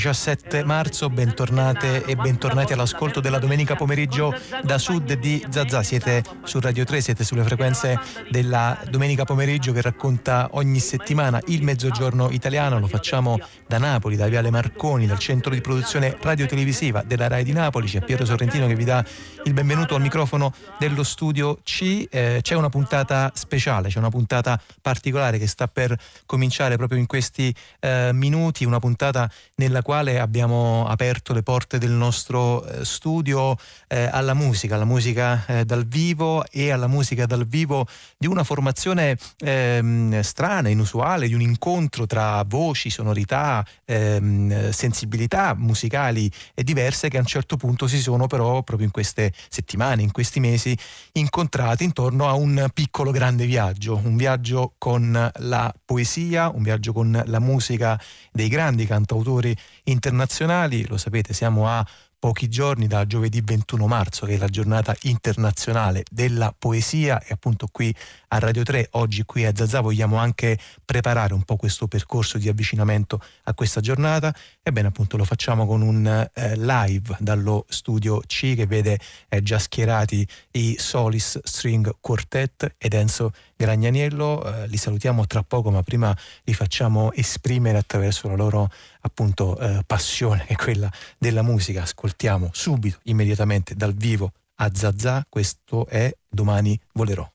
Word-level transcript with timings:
17 0.00 0.64
marzo, 0.64 1.10
bentornate 1.10 2.02
e 2.06 2.16
bentornati 2.16 2.72
all'ascolto 2.72 3.20
della 3.20 3.38
domenica 3.38 3.76
pomeriggio 3.76 4.34
da 4.62 4.78
sud 4.78 5.12
di 5.12 5.44
Zazà. 5.50 5.82
Siete 5.82 6.24
su 6.42 6.58
Radio 6.58 6.84
3, 6.86 7.02
siete 7.02 7.22
sulle 7.22 7.42
frequenze 7.44 8.00
della 8.30 8.80
domenica 8.88 9.24
pomeriggio 9.24 9.72
che 9.72 9.82
racconta 9.82 10.48
ogni 10.52 10.78
settimana 10.78 11.38
il 11.48 11.62
mezzogiorno 11.62 12.30
italiano. 12.30 12.78
Lo 12.78 12.86
facciamo 12.86 13.38
da 13.66 13.76
Napoli, 13.76 14.16
da 14.16 14.26
Viale 14.26 14.48
Marconi, 14.48 15.06
dal 15.06 15.18
centro 15.18 15.52
di 15.52 15.60
produzione 15.60 16.16
radio-televisiva 16.18 17.02
della 17.02 17.28
RAI 17.28 17.44
di 17.44 17.52
Napoli. 17.52 17.86
C'è 17.86 18.00
Piero 18.00 18.24
Sorrentino 18.24 18.66
che 18.66 18.76
vi 18.76 18.84
dà 18.84 19.04
il 19.44 19.52
benvenuto 19.52 19.96
al 19.96 20.00
microfono 20.00 20.54
dello 20.78 21.02
studio 21.02 21.58
C. 21.62 22.06
Eh, 22.10 22.38
c'è 22.40 22.54
una 22.54 22.70
puntata 22.70 23.32
speciale, 23.34 23.90
c'è 23.90 23.98
una 23.98 24.08
puntata 24.08 24.58
particolare 24.80 25.36
che 25.36 25.46
sta 25.46 25.68
per 25.68 25.94
cominciare 26.24 26.78
proprio 26.78 26.98
in 26.98 27.04
questi 27.04 27.54
eh, 27.80 28.12
minuti, 28.14 28.64
una 28.64 28.78
puntata 28.78 29.30
nella 29.56 29.82
quale 29.82 29.89
abbiamo 29.90 30.86
aperto 30.86 31.32
le 31.32 31.42
porte 31.42 31.78
del 31.78 31.90
nostro 31.90 32.64
eh, 32.64 32.84
studio 32.84 33.56
eh, 33.88 34.08
alla 34.10 34.34
musica, 34.34 34.76
alla 34.76 34.84
musica 34.84 35.44
eh, 35.46 35.64
dal 35.64 35.84
vivo 35.84 36.44
e 36.48 36.70
alla 36.70 36.86
musica 36.86 37.26
dal 37.26 37.44
vivo 37.44 37.86
di 38.16 38.28
una 38.28 38.44
formazione 38.44 39.18
ehm, 39.38 40.20
strana, 40.20 40.68
inusuale, 40.68 41.26
di 41.26 41.34
un 41.34 41.40
incontro 41.40 42.06
tra 42.06 42.44
voci, 42.46 42.88
sonorità, 42.88 43.66
ehm, 43.84 44.70
sensibilità 44.70 45.54
musicali 45.56 46.30
diverse 46.54 47.08
che 47.08 47.16
a 47.16 47.20
un 47.20 47.26
certo 47.26 47.56
punto 47.56 47.88
si 47.88 47.98
sono 47.98 48.28
però 48.28 48.62
proprio 48.62 48.86
in 48.86 48.92
queste 48.92 49.32
settimane, 49.48 50.02
in 50.02 50.12
questi 50.12 50.38
mesi 50.38 50.76
incontrati 51.12 51.82
intorno 51.82 52.28
a 52.28 52.34
un 52.34 52.68
piccolo 52.72 53.10
grande 53.10 53.44
viaggio, 53.44 54.00
un 54.04 54.16
viaggio 54.16 54.74
con 54.78 55.30
la 55.34 55.74
poesia, 55.84 56.48
un 56.48 56.62
viaggio 56.62 56.92
con 56.92 57.20
la 57.26 57.40
musica 57.40 58.00
dei 58.30 58.48
grandi 58.48 58.86
cantautori 58.86 59.56
internazionali, 59.90 60.86
lo 60.86 60.96
sapete 60.96 61.32
siamo 61.32 61.68
a 61.68 61.86
pochi 62.18 62.48
giorni 62.48 62.86
da 62.86 63.06
giovedì 63.06 63.40
21 63.40 63.86
marzo, 63.86 64.26
che 64.26 64.34
è 64.34 64.36
la 64.36 64.46
giornata 64.46 64.94
internazionale 65.02 66.04
della 66.10 66.54
poesia 66.56 67.20
e 67.22 67.32
appunto 67.32 67.66
qui 67.72 67.94
a 68.32 68.38
Radio 68.38 68.62
3, 68.62 68.90
oggi 68.92 69.24
qui 69.24 69.44
a 69.44 69.52
Zazà 69.54 69.80
vogliamo 69.80 70.16
anche 70.16 70.56
preparare 70.84 71.34
un 71.34 71.42
po' 71.42 71.56
questo 71.56 71.88
percorso 71.88 72.38
di 72.38 72.48
avvicinamento 72.48 73.20
a 73.44 73.54
questa 73.54 73.80
giornata. 73.80 74.32
Ebbene 74.62 74.88
appunto 74.88 75.16
lo 75.16 75.24
facciamo 75.24 75.66
con 75.66 75.82
un 75.82 76.06
eh, 76.06 76.56
live 76.56 77.16
dallo 77.18 77.64
studio 77.68 78.20
C 78.20 78.54
che 78.54 78.66
vede 78.66 79.00
eh, 79.28 79.42
già 79.42 79.58
schierati 79.58 80.26
i 80.52 80.76
Solis 80.78 81.40
String 81.42 81.96
Quartet 82.00 82.76
ed 82.78 82.94
Enzo 82.94 83.32
Gragnaniello. 83.56 84.44
Eh, 84.44 84.68
li 84.68 84.76
salutiamo 84.76 85.26
tra 85.26 85.42
poco 85.42 85.70
ma 85.70 85.82
prima 85.82 86.16
li 86.44 86.54
facciamo 86.54 87.12
esprimere 87.12 87.78
attraverso 87.78 88.28
la 88.28 88.36
loro 88.36 88.70
appunto 89.00 89.58
eh, 89.58 89.82
passione 89.84 90.44
che 90.46 90.52
è 90.52 90.56
quella 90.56 90.90
della 91.18 91.42
musica. 91.42 91.82
Ascoltiamo 91.82 92.50
subito, 92.52 92.98
immediatamente 93.04 93.74
dal 93.74 93.94
vivo 93.94 94.32
a 94.56 94.70
Zazà, 94.72 95.26
questo 95.28 95.86
è 95.88 96.14
Domani 96.28 96.78
volerò. 96.92 97.28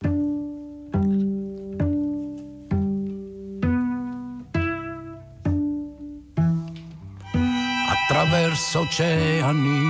Attraverso 8.08 8.82
oceani, 8.82 9.82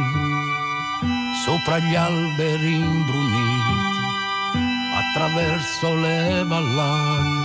sopra 1.43 1.79
gli 1.79 1.95
alberi 1.95 2.75
imbruniti, 2.75 3.75
attraverso 4.95 5.95
le 5.95 6.43
vallate, 6.45 7.43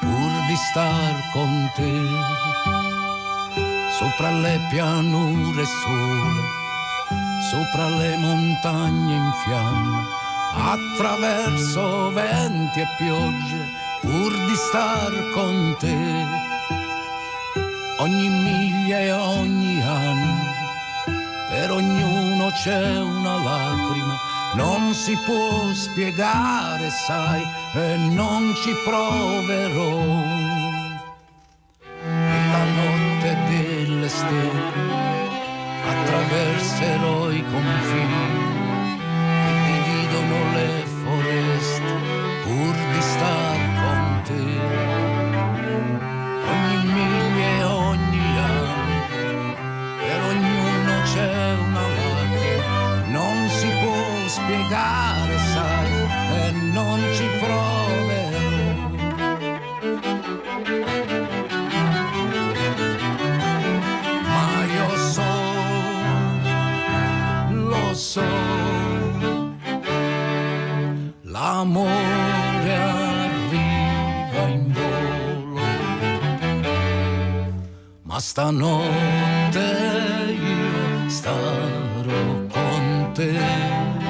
pur 0.00 0.30
di 0.48 0.56
star 0.70 1.14
con 1.32 1.70
te, 1.74 2.00
sopra 3.98 4.30
le 4.32 4.60
pianure 4.68 5.64
sole, 5.64 6.42
sopra 7.50 7.88
le 7.88 8.16
montagne 8.18 9.14
in 9.14 9.32
fiamme, 9.44 10.04
attraverso 10.54 12.10
venti 12.12 12.80
e 12.80 12.86
piogge, 12.98 13.66
pur 14.02 14.30
di 14.44 14.54
star 14.56 15.30
con 15.32 15.74
te 15.78 16.50
ogni 18.02 18.28
miglia 18.28 18.98
e 18.98 19.12
ogni 19.12 19.80
anno, 19.80 20.44
per 21.50 21.70
ognuno 21.70 22.50
c'è 22.50 22.98
una 22.98 23.36
lacrima, 23.36 24.18
non 24.54 24.92
si 24.92 25.16
può 25.24 25.72
spiegare, 25.72 26.90
sai, 26.90 27.42
e 27.74 27.96
non 28.10 28.54
ci 28.56 28.74
proverò. 28.84 30.00
E 32.04 32.38
la 32.50 32.64
notte 32.80 33.36
delle 33.48 34.08
stelle 34.08 34.90
attraverserò 35.86 37.30
i 37.30 37.44
confini 37.44 38.31
l'amore 71.62 72.74
arriva 72.74 74.42
in 74.48 74.72
volo, 74.72 75.60
ma 78.02 78.18
stanotte 78.18 79.60
io 80.40 81.08
starò 81.08 82.46
con 82.48 83.10
te. 83.14 84.01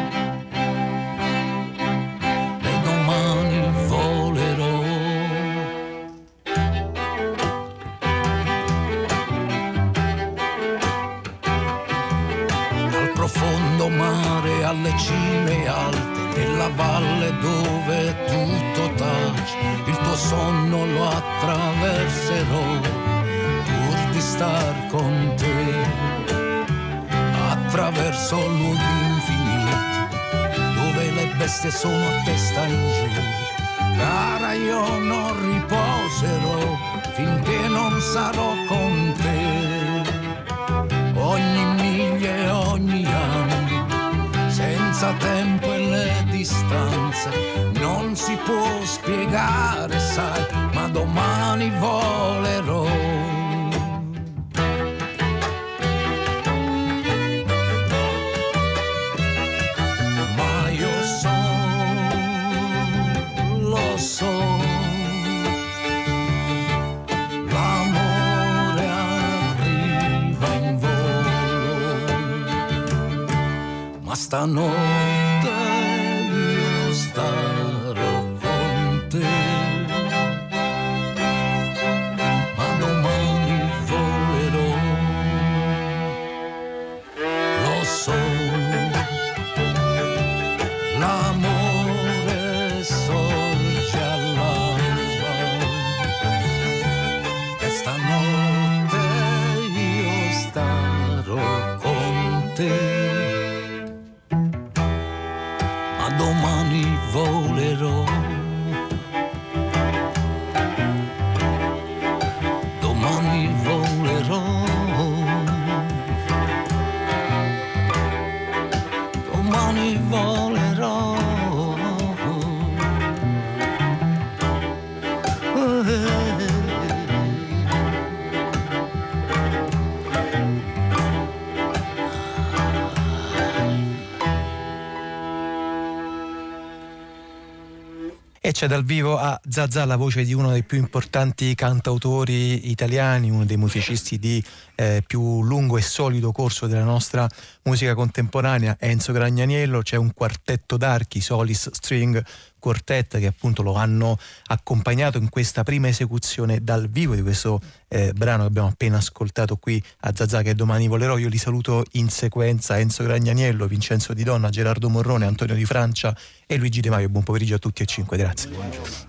C'è 138.63 138.69
dal 138.69 138.85
vivo 138.85 139.19
a 139.19 139.41
Zazà 139.49 139.85
la 139.87 139.97
voce 139.97 140.23
di 140.23 140.35
uno 140.35 140.53
dei 140.53 140.63
più 140.63 140.79
importanti 140.79 141.53
cantautori 141.57 142.71
italiani, 142.71 143.29
uno 143.29 143.45
dei 143.45 143.57
musicisti 143.57 144.21
di 144.21 144.41
eh, 144.77 145.03
più 145.05 145.43
lungo 145.43 145.79
e 145.79 145.83
solido 145.83 146.31
corso 146.31 146.69
della 146.69 146.85
nostra 146.85 147.27
musica 147.65 147.97
contemporanea, 147.97 148.77
Enzo 148.79 149.13
Gragnaniello. 149.13 149.83
C'è 149.83 149.97
un 149.97 150.15
quartetto 150.15 150.77
d'archi, 150.77 151.21
Solis 151.21 151.71
String 151.73 152.25
Quartet, 152.63 153.19
che 153.19 153.27
appunto 153.27 153.63
lo 153.63 153.75
hanno 153.75 154.17
accompagnato 154.47 155.19
in 155.19 155.29
questa 155.29 155.65
prima 155.65 155.89
esecuzione 155.89 156.63
dal 156.63 156.89
vivo 156.89 157.17
di 157.17 157.23
questo 157.23 157.61
eh, 157.89 158.13
brano 158.13 158.43
che 158.43 158.49
abbiamo 158.49 158.69
appena 158.69 158.99
ascoltato 158.99 159.57
qui 159.57 159.83
a 160.03 160.13
Zazà, 160.15 160.43
che 160.43 160.55
domani 160.55 160.87
volerò. 160.87 161.19
Io 161.19 161.29
li 161.29 161.39
saluto 161.39 161.85
in 161.93 162.09
sequenza: 162.09 162.79
Enzo 162.79 163.03
Gragnaniello, 163.03 163.67
Vincenzo 163.67 164.15
Di 164.15 164.23
Donna, 164.23 164.49
Gerardo 164.49 164.89
Morrone, 164.89 165.27
Antonio 165.27 165.57
Di 165.57 165.65
Francia 165.65 166.17
e 166.47 166.57
Luigi 166.57 166.81
De 166.81 166.89
Maio. 166.89 167.09
Buon 167.09 167.25
pomeriggio 167.25 167.57
a 167.57 167.59
tutti 167.59 167.83
e 167.83 167.87
cinque, 167.87 168.17
grazie. 168.17 168.49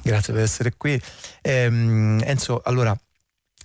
Grazie 0.01 0.33
per 0.33 0.41
essere 0.41 0.73
qui. 0.75 0.99
Ehm, 1.43 2.23
Enzo, 2.25 2.59
allora, 2.65 2.97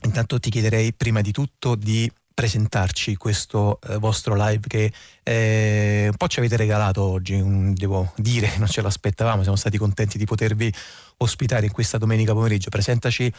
intanto 0.02 0.38
ti 0.38 0.50
chiederei 0.50 0.92
prima 0.92 1.22
di 1.22 1.32
tutto 1.32 1.76
di 1.76 2.12
presentarci 2.38 3.16
questo 3.16 3.80
eh, 3.88 3.96
vostro 3.96 4.36
live 4.36 4.64
che 4.68 4.92
eh, 5.24 6.06
un 6.08 6.16
po' 6.16 6.28
ci 6.28 6.38
avete 6.38 6.56
regalato 6.56 7.02
oggi, 7.02 7.34
un, 7.34 7.74
devo 7.74 8.12
dire 8.14 8.52
non 8.58 8.68
ce 8.68 8.80
l'aspettavamo, 8.80 9.42
siamo 9.42 9.56
stati 9.56 9.76
contenti 9.76 10.18
di 10.18 10.24
potervi 10.24 10.72
ospitare 11.16 11.66
in 11.66 11.72
questa 11.72 11.98
domenica 11.98 12.32
pomeriggio. 12.34 12.70
Presentaci 12.70 13.32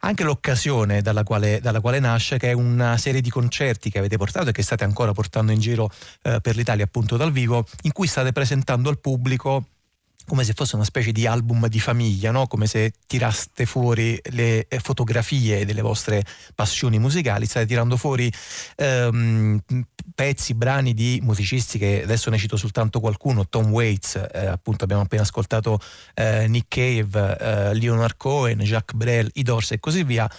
anche 0.00 0.24
l'occasione 0.24 1.02
dalla 1.02 1.22
quale, 1.22 1.60
dalla 1.60 1.80
quale, 1.80 2.00
nasce, 2.00 2.36
che 2.36 2.50
è 2.50 2.52
una 2.52 2.96
serie 2.98 3.20
di 3.20 3.30
concerti 3.30 3.90
che 3.90 3.98
avete 3.98 4.16
portato 4.16 4.48
e 4.48 4.52
che 4.52 4.64
state 4.64 4.82
ancora 4.82 5.12
portando 5.12 5.52
in 5.52 5.60
giro 5.60 5.88
eh, 6.22 6.40
per 6.40 6.56
l'Italia 6.56 6.82
appunto 6.82 7.16
dal 7.16 7.30
vivo, 7.30 7.64
in 7.82 7.92
cui 7.92 8.08
state 8.08 8.32
presentando 8.32 8.88
al 8.88 8.98
pubblico 8.98 9.66
come 10.26 10.44
se 10.44 10.52
fosse 10.54 10.76
una 10.76 10.84
specie 10.84 11.12
di 11.12 11.26
album 11.26 11.66
di 11.68 11.80
famiglia, 11.80 12.30
no? 12.30 12.46
come 12.46 12.66
se 12.66 12.92
tiraste 13.06 13.66
fuori 13.66 14.20
le 14.30 14.66
fotografie 14.80 15.64
delle 15.64 15.82
vostre 15.82 16.24
passioni 16.54 16.98
musicali, 16.98 17.46
state 17.46 17.66
tirando 17.66 17.96
fuori 17.96 18.32
ehm, 18.76 19.60
pezzi, 20.14 20.54
brani 20.54 20.94
di 20.94 21.20
musicisti 21.22 21.78
che 21.78 22.02
adesso 22.02 22.30
ne 22.30 22.38
cito 22.38 22.56
soltanto 22.56 23.00
qualcuno, 23.00 23.48
Tom 23.48 23.70
Waits, 23.70 24.28
eh, 24.32 24.46
appunto 24.46 24.84
abbiamo 24.84 25.02
appena 25.02 25.22
ascoltato 25.22 25.78
eh, 26.14 26.46
Nick 26.48 26.68
Cave, 26.68 27.38
eh, 27.38 27.74
Leonard 27.74 28.16
Cohen, 28.16 28.58
Jacques 28.60 28.96
Brel, 28.96 29.30
I 29.34 29.42
Doors 29.42 29.72
e 29.72 29.80
così 29.80 30.04
via 30.04 30.30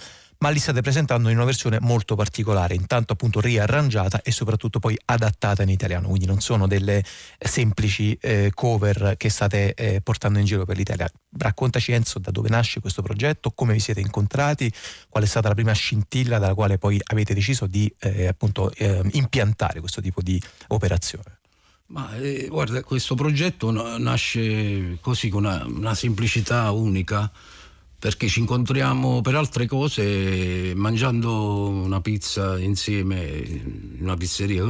ma 0.43 0.49
li 0.49 0.59
state 0.59 0.81
presentando 0.81 1.29
in 1.29 1.37
una 1.37 1.45
versione 1.45 1.79
molto 1.79 2.15
particolare, 2.15 2.75
intanto 2.75 3.13
appunto 3.13 3.39
riarrangiata 3.39 4.21
e 4.21 4.31
soprattutto 4.31 4.79
poi 4.79 4.99
adattata 5.05 5.63
in 5.63 5.69
italiano, 5.69 6.09
quindi 6.09 6.25
non 6.25 6.41
sono 6.41 6.67
delle 6.67 7.01
semplici 7.39 8.17
eh, 8.19 8.51
cover 8.53 9.15
che 9.15 9.29
state 9.29 9.73
eh, 9.73 10.01
portando 10.01 10.39
in 10.39 10.45
giro 10.45 10.65
per 10.65 10.75
l'Italia. 10.75 11.09
Raccontaci 11.37 11.93
Enzo 11.93 12.19
da 12.19 12.29
dove 12.31 12.49
nasce 12.49 12.81
questo 12.81 13.01
progetto, 13.01 13.51
come 13.51 13.71
vi 13.71 13.79
siete 13.79 14.01
incontrati, 14.01 14.69
qual 15.07 15.23
è 15.23 15.27
stata 15.27 15.47
la 15.47 15.53
prima 15.53 15.71
scintilla 15.71 16.39
dalla 16.39 16.55
quale 16.55 16.77
poi 16.77 16.99
avete 17.01 17.33
deciso 17.33 17.65
di 17.65 17.89
eh, 17.99 18.27
appunto 18.27 18.69
impiantare 19.11 19.79
questo 19.79 20.01
tipo 20.01 20.21
di 20.21 20.41
operazione. 20.67 21.39
Ma 21.85 22.13
eh, 22.17 22.47
guarda, 22.49 22.83
questo 22.83 23.15
progetto 23.15 23.71
nasce 23.97 24.97
così 24.99 25.29
con 25.29 25.45
una, 25.45 25.63
una 25.65 25.95
semplicità 25.95 26.69
unica 26.71 27.31
perché 28.03 28.27
ci 28.27 28.41
incontriamo 28.41 29.21
per 29.21 29.35
altre 29.35 29.65
cose 29.65 30.73
mangiando 30.75 31.69
una 31.69 32.01
pizza 32.01 32.59
insieme 32.59 33.23
in 33.23 33.99
una 34.01 34.17
pizzeria. 34.17 34.65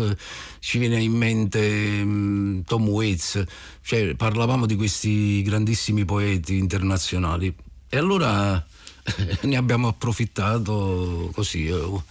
Ci 0.59 0.77
viene 0.77 1.01
in 1.01 1.13
mente 1.13 2.03
mm, 2.03 2.59
Tom 2.59 2.87
Waits, 2.87 3.43
cioè 3.81 4.13
parlavamo 4.13 4.67
di 4.67 4.75
questi 4.75 5.41
grandissimi 5.41 6.05
poeti 6.05 6.59
internazionali 6.59 7.51
e 7.89 7.97
allora 7.97 8.63
ne 9.41 9.55
abbiamo 9.55 9.87
approfittato 9.87 11.31
così, 11.33 11.65
eh, 11.65 12.01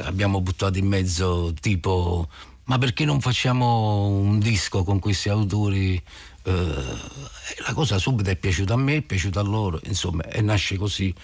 abbiamo 0.00 0.40
buttato 0.40 0.76
in 0.76 0.88
mezzo 0.88 1.54
tipo 1.60 2.28
ma 2.64 2.78
perché 2.78 3.04
non 3.04 3.20
facciamo 3.20 4.06
un 4.08 4.38
disco 4.38 4.84
con 4.84 4.98
questi 4.98 5.28
autori 5.28 5.94
eh, 5.94 6.02
la 6.44 7.72
cosa 7.74 7.98
subito 7.98 8.30
è 8.30 8.36
piaciuta 8.36 8.74
a 8.74 8.76
me, 8.76 8.96
è 8.96 9.02
piaciuta 9.02 9.40
a 9.40 9.42
loro, 9.42 9.80
insomma, 9.84 10.24
e 10.24 10.40
nasce 10.40 10.76
così. 10.76 11.14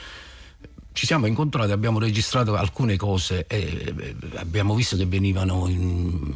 Ci 0.92 1.06
siamo 1.06 1.26
incontrati, 1.26 1.70
abbiamo 1.70 2.00
registrato 2.00 2.56
alcune 2.56 2.96
cose 2.96 3.46
e 3.46 3.94
eh, 3.96 4.16
abbiamo 4.36 4.74
visto 4.74 4.96
che 4.96 5.06
venivano 5.06 5.68
in, 5.68 6.32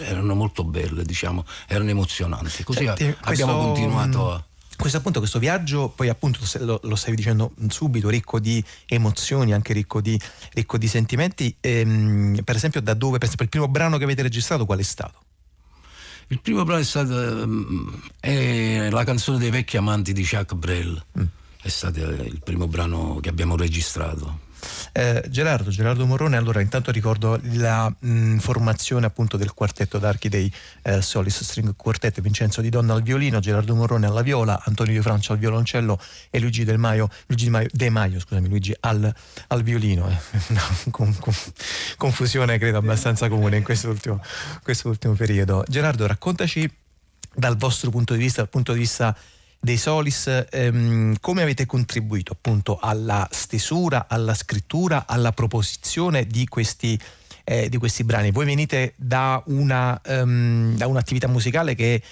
erano 0.00 0.34
molto 0.34 0.64
belle, 0.64 1.04
diciamo, 1.04 1.44
erano 1.68 1.90
emozionanti. 1.90 2.64
Così 2.64 2.84
Senti, 2.84 3.14
abbiamo 3.20 3.52
questo... 3.52 3.66
continuato 3.66 4.32
a 4.32 4.44
questo 4.80 4.96
appunto 4.96 5.18
questo 5.18 5.38
viaggio 5.38 5.92
poi 5.94 6.08
appunto 6.08 6.40
lo, 6.60 6.80
lo, 6.82 6.96
stavi 6.96 7.14
dicendo 7.14 7.52
subito 7.68 8.08
ricco 8.08 8.40
di 8.40 8.64
emozioni 8.86 9.52
anche 9.52 9.74
ricco 9.74 10.00
di, 10.00 10.18
ricco 10.54 10.78
di 10.78 10.88
sentimenti 10.88 11.54
ehm, 11.60 12.40
per 12.42 12.56
esempio 12.56 12.80
da 12.80 12.94
dove 12.94 13.18
per 13.18 13.24
esempio 13.24 13.44
il 13.44 13.50
primo 13.50 13.68
brano 13.68 13.98
che 13.98 14.04
avete 14.04 14.22
registrato 14.22 14.64
qual 14.64 14.78
è 14.78 14.82
stato? 14.82 15.20
Il 16.30 16.40
primo 16.40 16.62
brano 16.62 16.80
è 16.80 16.84
stato 16.84 17.48
è 18.20 18.88
la 18.88 19.02
canzone 19.02 19.38
dei 19.38 19.50
vecchi 19.50 19.76
amanti 19.76 20.12
di 20.12 20.22
Jacques 20.22 20.56
Brel. 20.56 21.04
Mm. 21.18 21.24
È 21.60 21.68
stato 21.68 21.98
il 21.98 22.40
primo 22.44 22.68
brano 22.68 23.18
che 23.20 23.28
abbiamo 23.28 23.56
registrato. 23.56 24.38
Eh, 24.92 25.24
Gerardo, 25.28 25.70
Gerardo 25.70 26.06
Morrone, 26.06 26.36
allora 26.36 26.60
intanto 26.60 26.90
ricordo 26.90 27.38
la 27.52 27.92
mh, 27.96 28.38
formazione 28.38 29.06
appunto 29.06 29.36
del 29.36 29.52
quartetto 29.52 29.98
d'archi 29.98 30.28
dei 30.28 30.52
eh, 30.82 31.02
Solis 31.02 31.42
String 31.42 31.74
Quartet, 31.76 32.20
Vincenzo 32.20 32.60
Di 32.60 32.68
Donna 32.68 32.94
al 32.94 33.02
violino, 33.02 33.40
Gerardo 33.40 33.74
Morrone 33.74 34.06
alla 34.06 34.22
viola, 34.22 34.60
Antonio 34.64 34.92
Di 34.92 35.00
Francia 35.00 35.32
al 35.32 35.38
violoncello 35.38 35.98
e 36.30 36.38
Luigi 36.40 36.64
Del 36.64 36.78
Maio, 36.78 37.08
Luigi 37.26 37.50
Maio, 37.50 37.68
De 37.72 37.90
Maio 37.90 38.20
scusami, 38.20 38.48
Luigi 38.48 38.74
al, 38.80 39.12
al 39.48 39.62
violino. 39.62 40.08
Eh. 40.08 40.18
Una 40.50 40.62
con, 40.90 41.16
con, 41.18 41.34
confusione 41.96 42.58
credo 42.58 42.78
abbastanza 42.78 43.28
comune 43.28 43.58
in 43.58 43.62
quest'ultimo, 43.62 44.22
quest'ultimo 44.62 45.14
periodo. 45.14 45.64
Gerardo, 45.68 46.06
raccontaci 46.06 46.70
dal 47.34 47.56
vostro 47.56 47.90
punto 47.90 48.14
di 48.14 48.20
vista, 48.20 48.40
dal 48.40 48.50
punto 48.50 48.72
di 48.72 48.80
vista 48.80 49.16
dei 49.60 49.76
Solis, 49.76 50.46
ehm, 50.50 51.16
come 51.20 51.42
avete 51.42 51.66
contribuito 51.66 52.32
appunto 52.32 52.78
alla 52.80 53.28
stesura, 53.30 54.06
alla 54.08 54.34
scrittura, 54.34 55.04
alla 55.06 55.32
proposizione 55.32 56.26
di 56.26 56.48
questi, 56.48 56.98
eh, 57.44 57.68
di 57.68 57.76
questi 57.76 58.02
brani? 58.02 58.30
Voi 58.30 58.46
venite 58.46 58.94
da, 58.96 59.42
una, 59.46 60.00
um, 60.06 60.74
da 60.76 60.86
un'attività 60.86 61.28
musicale 61.28 61.74
che 61.74 62.02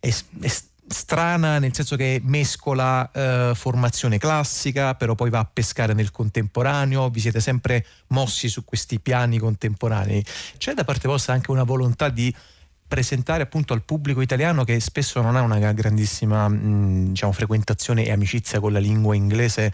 è, 0.00 0.08
è 0.40 0.52
strana 0.88 1.58
nel 1.58 1.74
senso 1.74 1.96
che 1.96 2.20
mescola 2.22 3.10
eh, 3.10 3.52
formazione 3.54 4.18
classica 4.18 4.94
però 4.94 5.16
poi 5.16 5.30
va 5.30 5.40
a 5.40 5.48
pescare 5.52 5.94
nel 5.94 6.12
contemporaneo 6.12 7.08
vi 7.10 7.18
siete 7.18 7.40
sempre 7.40 7.84
mossi 8.08 8.48
su 8.48 8.64
questi 8.64 9.00
piani 9.00 9.38
contemporanei 9.38 10.24
c'è 10.58 10.74
da 10.74 10.84
parte 10.84 11.08
vostra 11.08 11.34
anche 11.34 11.50
una 11.50 11.64
volontà 11.64 12.08
di 12.08 12.32
presentare 12.86 13.42
appunto 13.42 13.72
al 13.72 13.82
pubblico 13.82 14.20
italiano 14.20 14.64
che 14.64 14.78
spesso 14.80 15.20
non 15.20 15.36
ha 15.36 15.42
una 15.42 15.72
grandissima 15.72 16.48
mh, 16.48 17.08
diciamo, 17.08 17.32
frequentazione 17.32 18.04
e 18.04 18.12
amicizia 18.12 18.60
con 18.60 18.72
la 18.72 18.78
lingua 18.78 19.14
inglese 19.14 19.72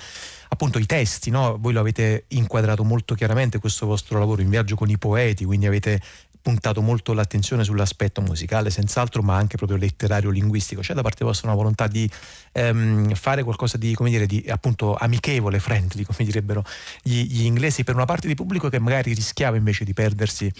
appunto 0.48 0.78
i 0.78 0.86
testi, 0.86 1.30
no? 1.30 1.56
voi 1.58 1.72
lo 1.72 1.80
avete 1.80 2.24
inquadrato 2.28 2.84
molto 2.84 3.14
chiaramente 3.14 3.58
questo 3.58 3.86
vostro 3.86 4.18
lavoro 4.18 4.42
in 4.42 4.50
viaggio 4.50 4.76
con 4.76 4.88
i 4.90 4.98
poeti, 4.98 5.44
quindi 5.44 5.66
avete 5.66 6.00
puntato 6.42 6.82
molto 6.82 7.12
l'attenzione 7.12 7.62
sull'aspetto 7.62 8.20
musicale 8.20 8.68
senz'altro 8.68 9.22
ma 9.22 9.36
anche 9.36 9.56
proprio 9.56 9.78
letterario 9.78 10.28
linguistico 10.30 10.80
c'è 10.80 10.92
da 10.92 11.00
parte 11.00 11.24
vostra 11.24 11.46
una 11.46 11.56
volontà 11.56 11.86
di 11.86 12.10
ehm, 12.50 13.14
fare 13.14 13.44
qualcosa 13.44 13.78
di, 13.78 13.94
come 13.94 14.10
dire, 14.10 14.26
di 14.26 14.44
appunto 14.48 14.96
amichevole, 14.96 15.60
friendly 15.60 16.02
come 16.02 16.24
direbbero 16.24 16.64
gli, 17.00 17.22
gli 17.22 17.44
inglesi 17.44 17.84
per 17.84 17.94
una 17.94 18.06
parte 18.06 18.26
di 18.26 18.34
pubblico 18.34 18.68
che 18.68 18.80
magari 18.80 19.14
rischiava 19.14 19.56
invece 19.56 19.84
di 19.84 19.94
perdersi 19.94 20.52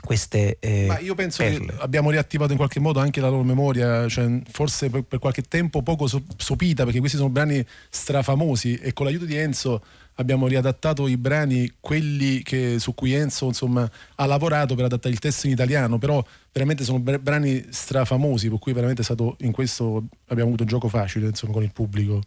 queste 0.00 0.58
eh, 0.60 0.86
Ma 0.86 0.98
io 0.98 1.14
penso 1.14 1.42
perle. 1.42 1.66
che 1.66 1.74
abbiamo 1.78 2.10
riattivato 2.10 2.52
in 2.52 2.58
qualche 2.58 2.80
modo 2.80 3.00
anche 3.00 3.20
la 3.20 3.28
loro 3.28 3.42
memoria, 3.42 4.08
cioè 4.08 4.40
forse 4.50 4.90
per, 4.90 5.02
per, 5.02 5.18
qualche 5.18 5.42
tempo 5.42 5.82
poco 5.82 6.06
sopita, 6.36 6.84
perché 6.84 6.98
questi 7.00 7.16
sono 7.16 7.30
brani 7.30 7.64
strafamosi 7.90 8.76
e 8.76 8.92
con 8.92 9.06
l'aiuto 9.06 9.24
di 9.24 9.36
Enzo 9.36 9.82
abbiamo 10.14 10.46
riadattato 10.46 11.06
i 11.06 11.16
brani, 11.16 11.74
quelli 11.80 12.42
che, 12.42 12.78
su 12.78 12.94
cui 12.94 13.12
Enzo 13.12 13.46
insomma, 13.46 13.88
ha 14.16 14.26
lavorato 14.26 14.74
per 14.74 14.84
adattare 14.84 15.14
il 15.14 15.20
testo 15.20 15.46
in 15.46 15.52
italiano, 15.52 15.98
però 15.98 16.24
veramente 16.52 16.84
sono 16.84 16.98
brani 16.98 17.64
strafamosi, 17.68 18.48
per 18.48 18.58
cui 18.58 18.72
veramente 18.72 19.02
è 19.02 19.04
stato 19.04 19.36
in 19.40 19.52
questo 19.52 20.04
abbiamo 20.26 20.48
avuto 20.48 20.62
un 20.62 20.68
gioco 20.68 20.88
facile 20.88 21.26
insomma, 21.26 21.52
con 21.52 21.62
il 21.62 21.72
pubblico. 21.72 22.22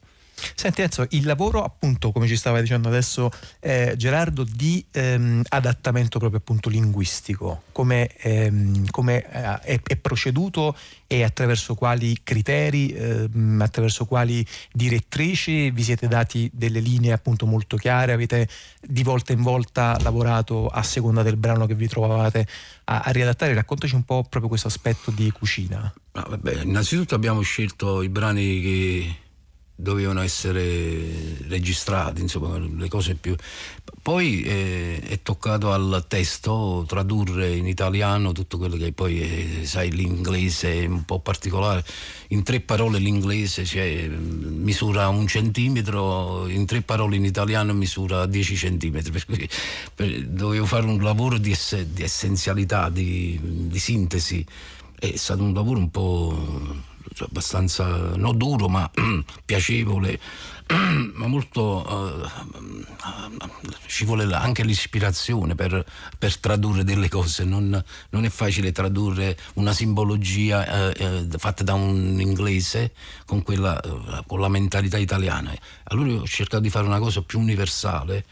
Senti 0.55 0.81
Enzo, 0.81 1.05
il 1.09 1.25
lavoro 1.25 1.63
appunto, 1.63 2.11
come 2.11 2.27
ci 2.27 2.35
stava 2.35 2.61
dicendo 2.61 2.87
adesso 2.87 3.29
eh, 3.59 3.93
Gerardo, 3.97 4.43
di 4.43 4.83
ehm, 4.91 5.43
adattamento 5.49 6.19
proprio 6.19 6.39
appunto 6.39 6.69
linguistico, 6.69 7.63
come, 7.71 8.09
ehm, 8.17 8.85
eh, 9.07 9.23
è, 9.61 9.79
è, 9.81 9.95
proceduto 9.97 10.75
e 11.07 11.23
attraverso 11.23 11.75
quali 11.75 12.19
criteri, 12.23 12.91
ehm, 12.93 13.59
attraverso 13.61 14.05
quali 14.05 14.45
direttrici? 14.71 15.71
Vi 15.71 15.83
siete 15.83 16.07
dati 16.07 16.49
delle 16.53 16.79
linee 16.79 17.11
appunto 17.11 17.45
molto 17.45 17.75
chiare, 17.77 18.13
avete 18.13 18.47
di 18.79 19.03
volta 19.03 19.33
in 19.33 19.41
volta 19.41 19.97
lavorato 20.01 20.67
a 20.67 20.83
seconda 20.83 21.23
del 21.23 21.37
brano 21.37 21.65
che 21.65 21.75
vi 21.75 21.87
trovavate 21.87 22.47
a, 22.85 23.01
a 23.01 23.11
riadattare, 23.11 23.53
raccontaci 23.53 23.95
un 23.95 24.03
po' 24.03 24.23
proprio 24.23 24.47
questo 24.47 24.67
aspetto 24.67 25.11
di 25.11 25.29
cucina. 25.31 25.93
Ah, 26.13 26.25
vabbè, 26.29 26.63
innanzitutto 26.63 27.15
abbiamo 27.15 27.41
scelto 27.41 28.01
i 28.01 28.09
brani 28.09 28.61
che 28.61 29.15
dovevano 29.81 30.21
essere 30.21 31.37
registrati, 31.47 32.21
insomma, 32.21 32.57
le 32.57 32.87
cose 32.87 33.15
più. 33.15 33.35
Poi 34.01 34.41
eh, 34.43 34.99
è 35.01 35.21
toccato 35.21 35.71
al 35.71 36.05
testo 36.07 36.85
tradurre 36.87 37.55
in 37.55 37.67
italiano 37.67 38.31
tutto 38.31 38.57
quello 38.57 38.75
che 38.77 38.91
poi 38.93 39.21
è, 39.21 39.65
sai, 39.65 39.91
l'inglese 39.91 40.83
è 40.83 40.85
un 40.85 41.03
po' 41.03 41.19
particolare. 41.19 41.83
In 42.29 42.43
tre 42.43 42.61
parole 42.61 42.99
l'inglese 42.99 43.65
cioè, 43.65 44.07
misura 44.07 45.07
un 45.09 45.27
centimetro, 45.27 46.47
in 46.47 46.65
tre 46.65 46.81
parole 46.81 47.15
in 47.15 47.25
italiano 47.25 47.73
misura 47.73 48.25
10 48.25 48.55
centimetri. 48.55 49.11
Per 49.11 49.25
cui 49.25 49.49
per, 49.93 50.27
dovevo 50.27 50.65
fare 50.65 50.85
un 50.85 51.01
lavoro 51.01 51.37
di, 51.37 51.51
ess- 51.51 51.81
di 51.81 52.03
essenzialità, 52.03 52.89
di, 52.89 53.39
di 53.41 53.79
sintesi. 53.79 54.45
È 54.97 55.15
stato 55.15 55.43
un 55.43 55.53
lavoro 55.53 55.79
un 55.79 55.89
po' 55.89 56.89
abbastanza 57.19 58.15
non 58.15 58.37
duro 58.37 58.67
ma 58.67 58.89
piacevole 59.45 60.19
ma 61.15 61.27
molto 61.27 61.85
uh, 61.85 62.29
ci 63.87 64.05
vuole 64.05 64.23
anche 64.33 64.63
l'ispirazione 64.63 65.55
per, 65.55 65.85
per, 66.17 66.37
tradurre 66.37 66.83
delle 66.83 67.09
cose. 67.09 67.43
Non, 67.43 67.83
non, 68.09 68.25
è 68.25 68.29
facile 68.29 68.71
tradurre 68.71 69.37
una 69.55 69.73
simbologia 69.73 70.91
uh, 70.95 71.03
uh, 71.03 71.27
fatta 71.37 71.63
da 71.63 71.73
un 71.73 72.19
inglese 72.19 72.93
con, 73.25 73.43
quella, 73.43 73.81
con 74.25 74.39
la 74.39 74.47
mentalità 74.47 74.97
italiana. 74.97 75.53
Allora 75.83 76.21
ho 76.21 76.27
cercato 76.27 76.61
di 76.61 76.69
fare 76.69 76.85
una 76.85 76.99
cosa 76.99 77.21
più 77.21 77.39
universale 77.39 78.25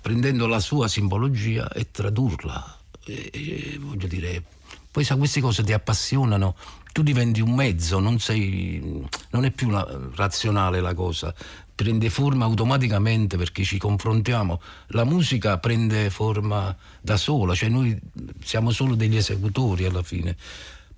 prendendo 0.00 0.46
la 0.46 0.60
sua 0.60 0.88
simbologia 0.88 1.70
e 1.70 1.90
tradurla. 1.90 2.78
E, 3.04 3.30
e, 3.32 3.78
voglio 3.80 4.06
dire 4.06 4.42
poi 4.90 5.04
se 5.04 5.16
queste 5.16 5.40
cose 5.40 5.62
ti 5.62 5.72
appassionano 5.72 6.56
tu 6.92 7.02
diventi 7.02 7.40
un 7.40 7.54
mezzo, 7.54 7.98
non, 7.98 8.18
sei, 8.18 9.06
non 9.30 9.44
è 9.44 9.50
più 9.50 9.70
la, 9.70 9.86
razionale 10.14 10.80
la 10.80 10.94
cosa, 10.94 11.32
prende 11.74 12.10
forma 12.10 12.44
automaticamente 12.44 13.36
perché 13.36 13.64
ci 13.64 13.78
confrontiamo. 13.78 14.60
La 14.88 15.04
musica 15.04 15.58
prende 15.58 16.10
forma 16.10 16.76
da 17.00 17.16
sola, 17.16 17.54
cioè 17.54 17.68
noi 17.68 17.98
siamo 18.42 18.70
solo 18.70 18.94
degli 18.94 19.16
esecutori 19.16 19.84
alla 19.84 20.02
fine. 20.02 20.36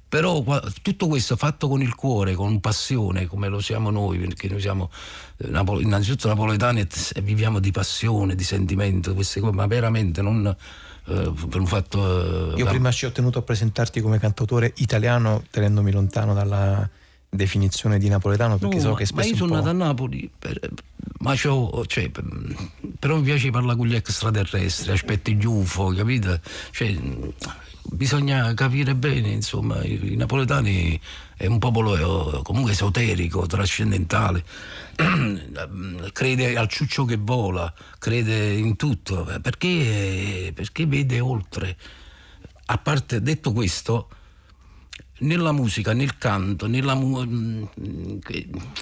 Però 0.08 0.44
tutto 0.82 1.06
questo 1.06 1.36
fatto 1.36 1.68
con 1.68 1.80
il 1.80 1.94
cuore, 1.94 2.34
con 2.34 2.60
passione, 2.60 3.26
come 3.26 3.48
lo 3.48 3.60
siamo 3.60 3.88
noi, 3.90 4.18
perché 4.18 4.46
noi 4.46 4.60
siamo 4.60 4.90
eh, 5.38 5.48
innanzitutto 5.80 6.28
napoletani 6.28 6.86
e 7.14 7.20
viviamo 7.22 7.60
di 7.60 7.70
passione, 7.70 8.34
di 8.34 8.44
sentimento, 8.44 9.14
queste 9.14 9.40
cose, 9.40 9.54
ma 9.54 9.66
veramente 9.66 10.20
non 10.20 10.54
per 11.04 11.60
un 11.60 11.66
fatto... 11.66 12.54
Eh, 12.54 12.58
Io 12.58 12.66
prima 12.66 12.90
ci 12.90 13.06
ho 13.06 13.12
tenuto 13.12 13.38
a 13.38 13.42
presentarti 13.42 14.00
come 14.00 14.18
cantautore 14.18 14.72
italiano 14.76 15.42
tenendomi 15.50 15.90
lontano 15.90 16.34
dalla 16.34 16.88
definizione 17.34 17.98
di 17.98 18.08
napoletano 18.08 18.58
perché 18.58 18.76
no, 18.76 18.82
so 18.82 18.92
che 18.92 19.06
spesso 19.06 19.28
ma 19.28 19.32
io 19.32 19.36
sono 19.36 19.54
nato 19.54 19.70
a 19.70 19.72
Napoli 19.72 20.30
per, 20.38 20.60
ma 21.20 21.34
cioè, 21.34 22.10
però 22.98 23.16
mi 23.16 23.22
piace 23.22 23.50
parlare 23.50 23.78
con 23.78 23.86
gli 23.86 23.94
extraterrestri 23.94 24.92
aspetti 24.92 25.34
gli 25.34 25.46
UFO 25.46 25.94
capite 25.94 26.42
cioè, 26.72 26.94
bisogna 27.84 28.54
capire 28.54 28.94
bene 28.94 29.30
insomma 29.30 29.82
i, 29.82 30.12
i 30.12 30.16
napoletani 30.16 31.00
è 31.36 31.46
un 31.46 31.58
popolo 31.58 32.38
eh, 32.38 32.42
comunque 32.42 32.72
esoterico 32.72 33.46
trascendentale 33.46 34.44
crede 36.12 36.56
al 36.56 36.68
ciuccio 36.68 37.04
che 37.04 37.16
vola, 37.16 37.72
crede 37.98 38.52
in 38.54 38.76
tutto, 38.76 39.26
perché, 39.40 40.52
perché 40.54 40.86
vede 40.86 41.20
oltre. 41.20 41.76
A 42.66 42.78
parte 42.78 43.20
detto 43.20 43.52
questo, 43.52 44.08
nella 45.18 45.52
musica, 45.52 45.92
nel 45.92 46.16
canto, 46.18 46.66
nella, 46.66 46.94
mm, 46.94 47.64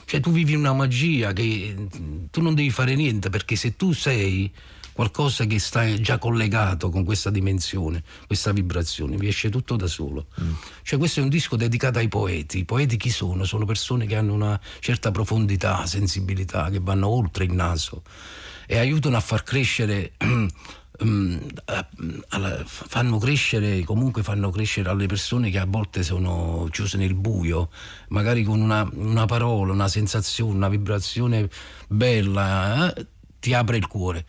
cioè 0.05 0.21
tu 0.21 0.31
vivi 0.31 0.55
una 0.55 0.73
magia 0.73 1.33
che 1.33 1.89
tu 2.31 2.41
non 2.41 2.55
devi 2.55 2.71
fare 2.71 2.95
niente 2.95 3.31
perché 3.31 3.57
se 3.57 3.77
tu 3.77 3.93
sei 3.93 4.51
qualcosa 4.93 5.45
che 5.45 5.59
sta 5.59 5.93
già 6.01 6.19
collegato 6.19 6.91
con 6.91 7.05
questa 7.05 7.31
dimensione, 7.31 8.03
questa 8.27 8.53
vibrazione, 8.53 9.17
vi 9.17 9.29
esce 9.29 9.49
tutto 9.49 9.77
da 9.77 9.87
solo. 9.87 10.27
Mm. 10.41 10.53
Cioè 10.83 10.99
questo 10.99 11.21
è 11.21 11.23
un 11.23 11.29
disco 11.29 11.57
dedicato 11.57 11.99
ai 11.99 12.09
poeti. 12.09 12.59
I 12.59 12.65
poeti 12.65 12.97
chi 12.97 13.11
sono? 13.11 13.45
Sono 13.45 13.65
persone 13.65 14.07
che 14.07 14.17
hanno 14.17 14.35
una 14.35 14.61
certa 14.81 15.11
profondità, 15.11 15.87
sensibilità, 15.87 16.71
che 16.71 16.81
vanno 16.81 17.09
oltre 17.09 17.45
il 17.45 17.53
naso 17.53 18.03
e 18.67 18.79
aiutano 18.79 19.17
a 19.17 19.21
far 19.21 19.43
crescere 19.43 20.13
mm, 21.05 21.39
fanno 22.65 23.19
crescere, 23.19 23.83
comunque 23.85 24.23
fanno 24.23 24.51
crescere 24.51 24.91
alle 24.91 25.07
persone 25.07 25.51
che 25.51 25.59
a 25.59 25.67
volte 25.67 26.03
sono 26.03 26.69
chiuse 26.71 26.97
nel 26.97 27.15
buio, 27.15 27.71
magari 28.09 28.45
con 28.45 28.61
una, 28.61 28.89
una 28.93 29.27
parola, 29.27 29.73
una 29.73 29.89
sensazione, 29.89 30.55
una 30.55 30.69
vibrazione 30.69 31.49
bella, 31.89 32.95
eh, 32.95 33.07
ti 33.39 33.55
apre 33.55 33.77
il 33.77 33.87
cuore. 33.87 34.27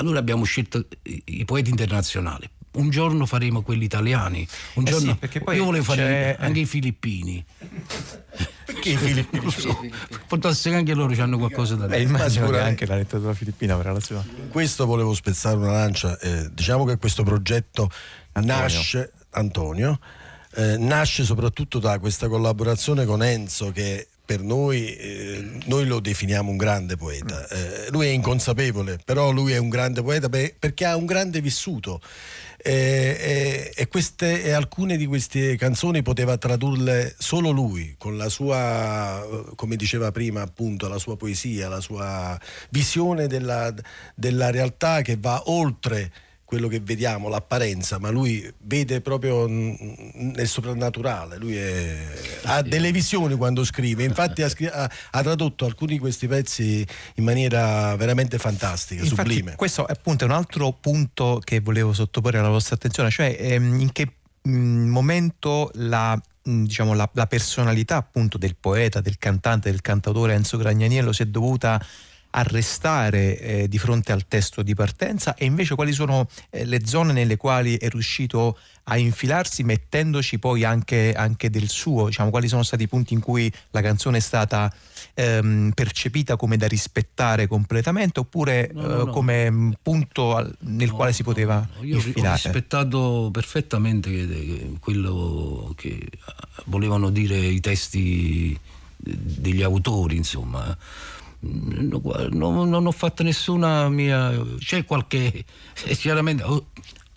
Allora 0.00 0.18
abbiamo 0.18 0.44
scelto 0.44 0.86
i 1.02 1.44
poeti 1.44 1.70
internazionali. 1.70 2.48
Un 2.70 2.90
giorno 2.90 3.26
faremo 3.26 3.62
quelli 3.62 3.84
italiani, 3.84 4.46
un 4.74 4.86
eh 4.86 4.90
giorno 4.90 5.18
sì, 5.20 5.40
io 5.54 5.64
volevo 5.64 5.82
fare 5.82 6.36
anche 6.36 6.60
eh. 6.60 6.62
i 6.62 6.66
filippini. 6.66 7.44
Perché 8.64 8.90
i 8.90 8.96
filippini? 8.96 9.52
Può 10.28 10.38
essere 10.44 10.74
che 10.74 10.76
anche 10.76 10.94
loro 10.94 11.20
hanno 11.20 11.38
qualcosa 11.38 11.74
da 11.74 11.86
dire. 11.86 11.98
Eh, 11.98 12.02
immagino 12.02 12.48
che 12.50 12.60
anche 12.60 12.86
la 12.86 12.94
letteratura 12.94 13.34
filippina 13.34 13.74
avrà 13.74 13.90
la 13.90 14.00
sua. 14.00 14.24
Questo 14.50 14.86
volevo 14.86 15.14
spezzare 15.14 15.56
una 15.56 15.72
lancia. 15.72 16.16
Eh, 16.20 16.50
diciamo 16.52 16.84
che 16.84 16.98
questo 16.98 17.24
progetto 17.24 17.90
Antonio. 18.32 18.62
nasce, 18.62 19.12
Antonio, 19.30 19.98
eh, 20.54 20.76
nasce 20.76 21.24
soprattutto 21.24 21.80
da 21.80 21.98
questa 21.98 22.28
collaborazione 22.28 23.04
con 23.06 23.24
Enzo 23.24 23.72
che 23.72 24.06
per 24.28 24.42
noi, 24.42 24.94
eh, 24.94 25.42
noi 25.64 25.86
lo 25.86 26.00
definiamo 26.00 26.50
un 26.50 26.58
grande 26.58 26.98
poeta. 26.98 27.38
Mm. 27.38 27.56
Eh, 27.56 27.86
lui 27.88 28.08
è 28.08 28.10
inconsapevole, 28.10 28.98
però 29.02 29.30
lui 29.30 29.52
è 29.52 29.56
un 29.56 29.70
grande 29.70 30.02
poeta 30.02 30.28
perché 30.28 30.84
ha 30.84 30.96
un 30.96 31.06
grande 31.06 31.40
vissuto. 31.40 31.98
E, 32.58 33.72
e, 33.74 33.88
queste, 33.88 34.42
e, 34.42 34.50
alcune 34.50 34.98
di 34.98 35.06
queste 35.06 35.56
canzoni 35.56 36.02
poteva 36.02 36.36
tradurle 36.36 37.14
solo 37.16 37.48
lui, 37.48 37.94
con 37.96 38.18
la 38.18 38.28
sua, 38.28 39.26
come 39.54 39.76
diceva 39.76 40.12
prima, 40.12 40.42
appunto, 40.42 40.88
la 40.88 40.98
sua 40.98 41.16
poesia, 41.16 41.70
la 41.70 41.80
sua 41.80 42.38
visione 42.68 43.28
della, 43.28 43.72
della 44.14 44.50
realtà 44.50 45.00
che 45.00 45.16
va 45.18 45.40
oltre 45.46 46.12
quello 46.48 46.66
che 46.66 46.80
vediamo, 46.80 47.28
l'apparenza, 47.28 47.98
ma 47.98 48.08
lui 48.08 48.50
vede 48.60 49.02
proprio 49.02 49.46
nel 49.46 50.48
soprannaturale, 50.48 51.36
lui 51.36 51.58
è, 51.58 51.94
ha 52.44 52.62
delle 52.62 52.90
visioni 52.90 53.34
quando 53.34 53.66
scrive, 53.66 54.02
infatti 54.02 54.40
ha, 54.40 54.50
ha, 54.72 54.90
ha, 55.10 55.22
tradotto 55.22 55.66
alcuni 55.66 55.92
di 55.92 55.98
questi 55.98 56.26
pezzi 56.26 56.86
in 57.16 57.24
maniera 57.24 57.94
veramente 57.96 58.38
fantastica, 58.38 59.02
infatti, 59.02 59.28
sublime. 59.28 59.56
Questo 59.56 59.86
è 59.86 59.92
appunto 59.92 60.24
un 60.24 60.30
altro 60.30 60.72
punto 60.72 61.38
che 61.44 61.60
volevo 61.60 61.92
sottoporre 61.92 62.38
alla 62.38 62.48
vostra 62.48 62.76
attenzione, 62.76 63.10
cioè 63.10 63.36
ehm, 63.38 63.80
in 63.80 63.92
che 63.92 64.14
mh, 64.40 64.50
momento 64.50 65.70
la 65.74 66.18
diciamo, 66.40 66.94
la, 66.94 67.10
la, 67.12 67.26
personalità 67.26 67.96
appunto 67.96 68.38
del 68.38 68.56
poeta, 68.56 69.02
del 69.02 69.18
cantante, 69.18 69.70
del 69.70 69.82
cantautore 69.82 70.32
Enzo 70.32 70.56
Gragnaniello 70.56 71.12
si 71.12 71.24
è 71.24 71.26
dovuta 71.26 71.78
arrestare 72.30 73.38
eh, 73.38 73.68
di 73.68 73.78
fronte 73.78 74.12
al 74.12 74.26
testo 74.28 74.62
di 74.62 74.74
partenza 74.74 75.34
e 75.34 75.46
invece 75.46 75.74
quali 75.74 75.92
sono 75.92 76.28
eh, 76.50 76.64
le 76.64 76.84
zone 76.86 77.12
nelle 77.12 77.36
quali 77.36 77.76
è 77.76 77.88
riuscito 77.88 78.58
a 78.90 78.96
infilarsi 78.96 79.62
mettendoci 79.64 80.38
poi 80.38 80.64
anche, 80.64 81.12
anche, 81.14 81.50
del 81.50 81.68
suo, 81.68 82.06
diciamo, 82.06 82.30
quali 82.30 82.48
sono 82.48 82.62
stati 82.62 82.84
i 82.84 82.88
punti 82.88 83.14
in 83.14 83.20
cui 83.20 83.52
la 83.70 83.82
canzone 83.82 84.18
è 84.18 84.20
stata 84.20 84.72
ehm, 85.14 85.72
percepita 85.74 86.36
come 86.36 86.56
da 86.56 86.66
rispettare 86.66 87.46
completamente 87.46 88.20
oppure 88.20 88.70
no, 88.72 88.86
no, 88.86 89.08
eh, 89.08 89.10
come 89.10 89.50
no. 89.50 89.72
punto 89.82 90.36
al, 90.36 90.54
nel 90.60 90.90
quale 90.90 91.12
si 91.12 91.22
poteva 91.22 91.66
io 91.80 91.96
infilare? 91.96 92.28
Ho 92.28 92.34
rispettato 92.34 93.28
perfettamente 93.32 94.76
quello 94.80 95.72
che 95.76 96.08
volevano 96.64 97.10
dire 97.10 97.36
i 97.36 97.60
testi 97.60 98.58
degli 98.96 99.62
autori, 99.62 100.16
insomma 100.16 100.76
non, 101.40 102.68
non 102.68 102.86
ho 102.86 102.92
fatto 102.92 103.22
nessuna 103.22 103.88
mia... 103.88 104.44
c'è 104.58 104.84
qualche... 104.84 105.44
chiaramente 105.74 106.42
ho, 106.42 106.66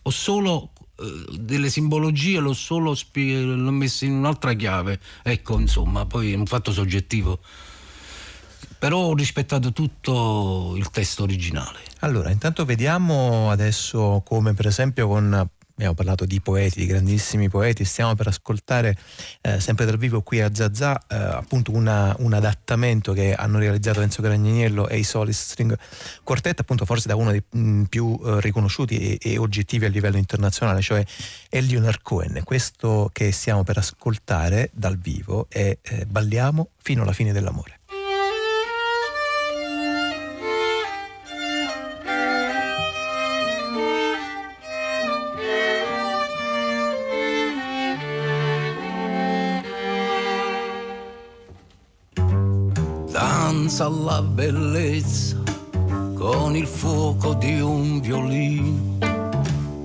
ho 0.01 0.09
solo 0.09 0.71
eh, 0.99 1.37
delle 1.39 1.69
simbologie 1.69 2.39
l'ho 2.39 2.53
solo 2.53 2.93
spie- 2.93 3.41
l'ho 3.41 3.71
messo 3.71 4.05
in 4.05 4.13
un'altra 4.13 4.53
chiave. 4.53 4.99
Ecco 5.23 5.59
insomma 5.59 6.05
poi 6.05 6.33
è 6.33 6.35
un 6.35 6.45
fatto 6.45 6.71
soggettivo. 6.71 7.39
Però 8.77 8.97
ho 8.97 9.13
rispettato 9.13 9.73
tutto 9.73 10.73
il 10.75 10.89
testo 10.89 11.23
originale. 11.23 11.79
Allora 11.99 12.31
intanto 12.31 12.65
vediamo 12.65 13.51
adesso 13.51 14.23
come 14.25 14.53
per 14.53 14.67
esempio 14.67 15.07
con 15.07 15.49
abbiamo 15.81 15.95
parlato 15.95 16.25
di 16.25 16.39
poeti, 16.41 16.79
di 16.79 16.85
grandissimi 16.85 17.50
poeti, 17.50 17.83
stiamo 17.85 18.13
per 18.13 18.27
ascoltare 18.27 18.95
eh, 19.41 19.59
sempre 19.59 19.85
dal 19.85 19.97
vivo 19.97 20.21
qui 20.21 20.39
a 20.39 20.53
Zazà 20.53 20.95
eh, 21.07 21.15
appunto 21.15 21.71
una, 21.71 22.15
un 22.19 22.33
adattamento 22.33 23.13
che 23.13 23.33
hanno 23.33 23.57
realizzato 23.57 24.00
Enzo 24.01 24.21
Gragnaniello 24.21 24.88
e 24.88 25.00
i 25.00 25.03
Solis 25.03 25.41
String 25.41 25.75
Quartet, 26.23 26.59
appunto 26.59 26.85
forse 26.85 27.07
da 27.07 27.15
uno 27.15 27.31
dei 27.31 27.43
mh, 27.50 27.59
mm, 27.59 27.83
più 27.85 28.19
eh, 28.23 28.39
riconosciuti 28.41 29.17
e, 29.17 29.31
e, 29.31 29.38
oggettivi 29.39 29.85
a 29.85 29.89
livello 29.89 30.17
internazionale, 30.17 30.81
cioè 30.81 31.03
Elionor 31.50 32.03
Cohen. 32.03 32.41
Questo 32.43 33.09
che 33.11 33.31
stiamo 33.31 33.63
per 33.63 33.79
ascoltare 33.79 34.69
dal 34.73 35.00
vivo 35.00 35.47
è 35.50 35.75
eh, 35.81 36.05
Balliamo 36.05 36.69
fino 36.77 37.01
alla 37.01 37.13
fine 37.13 37.33
dell'amore. 37.33 37.80
Danza 53.51 53.88
alla 53.88 54.22
bellezza 54.22 55.36
con 56.15 56.55
il 56.55 56.65
fuoco 56.65 57.34
di 57.34 57.60
un 57.60 58.00
violino. 58.00 58.98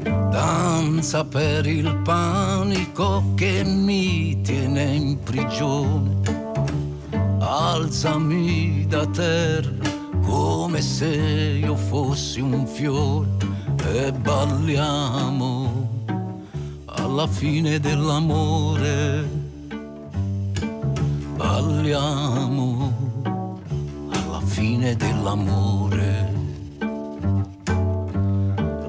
Danza 0.04 1.24
per 1.24 1.66
il 1.66 1.92
panico 2.04 3.24
che 3.34 3.64
mi 3.64 4.40
tiene 4.42 4.84
in 4.94 5.18
prigione. 5.20 6.20
Alzami 7.40 8.86
da 8.86 9.04
terra 9.06 9.90
come 10.22 10.80
se 10.80 11.58
io 11.60 11.74
fossi 11.74 12.40
un 12.40 12.68
fiore 12.68 13.26
e 13.84 14.12
balliamo 14.12 15.88
alla 16.84 17.26
fine 17.26 17.80
dell'amore. 17.80 19.28
Balliamo 21.34 22.65
fine 24.56 24.96
dell'amore. 24.96 26.32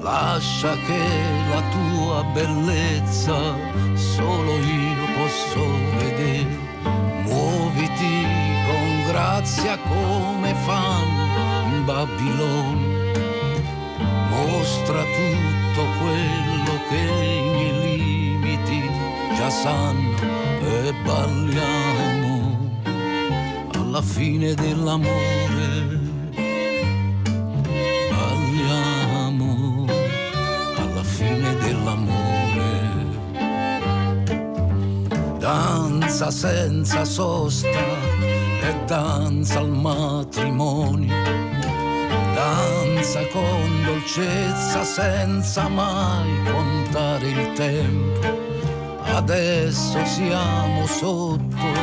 Lascia 0.00 0.72
che 0.86 1.04
la 1.52 1.62
tua 1.76 2.24
bellezza 2.32 3.36
solo 3.94 4.52
io 4.56 5.04
posso 5.18 5.60
vedere. 5.98 6.56
Muoviti 7.24 8.16
con 8.66 8.88
grazia 9.08 9.76
come 9.92 10.54
fanno 10.54 11.74
in 11.74 11.84
Babilonia. 11.84 13.12
Mostra 14.30 15.02
tutto 15.18 15.82
quello 16.00 16.74
che 16.88 16.96
i 16.96 17.42
miei 17.52 17.96
limiti 17.98 18.90
già 19.36 19.50
sanno 19.50 20.16
e 20.62 20.94
balliamo 21.04 22.27
alla 23.88 24.02
fine 24.02 24.52
dell'amore. 24.52 25.98
Balliamo 28.10 29.86
alla 30.76 31.02
fine 31.02 31.56
dell'amore. 31.56 33.06
Danza 35.38 36.30
senza 36.30 37.06
sosta 37.06 37.68
e 38.60 38.74
danza 38.84 39.60
al 39.60 39.70
matrimonio. 39.70 41.14
Danza 42.34 43.26
con 43.28 43.84
dolcezza 43.86 44.84
senza 44.84 45.66
mai 45.68 46.28
contare 46.44 47.26
il 47.26 47.52
tempo. 47.54 48.46
Adesso 49.14 50.04
siamo 50.04 50.86
sotto 50.86 51.77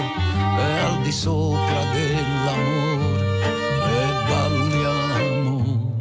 di 1.06 1.12
sopra 1.12 1.84
dell'amore 1.94 3.40
e 3.40 4.06
balliamo 4.28 5.98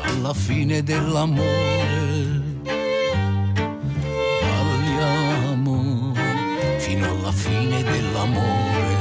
alla 0.00 0.32
fine 0.32 0.80
dell'amore. 0.84 2.40
Balliamo 4.40 6.12
fino 6.78 7.10
alla 7.10 7.32
fine 7.32 7.82
dell'amore. 7.82 8.91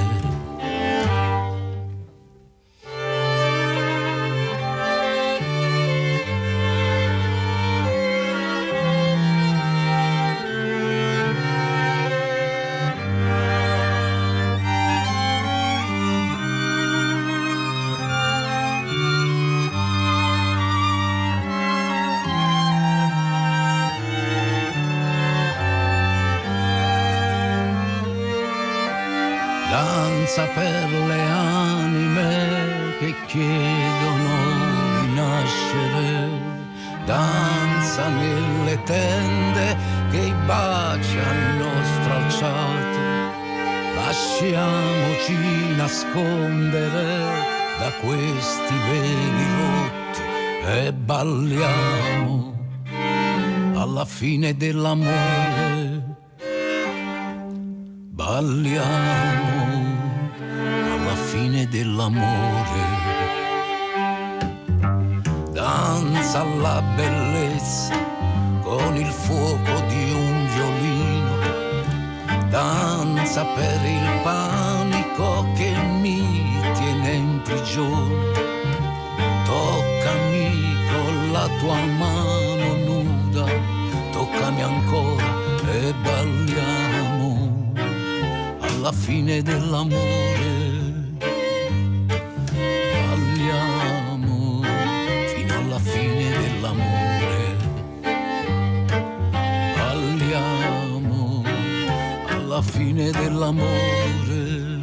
Fine 102.61 103.11
dell'amore. 103.11 104.81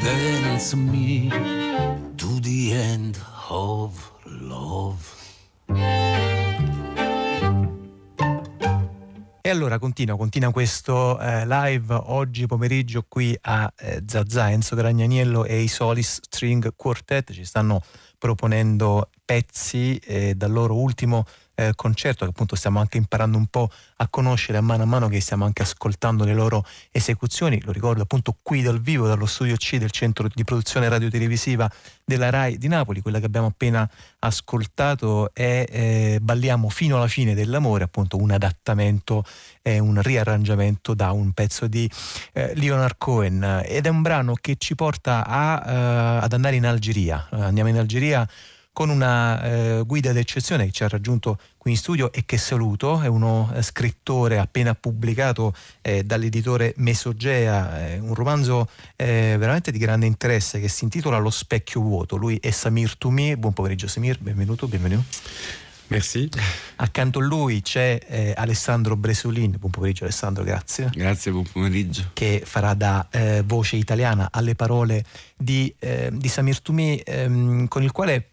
Dance 0.00 0.76
me 0.76 1.28
to 2.16 2.40
the 2.40 2.72
end 2.72 3.16
of 3.48 4.12
love. 4.24 5.14
E 9.46 9.50
allora 9.50 9.78
continua, 9.78 10.16
continua 10.16 10.50
questo 10.50 11.20
eh, 11.20 11.46
live 11.46 11.94
oggi 11.94 12.46
pomeriggio 12.46 13.04
qui 13.06 13.36
a 13.42 13.72
eh, 13.76 14.02
Zazà, 14.04 14.50
Enzo 14.50 14.74
Gragnaniello 14.74 15.44
e 15.44 15.60
i 15.60 15.68
Solis 15.68 16.18
String 16.20 16.74
Quartet 16.74 17.32
ci 17.32 17.44
stanno 17.44 17.80
proponendo 18.18 19.08
pezzi 19.24 19.98
eh, 19.98 20.34
dal 20.34 20.50
loro 20.50 20.74
ultimo 20.74 21.24
eh, 21.56 21.72
concerto 21.74 22.24
che 22.24 22.30
appunto 22.30 22.54
stiamo 22.54 22.78
anche 22.78 22.98
imparando 22.98 23.36
un 23.36 23.46
po' 23.46 23.70
a 23.96 24.08
conoscere 24.08 24.58
a 24.58 24.60
mano 24.60 24.82
a 24.82 24.86
mano 24.86 25.08
che 25.08 25.20
stiamo 25.20 25.44
anche 25.44 25.62
ascoltando 25.62 26.24
le 26.24 26.34
loro 26.34 26.64
esecuzioni. 26.90 27.60
Lo 27.64 27.72
ricordo 27.72 28.02
appunto 28.02 28.36
qui 28.42 28.62
dal 28.62 28.80
vivo 28.80 29.06
dallo 29.06 29.26
studio 29.26 29.56
C 29.56 29.78
del 29.78 29.90
centro 29.90 30.28
di 30.32 30.44
produzione 30.44 30.88
radiotelevisiva 30.88 31.68
della 32.04 32.30
RAI 32.30 32.58
di 32.58 32.68
Napoli, 32.68 33.00
quella 33.00 33.18
che 33.18 33.26
abbiamo 33.26 33.48
appena 33.48 33.88
ascoltato 34.20 35.30
è 35.32 35.64
eh, 35.68 36.18
Balliamo 36.20 36.68
fino 36.68 36.96
alla 36.96 37.08
fine 37.08 37.34
dell'amore, 37.34 37.84
appunto 37.84 38.16
un 38.16 38.30
adattamento 38.30 39.24
e 39.62 39.78
un 39.78 40.00
riarrangiamento 40.00 40.94
da 40.94 41.10
un 41.10 41.32
pezzo 41.32 41.66
di 41.66 41.90
eh, 42.32 42.54
Leonard 42.54 42.96
Cohen 42.98 43.62
ed 43.64 43.86
è 43.86 43.88
un 43.88 44.02
brano 44.02 44.34
che 44.40 44.56
ci 44.58 44.74
porta 44.74 45.26
a, 45.26 46.18
uh, 46.20 46.24
ad 46.24 46.32
andare 46.32 46.56
in 46.56 46.66
Algeria. 46.66 47.26
andiamo 47.30 47.70
in 47.70 47.78
Algeria 47.78 48.28
con 48.76 48.90
una 48.90 49.42
eh, 49.42 49.82
guida 49.86 50.12
d'eccezione 50.12 50.66
che 50.66 50.70
ci 50.70 50.84
ha 50.84 50.88
raggiunto 50.88 51.38
qui 51.56 51.70
in 51.70 51.78
studio 51.78 52.12
e 52.12 52.26
che 52.26 52.36
saluto, 52.36 53.00
è 53.00 53.06
uno 53.06 53.50
eh, 53.54 53.62
scrittore 53.62 54.36
appena 54.36 54.74
pubblicato 54.74 55.54
eh, 55.80 56.04
dall'editore 56.04 56.74
Mesogea, 56.76 57.88
eh, 57.88 57.98
un 57.98 58.12
romanzo 58.12 58.68
eh, 58.96 59.36
veramente 59.38 59.70
di 59.72 59.78
grande 59.78 60.04
interesse 60.04 60.60
che 60.60 60.68
si 60.68 60.84
intitola 60.84 61.16
Lo 61.16 61.30
specchio 61.30 61.80
vuoto. 61.80 62.16
Lui 62.16 62.36
è 62.36 62.50
Samir 62.50 62.98
Toumi, 62.98 63.34
buon 63.38 63.54
pomeriggio 63.54 63.88
Samir, 63.88 64.18
benvenuto, 64.20 64.68
benvenuto. 64.68 65.04
Merci. 65.86 66.28
Accanto 66.76 67.20
a 67.20 67.22
lui 67.22 67.62
c'è 67.62 67.98
eh, 68.06 68.34
Alessandro 68.36 68.94
Bresolin. 68.94 69.56
Buon 69.58 69.70
pomeriggio 69.70 70.04
Alessandro, 70.04 70.44
grazie. 70.44 70.90
Grazie, 70.92 71.30
buon 71.30 71.46
pomeriggio. 71.50 72.10
Che 72.12 72.42
farà 72.44 72.74
da 72.74 73.08
eh, 73.10 73.42
voce 73.42 73.76
italiana 73.76 74.28
alle 74.30 74.54
parole 74.54 75.02
di, 75.34 75.74
eh, 75.78 76.10
di 76.12 76.28
Samir 76.28 76.60
Toumi, 76.60 76.98
ehm, 76.98 77.68
con 77.68 77.82
il 77.82 77.92
quale 77.92 78.32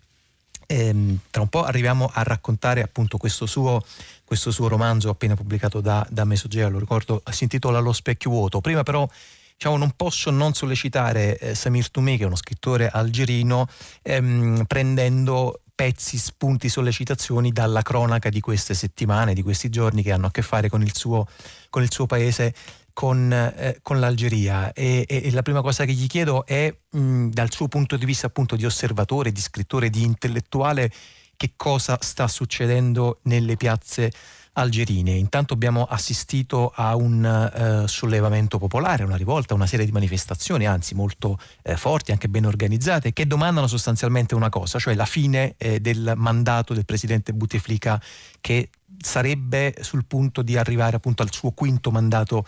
ehm, 0.74 1.20
tra 1.30 1.42
un 1.42 1.50
po' 1.50 1.64
arriviamo 1.64 2.10
a 2.12 2.24
raccontare 2.24 2.82
appunto 2.82 3.18
questo 3.18 3.46
suo, 3.46 3.84
questo 4.24 4.52
suo 4.52 4.68
romanzo 4.68 5.10
appena 5.10 5.36
pubblicato 5.36 5.82
da, 5.82 6.06
da 6.10 6.26
Mesogea, 6.26 6.68
lo 6.68 6.80
ricordo, 6.80 7.22
si 7.32 7.44
intitola 7.44 7.80
Lo 7.80 7.94
specchio 7.94 8.30
vuoto. 8.30 8.62
Prima 8.62 8.84
però 8.84 9.08
diciamo, 9.54 9.78
non 9.78 9.92
posso 9.96 10.32
non 10.32 10.54
sollecitare 10.54 11.38
eh, 11.38 11.56
Samir 11.56 11.90
Toumi, 11.90 12.18
che 12.18 12.24
è 12.24 12.26
uno 12.26 12.36
scrittore 12.36 12.90
algerino, 12.90 13.68
ehm, 14.02 14.66
prendendo 14.68 15.62
pezzi, 15.76 16.18
spunti, 16.18 16.70
sollecitazioni 16.70 17.52
dalla 17.52 17.82
cronaca 17.82 18.30
di 18.30 18.40
queste 18.40 18.74
settimane, 18.74 19.34
di 19.34 19.42
questi 19.42 19.70
giorni 19.70 20.04
che 20.04 20.12
hanno 20.12 20.28
a 20.28 20.32
che 20.32 20.42
fare 20.42 20.70
con 20.70 20.82
il 20.82 20.96
suo, 20.96 21.28
con 21.70 21.82
il 21.82 21.92
suo 21.92 22.06
paese 22.06 22.54
con, 22.94 23.32
eh, 23.34 23.80
con 23.82 24.00
l'Algeria 24.00 24.72
e, 24.72 25.04
e, 25.08 25.22
e, 25.26 25.32
la 25.32 25.42
prima 25.42 25.62
cosa 25.62 25.84
che 25.84 25.94
gli 25.94 26.08
chiedo 26.08 26.46
è 26.46 26.74
mh, 26.92 27.30
dal 27.30 27.52
suo 27.52 27.68
punto 27.68 27.98
di 27.98 28.06
vista 28.06 28.28
appunto 28.28 28.56
di 28.56 28.66
osservatore, 28.66 29.32
di 29.32 29.42
scrittore, 29.42 29.90
di 29.90 30.04
intellettuale 30.04 30.92
che 31.36 31.54
cosa 31.58 31.98
sta 32.00 32.28
succedendo 32.28 33.20
nelle 33.24 33.58
piazze 33.58 34.12
algerine. 34.54 35.12
Intanto 35.12 35.54
abbiamo 35.54 35.84
assistito 35.84 36.72
a 36.76 36.96
un 36.96 37.84
uh, 37.84 37.88
sollevamento 37.88 38.60
popolare, 38.60 39.04
una 39.04 39.16
rivolta, 39.16 39.54
una 39.54 39.66
serie 39.66 39.86
di 39.86 39.92
manifestazioni, 39.92 40.68
anzi 40.68 40.94
molto 40.94 41.40
uh, 41.64 41.76
forti, 41.76 42.12
anche 42.12 42.30
ben 42.30 42.46
organizzate, 42.46 43.14
che 43.14 43.26
domandano 43.26 43.68
sostanzialmente 43.68 44.36
una 44.36 44.50
cosa, 44.50 44.78
cioè 44.78 44.94
la 44.94 45.06
fine 45.06 45.56
uh, 45.58 45.78
del 45.80 46.14
mandato 46.16 46.74
del 46.74 46.86
presidente 46.86 47.34
Bouteflika 47.34 48.00
che 48.40 48.70
sarebbe 49.00 49.76
sul 49.82 50.06
punto 50.06 50.44
di 50.44 50.56
arrivare 50.56 50.96
appunto 50.96 51.24
al 51.24 51.34
suo 51.34 51.52
quinto 51.52 51.92
mandato 51.92 52.46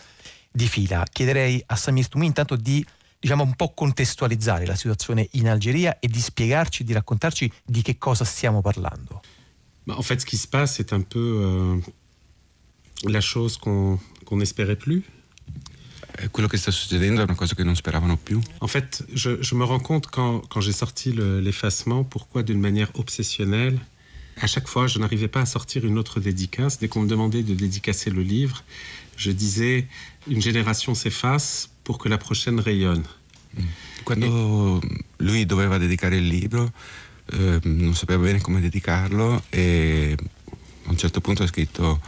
di 0.56 0.68
fila. 0.68 1.04
Chiederei 1.12 1.62
a 1.66 1.76
Samir 1.76 2.08
Toumi 2.08 2.26
intanto 2.26 2.56
di 2.56 2.84
diciamo 3.18 3.42
un 3.42 3.54
po' 3.54 3.74
contestualizzare 3.74 4.64
la 4.64 4.74
situazione 4.74 5.28
in 5.32 5.48
Algeria 5.48 5.98
e 5.98 6.08
di 6.08 6.20
spiegarci, 6.20 6.82
di 6.82 6.94
raccontarci 6.94 7.50
di 7.64 7.82
che 7.82 7.98
cosa 7.98 8.24
stiamo 8.24 8.62
parlando. 8.62 9.20
en 9.86 10.02
fait, 10.02 10.20
ce 10.20 10.26
qui 10.26 10.36
se 10.36 10.48
passe, 10.48 10.76
c'est 10.76 10.92
un 10.92 11.02
peu 11.02 11.20
euh, 11.20 11.80
la 13.04 13.20
chose 13.20 13.56
qu'on 13.58 13.98
qu 14.24 14.34
n'espérait 14.34 14.76
plus. 14.78 15.04
Eh, 16.18 16.28
quello 16.30 16.48
che 16.48 16.56
sta 16.56 16.70
succedendo 16.70 17.20
è 17.20 17.24
una 17.24 17.34
cosa 17.34 17.54
che 17.54 17.62
non 17.62 17.76
speravano 17.76 18.16
più. 18.16 18.40
En 18.60 18.66
fait, 18.66 19.04
je, 19.12 19.38
je 19.42 19.54
me 19.54 19.64
rends 19.64 19.82
compte 19.82 20.08
quand, 20.10 20.40
quand 20.48 20.62
j'ai 20.62 20.72
sorti 20.72 21.12
l'effacement, 21.12 22.02
pourquoi 22.04 22.42
d'une 22.42 22.60
manière 22.60 22.90
obsessionnelle, 22.94 23.78
à 24.40 24.46
chaque 24.46 24.68
fois, 24.68 24.86
je 24.86 24.98
n'arrivais 24.98 25.28
pas 25.28 25.42
à 25.42 25.46
sortir 25.46 25.84
une 25.84 25.98
autre 25.98 26.18
dédicace. 26.20 26.78
Dès 26.78 26.88
qu'on 26.88 27.02
me 27.02 27.08
demandait 27.08 27.42
de 27.42 27.54
dédicacer 27.54 28.10
le 28.10 28.22
livre, 28.22 28.64
je 29.16 29.30
disais 29.30 29.86
une 30.28 30.40
génération 30.40 30.94
s'efface 30.94 31.70
pour 31.84 31.98
que 31.98 32.08
la 32.08 32.18
prochaine 32.18 32.60
rayonne. 32.60 33.04
Quando 34.04 34.80
lui 35.18 35.46
doveva 35.46 35.78
dedicare 35.78 36.16
il 36.16 36.28
libro, 36.28 36.72
eh, 37.32 37.58
non 37.62 37.94
sapeva 37.94 38.22
bene 38.22 38.40
come 38.40 38.60
dedicarlo 38.60 39.42
e 39.48 40.14
a 40.84 40.90
un 40.90 40.96
certo 40.96 41.20
punto 41.20 41.42
ha 41.42 41.46
scritto 41.46 42.00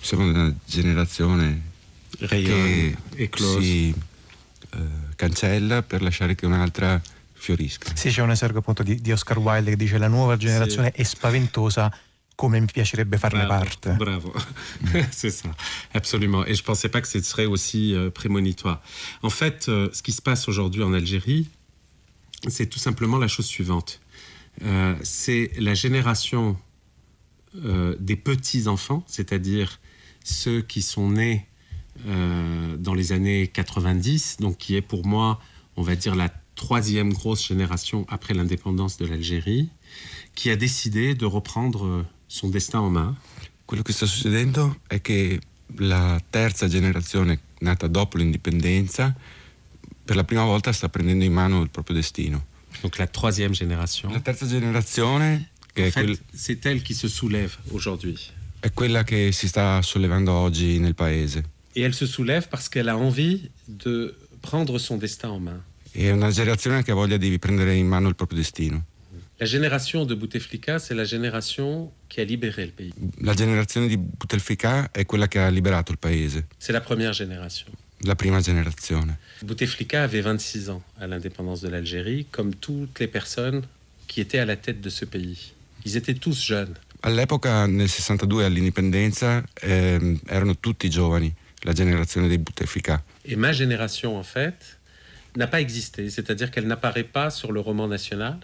siamo 0.00 0.24
una 0.24 0.52
generazione 0.66 1.62
Rayonne 2.18 2.98
che 3.14 3.30
si 3.36 3.94
eh, 4.70 4.78
cancella 5.16 5.82
per 5.82 6.02
lasciare 6.02 6.34
che 6.34 6.46
un'altra 6.46 7.00
fiorisca. 7.32 7.94
Sì, 7.94 8.10
c'è 8.10 8.22
un 8.22 8.30
esergo 8.30 8.58
appunto 8.58 8.82
di, 8.82 9.00
di 9.00 9.12
Oscar 9.12 9.38
Wilde 9.38 9.70
che 9.70 9.76
dice 9.76 9.98
la 9.98 10.08
nuova 10.08 10.36
generazione 10.36 10.92
sì. 10.94 11.00
è 11.00 11.04
spaventosa 11.04 11.92
come 12.38 12.60
mi 12.60 12.66
piacerebbe 12.66 13.16
farne 13.16 13.44
bravo, 13.44 13.64
parte. 13.64 13.96
Bravo, 13.96 14.32
c'est 15.10 15.30
ça, 15.30 15.50
absolument. 15.92 16.46
Et 16.46 16.54
je 16.54 16.62
pensais 16.62 16.88
pas 16.88 17.00
que 17.00 17.08
ce 17.08 17.20
serait 17.20 17.46
aussi 17.46 17.94
euh, 17.94 18.10
prémonitoire. 18.10 18.80
En 19.22 19.30
fait, 19.30 19.68
euh, 19.68 19.88
ce 19.92 20.04
qui 20.04 20.12
se 20.12 20.22
passe 20.22 20.46
aujourd'hui 20.46 20.84
en 20.84 20.92
Algérie, 20.92 21.48
c'est 22.46 22.66
tout 22.66 22.78
simplement 22.78 23.18
la 23.18 23.26
chose 23.26 23.46
suivante. 23.46 24.00
Euh, 24.62 24.94
c'est 25.02 25.50
la 25.58 25.74
génération 25.74 26.56
des 27.54 28.14
petits-enfants, 28.14 29.02
c'est-à-dire 29.08 29.80
ceux 30.22 30.60
qui 30.60 30.82
sont 30.82 31.10
nés 31.10 31.48
dans 32.04 32.94
les 32.94 33.12
années 33.12 33.48
90, 33.48 34.36
donc 34.38 34.58
qui 34.58 34.76
est 34.76 34.82
pour 34.82 35.06
moi, 35.06 35.40
on 35.76 35.82
va 35.82 35.96
dire, 35.96 36.14
la 36.14 36.28
troisième 36.54 37.12
grosse 37.12 37.48
génération 37.48 38.06
après 38.08 38.34
l'indépendance 38.34 38.98
de 38.98 39.06
l'Algérie, 39.06 39.70
qui 40.36 40.50
a 40.50 40.56
décidé 40.56 41.14
de 41.14 41.24
reprendre 41.24 42.04
son 42.28 42.50
destin 42.50 42.78
en 42.78 42.92
main. 42.92 43.16
Quello 43.64 43.82
che 43.82 43.92
sta 43.92 44.06
succedendo 44.06 44.80
è 44.86 45.00
che 45.00 45.40
la 45.76 46.22
terza 46.30 46.68
generazione 46.68 47.40
nata 47.58 47.88
dopo 47.88 48.16
l'indipendenza 48.16 49.14
per 50.04 50.16
la 50.16 50.24
prima 50.24 50.44
volta 50.44 50.72
sta 50.72 50.88
prendendo 50.88 51.24
in 51.24 51.32
mano 51.32 51.60
il 51.60 51.70
proprio 51.70 51.96
destino. 51.96 52.46
Donc 52.82 52.96
la 52.98 53.06
troisième 53.06 53.52
génération. 53.52 54.12
La 54.12 54.20
terza 54.20 54.46
generazione 54.46 55.50
che 55.72 55.86
en 55.86 55.90
fait, 55.90 56.04
quel... 56.04 56.18
c'est 56.32 56.64
elle 56.64 56.82
qui 56.82 56.94
se 56.94 57.08
soulève 57.08 57.56
aujourd'hui. 57.70 58.16
È 58.60 58.72
quella 58.72 59.04
che 59.04 59.32
si 59.32 59.48
sta 59.48 59.82
sollevando 59.82 60.32
oggi 60.32 60.78
nel 60.78 60.94
paese. 60.94 61.44
Et 61.74 61.82
elle 61.82 61.94
se 61.94 62.06
soulève 62.06 62.48
parce 62.48 62.68
qu'elle 62.68 62.90
a 62.90 62.96
envie 62.96 63.50
de 63.66 64.14
prendre 64.40 64.78
son 64.78 64.96
destin 64.96 65.30
en 65.30 65.40
main. 65.40 65.62
È 65.90 66.10
una 66.10 66.30
generazione 66.30 66.82
che 66.82 66.92
ha 66.92 66.94
voglia 66.94 67.16
di 67.16 67.38
prendere 67.38 67.74
in 67.74 67.86
mano 67.86 68.08
il 68.08 68.14
proprio 68.14 68.38
destino. 68.38 68.84
La 69.40 69.46
génération 69.46 70.04
de 70.04 70.16
Bouteflika, 70.16 70.80
c'est 70.80 70.96
la 70.96 71.04
génération 71.04 71.92
qui 72.08 72.20
a 72.20 72.24
libéré 72.24 72.66
le 72.66 72.72
pays. 72.72 72.92
La 73.20 73.34
generazione 73.34 73.86
di 73.86 73.96
Bouteflika 73.96 74.90
è 74.90 75.06
quella 75.06 75.28
che 75.28 75.38
ha 75.38 75.48
liberato 75.48 75.92
il 75.92 75.98
paese. 75.98 76.46
C'est 76.58 76.72
la 76.72 76.80
première 76.80 77.12
génération. 77.12 77.68
La 78.02 78.16
prima 78.16 78.40
generazione. 78.40 79.16
Bouteflika 79.42 80.02
avait 80.02 80.22
26 80.22 80.70
ans 80.70 80.82
à 80.98 81.06
l'indépendance 81.06 81.60
de 81.60 81.68
l'Algérie, 81.68 82.26
comme 82.32 82.52
toutes 82.56 82.98
les 82.98 83.06
personnes 83.06 83.62
qui 84.08 84.20
étaient 84.20 84.40
à 84.40 84.44
la 84.44 84.56
tête 84.56 84.80
de 84.80 84.90
ce 84.90 85.04
pays. 85.04 85.52
Ils 85.84 85.96
étaient 85.96 86.14
tous 86.14 86.42
jeunes. 86.42 86.74
All'epoca, 87.02 87.68
nel 87.68 87.88
62, 87.88 88.42
all'indipendenza, 88.42 89.44
eh, 89.62 90.18
erano 90.26 90.58
tutti 90.58 90.90
giovani, 90.90 91.32
la 91.62 91.72
generazione 91.72 92.26
dei 92.26 92.38
Bouteflika. 92.38 93.04
Et 93.24 93.36
ma 93.36 93.52
génération, 93.52 94.16
en 94.16 94.24
fait, 94.24 94.78
n'a 95.36 95.46
pas 95.46 95.60
existé, 95.60 96.10
c'est-à-dire 96.10 96.50
qu'elle 96.50 96.66
n'apparaît 96.66 97.04
pas 97.04 97.30
sur 97.30 97.52
le 97.52 97.60
roman 97.60 97.86
national. 97.86 98.40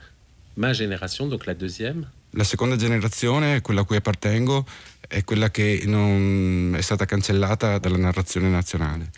Ma 0.57 0.73
génération, 0.73 1.27
donc 1.27 1.47
la 1.47 1.55
deuxième. 1.55 2.07
La 2.33 2.45
seconda 2.45 2.77
generazione, 2.77 3.61
quella 3.61 3.83
a 3.83 3.85
cui 3.85 3.97
appartengo, 3.97 4.67
è 5.09 5.23
quella 5.25 5.51
che 5.51 5.83
non 5.87 6.75
è 6.77 6.81
stata 6.81 7.05
cancellata 7.05 7.79
dalla 7.79 7.97
narrazione 7.97 8.49
nazionale. 8.49 9.11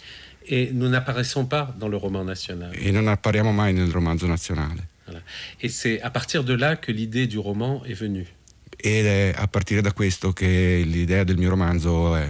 Et 0.48 0.70
nous 0.72 0.88
n'apparaissons 0.88 1.46
pas 1.46 1.74
dans 1.76 1.88
le 1.88 1.96
roman 1.96 2.24
national. 2.24 2.70
E 2.72 2.90
non 2.90 3.08
appariamo 3.08 3.52
mai 3.52 3.72
nel 3.72 3.90
romanzo 3.90 4.26
nazionale. 4.26 4.88
Voilà. 5.04 5.20
Et 5.60 5.68
c'est 5.68 6.00
à 6.02 6.10
partir 6.10 6.44
de 6.44 6.54
là 6.54 6.76
que 6.76 6.92
l'idée 6.92 7.26
du 7.26 7.38
roman 7.38 7.82
est 7.84 7.98
venue. 7.98 8.26
Ed 8.76 9.06
è 9.06 9.32
a 9.34 9.48
partire 9.48 9.80
da 9.80 9.92
questo 9.92 10.32
che 10.32 10.82
l'idea 10.84 11.24
del 11.24 11.36
mio 11.36 11.48
romanzo 11.48 12.14
è, 12.14 12.28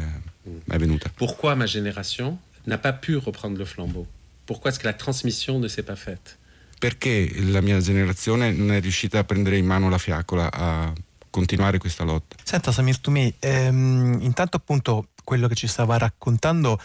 è 0.66 0.76
venuta. 0.78 1.10
Pourquoi 1.14 1.56
ma 1.56 1.66
génération 1.66 2.38
n'a 2.64 2.78
pas 2.78 2.94
pu 2.94 3.18
reprendre 3.18 3.58
le 3.58 3.66
flambeau? 3.66 4.06
Pourquoi 4.46 4.70
est-ce 4.70 4.78
que 4.78 4.86
la 4.86 4.94
transmission 4.94 5.58
ne 5.58 5.68
s'est 5.68 5.84
pas 5.84 5.96
faite? 5.96 6.36
Perché 6.78 7.30
la 7.40 7.60
mia 7.60 7.80
generazione 7.80 8.52
non 8.52 8.72
è 8.72 8.80
riuscita 8.80 9.18
a 9.18 9.24
prendere 9.24 9.56
in 9.56 9.66
mano 9.66 9.88
la 9.88 9.98
fiaccola, 9.98 10.50
a 10.52 10.92
continuare 11.30 11.78
questa 11.78 12.04
lotta. 12.04 12.36
Senta 12.42 12.72
Samir 12.72 12.98
Toumi, 12.98 13.34
ehm, 13.38 14.18
intanto 14.20 14.56
appunto 14.56 15.08
quello 15.24 15.48
che 15.48 15.54
ci 15.54 15.66
stava 15.66 15.98
raccontando 15.98 16.80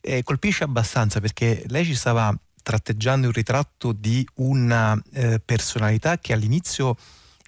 eh, 0.00 0.22
colpisce 0.22 0.64
abbastanza 0.64 1.20
perché 1.20 1.64
lei 1.68 1.84
ci 1.84 1.94
stava 1.94 2.36
tratteggiando 2.62 3.28
il 3.28 3.32
ritratto 3.32 3.92
di 3.92 4.26
una 4.34 5.00
eh, 5.12 5.40
personalità 5.44 6.18
che 6.18 6.32
all'inizio 6.32 6.96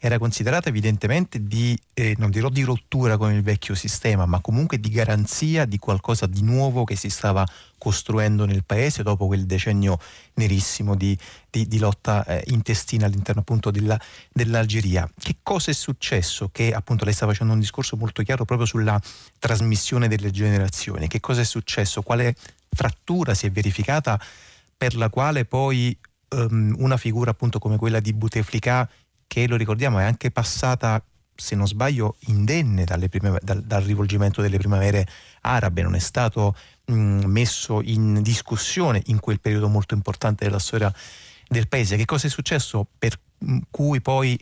era 0.06 0.18
considerata 0.18 0.68
evidentemente 0.68 1.42
di, 1.44 1.74
eh, 1.94 2.14
non 2.18 2.28
dirò 2.28 2.50
di 2.50 2.60
rottura 2.60 3.16
con 3.16 3.32
il 3.32 3.40
vecchio 3.40 3.74
sistema, 3.74 4.26
ma 4.26 4.38
comunque 4.40 4.78
di 4.78 4.90
garanzia 4.90 5.64
di 5.64 5.78
qualcosa 5.78 6.26
di 6.26 6.42
nuovo 6.42 6.84
che 6.84 6.94
si 6.94 7.08
stava 7.08 7.42
costruendo 7.78 8.44
nel 8.44 8.64
paese 8.66 9.02
dopo 9.02 9.26
quel 9.26 9.46
decennio 9.46 9.98
nerissimo 10.34 10.94
di, 10.94 11.16
di, 11.48 11.66
di 11.66 11.78
lotta 11.78 12.22
eh, 12.26 12.44
intestina 12.48 13.06
all'interno 13.06 13.40
appunto 13.40 13.70
della, 13.70 13.98
dell'Algeria. 14.30 15.10
Che 15.18 15.36
cosa 15.42 15.70
è 15.70 15.74
successo? 15.74 16.50
Che 16.52 16.74
appunto 16.74 17.06
lei 17.06 17.14
sta 17.14 17.24
facendo 17.24 17.54
un 17.54 17.60
discorso 17.60 17.96
molto 17.96 18.22
chiaro 18.22 18.44
proprio 18.44 18.66
sulla 18.66 19.00
trasmissione 19.38 20.06
delle 20.06 20.30
generazioni. 20.30 21.08
Che 21.08 21.20
cosa 21.20 21.40
è 21.40 21.44
successo? 21.44 22.02
Quale 22.02 22.36
frattura 22.68 23.32
si 23.32 23.46
è 23.46 23.50
verificata 23.50 24.20
per 24.76 24.96
la 24.96 25.08
quale 25.08 25.46
poi 25.46 25.96
um, 26.28 26.74
una 26.78 26.98
figura 26.98 27.30
appunto 27.30 27.58
come 27.58 27.78
quella 27.78 28.00
di 28.00 28.12
Bouteflika, 28.12 28.86
che 29.26 29.46
lo 29.46 29.56
ricordiamo 29.56 29.98
è 29.98 30.04
anche 30.04 30.30
passata 30.30 31.02
se 31.36 31.56
non 31.56 31.66
sbaglio, 31.66 32.16
indenne 32.26 32.84
prime, 33.08 33.38
dal, 33.42 33.62
dal, 33.62 33.82
rivolgimento 33.82 34.40
delle 34.40 34.58
primavere 34.58 35.06
arabe, 35.40 35.82
non 35.82 35.94
è 35.94 35.98
stato 35.98 36.54
mh, 36.86 37.24
messo 37.26 37.80
in 37.82 38.22
discussione 38.22 39.02
in 39.06 39.18
quel 39.18 39.40
periodo 39.40 39.68
molto 39.68 39.94
importante 39.94 40.44
della 40.44 40.58
storia 40.58 40.92
del 41.48 41.68
paese. 41.68 41.96
Che 41.96 42.04
cosa 42.04 42.26
è 42.28 42.30
successo 42.30 42.86
per 42.98 43.18
cui 43.70 44.00
poi 44.00 44.38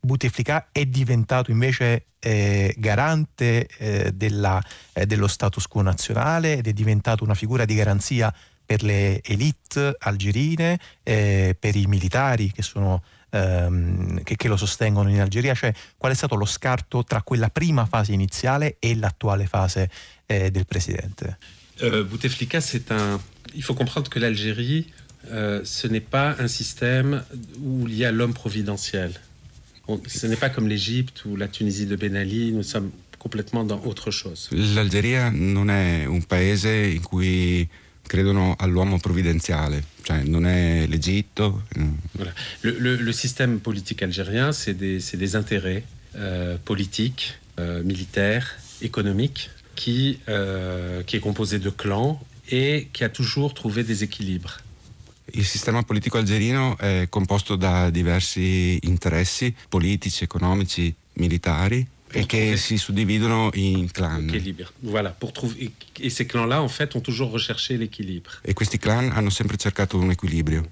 Bouteflika 0.00 0.68
è 0.70 0.84
diventato 0.84 1.50
invece 1.50 2.06
eh, 2.18 2.74
garante 2.76 3.66
eh, 3.66 4.12
della, 4.12 4.62
eh, 4.92 5.06
dello 5.06 5.26
status 5.26 5.66
quo 5.66 5.82
nazionale 5.82 6.58
ed 6.58 6.66
è 6.66 6.72
diventato 6.72 7.24
una 7.24 7.34
figura 7.34 7.64
di 7.64 7.74
garanzia 7.74 8.32
per 8.66 8.82
le 8.82 9.20
elite 9.22 9.94
algerine, 9.98 10.78
eh, 11.02 11.56
per 11.58 11.76
i 11.76 11.86
militari 11.86 12.50
che, 12.50 12.62
sono, 12.62 13.02
ehm, 13.34 14.22
che, 14.22 14.36
che, 14.36 14.48
lo 14.48 14.56
sostengono 14.56 15.10
in 15.10 15.20
Algeria, 15.20 15.54
cioè 15.54 15.72
qual 15.96 16.12
è 16.12 16.14
stato 16.14 16.36
lo 16.36 16.44
scarto 16.44 17.02
tra 17.04 17.22
quella 17.22 17.48
prima 17.48 17.84
fase 17.86 18.12
iniziale 18.12 18.76
e 18.78 18.94
l'attuale 18.94 19.46
fase 19.46 19.90
eh, 20.26 20.50
del 20.50 20.66
presidente? 20.66 21.38
Euh, 21.82 22.04
Bouteflika, 22.04 22.60
c'est 22.60 22.90
un. 22.90 23.18
Il 23.54 23.62
faut 23.62 23.74
comprendre 23.76 24.08
que 24.08 24.18
l'Algérie, 24.20 24.86
euh, 25.30 25.60
ce 25.64 25.88
n'est 25.88 26.04
pas 26.08 26.36
un 26.38 26.48
système 26.48 27.24
où 27.60 27.86
il 27.88 27.94
y 27.94 28.04
a 28.04 28.12
l'homme 28.12 28.32
providentiel. 28.32 29.12
On, 29.86 30.00
ce 30.06 30.26
n'est 30.26 30.38
pas 30.38 30.50
comme 30.50 30.68
l'Égypte 30.68 31.24
ou 31.24 31.36
la 31.36 31.48
Tunisie 31.48 31.86
de 31.86 31.96
Ben 31.96 32.16
Ali, 32.16 32.52
nous 32.52 32.62
sommes 32.62 32.90
complètement 33.18 33.64
dans 33.64 33.80
autre 33.84 34.10
chose. 34.10 34.48
L'Algeria 34.52 35.30
non 35.30 35.68
è 35.68 36.04
un 36.06 36.22
paese 36.22 36.92
in 36.94 37.02
cui 37.02 37.68
credono 38.06 38.54
all'uomo 38.58 38.98
provvidenziale, 38.98 39.84
cioè 40.02 40.22
non 40.22 40.46
è 40.46 40.86
l'Egitto. 40.86 41.64
Voilà. 42.12 42.32
Le, 42.60 42.76
le, 42.78 42.96
le, 42.96 43.12
système 43.12 43.60
politique 43.60 44.02
algérien, 44.02 44.52
c'est 44.52 44.74
des, 44.74 45.00
des, 45.12 45.36
intérêts 45.36 45.84
euh, 46.16 46.56
politiques, 46.64 47.38
euh, 47.58 47.82
militaires, 47.82 48.56
économiques, 48.82 49.50
qui, 49.74 50.20
euh, 50.28 51.02
qui 51.02 51.16
est 51.16 51.20
composé 51.20 51.58
de 51.58 51.70
clans 51.70 52.20
et 52.50 52.88
qui 52.92 53.04
a 53.04 53.08
toujours 53.08 53.54
trouvé 53.54 53.82
des 53.82 54.04
équilibres. 54.04 54.60
Il 55.32 55.46
sistema 55.46 55.82
politico 55.82 56.18
algerino 56.18 56.76
è 56.78 57.06
composto 57.08 57.56
da 57.56 57.88
diversi 57.90 58.78
interessi 58.82 59.54
politici, 59.68 60.22
economici, 60.22 60.94
militari 61.14 61.84
et 62.14 62.26
qui 62.26 62.56
se 62.56 62.76
suddividono 62.76 63.50
in 63.54 63.88
clan. 63.90 64.26
Voilà, 64.82 65.10
pour 65.10 65.32
trouver, 65.32 65.72
et 66.00 66.10
ces 66.10 66.26
clans-là, 66.26 66.62
en 66.62 66.68
fait, 66.68 66.94
ont 66.96 67.00
toujours 67.00 67.30
recherché 67.30 67.76
l'équilibre. 67.76 68.40
Et 68.44 68.54
questi 68.54 68.78
clan 68.78 69.10
hanno 69.12 69.30
sempre 69.30 69.56
cercato 69.56 70.00
un 70.00 70.10
equilibrio. 70.10 70.62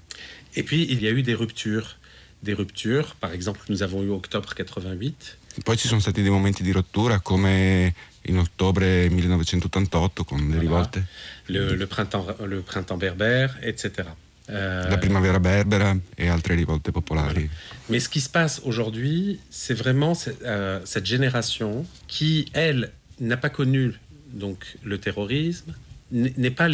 Et 0.55 0.63
puis, 0.63 0.87
il 0.89 1.01
y 1.01 1.07
a 1.07 1.11
eu 1.11 1.23
des 1.23 1.33
ruptures. 1.35 1.97
Des 2.41 2.53
ruptures, 2.53 3.15
par 3.15 3.31
exemple, 3.31 3.61
nous 3.69 3.83
avons 3.83 4.03
eu 4.03 4.09
octobre 4.09 4.53
88. 4.53 5.37
Poi 5.63 5.77
ci 5.77 5.87
sono 5.87 6.01
stati 6.01 6.21
dei 6.21 6.31
momenti 6.31 6.63
di 6.63 6.71
rottura 6.71 7.19
come 7.19 7.93
in 8.23 8.37
ottobre 8.37 9.07
1988 9.09 10.23
con 10.23 10.49
le 10.49 10.59
rivolte. 10.59 11.05
Le, 11.45 11.75
le, 11.75 11.87
printemps, 11.87 12.25
le 12.45 12.61
printemps 12.61 12.97
berbère, 12.97 13.59
etc. 13.61 14.09
Euh, 14.49 14.89
la 14.89 14.97
primavera 14.97 15.39
berbera 15.39 15.95
et 16.17 16.27
altre 16.27 16.53
rivolte 16.53 16.91
popolari. 16.91 17.49
Mais 17.89 18.01
ce 18.01 18.09
qui 18.09 18.19
se 18.19 18.29
passe 18.29 18.61
aujourd'hui, 18.65 19.39
c'est 19.49 19.73
vraiment 19.73 20.15
cette, 20.15 20.41
euh, 20.43 20.81
cette, 20.83 21.05
génération 21.05 21.85
qui, 22.07 22.45
elle, 22.53 22.91
n'a 23.21 23.37
pas 23.37 23.49
connu 23.49 23.93
donc 24.33 24.77
le 24.83 24.97
terrorisme, 24.97 25.73
n'a 26.11 26.51
pas, 26.51 26.67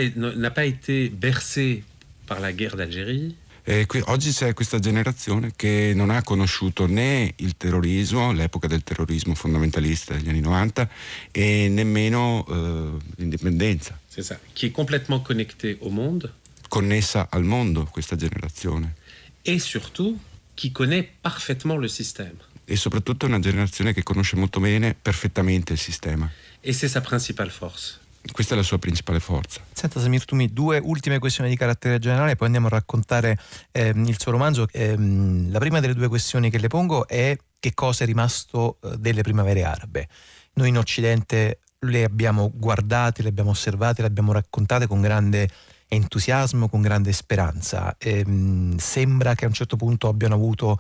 pas 0.56 0.66
été 0.66 1.10
bercée 1.10 1.84
par 2.26 2.40
la 2.40 2.54
guerre 2.54 2.76
d'Algérie, 2.76 3.36
E 3.70 3.86
qui, 3.86 4.02
oggi 4.06 4.32
c'è 4.32 4.56
questa 4.56 4.80
generazione 4.80 5.52
che 5.56 5.92
non 5.94 6.10
ha 6.10 6.24
conosciuto 6.24 6.88
né 6.88 7.34
il 7.36 7.56
terrorismo, 7.56 8.32
l'epoca 8.32 8.66
del 8.66 8.84
terrorismo 8.84 9.36
fondamentalista 9.36 10.16
degli 10.16 10.30
anni 10.30 10.42
90, 10.42 10.90
e 11.32 11.68
nemmeno 11.70 12.46
eh, 12.50 12.98
l'indipendenza. 13.18 14.00
C'est 14.08 14.24
ça, 14.24 14.40
qui 14.56 14.66
est 14.66 14.72
complètement 14.72 15.20
connectée 15.20 15.78
au 15.82 15.92
monde. 15.92 16.32
Connessa 16.70 17.28
al 17.30 17.44
mondo, 17.44 17.86
questa 17.92 18.16
generazione. 18.16 18.96
Et 19.44 19.60
surtout, 19.60 20.18
qui 20.56 20.72
connaît 20.72 21.04
parfaitement 21.22 21.78
le 21.78 21.90
système. 21.90 22.38
E 22.64 22.78
soprattutto 22.78 23.26
una 23.26 23.40
generazione 23.40 23.92
che 23.94 24.04
conosce 24.04 24.38
molto 24.38 24.62
bene, 24.62 24.96
perfettamente 24.96 25.74
il 25.74 25.80
sistema. 25.80 26.32
Et 26.62 26.74
c'est 26.74 26.90
sa 26.90 27.02
principale 27.02 27.50
force. 27.50 27.98
Questa 28.32 28.54
è 28.54 28.58
la 28.58 28.64
sua 28.64 28.78
principale 28.78 29.20
forza. 29.20 29.62
Senta 29.72 30.00
Samir 30.00 30.26
Tumi, 30.26 30.52
due 30.52 30.78
ultime 30.78 31.20
questioni 31.20 31.50
di 31.50 31.56
carattere 31.56 32.00
generale, 32.00 32.36
poi 32.36 32.46
andiamo 32.48 32.68
a 32.68 32.72
raccontare 32.72 33.40
ehm, 33.72 34.06
il 34.06 34.20
suo 34.20 34.32
romanzo. 34.32 34.68
Ehm, 34.72 35.52
la 35.52 35.60
prima 35.60 35.80
delle 35.80 35.96
due 35.96 36.08
questioni 36.08 36.50
che 36.50 36.60
le 36.60 36.68
pongo 36.68 37.08
è 37.08 37.36
che 37.60 37.74
cosa 37.74 38.04
è 38.04 38.06
rimasto 38.06 38.78
eh, 38.84 38.98
delle 38.98 39.22
primavere 39.22 39.64
arabe. 39.64 40.08
Noi 40.54 40.70
in 40.70 40.78
Occidente 40.78 41.62
le 41.80 42.04
abbiamo 42.04 42.52
guardate, 42.54 43.24
le 43.24 43.30
abbiamo 43.30 43.52
osservate, 43.52 44.02
le 44.02 44.08
abbiamo 44.08 44.34
raccontate 44.34 44.86
con 44.86 45.02
grande 45.02 45.50
entusiasmo, 45.90 46.70
con 46.70 46.82
grande 46.82 47.12
speranza. 47.12 47.96
Ehm, 47.98 48.78
sembra 48.78 49.36
che 49.36 49.46
a 49.46 49.48
un 49.48 49.54
certo 49.54 49.76
punto 49.76 50.08
abbiano 50.08 50.36
avuto 50.36 50.80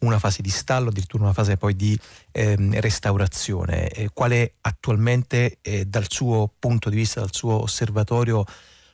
una 0.00 0.18
fase 0.18 0.42
di 0.42 0.50
stallo, 0.50 0.90
addirittura 0.90 1.24
una 1.24 1.32
fase 1.32 1.56
poi 1.56 1.74
di 1.74 1.98
ehm, 2.32 2.78
restaurazione. 2.80 3.88
Eh, 3.88 4.10
qual 4.12 4.32
è 4.32 4.52
attualmente, 4.60 5.58
eh, 5.62 5.86
dal 5.86 6.06
suo 6.08 6.52
punto 6.58 6.90
di 6.90 6.96
vista, 6.96 7.20
dal 7.20 7.32
suo 7.32 7.62
osservatorio, 7.62 8.44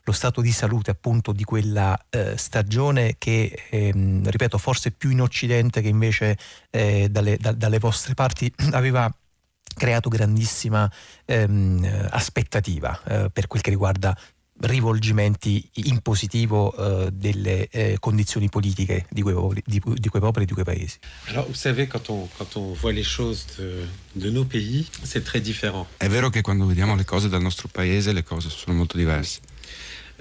lo 0.06 0.12
stato 0.12 0.42
di 0.42 0.52
salute 0.52 0.90
appunto 0.90 1.32
di 1.32 1.44
quella 1.44 1.98
eh, 2.10 2.36
stagione 2.36 3.16
che, 3.18 3.66
ehm, 3.70 4.28
ripeto, 4.28 4.58
forse 4.58 4.90
più 4.90 5.10
in 5.10 5.22
Occidente 5.22 5.80
che 5.80 5.88
invece 5.88 6.38
eh, 6.70 7.08
dalle, 7.10 7.38
da, 7.38 7.52
dalle 7.52 7.78
vostre 7.78 8.14
parti 8.14 8.52
aveva 8.72 9.10
creato 9.74 10.08
grandissima 10.08 10.90
ehm, 11.24 12.08
aspettativa 12.10 13.00
eh, 13.04 13.30
per 13.30 13.46
quel 13.46 13.62
che 13.62 13.70
riguarda 13.70 14.16
rivolgimenti 14.60 15.68
in 15.74 16.00
positivo 16.00 16.74
euh, 16.76 17.10
delle 17.10 17.68
eh, 17.68 17.96
condizioni 17.98 18.48
politiche 18.48 19.06
di 19.10 19.20
quei, 19.22 19.34
popoli, 19.34 19.62
di, 19.66 19.80
di 19.94 20.08
quei 20.08 20.22
popoli, 20.22 20.44
di 20.44 20.52
quei 20.52 20.64
paesi. 20.64 20.98
Alors, 21.26 21.46
vous 21.46 21.56
savez, 21.58 21.86
quand 21.88 22.08
on, 22.08 22.28
quand 22.38 22.56
on 22.56 22.72
voit 22.72 22.92
les 22.92 23.04
choses 23.04 23.46
de, 23.58 23.86
de 24.14 24.30
nos 24.30 24.44
pays, 24.44 24.88
c'est 25.02 25.24
très 25.24 25.40
différent. 25.40 25.86
È 25.98 26.08
vero 26.08 26.30
che 26.30 26.40
quando 26.40 26.66
vediamo 26.66 26.94
le 26.94 27.04
cose 27.04 27.28
dal 27.28 27.42
nostro 27.42 27.68
paese, 27.68 28.12
le 28.12 28.22
cose 28.22 28.48
sono 28.48 28.76
molto 28.76 28.96
diverse. 28.96 29.40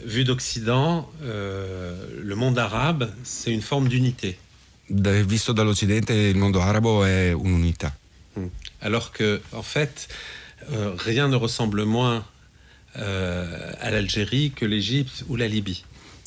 Vu 0.05 0.23
d'Occident, 0.23 1.07
euh, 1.21 1.93
le 2.23 2.35
monde 2.35 2.57
arabe, 2.57 3.13
c'est 3.23 3.51
une 3.51 3.61
forme 3.61 3.87
d'unité. 3.87 4.39
Visto 4.87 5.53
dall'Occidente, 5.53 6.13
il 6.13 6.35
mondo 6.35 6.59
arabo 6.59 7.05
è 7.05 7.31
un'unità. 7.31 7.95
Hmm. 8.35 8.47
Alors 8.79 9.11
que, 9.11 9.41
en 9.51 9.61
fait, 9.61 10.07
euh, 10.71 10.95
rien 10.97 11.29
ne 11.29 11.35
ressemble 11.35 11.85
moins 11.85 12.15
euh, 12.15 12.32
à 12.95 13.91
l'Algérie 13.91 14.51
que 14.51 14.65
l'Égypte 14.65 15.23
ou 15.27 15.35
la 15.35 15.47
Libye. 15.47 15.83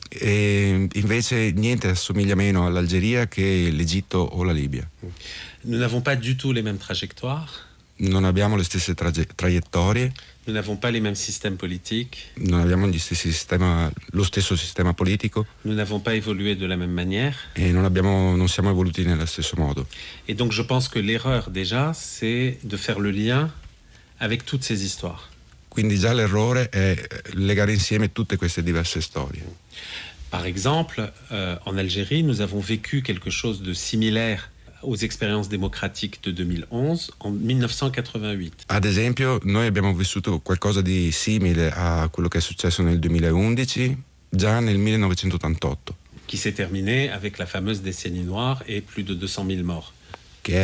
E 0.09 0.89
invece 0.95 1.53
niente 1.53 1.89
assomiglia 1.89 2.37
meno 2.37 2.65
all'Algeria 2.65 3.27
che 3.27 3.71
l'Egitto 3.73 4.19
o 4.19 4.45
la 4.45 4.53
Libia. 4.53 4.89
Nous 5.65 5.79
n'avons 5.79 6.01
pas 6.01 6.17
du 6.17 6.37
tout 6.37 6.53
les 6.53 6.63
mêmes 6.63 6.79
trajectoires. 6.79 7.67
Non 7.99 8.25
abbiamo 8.25 8.57
le 8.57 8.63
stesse 8.63 8.95
traiettorie. 8.95 10.13
Nous 10.47 10.53
n'avons 10.53 10.77
pas 10.77 10.93
les 10.93 11.01
mêmes 11.01 11.17
systèmes 11.17 11.57
politiques. 11.57 12.31
Non 12.37 12.61
abbiamo 12.61 12.91
sistema, 12.93 13.91
lo 14.13 14.23
stesso 14.23 14.55
sistema 14.55 14.93
politico. 14.93 15.47
Nous 15.65 15.75
n'avons 15.75 16.01
pas 16.01 16.15
évolué 16.15 16.55
de 16.55 16.67
la 16.67 16.77
même 16.77 16.93
manière. 16.93 17.37
E 17.55 17.73
non, 17.73 17.85
abbiamo, 17.85 18.37
non 18.37 18.49
siamo 18.49 18.71
evoluti 18.71 19.03
nello 19.03 19.27
stesso 19.27 19.57
modo. 19.57 19.87
Et 20.29 20.35
donc 20.35 20.53
je 20.53 20.63
pense 20.63 20.89
que 20.89 21.01
l'erreur 21.01 21.51
déjà, 21.51 21.93
c'est 21.95 22.59
de 22.63 22.77
faire 22.77 23.01
le 23.01 23.11
lien 23.11 23.51
avec 24.21 24.45
toutes 24.45 24.63
ces 24.63 24.85
histoires. 24.85 25.31
Quindi 25.77 25.99
già 25.99 26.15
l'errore 26.15 26.71
è 26.71 26.97
legare 27.35 27.71
insieme 27.71 28.11
tutte 28.11 28.39
queste 28.39 28.63
diverse 28.63 29.03
storie. 29.03 29.45
Par 30.31 30.47
exemple, 30.47 31.13
euh, 31.31 31.59
en 31.67 31.77
Algérie, 31.77 32.23
nous 32.23 32.41
avons 32.41 32.61
vécu 32.61 33.03
quelque 33.03 33.29
chose 33.29 33.61
de 33.61 33.75
similaire 33.75 34.51
aux 34.81 34.97
expériences 34.97 35.49
démocratiques 35.51 36.23
de 36.23 36.31
2011 36.31 37.11
en 37.19 37.31
1988. 37.31 38.65
Ad 38.69 38.87
esempio, 38.87 39.39
noi 39.43 39.67
abbiamo 39.67 39.93
vissuto 39.93 40.41
qualcosa 40.41 40.81
di 40.81 41.13
simile 41.13 41.71
a 41.71 42.09
quello 42.11 42.29
che 42.29 42.39
è 42.39 42.41
successo 42.41 42.83
nel 42.83 42.99
2011 42.99 44.03
già 44.31 44.61
nel 44.61 44.79
1988. 44.79 45.95
Qui 46.27 46.39
s'est 46.39 46.55
terminé 46.55 47.11
avec 47.11 47.37
la 47.37 47.45
fameuse 47.45 47.83
décennie 47.83 48.25
noire 48.25 48.63
et 48.67 48.81
plus 48.81 49.05
de 49.05 49.13
200 49.15 49.45
000 49.47 49.63
morts. 49.63 49.93
che 50.41 50.55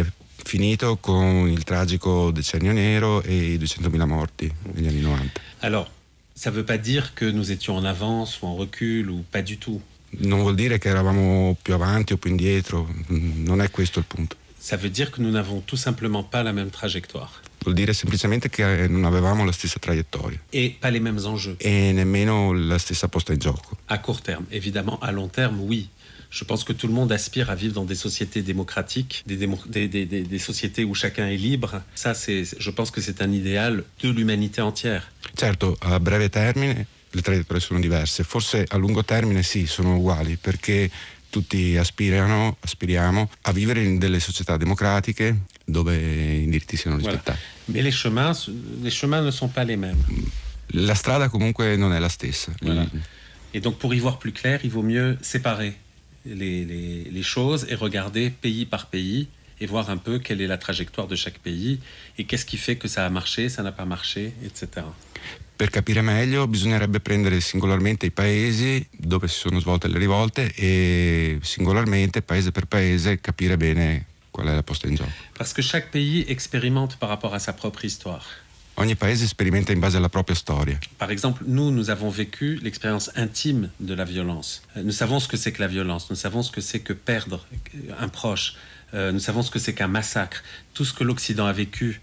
è 0.00 0.04
finito 0.42 0.96
con 0.98 1.48
il 1.48 1.64
tragico 1.64 2.30
decennio 2.30 2.72
nero 2.72 3.22
e 3.22 3.54
i 3.54 3.58
200.000 3.58 4.06
morti 4.06 4.52
negli 4.72 4.86
anni 4.86 5.00
90. 5.00 5.40
Alors, 5.60 5.90
ça 6.34 6.50
ne 6.50 6.56
veut 6.56 6.64
pas 6.64 6.78
dire 6.78 7.12
que 7.14 7.30
nous 7.30 7.50
étions 7.50 7.76
en 7.76 7.84
avance 7.84 8.40
ou 8.40 8.46
en 8.46 8.56
recul 8.56 9.10
ou 9.10 9.24
pas 9.30 9.42
du 9.42 9.58
tout. 9.58 9.80
Non 10.20 10.40
vuol 10.40 10.54
dire 10.54 10.78
che 10.78 10.88
eravamo 10.88 11.56
più 11.60 11.74
avanti 11.74 12.14
o 12.14 12.16
più 12.16 12.30
indietro, 12.30 12.88
non 13.08 13.60
è 13.60 13.70
questo 13.70 13.98
il 13.98 14.06
punto. 14.06 14.36
Ça 14.58 14.76
veut 14.76 14.90
dire 14.90 15.10
que 15.10 15.20
nous 15.20 15.30
n'avons 15.30 15.60
tout 15.60 15.78
simplement 15.78 16.22
pas 16.22 16.42
la 16.42 16.52
même 16.52 16.70
trajectoire. 16.70 17.30
Vuol 17.62 17.74
dire 17.74 17.92
semplicemente 17.92 18.48
che 18.48 18.86
non 18.88 19.04
avevamo 19.04 19.44
la 19.44 19.52
stessa 19.52 19.78
traiettoria. 19.78 20.38
Et 20.52 20.76
pas 20.80 20.90
les 20.90 21.00
mêmes 21.00 21.26
enjeux. 21.26 21.56
E 21.58 21.92
nemmeno 21.92 22.52
la 22.52 22.78
stessa 22.78 23.08
posta 23.08 23.32
in 23.32 23.38
gioco. 23.38 23.76
À 23.86 23.98
court 23.98 24.22
terme, 24.22 24.46
évidemment, 24.50 24.98
à 25.00 25.10
long 25.12 25.30
terme, 25.30 25.60
oui. 25.60 25.88
Je 26.30 26.44
pense 26.44 26.62
que 26.64 26.74
tout 26.74 26.86
le 26.86 26.92
monde 26.92 27.10
aspire 27.10 27.50
à 27.50 27.54
vivre 27.54 27.74
dans 27.74 27.84
des 27.84 27.94
sociétés 27.94 28.42
démocratiques, 28.42 29.24
des, 29.26 29.36
démo 29.36 29.58
des, 29.66 29.88
des, 29.88 30.04
des 30.04 30.38
sociétés 30.38 30.84
où 30.84 30.94
chacun 30.94 31.26
est 31.26 31.36
libre. 31.36 31.82
Ça, 31.94 32.12
c'est, 32.14 32.44
je 32.58 32.70
pense 32.70 32.90
que 32.90 33.00
c'est 33.00 33.22
un 33.22 33.32
idéal 33.32 33.84
de 34.02 34.10
l'umanité 34.10 34.60
entière. 34.60 35.10
Certo, 35.36 35.76
a 35.80 35.98
breve 35.98 36.28
termine 36.28 36.86
le 37.12 37.22
traiettorie 37.22 37.60
sono 37.60 37.80
diverse, 37.80 38.22
forse 38.22 38.66
a 38.68 38.76
lungo 38.76 39.04
termine 39.04 39.42
sì, 39.42 39.66
sono 39.66 39.96
uguali, 39.96 40.36
perché 40.36 40.90
tutti 41.30 41.76
aspirano, 41.76 42.56
aspiriamo 42.60 43.30
a 43.42 43.52
vivere 43.52 43.82
in 43.82 43.98
delle 43.98 44.20
società 44.20 44.56
democratiche 44.56 45.44
dove 45.64 45.96
i 45.96 46.48
diritti 46.48 46.76
siano 46.76 46.96
rispettati. 46.96 47.38
Voilà. 47.38 47.80
Mais 47.80 47.82
les 47.82 47.94
chemins, 47.94 48.50
les 48.82 48.90
chemins 48.90 49.22
ne 49.22 49.30
sont 49.30 49.52
pas 49.52 49.64
les 49.64 49.76
mêmes. 49.76 50.02
La 50.72 50.94
strada 50.94 51.28
comunque 51.28 51.76
non 51.76 51.92
è 51.92 51.98
la 51.98 52.08
stessa. 52.08 52.52
Voilà. 52.60 52.86
Et 53.52 53.60
donc 53.60 53.78
pour 53.78 53.94
y 53.94 53.98
voir 53.98 54.18
plus 54.18 54.32
clair, 54.32 54.60
il 54.64 54.70
vaut 54.70 54.82
mieux 54.82 55.18
séparer 55.22 55.76
les, 56.24 56.64
les, 56.64 57.04
les, 57.10 57.22
choses 57.22 57.66
et 57.68 57.74
regarder 57.74 58.30
pays 58.30 58.66
par 58.66 58.86
pays 58.86 59.28
et 59.60 59.66
voir 59.66 59.90
un 59.90 59.96
peu 59.96 60.18
quelle 60.18 60.40
est 60.40 60.46
la 60.46 60.58
trajectoire 60.58 61.06
de 61.06 61.16
chaque 61.16 61.38
pays 61.38 61.80
et 62.16 62.24
qu'est-ce 62.24 62.46
qui 62.46 62.56
fait 62.56 62.76
que 62.76 62.88
ça 62.88 63.04
a 63.06 63.10
marché, 63.10 63.48
ça 63.48 63.62
n'a 63.62 63.72
pas 63.72 63.84
marché, 63.84 64.32
etc. 64.44 64.86
Per 65.56 65.70
capire 65.70 66.02
meglio 66.02 66.46
bisognerebbe 66.46 67.00
prendere 67.00 67.40
singolarmente 67.40 68.06
i 68.06 68.12
paesi 68.12 68.86
dove 68.92 69.26
si 69.26 69.38
sono 69.38 69.58
svolte 69.58 69.88
le 69.88 69.98
rivolte 69.98 70.52
e 70.54 71.38
singolarmente, 71.42 72.22
paese 72.22 72.52
per 72.52 72.66
paese, 72.66 73.20
capire 73.20 73.56
bene 73.56 74.06
qual 74.30 74.46
è 74.46 74.54
la 74.54 74.62
posta 74.62 74.86
in 74.86 74.94
gioco. 74.94 75.10
Parce 75.36 75.52
que 75.52 75.62
chaque 75.62 75.88
pays 75.90 76.24
expérimente 76.28 76.96
par 76.98 77.08
rapport 77.08 77.34
à 77.34 77.40
sa 77.40 77.52
propre 77.52 77.84
histoire. 77.84 78.24
Ogni 78.80 78.94
paese 78.94 79.26
sperimenta 79.26 79.72
in 79.72 79.80
base 79.80 79.96
alla 79.96 80.08
propria 80.08 80.36
storia. 80.36 80.78
Par 80.96 81.10
exemple, 81.10 81.42
nous, 81.46 81.72
nous 81.72 81.90
avons 81.90 82.10
vécu 82.10 82.60
l'expérience 82.62 83.10
intime 83.16 83.70
de 83.80 83.94
la 83.94 84.04
violence. 84.04 84.62
Nous 84.76 84.92
savons 84.92 85.18
ce 85.18 85.26
que 85.26 85.36
c'est 85.36 85.50
que 85.50 85.60
la 85.60 85.66
violence, 85.66 86.10
nous 86.10 86.16
savons 86.16 86.44
ce 86.44 86.52
que 86.52 86.60
c'est 86.60 86.78
que 86.78 86.92
perdre 86.92 87.44
un 87.98 88.08
proche, 88.08 88.54
euh, 88.94 89.10
nous 89.10 89.18
savons 89.18 89.42
ce 89.42 89.50
que 89.50 89.58
c'est 89.58 89.74
qu'un 89.74 89.88
massacre. 89.88 90.44
Tout 90.74 90.84
ce 90.84 90.92
que 90.92 91.02
l'Occident 91.02 91.46
a 91.46 91.52
vécu 91.52 92.00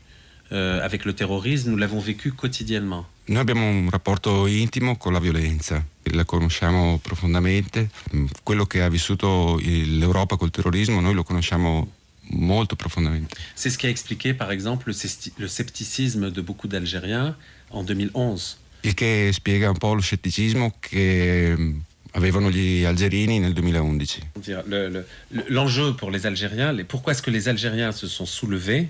euh, 0.52 0.84
avec 0.84 1.06
le 1.06 1.14
terrorisme, 1.14 1.72
nous 1.72 1.78
l'avons 1.78 2.02
vécu 2.02 2.34
quotidiennement. 2.34 3.06
Noi 3.28 3.40
abbiamo 3.40 3.66
un 3.68 3.90
rapporto 3.90 4.46
intimo 4.46 4.98
con 4.98 5.14
la 5.14 5.20
violenza, 5.20 5.84
la 6.12 6.26
conosciamo 6.26 7.00
profondamente. 7.02 7.90
Quello 8.44 8.66
che 8.66 8.84
ha 8.84 8.90
vissuto 8.90 9.60
l'Europa 9.64 10.36
col 10.36 10.52
terrorismo 10.52 11.00
noi 11.00 11.16
lo 11.16 11.24
conosciamo 11.24 11.95
molto 12.30 12.76
profondamente. 12.76 13.36
C'est 13.56 13.70
ce 13.70 13.78
qui 13.78 13.88
a 13.88 13.90
expliqué, 13.90 14.34
par 14.34 14.52
exemple, 14.52 14.92
le 15.38 15.48
scepticisme 15.48 16.32
de 16.32 16.42
beaucoup 16.42 16.68
d'Algériens 16.68 17.36
en 17.72 17.84
2011. 17.84 18.58
Il 18.84 18.94
che 18.94 19.32
spiega 19.34 19.70
un 19.70 19.78
po' 19.78 19.94
lo 19.94 20.02
scetticismo 20.02 20.76
che 20.80 21.56
avevano 22.12 22.52
gli 22.52 22.84
algerini 22.84 23.40
nel 23.40 23.54
2011. 23.54 24.20
L'enjeu 25.50 25.96
pour 25.96 26.12
les 26.12 26.26
Algériens, 26.26 26.72
les, 26.72 26.84
pourquoi 26.84 27.14
est-ce 27.14 27.22
que 27.22 27.32
les 27.32 27.48
Algériens 27.48 27.92
se 27.92 28.08
sont 28.08 28.26
soulevés? 28.28 28.90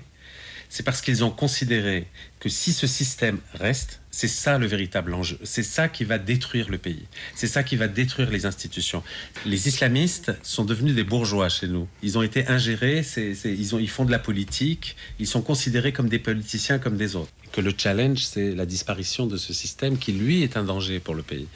C'est 0.68 0.82
parce 0.82 1.00
qu'ils 1.00 1.24
ont 1.24 1.30
considéré 1.30 2.06
que 2.40 2.48
si 2.48 2.72
ce 2.72 2.86
système 2.86 3.38
reste, 3.54 4.00
c'est 4.16 4.28
ça 4.28 4.56
le 4.56 4.66
véritable 4.66 5.12
enjeu. 5.12 5.38
C'est 5.42 5.62
ça 5.62 5.90
qui 5.90 6.04
va 6.04 6.16
détruire 6.16 6.70
le 6.70 6.78
pays. 6.78 7.04
C'est 7.34 7.46
ça 7.46 7.62
qui 7.62 7.76
va 7.76 7.86
détruire 7.86 8.30
les 8.30 8.46
institutions. 8.46 9.02
Les 9.44 9.68
islamistes 9.68 10.32
sont 10.42 10.64
devenus 10.64 10.94
des 10.94 11.04
bourgeois 11.04 11.50
chez 11.50 11.68
nous. 11.68 11.86
Ils 12.02 12.16
ont 12.16 12.22
été 12.22 12.48
ingérés, 12.48 13.02
ils 13.44 13.90
font 13.90 14.06
de 14.06 14.10
la 14.10 14.18
politique, 14.18 14.96
ils 15.18 15.26
sont 15.26 15.42
considérés 15.42 15.92
comme 15.92 16.08
des 16.08 16.18
politiciens 16.18 16.78
comme 16.78 16.96
des 16.96 17.14
autres. 17.14 17.30
Que 17.56 17.62
le 17.62 17.72
challenge, 17.74 18.26
c'est 18.26 18.54
la 18.54 18.66
disparition 18.66 19.24
de 19.24 19.38
ce 19.38 19.54
système 19.54 19.96
qui, 19.96 20.12
lui, 20.12 20.42
est 20.42 20.58
un 20.58 20.64
danger 20.64 21.00
pour 21.00 21.14
le 21.14 21.22
pays. 21.22 21.48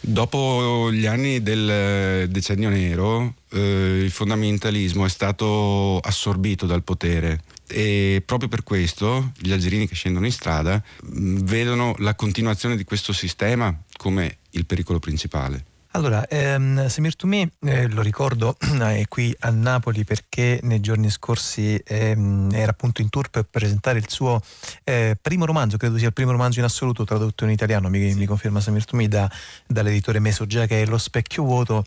Dopo 0.00 0.90
gli 0.90 1.04
anni 1.04 1.42
del 1.42 2.30
decennio 2.30 2.70
nero, 2.70 3.34
eh, 3.52 4.00
il 4.04 4.10
fondamentalismo 4.10 5.04
è 5.04 5.08
stato 5.10 5.98
assorbito 5.98 6.64
dal 6.64 6.82
potere 6.82 7.42
e 7.66 8.22
proprio 8.24 8.48
per 8.48 8.62
questo 8.62 9.32
gli 9.38 9.52
algerini 9.52 9.86
che 9.86 9.94
scendono 9.94 10.24
in 10.24 10.32
strada 10.32 10.82
vedono 11.02 11.94
la 11.98 12.14
continuazione 12.14 12.74
di 12.74 12.84
questo 12.84 13.12
sistema 13.12 13.78
come 13.98 14.38
il 14.52 14.64
pericolo 14.64 14.98
principale. 14.98 15.72
Allora, 15.96 16.26
ehm, 16.26 16.88
Samir 16.88 17.14
Toumi, 17.14 17.48
eh, 17.66 17.86
lo 17.88 18.02
ricordo, 18.02 18.56
è 18.82 19.04
qui 19.06 19.32
a 19.38 19.50
Napoli 19.50 20.02
perché 20.02 20.58
nei 20.64 20.80
giorni 20.80 21.08
scorsi 21.08 21.80
ehm, 21.84 22.50
era 22.52 22.72
appunto 22.72 23.00
in 23.00 23.08
tour 23.10 23.30
per 23.30 23.44
presentare 23.44 24.00
il 24.00 24.08
suo 24.08 24.42
eh, 24.82 25.16
primo 25.20 25.44
romanzo, 25.44 25.76
credo 25.76 25.96
sia 25.96 26.08
il 26.08 26.12
primo 26.12 26.32
romanzo 26.32 26.58
in 26.58 26.64
assoluto 26.64 27.04
tradotto 27.04 27.44
in 27.44 27.50
italiano, 27.50 27.88
mi, 27.90 28.12
mi 28.12 28.26
conferma 28.26 28.60
Samir 28.60 28.84
Toumi, 28.84 29.06
da, 29.06 29.30
dall'editore 29.68 30.18
Mesogia 30.18 30.66
che 30.66 30.82
è 30.82 30.86
Lo 30.86 30.98
specchio 30.98 31.44
vuoto. 31.44 31.86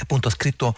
Appunto 0.00 0.26
ha 0.26 0.32
scritto 0.32 0.74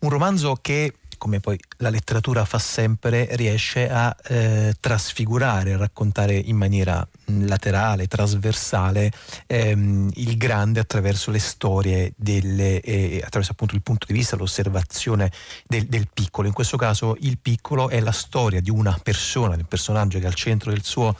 un 0.00 0.10
romanzo 0.10 0.58
che 0.60 0.92
come 1.22 1.38
poi 1.38 1.56
la 1.76 1.88
letteratura 1.88 2.44
fa 2.44 2.58
sempre, 2.58 3.28
riesce 3.36 3.88
a 3.88 4.12
eh, 4.24 4.74
trasfigurare, 4.80 5.74
a 5.74 5.76
raccontare 5.76 6.34
in 6.34 6.56
maniera 6.56 7.06
laterale, 7.26 8.08
trasversale 8.08 9.12
ehm, 9.46 10.10
il 10.14 10.36
grande 10.36 10.80
attraverso 10.80 11.30
le 11.30 11.38
storie, 11.38 12.12
delle, 12.16 12.80
eh, 12.80 13.22
attraverso 13.24 13.52
appunto 13.52 13.76
il 13.76 13.82
punto 13.82 14.06
di 14.08 14.14
vista, 14.14 14.34
l'osservazione 14.34 15.30
del, 15.64 15.86
del, 15.86 16.08
piccolo. 16.12 16.48
In 16.48 16.54
questo 16.54 16.76
caso 16.76 17.16
il 17.20 17.38
piccolo 17.38 17.88
è 17.88 18.00
la 18.00 18.10
storia 18.10 18.60
di 18.60 18.70
una 18.70 18.98
persona, 19.00 19.54
di 19.54 19.60
un 19.60 19.68
personaggio 19.68 20.18
che 20.18 20.24
è 20.24 20.26
al 20.26 20.34
centro 20.34 20.72
del 20.72 20.82
suo 20.82 21.16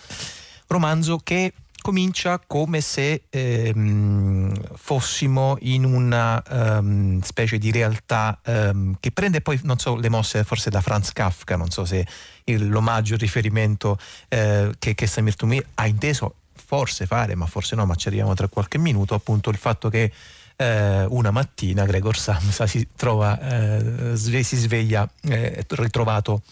romanzo 0.67 1.21
che 1.23 1.53
comincia 1.83 2.41
come 2.47 2.81
se 2.81 3.25
ehm, 3.29 4.55
fossimo 4.75 5.57
in 5.61 5.85
una 5.85 6.43
um, 6.49 7.21
specie 7.21 7.59
di 7.59 7.71
realtà 7.71 8.41
um, 8.47 8.97
che 8.99 9.11
prende 9.11 9.43
poi, 9.43 9.61
non 9.65 9.79
so, 9.79 9.97
le 9.97 10.09
mosse 10.09 10.45
forse 10.45 10.71
da 10.71 10.81
Franz 10.81 11.13
Kafka, 11.13 11.57
non 11.57 11.71
so 11.71 11.85
se 11.85 12.07
il, 12.45 12.69
l'omaggio, 12.69 13.15
il 13.15 13.21
riferimento 13.21 13.99
eh, 14.29 14.73
che, 14.79 14.95
che 14.95 15.07
Samir 15.07 15.37
Toumi 15.37 15.63
ha 15.75 15.87
inteso 15.87 16.37
forse 16.55 17.05
fare, 17.05 17.35
ma 17.35 17.47
forse 17.47 17.77
no, 17.77 17.85
ma 17.85 17.95
ci 17.97 18.09
arriviamo 18.09 18.33
tra 18.35 18.49
qualche 18.49 18.79
minuto, 18.79 19.15
appunto 19.15 19.51
il 19.51 19.59
fatto 19.59 19.91
che 19.91 20.11
eh, 20.57 21.05
una 21.09 21.31
mattina 21.31 21.85
Gregor 21.85 22.17
Samsa 22.17 22.67
si 22.67 22.89
trova, 22.97 23.39
eh, 23.41 24.17
si 24.17 24.57
sveglia 24.57 25.09
eh, 25.23 25.65
ritrovato 25.69 26.43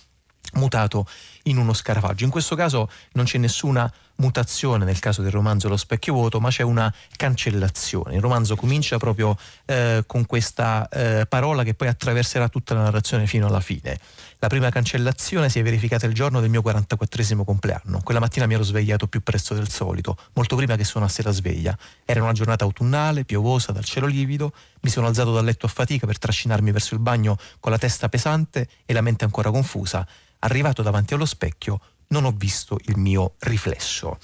mutato 0.54 1.06
in 1.44 1.56
uno 1.56 1.72
scarafaggio. 1.72 2.24
In 2.24 2.30
questo 2.30 2.54
caso 2.54 2.90
non 3.12 3.24
c'è 3.24 3.38
nessuna 3.38 3.90
mutazione 4.20 4.84
nel 4.84 4.98
caso 4.98 5.22
del 5.22 5.30
romanzo 5.30 5.68
Lo 5.68 5.76
specchio 5.76 6.12
vuoto, 6.12 6.40
ma 6.40 6.50
c'è 6.50 6.62
una 6.62 6.92
cancellazione. 7.16 8.14
Il 8.14 8.20
romanzo 8.20 8.54
comincia 8.54 8.98
proprio 8.98 9.36
eh, 9.64 10.04
con 10.06 10.26
questa 10.26 10.88
eh, 10.88 11.26
parola 11.26 11.64
che 11.64 11.74
poi 11.74 11.88
attraverserà 11.88 12.48
tutta 12.48 12.74
la 12.74 12.82
narrazione 12.82 13.26
fino 13.26 13.46
alla 13.46 13.60
fine. 13.60 13.98
La 14.38 14.48
prima 14.48 14.70
cancellazione 14.70 15.48
si 15.50 15.58
è 15.58 15.62
verificata 15.62 16.06
il 16.06 16.14
giorno 16.14 16.40
del 16.40 16.50
mio 16.50 16.62
44 16.62 17.44
compleanno. 17.44 18.00
Quella 18.02 18.20
mattina 18.20 18.46
mi 18.46 18.54
ero 18.54 18.62
svegliato 18.62 19.06
più 19.06 19.22
presto 19.22 19.54
del 19.54 19.68
solito, 19.68 20.16
molto 20.34 20.56
prima 20.56 20.76
che 20.76 20.84
suonasse 20.84 21.22
la 21.22 21.30
sveglia. 21.30 21.76
Era 22.04 22.22
una 22.22 22.32
giornata 22.32 22.64
autunnale, 22.64 23.24
piovosa, 23.24 23.72
dal 23.72 23.84
cielo 23.84 24.06
livido. 24.06 24.52
Mi 24.80 24.90
sono 24.90 25.06
alzato 25.06 25.32
dal 25.32 25.44
letto 25.44 25.66
a 25.66 25.68
fatica 25.68 26.06
per 26.06 26.18
trascinarmi 26.18 26.70
verso 26.70 26.94
il 26.94 27.00
bagno 27.00 27.36
con 27.58 27.70
la 27.72 27.78
testa 27.78 28.08
pesante 28.08 28.68
e 28.86 28.92
la 28.92 29.02
mente 29.02 29.24
ancora 29.24 29.50
confusa. 29.50 30.06
Arrivato 30.40 30.82
davanti 30.82 31.14
allo 31.14 31.26
specchio, 31.26 31.80
non 32.08 32.24
ho 32.24 32.32
visto 32.32 32.78
il 32.86 32.96
mio 32.96 33.34
riflesso. 33.40 34.18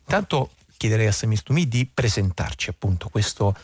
Intanto 0.00 0.52
chiederei 0.76 1.06
a 1.06 1.12
Samir 1.12 1.42
Tumi 1.42 1.68
di 1.68 1.86
presentarci 1.86 2.70
appunto 2.70 3.08
questo 3.08 3.54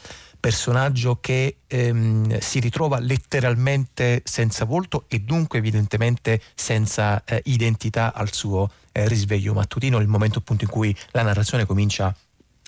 personaggio 0.41 1.19
che 1.21 1.59
ehm, 1.67 2.39
si 2.39 2.61
ritrova 2.61 2.99
letteralmente 3.01 4.23
senza 4.25 4.65
volto 4.65 5.05
e 5.09 5.21
dunque 5.21 5.59
evidentemente 5.59 6.41
senza 6.55 7.25
eh, 7.25 7.43
identità 7.47 8.15
al 8.15 8.33
suo 8.33 8.71
eh, 8.93 9.09
risveglio 9.09 9.53
mattutino, 9.53 9.99
il 9.99 10.07
momento 10.07 10.39
appunto 10.39 10.65
in 10.65 10.71
cui 10.71 10.97
la 11.11 11.23
narrazione 11.23 11.67
comincia 11.67 12.15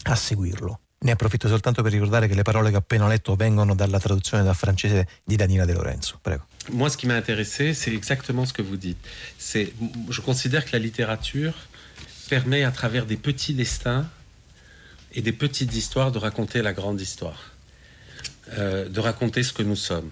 a 0.03 0.14
seguirlo. 0.14 0.80
Ne 1.03 1.12
approfitto 1.12 1.48
soltanto 1.48 1.82
per 1.82 1.92
ricordare 1.92 2.28
che 2.28 2.34
le 2.34 2.42
parole 2.42 2.68
che 2.68 2.76
ho 2.76 2.80
appena 2.80 3.09
letto 3.09 3.34
vengono 3.34 3.74
dalla 3.74 3.98
traduzione 3.98 4.42
dal 4.42 4.55
francese 4.55 5.09
di 5.24 5.34
Danila 5.34 5.64
De 5.64 5.72
Lorenzo. 5.72 6.18
Prego. 6.20 6.46
Moi, 6.72 6.90
ce 6.90 6.98
qui 6.98 7.07
m'a 7.07 7.16
intéressé, 7.16 7.72
c'est 7.72 7.94
exactement 7.94 8.44
ce 8.46 8.53
que 8.53 8.61
vous 8.61 8.76
dites. 8.76 8.98
C'est, 9.38 9.72
je 10.11 10.20
considère 10.20 10.62
que 10.66 10.72
la 10.72 10.78
littérature 10.78 11.55
permet, 12.28 12.64
à 12.64 12.70
travers 12.70 13.07
des 13.07 13.16
petits 13.16 13.55
destins 13.55 14.11
et 15.14 15.22
des 15.22 15.32
petites 15.32 15.74
histoires, 15.74 16.12
de 16.12 16.18
raconter 16.18 16.61
la 16.61 16.74
grande 16.74 17.01
histoire, 17.01 17.53
euh, 18.59 18.86
de 18.86 19.01
raconter 19.01 19.42
ce 19.42 19.55
que 19.55 19.62
nous 19.62 19.76
sommes. 19.76 20.11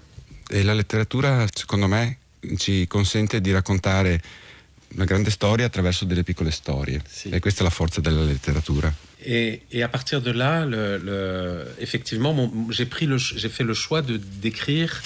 E 0.49 0.63
la 0.63 0.73
letteratura, 0.73 1.45
secondo 1.53 1.87
me, 1.87 2.17
ci 2.57 2.87
consente 2.87 3.41
di 3.41 3.51
raccontare 3.51 4.19
una 4.95 5.05
grande 5.05 5.29
storia 5.29 5.67
attraverso 5.67 6.05
delle 6.05 6.23
piccole 6.23 6.49
storie. 6.49 7.03
Sì. 7.07 7.29
E 7.29 7.39
questa 7.39 7.61
è 7.61 7.63
la 7.63 7.69
forza 7.69 8.01
della 8.01 8.23
letteratura. 8.23 8.91
Et, 9.25 9.61
à 9.83 9.87
partir 9.87 10.21
de 10.21 10.31
là, 10.31 10.67
effectivement, 11.79 12.51
j'ai 12.69 12.85
fait 12.85 13.63
le 13.63 13.73
choix 13.73 14.01
de 14.01 14.17
d'écrire 14.17 15.01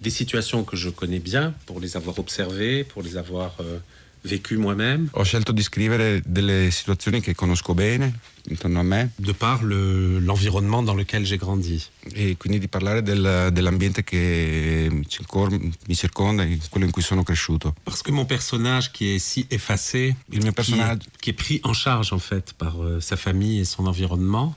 des 0.00 0.10
situations 0.10 0.64
que 0.64 0.76
je 0.76 0.90
connais 0.90 1.18
bien 1.18 1.54
pour 1.66 1.80
les 1.80 1.96
avoir 1.96 2.18
observées, 2.18 2.84
pour 2.84 3.02
les 3.02 3.16
avoir 3.16 3.56
euh, 3.60 3.78
vécues 4.26 4.58
moi-même. 4.58 5.08
Ho 5.12 5.22
scelto 5.22 5.52
di 5.52 5.62
scrivere 5.62 6.20
delle 6.24 6.70
situazioni 6.70 7.20
che 7.20 7.34
conosco 7.34 7.74
bene 7.74 8.34
intorno 8.48 8.80
a 8.80 8.82
me. 8.82 9.10
De 9.16 9.32
par 9.32 9.62
le, 9.62 10.20
l'environnement 10.20 10.82
dans 10.82 10.94
lequel 10.94 11.24
j'ai 11.24 11.38
grandi. 11.38 11.82
E 12.12 12.36
quindi 12.36 12.58
di 12.58 12.68
parlare 12.68 13.02
del, 13.02 13.50
dell'ambiente 13.52 14.04
che 14.04 14.88
mi, 14.90 15.06
circonda, 15.08 16.46
quello 16.70 16.86
in 16.86 16.92
cui 16.92 17.02
sono 17.02 17.22
cresciuto. 17.22 17.74
Parce 17.82 18.02
que 18.02 18.12
mon 18.12 18.26
personnage 18.26 18.90
qui 18.92 19.14
est 19.14 19.18
si 19.18 19.46
effacé, 19.48 20.16
il 20.30 20.42
mio 20.42 20.52
personaggio 20.52 21.08
qui 21.08 21.08
est, 21.08 21.20
qui 21.20 21.30
est 21.30 21.32
pris 21.32 21.60
en 21.62 21.72
charge 21.72 22.12
en 22.12 22.20
fait 22.20 22.52
par 22.52 22.82
euh, 22.82 23.00
sa 23.00 23.16
famille 23.16 23.60
et 23.60 23.64
son 23.64 23.86
environnement. 23.86 24.54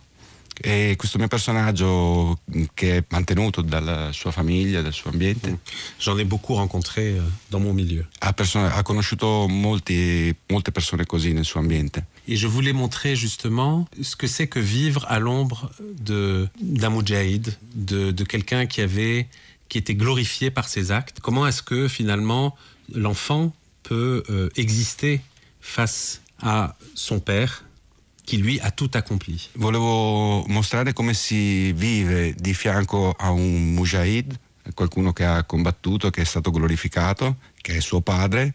E 0.62 0.96
questo 0.98 1.18
mio 1.18 1.28
personaggio 1.28 2.40
che 2.74 2.98
è 2.98 3.04
mantenuto 3.10 3.62
dalla 3.62 4.12
sua 4.12 4.32
famiglia, 4.32 4.82
dal 4.82 4.94
suo 4.94 5.10
ambiente. 5.10 5.60
J'en 6.00 6.18
ai 6.18 6.26
beaucoup 6.26 6.58
rencontré 6.58 7.18
euh, 7.18 7.22
dans 7.50 7.62
mon 7.62 7.74
milieu. 7.74 8.06
Ha, 8.20 8.34
ha 8.76 8.84
conosciuto 8.84 9.48
molti, 9.48 10.36
molte 10.48 10.72
persone 10.72 11.06
così 11.06 11.32
nel 11.32 11.46
suo 11.46 11.60
ambiente. 11.60 12.06
Et 12.28 12.36
je 12.36 12.48
voulais 12.48 12.74
montrer 12.74 13.16
justement 13.16 13.88
ce 14.02 14.16
que 14.16 14.28
c'est 14.28 14.48
que 14.48 14.60
vivre 14.60 15.06
à 15.08 15.20
l'ombre 15.20 15.72
d'un 16.00 16.90
moudjahid, 16.90 17.58
de, 17.74 18.12
de 18.12 18.24
quelqu'un 18.24 18.66
qui 18.66 18.82
avait 18.82 19.28
qui 19.70 19.78
était 19.78 19.96
glorifié 19.96 20.52
par 20.52 20.68
ses 20.68 20.92
actes. 20.92 21.20
Comment 21.22 21.48
est-ce 21.48 21.62
que 21.62 21.88
finalement 21.88 22.56
l'enfant 22.94 23.54
peut 23.84 24.24
euh, 24.30 24.50
exister 24.56 25.22
face 25.62 26.22
à 26.42 26.76
son 26.96 27.20
père? 27.20 27.64
Qui 28.30 28.38
lui 28.38 28.60
ha 28.60 28.70
tutto 28.70 29.00
accompli. 29.00 29.40
Volevo 29.54 30.46
mostrare 30.48 30.94
come 30.94 31.16
si 31.16 31.74
vive 31.74 32.36
di 32.38 32.54
fianco 32.54 33.16
a 33.18 33.32
un 33.32 33.74
mujahid, 33.74 34.38
qualcuno 34.76 35.14
che 35.14 35.26
ha 35.26 35.44
combattuto, 35.46 36.12
che 36.12 36.22
è 36.22 36.26
stato 36.26 36.52
glorificato, 36.52 37.38
che 37.60 37.78
è 37.78 37.80
suo 37.80 38.02
padre, 38.02 38.54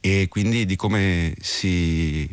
e 0.00 0.26
quindi 0.28 0.64
di 0.64 0.76
come 0.76 1.34
si 1.38 2.26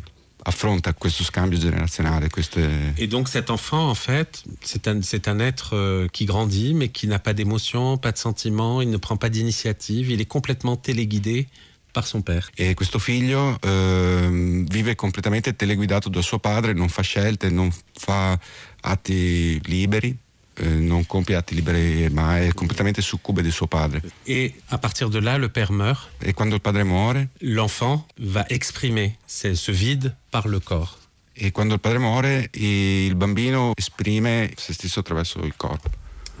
affronta 0.44 0.94
questo 0.94 1.24
scambio 1.24 1.58
générationnel. 1.58 2.30
Queste... 2.30 2.94
Et 2.96 3.06
donc 3.06 3.28
cet 3.28 3.50
enfant, 3.50 3.90
en 3.90 3.94
fait, 3.94 4.42
c'est 4.62 4.88
un, 4.88 5.02
c'est 5.02 5.28
un 5.28 5.40
être 5.40 5.76
euh, 5.76 6.08
qui 6.08 6.24
grandit, 6.24 6.72
mais 6.72 6.88
qui 6.88 7.06
n'a 7.06 7.18
pas 7.18 7.34
d'émotion, 7.34 7.98
pas 7.98 8.12
de 8.12 8.18
sentiment, 8.18 8.80
il 8.80 8.88
ne 8.88 8.96
prend 8.96 9.18
pas 9.18 9.28
d'initiative, 9.28 10.10
il 10.10 10.20
est 10.22 10.28
complètement 10.28 10.76
téléguidé 10.76 11.48
par 11.92 12.06
son 12.06 12.22
père. 12.22 12.48
E 12.54 12.74
questo 12.74 12.98
figlio 12.98 13.58
eh, 13.60 14.64
vive 14.68 14.94
completamente 14.94 15.54
teleguidato 15.54 16.08
da 16.08 16.22
suo 16.22 16.38
padre, 16.38 16.72
non 16.72 16.88
fa 16.88 17.02
scelte, 17.02 17.50
non 17.50 17.70
fa 17.92 18.38
atti 18.80 19.60
liberi, 19.64 20.16
eh, 20.54 20.68
non 20.68 21.06
compie 21.06 21.36
atti 21.36 21.54
liberi, 21.54 22.08
ma 22.10 22.38
è 22.38 22.52
completamente 22.52 23.00
succube 23.02 23.42
di 23.42 23.50
suo 23.50 23.66
padre. 23.66 24.02
Et 24.24 24.54
à 24.68 24.78
partir 24.78 25.08
de 25.08 25.20
là, 25.20 25.38
le 25.38 25.48
père 25.48 25.72
meurt. 25.72 26.08
E 26.18 26.32
quando 26.32 26.54
il 26.54 26.60
padre 26.60 26.84
muore, 26.84 27.28
l'enfant 27.40 28.06
va 28.16 28.44
exprimer 28.48 29.16
ce 29.26 29.72
vide 29.72 30.16
par 30.30 30.48
le 30.48 30.60
corps. 30.60 30.98
E 31.34 31.50
quando 31.50 31.74
il 31.74 31.80
padre 31.80 31.98
muore, 31.98 32.50
il 32.52 33.14
bambino 33.14 33.72
esprime 33.74 34.52
se 34.56 34.72
stesso 34.74 35.00
attraverso 35.00 35.40
il 35.40 35.54
corpo. 35.56 35.90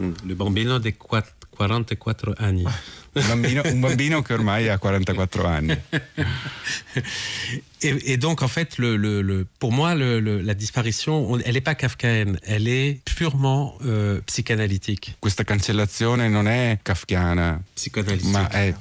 Mm. 0.02 0.12
Le 0.24 0.34
bambino 0.34 0.78
di 0.78 0.94
44 1.68 2.34
anni. 2.38 2.64
Un 3.14 3.26
bambino, 3.26 3.60
un 3.66 3.80
bambino 3.80 4.22
che 4.22 4.32
ormai 4.32 4.68
ha 4.68 4.78
44 4.78 5.46
anni. 5.46 5.78
Et, 7.82 8.12
et, 8.12 8.16
donc, 8.16 8.40
en 8.40 8.48
fait, 8.48 8.78
le, 8.78 8.96
le, 8.96 9.20
le 9.20 9.46
pour 9.58 9.70
moi, 9.70 9.94
la 9.94 10.54
disparition, 10.54 11.38
elle 11.44 11.52
n'est 11.52 11.60
pas 11.60 11.74
kafkaenne, 11.74 12.38
elle 12.42 12.68
est 12.68 13.02
purement 13.04 13.76
euh, 13.84 14.22
psychanalytique. 14.22 15.16
Questa 15.18 15.44
cancellazione 15.44 16.28
non 16.28 16.48
è 16.48 16.78
kafkiana, 16.82 17.60
ma 18.22 18.48
è 18.48 18.74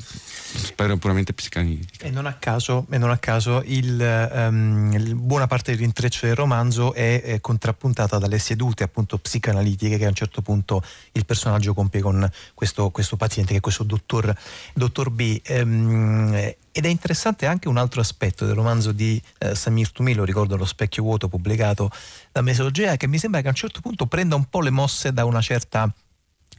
spero 0.57 0.97
puramente 0.97 1.33
psicanalitica. 1.33 2.05
E 2.05 2.09
non 2.09 2.25
a 2.25 2.33
caso, 2.33 2.85
non 2.89 3.09
a 3.09 3.17
caso 3.17 3.61
il, 3.65 4.29
um, 4.33 4.91
il, 4.93 5.15
buona 5.15 5.47
parte 5.47 5.75
dell'intreccio 5.75 6.25
del 6.25 6.35
romanzo 6.35 6.93
è, 6.93 7.21
è, 7.21 7.39
contrappuntata 7.39 8.17
dalle 8.17 8.39
sedute 8.39 8.83
appunto 8.83 9.17
psicanalitiche 9.17 9.97
che 9.97 10.05
a 10.05 10.09
un 10.09 10.13
certo 10.13 10.41
punto 10.41 10.83
il 11.13 11.25
personaggio 11.25 11.73
compie 11.73 12.01
con 12.01 12.29
questo, 12.53 12.89
questo 12.89 13.17
paziente 13.17 13.51
che 13.53 13.57
è 13.59 13.61
questo 13.61 13.83
dottor, 13.83 14.33
dottor 14.73 15.09
B. 15.09 15.41
Um, 15.49 16.53
ed 16.73 16.85
è 16.85 16.87
interessante 16.87 17.45
anche 17.45 17.67
un 17.67 17.77
altro 17.77 17.99
aspetto 17.99 18.45
del 18.45 18.55
romanzo 18.55 18.93
di 18.93 19.21
eh, 19.39 19.55
Samir 19.55 19.91
Tumi, 19.91 20.13
lo 20.13 20.23
ricordo 20.23 20.55
Lo 20.55 20.65
specchio 20.65 21.03
vuoto 21.03 21.27
pubblicato 21.27 21.91
da 22.31 22.41
Mesogea, 22.41 22.95
che 22.95 23.07
mi 23.07 23.17
sembra 23.17 23.41
che 23.41 23.47
a 23.47 23.49
un 23.49 23.55
certo 23.55 23.81
punto 23.81 24.05
prenda 24.05 24.35
un 24.35 24.45
po' 24.45 24.61
le 24.61 24.69
mosse 24.69 25.11
da 25.11 25.25
una 25.25 25.41
certa 25.41 25.93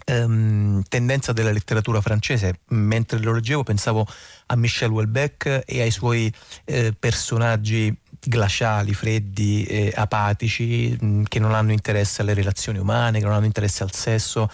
ehm, 0.05 0.82
tendenza 0.88 1.32
della 1.32 1.53
letteratura 1.53 2.00
francese. 2.00 2.61
Mentre 2.68 3.18
lo 3.18 3.32
leggevo 3.32 3.62
pensavo 3.62 4.07
a 4.46 4.57
Michel 4.57 4.90
Houellebecq 4.90 5.62
e 5.66 5.80
ai 5.80 5.90
suoi 5.90 6.32
eh, 6.64 6.94
personaggi 6.98 7.94
glaciali, 8.24 8.94
freddi, 8.94 9.64
eh, 9.64 9.92
apatici, 9.94 10.96
mh, 10.98 11.22
che 11.24 11.38
non 11.38 11.55
hanno 11.55 11.72
interesse 11.72 12.22
alle 12.22 12.34
relazioni 12.34 12.78
umane, 12.78 13.18
che 13.18 13.24
non 13.24 13.34
hanno 13.34 13.46
interesse 13.46 13.82
al 13.82 13.92
sesso. 13.92 14.48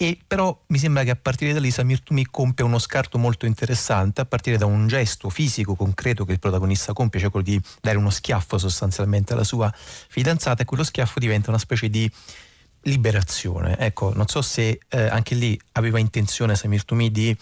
E 0.00 0.16
però 0.24 0.56
mi 0.68 0.78
sembra 0.78 1.02
che 1.02 1.10
a 1.10 1.16
partire 1.16 1.52
da 1.52 1.58
lì 1.58 1.72
Samir 1.72 2.02
Tumi 2.02 2.24
compie 2.26 2.64
uno 2.64 2.78
scarto 2.78 3.18
molto 3.18 3.46
interessante 3.46 4.20
a 4.20 4.26
partire 4.26 4.56
da 4.56 4.64
un 4.64 4.86
gesto 4.86 5.28
fisico 5.28 5.74
concreto 5.74 6.24
che 6.24 6.30
il 6.30 6.38
protagonista 6.38 6.92
compie, 6.92 7.18
cioè 7.18 7.30
quello 7.30 7.46
di 7.46 7.60
dare 7.80 7.96
uno 7.96 8.10
schiaffo 8.10 8.58
sostanzialmente 8.58 9.32
alla 9.32 9.42
sua 9.42 9.72
fidanzata 9.74 10.62
e 10.62 10.66
quello 10.66 10.84
schiaffo 10.84 11.18
diventa 11.18 11.50
una 11.50 11.58
specie 11.58 11.88
di 11.88 12.08
liberazione. 12.88 13.78
Ecco, 13.78 14.12
non 14.14 14.26
so 14.26 14.42
se 14.42 14.80
eh, 14.88 15.02
anche 15.02 15.34
lì 15.34 15.58
aveva 15.72 15.98
intenzione 15.98 16.56
Samir 16.56 16.84
Tumi 16.84 17.10
di, 17.10 17.36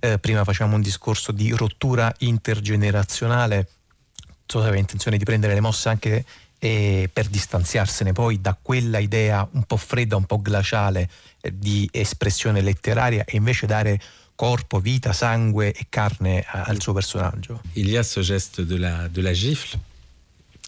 eh, 0.00 0.18
prima 0.18 0.44
facevamo 0.44 0.76
un 0.76 0.82
discorso 0.82 1.32
di 1.32 1.50
rottura 1.52 2.12
intergenerazionale, 2.18 3.56
non 3.56 4.46
so 4.46 4.58
se 4.58 4.64
aveva 4.66 4.80
intenzione 4.80 5.16
di 5.16 5.24
prendere 5.24 5.54
le 5.54 5.60
mosse 5.60 5.88
anche 5.88 6.24
eh, 6.58 7.08
per 7.12 7.28
distanziarsene 7.28 8.12
poi 8.12 8.40
da 8.40 8.56
quella 8.60 8.98
idea 8.98 9.48
un 9.52 9.62
po' 9.62 9.76
fredda, 9.76 10.16
un 10.16 10.24
po' 10.26 10.40
glaciale 10.40 11.08
eh, 11.40 11.56
di 11.56 11.88
espressione 11.92 12.60
letteraria 12.60 13.24
e 13.24 13.36
invece 13.36 13.66
dare 13.66 14.00
corpo, 14.34 14.78
vita, 14.78 15.12
sangue 15.12 15.72
et 15.72 15.86
carne 15.88 16.44
al 16.46 16.80
suo 16.80 16.92
personaggio. 16.92 17.60
Il 17.74 17.88
y 17.88 17.96
a 17.96 18.04
ce 18.04 18.22
geste 18.22 18.64
de 18.64 18.76
la, 18.76 19.08
de 19.08 19.20
la 19.20 19.32
gifle, 19.32 19.76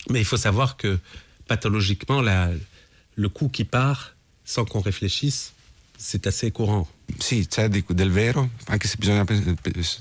mais 0.08 0.20
il 0.20 0.24
faut 0.24 0.40
savoir 0.40 0.76
que 0.76 0.98
pathologiquement 1.46 2.20
le 3.14 3.28
coup 3.28 3.48
qui 3.48 3.64
part 3.64 4.16
sans 4.50 4.64
qu'on 4.64 4.80
réfléchisse, 4.80 5.52
c'est 5.96 6.26
assez 6.26 6.50
courant. 6.50 6.88
Sì, 7.18 7.46
c'è 7.46 7.68
di, 7.68 7.84
del 7.88 8.10
vero, 8.10 8.50
anche 8.66 8.88
se 8.88 8.96
bisogna, 8.98 9.24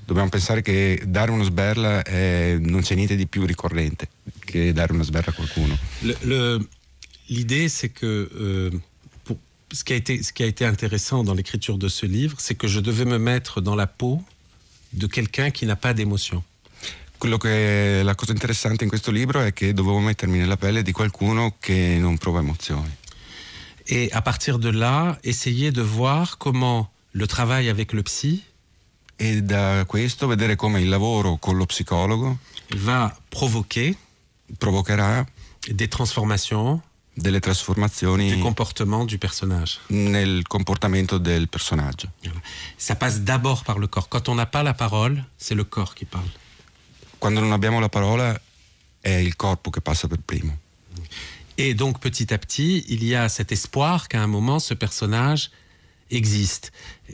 dobbiamo 0.05 0.29
pensare 0.29 0.61
che 0.61 1.03
dare 1.05 1.31
uno 1.31 1.43
sberla 1.43 2.01
è, 2.01 2.57
non 2.59 2.81
c'è 2.81 2.95
niente 2.95 3.15
di 3.15 3.27
più 3.27 3.45
ricorrente 3.45 4.09
che 4.39 4.73
dare 4.73 4.93
una 4.93 5.03
sberla 5.03 5.31
a 5.31 5.35
qualcuno. 5.35 5.77
L'idée, 7.27 7.69
c'est 7.69 7.89
que 7.89 8.27
euh, 8.33 8.71
pour, 9.23 9.37
ce, 9.71 9.83
qui 9.83 9.93
a 9.93 9.95
été, 9.97 10.23
ce 10.23 10.33
qui 10.33 10.41
a 10.41 10.47
été 10.47 10.65
intéressant 10.65 11.23
dans 11.23 11.35
l'écriture 11.35 11.77
de 11.77 11.87
ce 11.87 12.07
livre, 12.07 12.37
c'est 12.39 12.55
que 12.55 12.67
je 12.67 12.79
devais 12.79 13.05
me 13.05 13.19
mettre 13.19 13.61
dans 13.61 13.75
la 13.75 13.85
peau 13.85 14.23
de 14.93 15.05
quelqu'un 15.05 15.51
qui 15.51 15.67
n'a 15.67 15.75
pas 15.75 15.93
d'émotion. 15.93 16.43
Quello 17.19 17.37
che 17.37 18.01
la 18.01 18.15
cosa 18.15 18.31
interessante 18.31 18.83
in 18.83 18.89
questo 18.89 19.11
libro 19.11 19.41
è 19.41 19.53
che 19.53 19.73
dovevo 19.73 19.99
mettermi 19.99 20.39
nella 20.39 20.57
pelle 20.57 20.81
di 20.81 20.91
qualcuno 20.91 21.57
che 21.59 21.97
non 21.99 22.17
prova 22.17 22.39
emozioni. 22.39 22.89
Et 23.91 24.11
à 24.13 24.21
partir 24.21 24.59
de 24.59 24.69
là, 24.69 25.17
essayer 25.23 25.71
de 25.71 25.81
voir 25.81 26.37
comment 26.37 26.91
le 27.11 27.25
travail 27.25 27.69
avec 27.69 27.91
le 27.91 28.03
psy 28.03 28.43
e 29.17 29.41
da 29.41 29.83
questo 29.85 30.27
vedere 30.27 30.55
come 30.55 30.79
il 30.79 30.87
lavoro 30.87 31.37
con 31.37 31.57
lo 31.57 31.65
psicologo 31.65 32.37
va 32.77 33.13
provoquer 33.29 33.97
provocherà 34.57 35.25
des 35.67 35.89
transformations 35.89 36.79
delle 37.13 37.41
trasformazioni 37.41 38.29
du 38.29 38.39
comportement 38.39 39.03
du 39.05 39.17
personnage. 39.17 39.79
nel 39.87 40.47
comportamento 40.47 41.17
del 41.17 41.47
personaggio. 41.47 42.07
Ça 42.77 42.95
passe 42.95 43.21
d'abord 43.21 43.63
par 43.63 43.77
le 43.77 43.87
corps. 43.87 44.07
Quand 44.07 44.29
on 44.29 44.35
n'a 44.35 44.45
pas 44.45 44.63
la 44.63 44.73
parole, 44.73 45.25
c'est 45.37 45.55
le 45.55 45.65
corps 45.65 45.95
qui 45.95 46.05
parle. 46.05 46.31
Quando 47.17 47.41
non 47.41 47.51
abbiamo 47.51 47.81
la 47.81 47.89
parola 47.89 48.39
è 49.01 49.09
il 49.09 49.35
corpo 49.35 49.69
che 49.69 49.81
passa 49.81 50.07
per 50.07 50.19
primo. 50.23 50.57
Et 51.61 51.73
donc 51.73 51.99
petit 51.99 52.33
à 52.33 52.37
petit, 52.37 52.85
il 52.87 53.03
y 53.03 53.15
a 53.15 53.27
cet 53.27 53.51
espoir 53.51 54.07
qu'à 54.07 54.21
un 54.21 54.27
moment, 54.27 54.59
ce 54.59 54.73
personnage 54.73 55.51
existe. 56.09 56.71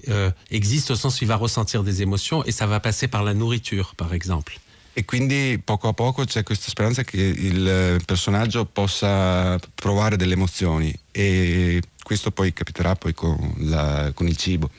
Euh, 0.08 0.30
existe 0.52 0.92
au 0.92 0.96
sens 0.96 1.20
où 1.20 1.24
il 1.24 1.28
va 1.28 1.36
ressentir 1.36 1.84
des 1.84 2.04
émotions 2.04 2.46
et 2.46 2.52
ça 2.52 2.68
va 2.68 2.80
passer 2.80 3.08
par 3.08 3.24
la 3.24 3.34
nourriture, 3.34 3.96
par 3.96 4.14
exemple. 4.14 4.60
E 4.94 5.04
quindi 5.04 5.58
poco 5.58 5.88
a 5.88 5.94
poco 5.94 6.24
c'è 6.26 6.44
questa 6.44 6.70
speranza 6.70 7.04
che 7.04 7.18
il 7.18 8.02
personaggio 8.06 8.66
possa 8.66 9.60
provare 9.74 10.16
delle 10.16 10.34
emozioni 10.34 10.96
e 11.12 11.82
questo 12.04 12.30
poi 12.30 12.54
capiterà 12.54 12.96
poi 12.96 13.14
con, 13.16 14.14
con 14.14 14.28
il 14.28 14.38
cibo. 14.38 14.70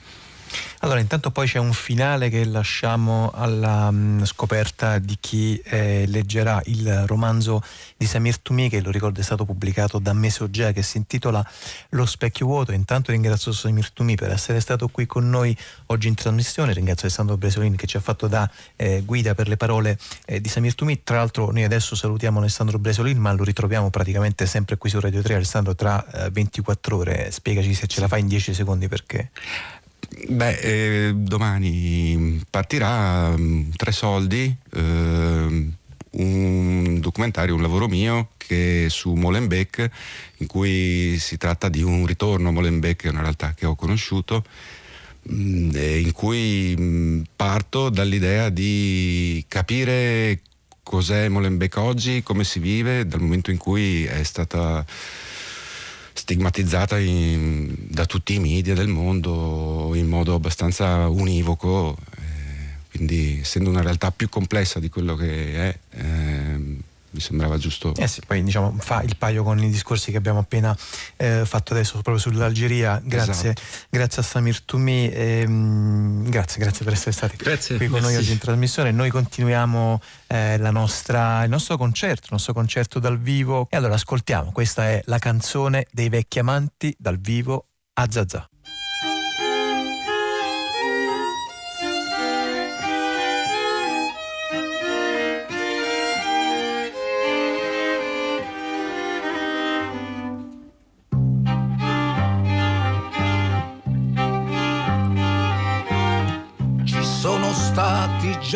Allora, 0.80 1.00
intanto 1.00 1.30
poi 1.30 1.46
c'è 1.46 1.58
un 1.58 1.72
finale 1.72 2.28
che 2.28 2.44
lasciamo 2.44 3.30
alla 3.34 3.90
mh, 3.90 4.24
scoperta 4.24 4.98
di 4.98 5.16
chi 5.18 5.60
eh, 5.64 6.04
leggerà 6.06 6.60
il 6.66 7.04
romanzo 7.06 7.62
di 7.96 8.06
Samir 8.06 8.38
Tumi, 8.38 8.68
che 8.68 8.80
lo 8.80 8.90
ricordo 8.90 9.20
è 9.20 9.22
stato 9.22 9.44
pubblicato 9.44 9.98
da 9.98 10.12
Mesogea, 10.12 10.72
che 10.72 10.82
si 10.82 10.98
intitola 10.98 11.44
Lo 11.90 12.06
specchio 12.06 12.46
vuoto. 12.46 12.72
Intanto 12.72 13.10
ringrazio 13.10 13.52
Samir 13.52 13.90
Tumi 13.90 14.16
per 14.16 14.30
essere 14.30 14.60
stato 14.60 14.88
qui 14.88 15.06
con 15.06 15.28
noi 15.28 15.56
oggi 15.86 16.08
in 16.08 16.14
trasmissione, 16.14 16.72
ringrazio 16.72 17.06
Alessandro 17.06 17.36
Bresolini 17.36 17.76
che 17.76 17.86
ci 17.86 17.96
ha 17.96 18.00
fatto 18.00 18.26
da 18.26 18.48
eh, 18.76 19.02
guida 19.04 19.34
per 19.34 19.48
le 19.48 19.56
parole 19.56 19.98
eh, 20.26 20.40
di 20.40 20.48
Samir 20.48 20.74
Tumi. 20.74 21.02
Tra 21.02 21.16
l'altro 21.16 21.50
noi 21.50 21.64
adesso 21.64 21.94
salutiamo 21.94 22.38
Alessandro 22.38 22.78
Bresolini, 22.78 23.18
ma 23.18 23.32
lo 23.32 23.44
ritroviamo 23.44 23.90
praticamente 23.90 24.46
sempre 24.46 24.76
qui 24.76 24.90
su 24.90 25.00
Radio 25.00 25.22
3. 25.22 25.34
Alessandro, 25.34 25.74
tra 25.74 26.04
24 26.30 26.96
eh, 26.96 26.98
ore, 26.98 27.30
spiegaci 27.30 27.74
se 27.74 27.86
ce 27.86 28.00
la 28.00 28.08
fai 28.08 28.20
in 28.20 28.28
10 28.28 28.54
secondi 28.54 28.88
perché... 28.88 29.30
Beh, 30.08 30.58
eh, 30.60 31.12
domani 31.14 32.40
partirà 32.48 33.34
um, 33.34 33.70
Tre 33.74 33.90
Soldi, 33.92 34.56
eh, 34.72 35.70
un 36.10 36.98
documentario, 37.00 37.54
un 37.54 37.62
lavoro 37.62 37.88
mio 37.88 38.30
che 38.36 38.86
su 38.88 39.12
Molenbeek, 39.14 39.90
in 40.38 40.46
cui 40.46 41.18
si 41.18 41.36
tratta 41.36 41.68
di 41.68 41.82
un 41.82 42.06
ritorno. 42.06 42.48
A 42.48 42.52
Molenbeek, 42.52 43.04
è 43.04 43.08
una 43.08 43.22
realtà 43.22 43.52
che 43.54 43.66
ho 43.66 43.74
conosciuto, 43.74 44.44
mh, 45.22 45.34
mm, 45.34 45.70
in 45.74 46.12
cui 46.12 46.74
mh, 46.76 46.82
mm, 46.82 47.22
parto 47.34 47.88
dall'idea 47.90 48.48
di 48.48 49.44
capire 49.48 50.40
cos'è 50.84 51.28
Molenbeek 51.28 51.76
oggi, 51.78 52.22
come 52.22 52.44
si 52.44 52.60
vive, 52.60 53.06
dal 53.06 53.20
momento 53.20 53.50
in 53.50 53.58
cui 53.58 54.04
è 54.04 54.22
stata 54.22 54.84
stigmatizzata 56.16 56.98
in, 56.98 57.74
da 57.88 58.06
tutti 58.06 58.34
i 58.34 58.38
media 58.38 58.74
del 58.74 58.88
mondo 58.88 59.92
in 59.94 60.06
modo 60.06 60.34
abbastanza 60.34 61.08
univoco, 61.08 61.96
eh, 62.16 62.78
quindi 62.90 63.40
essendo 63.40 63.70
una 63.70 63.82
realtà 63.82 64.10
più 64.10 64.28
complessa 64.28 64.80
di 64.80 64.88
quello 64.88 65.14
che 65.14 65.54
è, 65.54 65.78
eh, 65.90 66.76
mi 67.16 67.22
sembrava 67.22 67.56
giusto. 67.56 67.94
Eh 67.96 68.06
sì, 68.06 68.20
poi 68.26 68.42
diciamo 68.42 68.76
fa 68.78 69.02
il 69.02 69.16
paio 69.16 69.42
con 69.42 69.58
i 69.58 69.70
discorsi 69.70 70.10
che 70.10 70.18
abbiamo 70.18 70.38
appena 70.38 70.76
eh, 71.16 71.44
fatto 71.44 71.72
adesso 71.72 71.92
proprio 71.94 72.18
sull'Algeria. 72.18 73.00
Grazie, 73.02 73.50
esatto. 73.50 73.62
grazie 73.88 74.22
a 74.22 74.24
Samir 74.24 74.62
Toumi, 74.62 75.10
ehm, 75.10 76.28
grazie, 76.28 76.60
grazie 76.60 76.84
per 76.84 76.92
essere 76.92 77.12
stati 77.12 77.36
grazie, 77.36 77.76
qui 77.76 77.86
con 77.86 78.00
merci. 78.00 78.14
noi 78.14 78.22
oggi 78.22 78.32
in 78.32 78.38
trasmissione. 78.38 78.90
Noi 78.92 79.10
continuiamo 79.10 80.00
eh, 80.26 80.58
nostra, 80.58 81.42
il 81.44 81.50
nostro 81.50 81.76
concerto, 81.78 82.24
il 82.24 82.32
nostro 82.32 82.52
concerto 82.52 82.98
dal 82.98 83.18
vivo. 83.18 83.66
E 83.70 83.76
allora 83.76 83.94
ascoltiamo, 83.94 84.52
questa 84.52 84.84
è 84.88 85.02
la 85.06 85.18
canzone 85.18 85.86
dei 85.90 86.10
vecchi 86.10 86.38
amanti 86.38 86.94
dal 86.98 87.18
vivo 87.18 87.68
a 87.94 88.06
Zazà. 88.10 88.46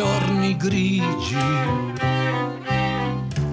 Giorni 0.01 0.57
grigi, 0.57 1.37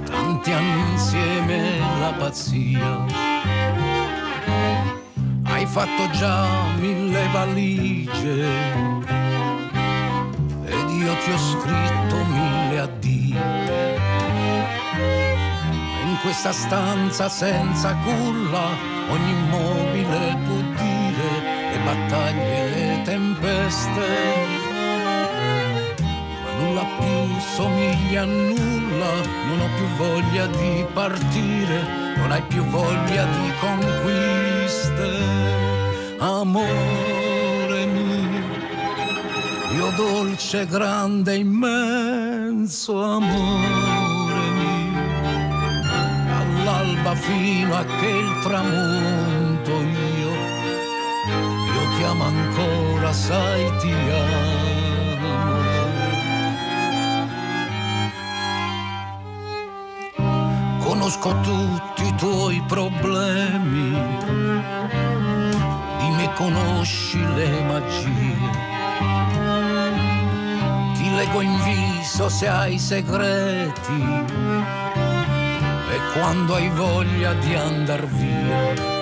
tanti 0.07 0.51
anni 0.51 0.91
insieme 0.93 1.79
la 2.01 2.13
pazzia. 2.17 3.05
Hai 5.45 5.67
fatto 5.67 6.09
già 6.13 6.47
mille 6.81 7.29
valigie 7.33 8.49
ed 10.65 10.89
io 10.89 11.13
ti 11.23 11.31
ho 11.33 11.39
scritto 11.39 12.17
mille 12.25 12.79
addio. 12.79 13.41
In 16.03 16.17
questa 16.23 16.53
stanza 16.53 17.29
senza 17.29 17.95
culla 17.97 18.69
ogni 19.11 19.33
immobile 19.33 20.39
può 20.47 20.61
dire 20.83 21.31
le 21.73 21.79
battaglie, 21.85 22.69
le 22.71 23.03
tempeste 23.05 24.58
nulla 26.59 26.85
più 26.99 27.41
somiglia 27.55 28.23
a 28.23 28.25
nulla, 28.25 29.13
non 29.47 29.61
ho 29.61 29.69
più 29.77 29.87
voglia 29.97 30.47
di 30.47 30.85
partire, 30.93 32.17
non 32.17 32.33
hai 32.33 32.43
più 32.43 32.63
voglia 32.65 33.25
di 33.25 33.53
conquiste, 33.61 35.09
amore 36.19 37.87
mio, 37.87 38.43
io 39.77 39.91
dolce, 39.97 40.67
grande, 40.67 41.37
immenso 41.37 43.03
amore 43.03 44.43
mio, 44.61 45.87
all'alba 46.41 47.15
fino 47.15 47.77
a 47.77 47.85
che 47.85 48.09
il 48.09 48.39
tramonto 48.43 49.71
io, 49.71 50.33
io 51.75 51.97
ti 51.97 52.03
amo 52.03 52.25
ancora, 52.25 53.13
sai 53.13 53.77
ti 53.79 53.91
amo. 53.91 54.78
Conosco 60.99 61.33
tutti 61.43 62.07
i 62.09 62.15
tuoi 62.17 62.61
problemi, 62.67 63.91
di 65.99 66.09
me 66.11 66.33
conosci 66.35 67.25
le 67.35 67.63
magie. 67.63 68.37
Ti 70.95 71.15
leggo 71.15 71.41
in 71.41 71.57
viso 71.63 72.29
se 72.29 72.49
hai 72.49 72.79
segreti 72.81 74.03
e 75.91 76.01
quando 76.15 76.57
hai 76.57 76.69
voglia 76.71 77.33
di 77.35 77.55
andar 77.55 78.05
via. 78.05 78.97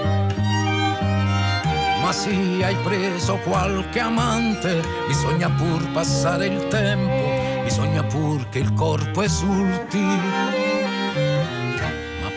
Ma 2.03 2.13
sì, 2.13 2.61
hai 2.63 2.77
preso 2.85 3.39
qualche 3.39 4.01
amante, 4.01 4.83
bisogna 5.07 5.49
pur 5.49 5.91
passare 5.93 6.47
il 6.47 6.69
tempo, 6.69 7.63
bisogna 7.65 8.05
pur 8.05 8.51
che 8.51 8.59
il 8.59 8.75
corpo 8.75 9.23
esulti 9.23 10.56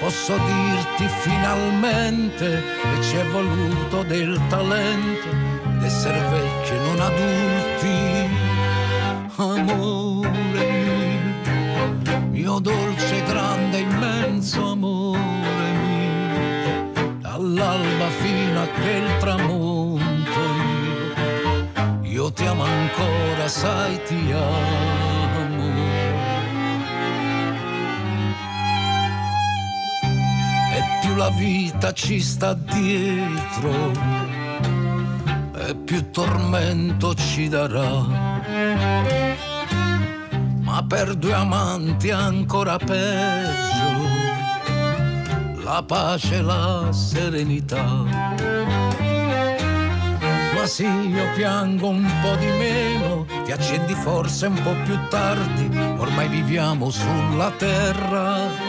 posso 0.09 0.35
dirti 0.37 1.07
finalmente 1.19 2.63
che 2.81 3.01
ci 3.03 3.15
è 3.15 3.25
voluto 3.25 4.01
del 4.01 4.41
talento 4.47 5.27
d'essere 5.77 6.19
vecchi 6.31 6.73
e 6.73 6.79
non 6.79 6.99
adulti. 6.99 7.97
Amore 9.35 10.67
mio, 12.01 12.29
mio 12.31 12.59
dolce, 12.59 13.23
grande, 13.23 13.77
immenso 13.77 14.71
amore 14.71 15.71
mio, 15.83 16.91
dall'alba 17.19 18.09
fino 18.19 18.61
a 18.61 18.63
il 18.63 19.17
tramonto 19.19 20.39
io, 22.01 22.23
io 22.23 22.31
ti 22.31 22.45
amo 22.47 22.63
ancora, 22.63 23.47
sai 23.47 24.01
ti 24.07 24.31
amo. 24.31 25.28
La 31.19 31.29
vita 31.31 31.91
ci 31.91 32.21
sta 32.21 32.53
dietro. 32.53 33.91
E 35.53 35.75
più 35.75 36.09
tormento 36.11 37.13
ci 37.13 37.49
darà. 37.49 38.05
Ma 40.61 40.85
per 40.87 41.15
due 41.15 41.33
amanti 41.33 42.09
ancora 42.09 42.77
peggio, 42.77 43.91
la 45.61 45.83
pace 45.85 46.35
e 46.37 46.41
la 46.41 46.87
serenità. 46.91 47.83
Ma 50.55 50.65
sì, 50.65 50.85
io 50.85 51.33
piango 51.35 51.89
un 51.89 52.09
po' 52.21 52.35
di 52.35 52.45
meno, 52.45 53.25
ti 53.43 53.51
accendi 53.51 53.93
forse 53.93 54.45
un 54.45 54.61
po' 54.61 54.75
più 54.85 54.97
tardi, 55.09 55.69
ormai 55.97 56.29
viviamo 56.29 56.89
sulla 56.89 57.51
terra 57.57 58.68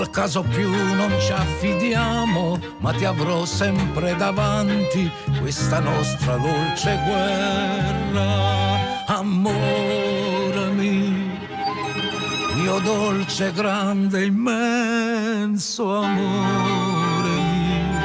al 0.00 0.10
caso 0.10 0.42
più 0.42 0.70
non 0.70 1.14
ci 1.20 1.30
affidiamo, 1.30 2.58
ma 2.78 2.92
ti 2.92 3.04
avrò 3.04 3.44
sempre 3.44 4.16
davanti 4.16 5.10
questa 5.38 5.78
nostra 5.78 6.36
dolce 6.36 6.98
guerra. 7.04 8.28
Amore 9.06 10.70
mio, 10.74 11.36
mio 12.54 12.78
dolce, 12.80 13.52
grande, 13.52 14.24
immenso 14.24 15.96
amore 16.02 17.28
mio, 17.28 17.98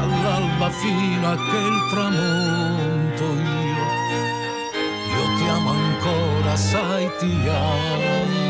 all'alba 0.00 0.70
fino 0.70 1.30
a 1.30 1.36
che 1.36 1.56
il 1.56 1.88
tramonto 1.90 3.24
io, 3.24 3.84
io 5.12 5.36
ti 5.36 5.48
amo 5.48 5.70
ancora, 5.70 6.56
sai 6.56 7.10
ti 7.18 7.48
amo. 7.48 8.47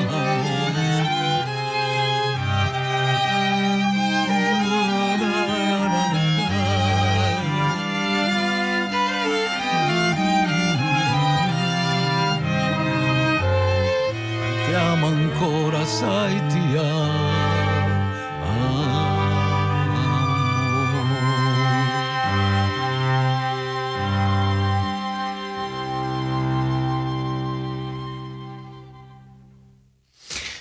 corazón 15.38 16.10
haitiano. 16.10 17.27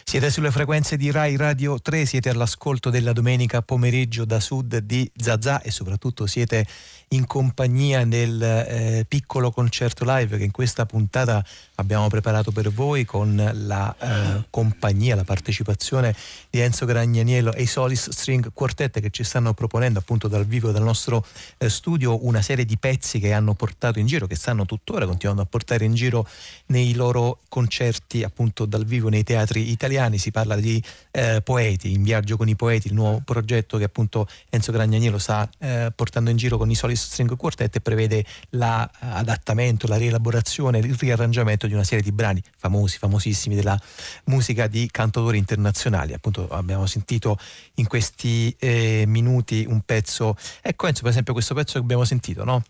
Siete 0.10 0.32
sulle 0.32 0.52
frequenze 0.52 0.96
di 0.96 1.12
Rai 1.12 1.36
Radio 1.36 1.82
3, 1.82 2.06
siete 2.06 2.30
all'ascolto 2.30 2.90
della 2.90 3.12
domenica 3.12 3.62
pomeriggio 3.62 4.24
da 4.24 4.40
sud 4.40 4.78
di 4.78 5.12
Zazà 5.14 5.62
e 5.62 5.70
soprattutto 5.70 6.28
siete 6.28 6.66
in 7.10 7.26
compagnia 7.26 8.06
del 8.06 8.42
eh, 8.42 9.06
piccolo 9.06 9.52
concerto 9.52 10.06
live 10.06 10.38
che 10.38 10.46
in 10.46 10.52
questa 10.52 10.86
puntata 10.86 11.44
abbiamo 11.76 12.08
preparato 12.08 12.52
per 12.52 12.72
voi 12.72 13.04
con 13.04 13.36
la 13.54 13.96
eh, 14.00 14.46
compagnia, 14.50 15.16
la 15.16 15.26
partecipazione 15.26 16.16
di 16.50 16.62
Enzo 16.62 16.86
Gragnaniello 16.86 17.54
e 17.54 17.64
i 17.64 17.66
Solis 17.66 18.10
String 18.10 18.52
Quartet 18.54 19.02
che 19.02 19.10
ci 19.10 19.26
stanno 19.26 19.54
proponendo 19.54 20.00
appunto 20.00 20.30
dal 20.30 20.46
vivo 20.46 20.72
dal 20.72 20.84
nostro 20.84 21.26
eh, 21.58 21.70
studio 21.70 22.26
una 22.26 22.42
serie 22.42 22.64
di 22.64 22.78
pezzi 22.78 23.20
che 23.20 23.34
hanno 23.34 23.56
portato 23.56 24.00
in 24.00 24.06
giro, 24.06 24.26
che 24.26 24.36
stanno 24.36 24.66
tuttora 24.66 25.06
continuando 25.06 25.42
a 25.42 25.46
portare 25.46 25.84
in 25.84 25.96
giro 25.96 26.26
nei 26.68 26.94
loro 26.94 27.40
concerti 27.50 28.24
appunto 28.24 28.66
dal 28.66 28.86
vivo 28.86 29.10
nei 29.10 29.24
teatri 29.24 29.70
italiani. 29.70 29.96
Si 30.18 30.32
parla 30.32 30.56
di 30.56 30.82
eh, 31.12 31.42
poeti, 31.44 31.94
in 31.94 32.04
viaggio 32.04 32.38
con 32.38 32.48
i 32.48 32.56
poeti, 32.56 32.88
il 32.88 32.94
nuovo 32.94 33.22
progetto 33.26 33.78
che 33.78 33.86
appunto 33.86 34.28
Enzo 34.50 34.72
Gragnaniello 34.72 35.18
sta 35.18 35.50
eh, 35.58 35.92
portando 35.96 36.30
in 36.30 36.38
giro 36.38 36.58
con 36.58 36.70
i 36.70 36.76
Solis 36.76 37.04
String 37.04 37.36
Quartet 37.36 37.76
e 37.76 37.82
prevede 37.82 38.24
l'adattamento, 38.52 39.88
la 39.88 39.98
rielaborazione, 39.98 40.78
il 40.78 40.96
riarrangiamento 40.96 41.66
di 41.66 41.74
una 41.74 41.84
serie 41.84 42.04
di 42.04 42.12
brani 42.12 42.42
famosi, 42.56 42.98
famosissimi 43.00 43.56
della 43.56 43.80
musica 44.26 44.68
di 44.68 44.88
cantautori 44.92 45.38
internazionali. 45.38 46.14
Appunto 46.14 46.48
abbiamo 46.50 46.86
sentito 46.86 47.38
in 47.76 47.88
questi 47.88 48.56
eh, 48.60 49.06
minuti 49.08 49.66
un 49.68 49.82
pezzo, 49.82 50.36
ecco 50.62 50.88
Enzo 50.88 51.02
per 51.02 51.12
esempio 51.12 51.34
questo 51.34 51.54
pezzo 51.56 51.74
che 51.74 51.80
abbiamo 51.80 52.06
sentito, 52.06 52.44
no? 52.44 52.64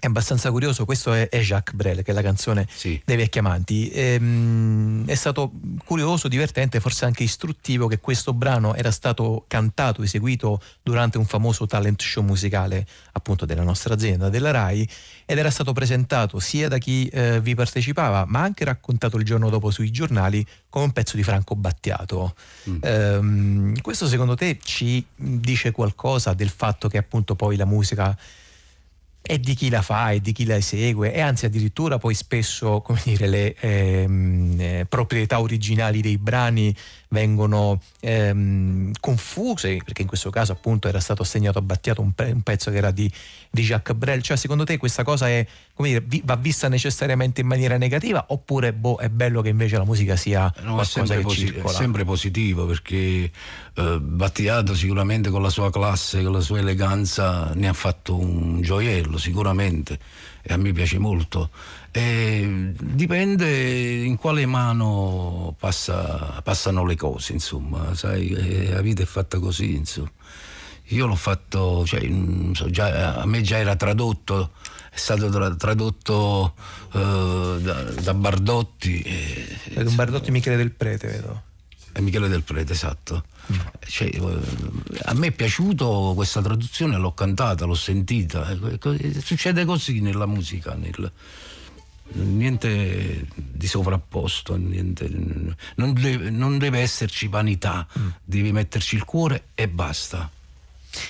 È 0.00 0.06
abbastanza 0.06 0.50
curioso, 0.50 0.86
questo 0.86 1.12
è, 1.12 1.28
è, 1.28 1.40
Jacques 1.40 1.76
Brel, 1.76 2.02
che 2.02 2.12
è 2.12 2.14
la 2.14 2.22
canzone 2.22 2.66
sì. 2.70 2.98
dei 3.04 3.16
vecchi 3.16 3.38
amanti. 3.38 3.90
Ehm, 3.90 5.06
è 5.06 5.14
stato 5.14 5.52
curioso, 5.84 6.26
divertente, 6.26 6.80
forse 6.80 7.04
anche 7.04 7.22
istruttivo 7.22 7.86
che 7.86 7.98
questo 7.98 8.32
brano 8.32 8.74
era 8.74 8.90
stato 8.92 9.44
cantato, 9.46 10.02
eseguito 10.02 10.58
durante 10.82 11.18
un 11.18 11.26
famoso 11.26 11.66
talent 11.66 12.00
show 12.00 12.24
musicale 12.24 12.86
appunto 13.12 13.44
della 13.44 13.62
nostra 13.62 13.92
azienda, 13.92 14.30
della 14.30 14.50
RAI, 14.52 14.88
ed 15.26 15.36
era 15.36 15.50
stato 15.50 15.74
presentato 15.74 16.38
sia 16.38 16.68
da 16.68 16.78
chi 16.78 17.06
eh, 17.08 17.42
vi 17.42 17.54
partecipava, 17.54 18.24
ma 18.26 18.40
anche 18.40 18.64
raccontato 18.64 19.18
il 19.18 19.24
giorno 19.26 19.50
dopo 19.50 19.70
sui 19.70 19.90
giornali 19.90 20.46
come 20.70 20.86
un 20.86 20.92
pezzo 20.92 21.16
di 21.16 21.22
Franco 21.22 21.56
Battiato. 21.56 22.34
Mm. 22.70 22.78
Ehm, 22.80 23.80
questo 23.82 24.08
secondo 24.08 24.34
te 24.34 24.58
ci 24.62 25.04
dice 25.14 25.72
qualcosa 25.72 26.32
del 26.32 26.48
fatto 26.48 26.88
che 26.88 26.96
appunto 26.96 27.34
poi 27.34 27.56
la 27.56 27.66
musica 27.66 28.16
e 29.22 29.38
di 29.38 29.54
chi 29.54 29.68
la 29.68 29.82
fa 29.82 30.12
e 30.12 30.20
di 30.20 30.32
chi 30.32 30.44
la 30.44 30.56
esegue 30.56 31.12
e 31.12 31.20
anzi 31.20 31.46
addirittura 31.46 31.98
poi 31.98 32.14
spesso 32.14 32.80
come 32.80 33.00
dire, 33.04 33.26
le 33.26 33.54
ehm, 33.58 34.56
eh, 34.58 34.86
proprietà 34.88 35.40
originali 35.40 36.00
dei 36.00 36.18
brani 36.18 36.74
vengono 37.10 37.80
ehm, 38.00 38.92
confuse 39.00 39.78
perché 39.84 40.02
in 40.02 40.08
questo 40.08 40.30
caso 40.30 40.52
appunto 40.52 40.88
era 40.88 41.00
stato 41.00 41.22
assegnato 41.22 41.58
a 41.58 41.62
Battiato 41.62 42.00
un, 42.00 42.12
pe- 42.12 42.30
un 42.30 42.42
pezzo 42.42 42.70
che 42.70 42.76
era 42.76 42.90
di, 42.90 43.10
di, 43.50 43.62
Jacques 43.62 43.96
Brel. 43.96 44.22
Cioè 44.22 44.36
secondo 44.36 44.64
te 44.64 44.76
questa 44.76 45.02
cosa 45.02 45.28
è, 45.28 45.46
dire, 45.76 46.00
vi- 46.00 46.22
va 46.24 46.36
vista 46.36 46.68
necessariamente 46.68 47.40
in 47.40 47.46
maniera 47.46 47.76
negativa 47.76 48.26
oppure 48.28 48.72
boh, 48.72 48.96
è 48.96 49.08
bello 49.08 49.42
che 49.42 49.48
invece 49.48 49.76
la 49.76 49.84
musica 49.84 50.16
sia 50.16 50.52
no, 50.62 50.74
qualcosa 50.74 51.14
che 51.16 51.20
posi- 51.20 51.48
è 51.48 51.68
sempre 51.68 52.04
positivo 52.04 52.66
perché 52.66 53.30
eh, 53.74 53.98
Battiato 54.00 54.74
sicuramente 54.74 55.30
con 55.30 55.42
la 55.42 55.50
sua 55.50 55.70
classe 55.70 56.22
con 56.22 56.32
la 56.32 56.40
sua 56.40 56.58
eleganza 56.58 57.52
ne 57.54 57.68
ha 57.68 57.72
fatto 57.72 58.16
un 58.16 58.60
gioiello 58.60 59.18
sicuramente 59.18 59.98
e 60.42 60.52
a 60.52 60.56
me 60.56 60.72
piace 60.72 60.98
molto 60.98 61.50
e 61.92 62.72
dipende 62.78 63.50
in 64.04 64.16
quale 64.16 64.46
mano 64.46 65.56
passa, 65.58 66.40
passano 66.42 66.84
le 66.84 66.94
cose, 66.94 67.32
insomma, 67.32 67.94
sai, 67.94 68.68
la 68.68 68.80
vita 68.80 69.02
è 69.02 69.06
fatta 69.06 69.38
così, 69.38 69.74
insomma. 69.74 70.10
Io 70.92 71.06
l'ho 71.06 71.16
fatto, 71.16 71.84
cioè, 71.86 72.00
so, 72.52 72.68
già, 72.70 73.14
a 73.20 73.26
me 73.26 73.42
già 73.42 73.58
era 73.58 73.76
tradotto, 73.76 74.52
è 74.90 74.96
stato 74.96 75.28
tra, 75.30 75.54
tradotto 75.54 76.54
uh, 76.92 77.58
da, 77.60 77.82
da, 77.82 78.14
Bardotti. 78.14 79.00
E, 79.00 79.82
un 79.82 79.94
Bardotti 79.94 80.32
Michele 80.32 80.56
del 80.56 80.72
Prete, 80.72 81.06
vedo. 81.06 81.42
È 81.92 82.00
Michele 82.00 82.28
del 82.28 82.42
Prete, 82.42 82.72
esatto. 82.72 83.24
Cioè, 83.86 84.08
eh, 84.08 84.40
a 85.04 85.14
me 85.14 85.28
è 85.28 85.32
piaciuto 85.32 86.12
questa 86.14 86.40
traduzione, 86.40 86.96
l'ho 86.96 87.12
cantata, 87.12 87.64
l'ho 87.64 87.74
sentita. 87.74 88.56
Succede 89.22 89.64
così 89.64 90.00
nella 90.00 90.26
musica. 90.26 90.74
Nel, 90.74 91.10
niente 92.12 93.26
di 93.34 93.66
sovrapposto, 93.66 94.56
niente, 94.56 95.08
non, 95.76 95.92
deve, 95.92 96.30
non, 96.30 96.58
deve, 96.58 96.80
esserci 96.80 97.28
vanità, 97.28 97.86
mm. 97.98 98.08
devi 98.24 98.52
metterci 98.52 98.96
il 98.96 99.04
cuore 99.04 99.48
e 99.54 99.68
basta. 99.68 100.30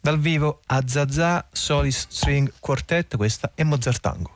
dal 0.00 0.18
vivo 0.18 0.60
a 0.66 0.82
Zazà 0.86 1.46
Solis 1.52 2.06
String 2.08 2.52
Quartet 2.60 3.16
questa 3.16 3.52
è 3.54 3.62
Mozart 3.64 4.00
Tango 4.00 4.34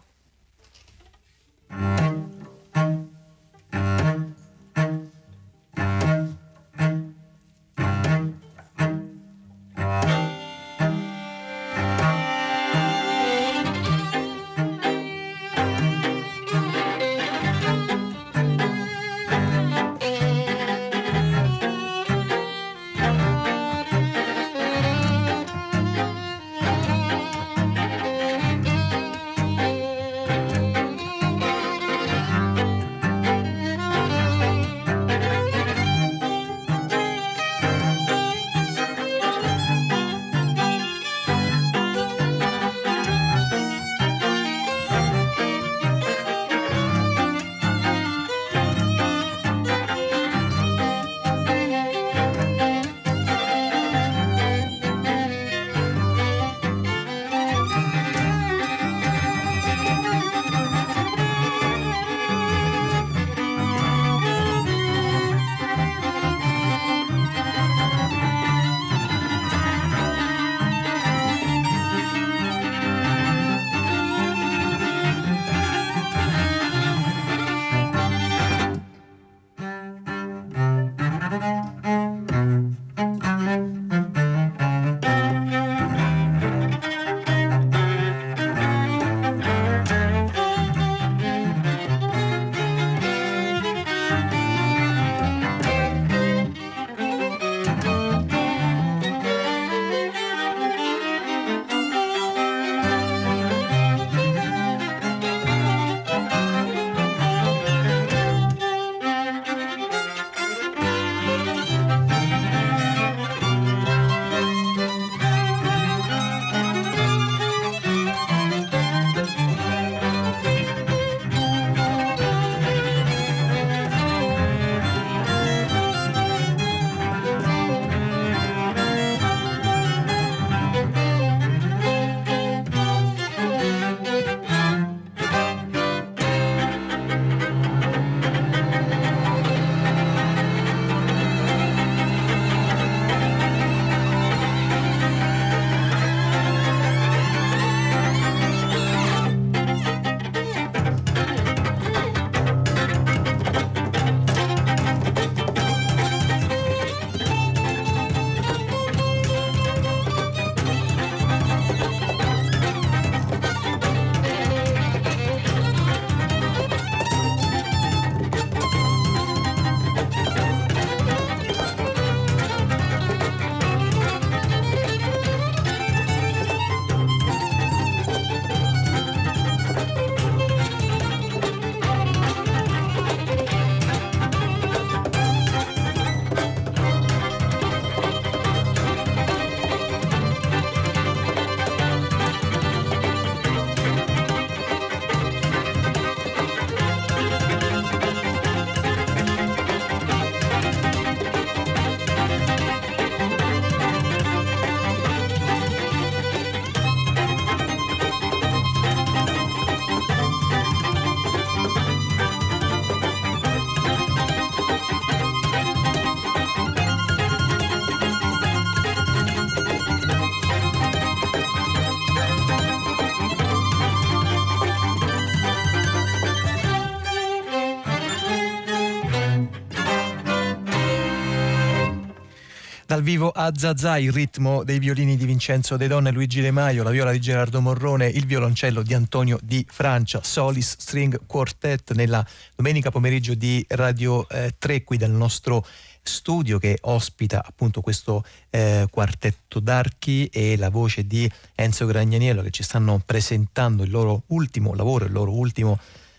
Dal 233.00 233.08
vivo 233.08 233.30
a 233.30 233.50
Zazà 233.56 233.96
il 233.96 234.12
ritmo 234.12 234.62
dei 234.62 234.78
violini 234.78 235.16
di 235.16 235.24
Vincenzo 235.24 235.78
De 235.78 235.88
Donna 235.88 236.10
e 236.10 236.12
Luigi 236.12 236.42
De 236.42 236.50
Maio, 236.50 236.82
la 236.82 236.90
viola 236.90 237.12
di 237.12 237.18
Gerardo 237.18 237.62
Morrone, 237.62 238.06
il 238.06 238.26
violoncello 238.26 238.82
di 238.82 238.92
Antonio 238.92 239.38
Di 239.42 239.64
Francia, 239.66 240.22
Solis 240.22 240.76
String 240.78 241.18
Quartet 241.24 241.94
nella 241.94 242.22
domenica 242.54 242.90
pomeriggio 242.90 243.32
di 243.32 243.64
Radio 243.68 244.28
eh, 244.28 244.54
3 244.58 244.84
qui 244.84 244.98
dal 244.98 245.12
nostro 245.12 245.64
studio 246.02 246.58
che 246.58 246.76
ospita 246.82 247.42
appunto 247.42 247.80
questo 247.80 248.22
eh, 248.50 248.86
quartetto 248.90 249.60
d'archi 249.60 250.26
e 250.26 250.58
la 250.58 250.68
voce 250.68 251.06
di 251.06 251.30
Enzo 251.54 251.86
Gragnaniello 251.86 252.42
che 252.42 252.50
ci 252.50 252.62
stanno 252.62 253.00
presentando 253.02 253.82
il 253.82 253.90
loro 253.90 254.24
ultimo 254.26 254.74
lavoro, 254.74 255.06
il 255.06 255.12
loro 255.12 255.32
ultimo 255.32 255.78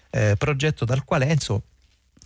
eh, 0.09 0.33
progetto 0.35 0.83
dal 0.85 1.03
quale 1.03 1.27
Enzo 1.27 1.61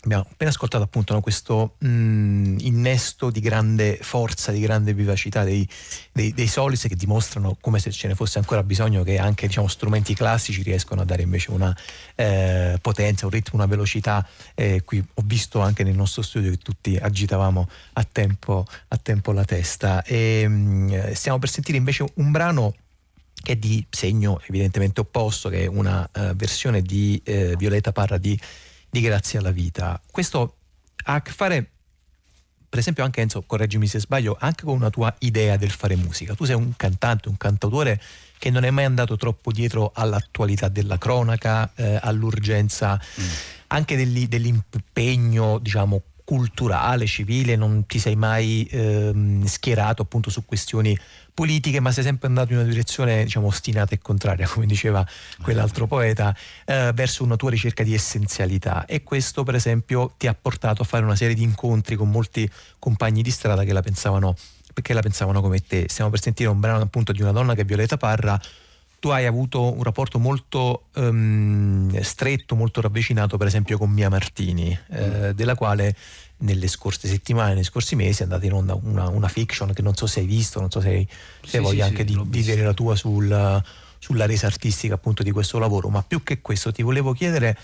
abbiamo 0.05 0.25
appena 0.29 0.51
ascoltato 0.51 0.83
appunto 0.83 1.13
no, 1.13 1.21
questo 1.21 1.75
mh, 1.79 1.87
mm, 1.87 2.57
innesto 2.59 3.29
di 3.29 3.39
grande 3.39 3.97
forza, 4.01 4.51
di 4.51 4.59
grande 4.59 4.93
vivacità 4.93 5.43
dei, 5.43 5.67
dei, 6.11 6.33
dei, 6.33 6.47
solis 6.47 6.83
che 6.87 6.95
dimostrano 6.95 7.57
come 7.59 7.79
se 7.79 7.91
ce 7.91 8.07
ne 8.07 8.15
fosse 8.15 8.37
ancora 8.37 8.63
bisogno 8.63 9.03
che 9.03 9.17
anche 9.17 9.47
diciamo, 9.47 9.67
strumenti 9.67 10.13
classici 10.13 10.61
riescono 10.61 11.01
a 11.01 11.05
dare 11.05 11.23
invece 11.23 11.51
una 11.51 11.75
eh, 12.15 12.77
potenza, 12.81 13.25
un 13.25 13.31
ritmo, 13.31 13.59
una 13.59 13.67
velocità. 13.67 14.25
Eh, 14.53 14.83
qui 14.85 15.03
ho 15.13 15.23
visto 15.25 15.59
anche 15.59 15.83
nel 15.83 15.95
nostro 15.95 16.21
studio 16.21 16.51
che 16.51 16.57
tutti 16.57 16.95
agitavamo 16.95 17.67
a 17.93 18.03
tempo, 18.03 18.65
a 18.87 18.97
tempo 18.97 19.31
la 19.31 19.43
testa. 19.43 20.03
E, 20.03 20.47
mh, 20.47 20.53
mm, 20.53 21.11
stiamo 21.13 21.39
per 21.39 21.49
sentire 21.49 21.77
invece 21.77 22.05
un 22.15 22.31
brano 22.31 22.75
che 23.41 23.53
è 23.53 23.55
di 23.55 23.85
segno 23.89 24.39
evidentemente 24.47 25.01
opposto, 25.01 25.49
che 25.49 25.63
è 25.63 25.67
una 25.67 26.09
uh, 26.13 26.33
versione 26.33 26.81
di 26.81 27.21
uh, 27.25 27.55
Violeta 27.55 27.91
Parra 27.91 28.17
di 28.17 28.39
di 28.95 29.01
Grazie 29.01 29.39
alla 29.39 29.51
vita. 29.51 29.99
Questo 30.09 30.55
ha 31.03 31.15
a 31.15 31.21
che 31.21 31.31
fare, 31.31 31.69
per 32.69 32.79
esempio, 32.79 33.03
anche 33.03 33.19
Enzo, 33.19 33.43
correggimi 33.45 33.87
se 33.87 33.99
sbaglio, 33.99 34.37
anche 34.39 34.63
con 34.63 34.73
una 34.73 34.89
tua 34.89 35.13
idea 35.19 35.57
del 35.57 35.71
fare 35.71 35.97
musica. 35.97 36.33
Tu 36.33 36.45
sei 36.45 36.55
un 36.55 36.73
cantante, 36.77 37.27
un 37.27 37.35
cantautore 37.35 38.01
che 38.37 38.49
non 38.49 38.63
è 38.63 38.69
mai 38.69 38.85
andato 38.85 39.17
troppo 39.17 39.51
dietro 39.51 39.91
all'attualità 39.93 40.69
della 40.69 40.97
cronaca, 40.97 41.73
eh, 41.75 41.99
all'urgenza, 42.01 42.97
mm. 42.97 43.23
anche 43.67 43.97
degli, 43.97 44.27
dell'impegno, 44.27 45.59
diciamo, 45.59 46.01
culturale, 46.23 47.05
civile, 47.05 47.57
non 47.57 47.85
ti 47.85 47.99
sei 47.99 48.15
mai 48.15 48.65
ehm, 48.71 49.43
schierato 49.45 50.03
appunto 50.03 50.29
su 50.29 50.45
questioni 50.45 50.97
politiche, 51.35 51.81
ma 51.81 51.91
sei 51.91 52.05
sempre 52.05 52.27
andato 52.27 52.53
in 52.53 52.59
una 52.59 52.67
direzione 52.67 53.25
diciamo 53.25 53.47
ostinata 53.47 53.93
e 53.93 53.99
contraria, 53.99 54.47
come 54.49 54.65
diceva 54.65 55.05
quell'altro 55.43 55.85
poeta, 55.85 56.35
eh, 56.65 56.91
verso 56.95 57.23
una 57.23 57.35
tua 57.35 57.51
ricerca 57.51 57.83
di 57.83 57.93
essenzialità. 57.93 58.85
E 58.85 59.03
questo, 59.03 59.43
per 59.43 59.53
esempio, 59.53 60.13
ti 60.17 60.25
ha 60.25 60.33
portato 60.33 60.81
a 60.81 60.85
fare 60.85 61.03
una 61.03 61.15
serie 61.15 61.35
di 61.35 61.43
incontri 61.43 61.95
con 61.95 62.09
molti 62.09 62.49
compagni 62.79 63.21
di 63.21 63.29
strada 63.29 63.63
che 63.65 63.73
la 63.73 63.81
pensavano, 63.81 64.35
la 64.81 65.01
pensavano 65.01 65.41
come 65.41 65.59
te. 65.59 65.85
Stiamo 65.89 66.09
per 66.09 66.21
sentire 66.21 66.49
un 66.49 66.59
brano 66.59 66.81
appunto 66.81 67.11
di 67.11 67.21
una 67.21 67.31
donna 67.31 67.53
che 67.53 67.61
è 67.61 67.65
Violeta 67.65 67.97
Parra 67.97 68.39
tu 69.05 69.11
hai 69.11 69.27
avuto 69.27 69.71
un 69.71 69.83
rapporto 69.83 70.17
molto 70.17 70.85
um, 70.95 72.01
stretto, 72.01 72.55
molto 72.55 72.81
ravvicinato 72.81 73.37
per 73.37 73.45
esempio 73.45 73.77
con 73.77 73.91
Mia 73.91 74.09
Martini, 74.09 74.75
eh, 74.89 75.35
della 75.35 75.53
quale 75.53 75.95
nelle 76.37 76.67
scorse 76.67 77.07
settimane, 77.07 77.53
nei 77.53 77.63
scorsi 77.63 77.95
mesi 77.95 78.21
è 78.21 78.23
andata 78.23 78.45
in 78.45 78.53
onda 78.53 78.77
una, 78.81 79.07
una 79.07 79.27
fiction 79.27 79.73
che 79.73 79.81
non 79.81 79.95
so 79.95 80.05
se 80.05 80.19
hai 80.19 80.25
visto, 80.25 80.59
non 80.59 80.69
so 80.69 80.81
se 80.81 80.89
hai, 80.89 81.07
se 81.41 81.57
sì, 81.57 81.59
voglia 81.59 81.85
sì, 81.85 81.89
anche 81.89 82.07
sì, 82.07 82.15
di, 82.15 82.29
di 82.29 82.41
dire 82.41 82.63
la 82.63 82.73
tua 82.73 82.95
sul, 82.95 83.63
sulla 83.99 84.25
resa 84.25 84.47
artistica 84.47 84.95
appunto 84.95 85.23
di 85.23 85.31
questo 85.31 85.57
lavoro, 85.59 85.89
ma 85.89 86.03
più 86.03 86.23
che 86.23 86.41
questo 86.41 86.71
ti 86.71 86.81
volevo 86.81 87.13
chiedere 87.13 87.57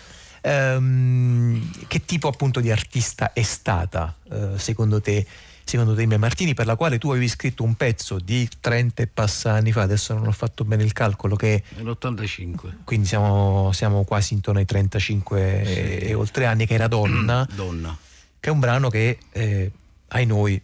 um, 0.44 1.72
che 1.88 2.06
tipo 2.06 2.28
appunto 2.28 2.60
di 2.60 2.72
artista 2.72 3.34
è 3.34 3.44
stata 3.44 4.16
uh, 4.30 4.58
secondo 4.58 5.02
te? 5.02 5.26
secondo 5.64 5.96
te 5.96 6.06
Mia 6.06 6.20
Martini, 6.20 6.54
per 6.54 6.66
la 6.66 6.76
quale 6.76 6.98
tu 6.98 7.12
avevi 7.12 7.30
scritto 7.30 7.64
un 7.64 7.76
pezzo 7.76 8.20
di 8.20 8.48
30 8.60 9.04
e 9.04 9.08
passa 9.08 9.54
anni 9.54 9.72
fa, 9.72 9.84
adesso 9.84 10.14
non 10.14 10.28
ho 10.28 10.32
fatto 10.32 10.66
bene 10.66 10.84
il 10.84 10.92
calcolo, 10.92 11.38
che 11.38 11.64
l'85. 11.78 12.84
Quindi 12.84 13.08
siamo, 13.08 13.72
siamo 13.72 14.04
quasi 14.04 14.34
intorno 14.34 14.60
ai 14.60 14.66
35 14.66 15.62
sì. 15.64 15.72
e, 15.72 16.00
e, 16.10 16.14
oltre 16.14 16.46
anni, 16.46 16.66
che 16.66 16.74
era 16.74 16.88
Donna. 16.88 17.48
Donna. 17.54 17.98
Che 18.42 18.50
è 18.50 18.52
un 18.52 18.60
brano 18.60 18.89
che, 18.89 19.20
eh, 19.34 19.72
ai 20.08 20.26
noi, 20.26 20.60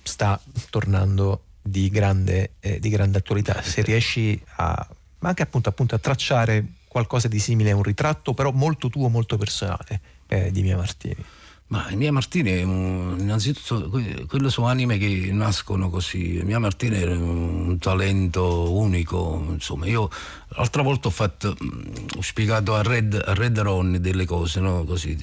sta 0.00 0.40
tornando 0.70 1.42
di 1.60 1.90
grande, 1.90 2.52
eh, 2.60 2.78
di 2.78 2.88
grande 2.88 3.18
attualità. 3.18 3.62
Se 3.62 3.82
riesci 3.82 4.40
a, 4.58 4.88
anche 5.18 5.42
appunto, 5.42 5.68
appunto, 5.68 5.96
a 5.96 5.98
tracciare 5.98 6.64
qualcosa 6.86 7.26
di 7.26 7.40
simile 7.40 7.72
a 7.72 7.76
un 7.76 7.82
ritratto, 7.82 8.32
però 8.32 8.52
molto 8.52 8.88
tuo, 8.90 9.08
molto 9.08 9.36
personale 9.36 10.00
eh, 10.28 10.52
di 10.52 10.62
Mia 10.62 10.76
Martini. 10.76 11.24
Ma 11.70 11.86
Mia 11.92 12.10
Martini 12.10 12.64
un, 12.64 13.16
innanzitutto 13.16 13.88
quelle 14.26 14.50
sono 14.50 14.66
anime 14.66 14.98
che 14.98 15.30
nascono 15.30 15.88
così. 15.88 16.40
Mia 16.42 16.58
Martini 16.58 16.98
è 16.98 17.06
un 17.06 17.78
talento 17.78 18.72
unico. 18.72 19.46
Insomma, 19.50 19.86
io 19.86 20.10
l'altra 20.48 20.82
volta 20.82 21.06
ho, 21.06 21.12
fatto, 21.12 21.56
ho 21.56 22.22
spiegato 22.22 22.74
a 22.74 22.82
Red, 22.82 23.22
a 23.24 23.34
Red 23.34 23.60
Ronnie 23.60 24.00
delle 24.00 24.24
cose, 24.24 24.58
no? 24.58 24.82
così, 24.82 25.16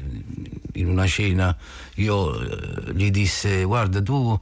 in 0.76 0.88
una 0.88 1.06
cena. 1.06 1.54
Io 1.96 2.40
eh, 2.40 2.94
gli 2.94 3.12
disse: 3.12 3.66
Guarda, 3.66 4.02
tu 4.02 4.40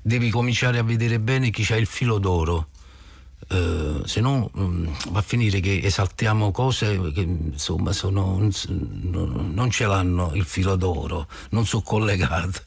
devi 0.00 0.30
cominciare 0.30 0.78
a 0.78 0.84
vedere 0.84 1.18
bene 1.18 1.50
chi 1.50 1.64
c'ha 1.64 1.76
il 1.76 1.86
filo 1.86 2.18
d'oro 2.18 2.68
Uh, 3.50 4.04
se 4.04 4.20
no 4.20 4.50
um, 4.54 4.94
va 5.08 5.20
a 5.20 5.22
finire 5.22 5.60
che 5.60 5.80
esaltiamo 5.82 6.50
cose 6.50 7.12
che 7.12 7.22
insomma 7.22 7.92
sono, 7.92 8.36
non, 8.68 9.52
non 9.54 9.70
ce 9.70 9.86
l'hanno 9.86 10.32
il 10.34 10.44
filo 10.44 10.76
d'oro, 10.76 11.26
non 11.50 11.64
sono 11.64 11.82
collegate 11.82 12.60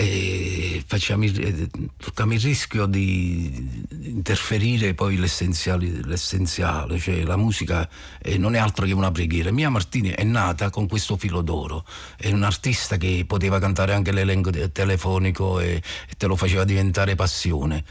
e 0.00 0.80
facciamo 0.86 1.24
il, 1.24 1.68
tocchiamo 1.96 2.32
il 2.32 2.40
rischio 2.40 2.86
di 2.86 3.86
interferire 3.90 4.94
poi 4.94 5.16
l'essenziale, 5.16 6.98
cioè 7.00 7.24
la 7.24 7.36
musica 7.36 7.88
eh, 8.22 8.38
non 8.38 8.54
è 8.54 8.58
altro 8.58 8.86
che 8.86 8.92
una 8.92 9.10
preghiera. 9.10 9.50
Mia 9.50 9.70
Martini 9.70 10.10
è 10.10 10.22
nata 10.22 10.70
con 10.70 10.86
questo 10.86 11.16
filo 11.16 11.42
d'oro, 11.42 11.84
è 12.16 12.30
un 12.30 12.44
artista 12.44 12.96
che 12.96 13.24
poteva 13.26 13.58
cantare 13.58 13.92
anche 13.92 14.12
l'elenco 14.12 14.52
telefonico 14.70 15.58
e, 15.58 15.82
e 16.08 16.14
te 16.16 16.26
lo 16.28 16.36
faceva 16.36 16.62
diventare 16.62 17.16
passione. 17.16 17.84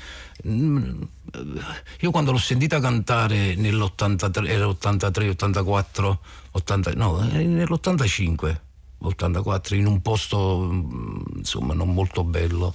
Mm, 0.48 1.02
io 2.00 2.12
quando 2.12 2.32
l'ho 2.32 2.38
sentita 2.38 2.80
cantare 2.80 3.56
nell'83, 3.56 4.48
era 4.48 4.68
83, 4.68 5.30
84, 5.30 6.20
80, 6.52 6.92
no, 6.94 7.20
nell'85 7.20 8.58
84 9.00 9.76
in 9.76 9.86
un 9.86 10.02
posto 10.02 10.70
mm, 10.72 11.22
insomma 11.38 11.74
non 11.74 11.94
molto 11.94 12.24
bello. 12.24 12.74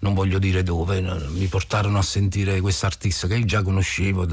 Non 0.00 0.14
voglio 0.14 0.38
dire 0.38 0.62
dove 0.62 1.00
mi 1.00 1.46
portarono 1.46 1.98
a 1.98 2.02
sentire 2.02 2.60
quest'artista 2.60 3.26
che 3.26 3.34
io 3.36 3.44
già 3.44 3.62
conoscevo 3.62 4.26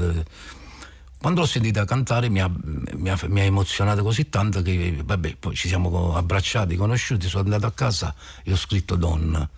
quando 1.18 1.40
l'ho 1.40 1.46
sentita 1.46 1.84
cantare 1.84 2.28
mi 2.28 2.40
ha, 2.40 2.48
mi, 2.48 3.10
ha, 3.10 3.18
mi 3.26 3.40
ha, 3.40 3.44
emozionato 3.44 4.04
così 4.04 4.28
tanto 4.28 4.62
che 4.62 4.96
vabbè 5.04 5.36
poi 5.40 5.56
ci 5.56 5.66
siamo 5.66 6.14
abbracciati 6.14 6.76
conosciuti 6.76 7.26
sono 7.26 7.42
andato 7.42 7.66
a 7.66 7.72
casa 7.72 8.14
e 8.44 8.52
ho 8.52 8.56
scritto 8.56 8.94
donna 8.94 9.48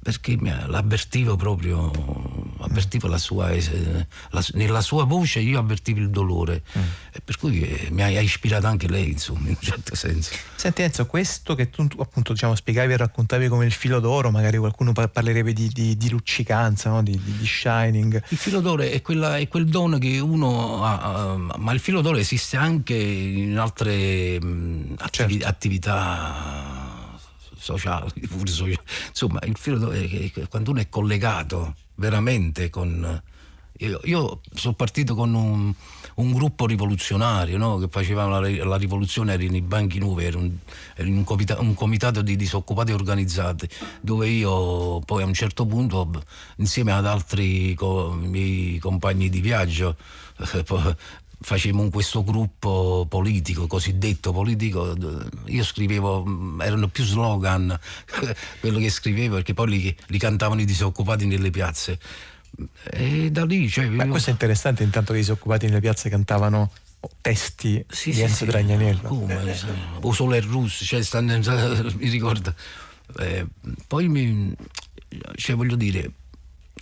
perché 0.00 0.38
l'avvertivo 0.66 1.36
proprio, 1.36 1.90
avvertivo 2.60 3.08
la 3.08 3.18
sua, 3.18 3.50
la, 4.30 4.44
nella 4.52 4.80
sua 4.80 5.04
voce 5.04 5.40
io 5.40 5.58
avvertivo 5.58 5.98
il 5.98 6.10
dolore, 6.10 6.62
mm. 6.78 6.82
e 7.12 7.20
per 7.22 7.36
cui 7.36 7.60
eh, 7.60 7.88
mi 7.90 8.02
ha 8.02 8.20
ispirato 8.20 8.66
anche 8.66 8.88
lei, 8.88 9.10
insomma, 9.10 9.48
in 9.48 9.48
un 9.48 9.56
certo 9.60 9.94
senso. 9.94 10.30
Senti 10.54 10.82
Enzo, 10.82 11.04
questo 11.06 11.54
che 11.54 11.68
tu 11.68 11.86
appunto 11.98 12.32
diciamo, 12.32 12.54
spiegavi 12.54 12.92
e 12.92 12.96
raccontavi 12.96 13.48
come 13.48 13.66
il 13.66 13.72
filo 13.72 14.00
d'oro, 14.00 14.30
magari 14.30 14.56
qualcuno 14.56 14.92
parlerebbe 14.92 15.52
di, 15.52 15.68
di, 15.68 15.96
di 15.96 16.08
luccicanza, 16.08 16.90
no? 16.90 17.02
di, 17.02 17.20
di, 17.22 17.46
shining. 17.46 18.22
Il 18.28 18.38
filo 18.38 18.60
d'oro 18.60 18.82
è, 18.82 19.02
quella, 19.02 19.36
è, 19.36 19.48
quel 19.48 19.66
dono 19.66 19.98
che 19.98 20.18
uno 20.20 20.84
ha, 20.84 21.36
ma 21.36 21.72
il 21.72 21.80
filo 21.80 22.00
d'oro 22.00 22.16
esiste 22.16 22.56
anche 22.56 22.94
in 22.94 23.58
altre 23.58 24.40
mh, 24.40 24.94
attivi, 24.98 25.32
certo. 25.34 25.46
attività 25.48 26.67
sociali. 27.58 28.12
insomma 29.08 29.40
il 29.44 29.56
filo 29.56 29.90
è 29.90 30.06
che 30.08 30.46
quando 30.48 30.70
uno 30.70 30.80
è 30.80 30.88
collegato 30.88 31.74
veramente 31.96 32.70
con... 32.70 33.22
Io, 33.80 34.00
io 34.04 34.40
sono 34.54 34.74
partito 34.74 35.14
con 35.14 35.32
un, 35.34 35.72
un 36.16 36.32
gruppo 36.32 36.66
rivoluzionario 36.66 37.56
no? 37.58 37.78
che 37.78 37.86
facevano 37.88 38.40
la, 38.40 38.64
la, 38.64 38.76
rivoluzione, 38.76 39.34
erano 39.34 39.54
i 39.54 39.60
banchi 39.60 40.00
nuovi, 40.00 40.24
era 40.24 40.36
un, 40.36 40.50
era 40.96 41.08
un, 41.08 41.22
comitato, 41.22 41.62
un 41.62 41.74
comitato 41.74 42.20
di 42.20 42.34
disoccupati 42.34 42.90
organizzati 42.90 43.68
dove 44.00 44.26
io 44.26 44.98
poi 44.98 45.22
a 45.22 45.26
un 45.26 45.32
certo 45.32 45.64
punto 45.64 46.10
insieme 46.56 46.90
ad 46.90 47.06
altri 47.06 47.74
co, 47.74 48.18
miei 48.20 48.78
compagni 48.80 49.28
di 49.28 49.40
viaggio 49.40 49.94
facevamo 51.40 51.88
questo 51.90 52.24
gruppo 52.24 53.06
politico, 53.08 53.66
cosiddetto 53.66 54.32
politico, 54.32 54.94
io 55.46 55.64
scrivevo, 55.64 56.24
mm, 56.26 56.60
erano 56.60 56.88
più 56.88 57.04
slogan 57.04 57.78
quello 58.60 58.78
che 58.78 58.90
scrivevo 58.90 59.36
perché 59.36 59.54
poi 59.54 59.68
li, 59.68 59.96
li 60.06 60.18
cantavano 60.18 60.60
i 60.60 60.64
disoccupati 60.64 61.26
nelle 61.26 61.50
piazze. 61.50 61.98
E 62.90 63.30
da 63.30 63.44
lì... 63.44 63.68
Cioè, 63.68 63.86
Ma 63.86 64.06
questo 64.06 64.30
è 64.30 64.32
interessante 64.32 64.82
intanto 64.82 65.12
che 65.12 65.18
i 65.18 65.22
disoccupati 65.22 65.66
nelle 65.66 65.80
piazze 65.80 66.08
cantavano 66.08 66.72
testi 67.20 67.84
sì, 67.88 68.10
di 68.10 68.20
Enzo 68.20 68.44
sì, 68.44 68.46
Dragnaniello. 68.46 69.08
Come? 69.08 69.52
Eh. 69.52 69.56
O 70.00 70.12
solo 70.12 70.34
il 70.34 70.42
russo, 70.42 70.84
cioè, 70.84 71.02
stanno, 71.02 71.38
mi 71.96 72.08
ricordo. 72.08 72.52
Eh, 73.18 73.46
poi 73.86 74.08
mi... 74.08 74.54
Cioè, 75.36 75.54
voglio 75.54 75.76
dire 75.76 76.10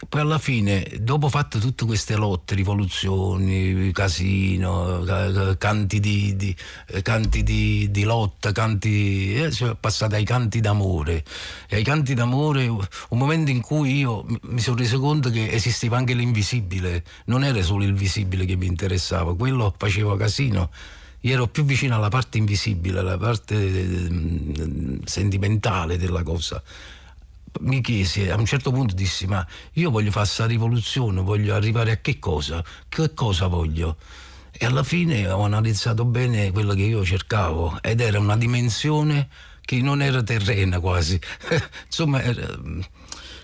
poi 0.09 0.21
alla 0.21 0.39
fine, 0.39 0.87
dopo 1.01 1.29
fatte 1.29 1.59
tutte 1.59 1.85
queste 1.85 2.17
lotte, 2.17 2.55
rivoluzioni, 2.55 3.91
casino, 3.93 5.05
canti 5.59 6.01
di, 6.01 6.37
di, 6.37 6.55
canti 7.03 7.43
di, 7.43 7.91
di 7.91 8.03
lotta, 8.05 8.53
canti, 8.53 9.35
eh, 9.35 9.51
si 9.51 9.65
è 9.65 9.77
passato 9.79 10.15
ai 10.15 10.25
canti 10.25 10.61
d'amore. 10.61 11.25
E 11.69 11.77
ai 11.77 11.85
canti 11.85 12.15
d'amore, 12.15 12.67
un 12.67 12.87
momento 13.11 13.51
in 13.51 13.61
cui 13.61 13.99
io 13.99 14.25
mi 14.43 14.61
sono 14.61 14.77
reso 14.77 15.01
conto 15.01 15.31
che 15.31 15.51
esisteva 15.51 15.97
anche 15.97 16.15
l'invisibile, 16.15 17.05
non 17.27 17.45
era 17.45 17.63
solo 17.63 17.85
il 17.85 17.95
visibile 17.95 18.45
che 18.45 18.57
mi 18.57 18.67
interessava, 18.67 19.35
quello 19.35 19.75
faceva 19.77 20.17
casino 20.17 20.71
io 21.21 21.33
ero 21.33 21.49
più 21.49 21.65
vicino 21.65 21.97
alla 21.97 22.09
parte 22.09 22.39
invisibile, 22.39 23.01
alla 23.01 23.19
parte 23.19 23.57
eh, 23.57 24.99
sentimentale 25.05 25.99
della 25.99 26.23
cosa. 26.23 26.63
Mi 27.61 27.81
chiesi, 27.81 28.29
a 28.29 28.37
un 28.37 28.45
certo 28.45 28.71
punto 28.71 28.95
dissi, 28.95 29.27
ma 29.27 29.47
io 29.75 29.91
voglio 29.91 30.11
fare 30.11 30.27
questa 30.27 30.47
rivoluzione, 30.47 31.21
voglio 31.21 31.55
arrivare 31.55 31.93
a 31.93 31.97
che 31.97 32.19
cosa? 32.19 32.63
Che 32.89 33.15
cosa 33.15 33.47
voglio? 33.47 33.97
E 34.51 34.65
alla 34.65 34.83
fine 34.83 35.29
ho 35.29 35.43
analizzato 35.43 36.05
bene 36.05 36.51
quello 36.51 36.75
che 36.75 36.83
io 36.83 37.05
cercavo 37.05 37.79
ed 37.83 38.01
era 38.01 38.19
una 38.19 38.37
dimensione 38.37 39.29
che 39.61 39.81
non 39.81 40.01
era 40.01 40.23
terrena 40.23 40.81
quasi. 40.81 41.19
Insomma, 41.87 42.23
era, 42.23 42.47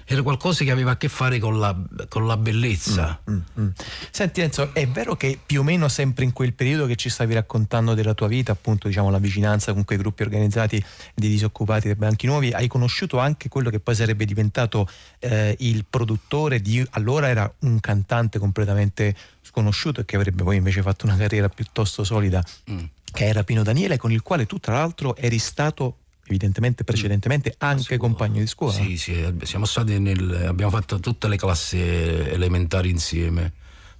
era 0.05 0.23
qualcosa 0.23 0.65
che 0.65 0.71
aveva 0.71 0.93
a 0.93 0.97
che 0.97 1.09
fare 1.09 1.39
con 1.39 1.59
la, 1.59 1.77
con 2.09 2.27
la 2.27 2.37
bellezza. 2.37 3.21
Mm, 3.31 3.35
mm, 3.35 3.63
mm. 3.65 3.69
Senti 4.11 4.41
Enzo, 4.41 4.75
è 4.75 4.87
vero 4.89 5.17
che 5.17 5.39
più 5.45 5.61
o 5.61 5.63
meno 5.63 5.89
sempre 5.89 6.25
in 6.25 6.33
quel 6.33 6.53
periodo 6.55 6.87
che 6.87 6.97
ci 6.97 7.09
stavi 7.09 7.35
raccontando 7.35 7.95
della 7.95 8.15
tua 8.15 8.29
vita, 8.29 8.53
appunto 8.53 8.89
diciamo 8.89 9.11
la 9.11 9.19
vicinanza 9.19 9.73
con 9.73 9.85
quei 9.85 9.99
gruppi 9.99 10.23
organizzati 10.23 10.83
di 11.15 11.29
disoccupati 11.29 11.87
dei 11.87 11.97
banchi 11.97 12.27
nuovi, 12.27 12.51
hai 12.51 12.69
conosciuto 12.69 13.19
anche 13.19 13.49
quello 13.49 13.71
che 13.71 13.81
poi 13.81 13.95
sarebbe 13.95 14.25
diventato 14.25 14.89
eh, 15.19 15.57
il 15.61 15.85
produttore 15.89 16.61
di, 16.61 16.85
allora 16.91 17.29
era 17.29 17.53
un 17.61 17.81
cantante 17.81 18.39
completamente 18.39 19.15
sconosciuto 19.41 20.01
e 20.01 20.05
che 20.05 20.17
avrebbe 20.17 20.43
poi 20.43 20.57
invece 20.57 20.83
fatto 20.83 21.07
una 21.07 21.17
carriera 21.17 21.49
piuttosto 21.49 22.05
solida, 22.05 22.45
mm. 22.71 22.79
che 23.13 23.27
era 23.27 23.45
Pino 23.45 23.63
Daniele, 23.63 23.97
con 23.97 24.13
il 24.13 24.23
quale 24.23 24.47
tu 24.47 24.59
tra 24.59 24.75
l'altro 24.75 25.17
eri 25.17 25.39
stato 25.39 25.99
evidentemente 26.27 26.85
precedentemente 26.85 27.55
anche 27.59 27.97
compagno 27.97 28.41
di 28.41 28.47
scuola. 28.47 28.73
Sì, 28.73 28.97
sì, 28.97 29.35
siamo 29.43 29.65
stati 29.65 29.99
nel, 29.99 30.47
abbiamo 30.49 30.71
fatto 30.71 31.01
tutte 31.01 31.29
le 31.29 31.37
classi 31.37 31.81
elementari 31.81 32.91
insieme 32.91 33.53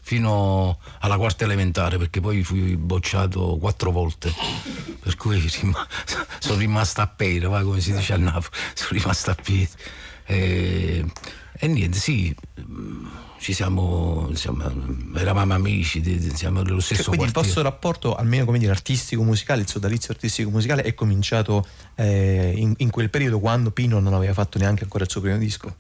fino 0.05 0.79
alla 0.99 1.17
quarta 1.17 1.45
elementare 1.45 1.97
perché 1.97 2.21
poi 2.21 2.43
fui 2.43 2.77
bocciato 2.77 3.57
quattro 3.59 3.91
volte. 3.93 4.33
Per 5.01 5.17
cui 5.17 5.39
rim- 5.39 5.87
sono 6.39 6.59
rimasto 6.59 7.01
a 7.01 7.07
pera 7.07 7.63
come 7.63 7.81
si 7.81 7.93
dice 7.93 8.13
a 8.13 8.17
Napoli 8.17 8.57
sono 8.75 8.91
rimasto 8.91 9.31
a 9.31 9.35
piedi 9.35 9.71
e, 10.25 11.05
e 11.55 11.67
niente 11.67 11.99
sì 11.99 12.35
ci 13.43 13.53
siamo, 13.53 14.27
insomma, 14.29 14.73
eravamo 15.17 15.53
amici, 15.53 16.01
siamo 16.33 16.63
dello 16.63 16.79
stesso 16.79 17.03
cioè, 17.03 17.17
quindi 17.17 17.33
quartiere. 17.33 17.49
il 17.49 17.55
vostro 17.55 17.63
rapporto, 17.63 18.15
almeno 18.15 18.45
come 18.45 18.59
dire, 18.59 18.71
artistico-musicale, 18.71 19.63
il 19.63 19.69
sodalizio 19.69 20.13
artistico-musicale 20.13 20.83
è 20.83 20.95
cominciato 20.95 21.67
eh, 21.97 22.53
in, 22.55 22.73
in, 22.77 22.91
quel 22.91 23.11
periodo 23.11 23.41
quando 23.41 23.73
Pino 23.73 23.99
non 23.99 24.15
aveva 24.15 24.33
fatto 24.33 24.59
neanche 24.59 24.85
ancora 24.85 25.03
il 25.03 25.11
suo 25.11 25.21
primo 25.21 25.39
disco? 25.39 25.75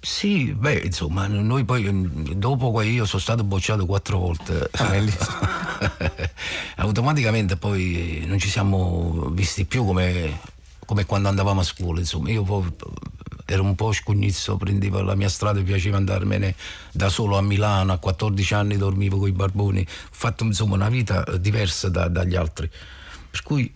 Sì, 0.00 0.54
beh, 0.54 0.80
insomma, 0.86 1.26
noi 1.26 1.66
poi 1.66 2.34
dopo 2.34 2.72
che 2.72 2.86
io 2.86 3.04
sono 3.04 3.20
stato 3.20 3.44
bocciato 3.44 3.84
quattro 3.84 4.18
volte, 4.18 4.70
ah, 4.72 4.94
automaticamente 6.76 7.56
poi 7.56 8.24
non 8.26 8.38
ci 8.38 8.48
siamo 8.48 9.28
visti 9.30 9.66
più 9.66 9.84
come, 9.84 10.40
come 10.88 11.04
quando 11.04 11.28
andavamo 11.28 11.60
a 11.60 11.64
scuola, 11.64 12.00
insomma, 12.00 12.30
io 12.30 12.42
poi 12.44 12.64
ero 13.44 13.62
un 13.62 13.74
po' 13.74 13.92
scugnizzo, 13.92 14.56
prendevo 14.56 15.02
la 15.02 15.14
mia 15.14 15.28
strada 15.28 15.60
e 15.60 15.62
piaceva 15.62 15.98
andarmene 15.98 16.54
da 16.92 17.10
solo 17.10 17.36
a 17.36 17.42
Milano, 17.42 17.92
a 17.92 17.98
14 17.98 18.54
anni 18.54 18.78
dormivo 18.78 19.18
con 19.18 19.28
i 19.28 19.32
barboni, 19.32 19.80
ho 19.80 20.08
fatto 20.10 20.44
insomma 20.44 20.76
una 20.76 20.88
vita 20.88 21.24
eh, 21.24 21.38
diversa 21.42 21.90
da, 21.90 22.08
dagli 22.08 22.36
altri. 22.36 22.70
Per 23.30 23.42
cui 23.42 23.70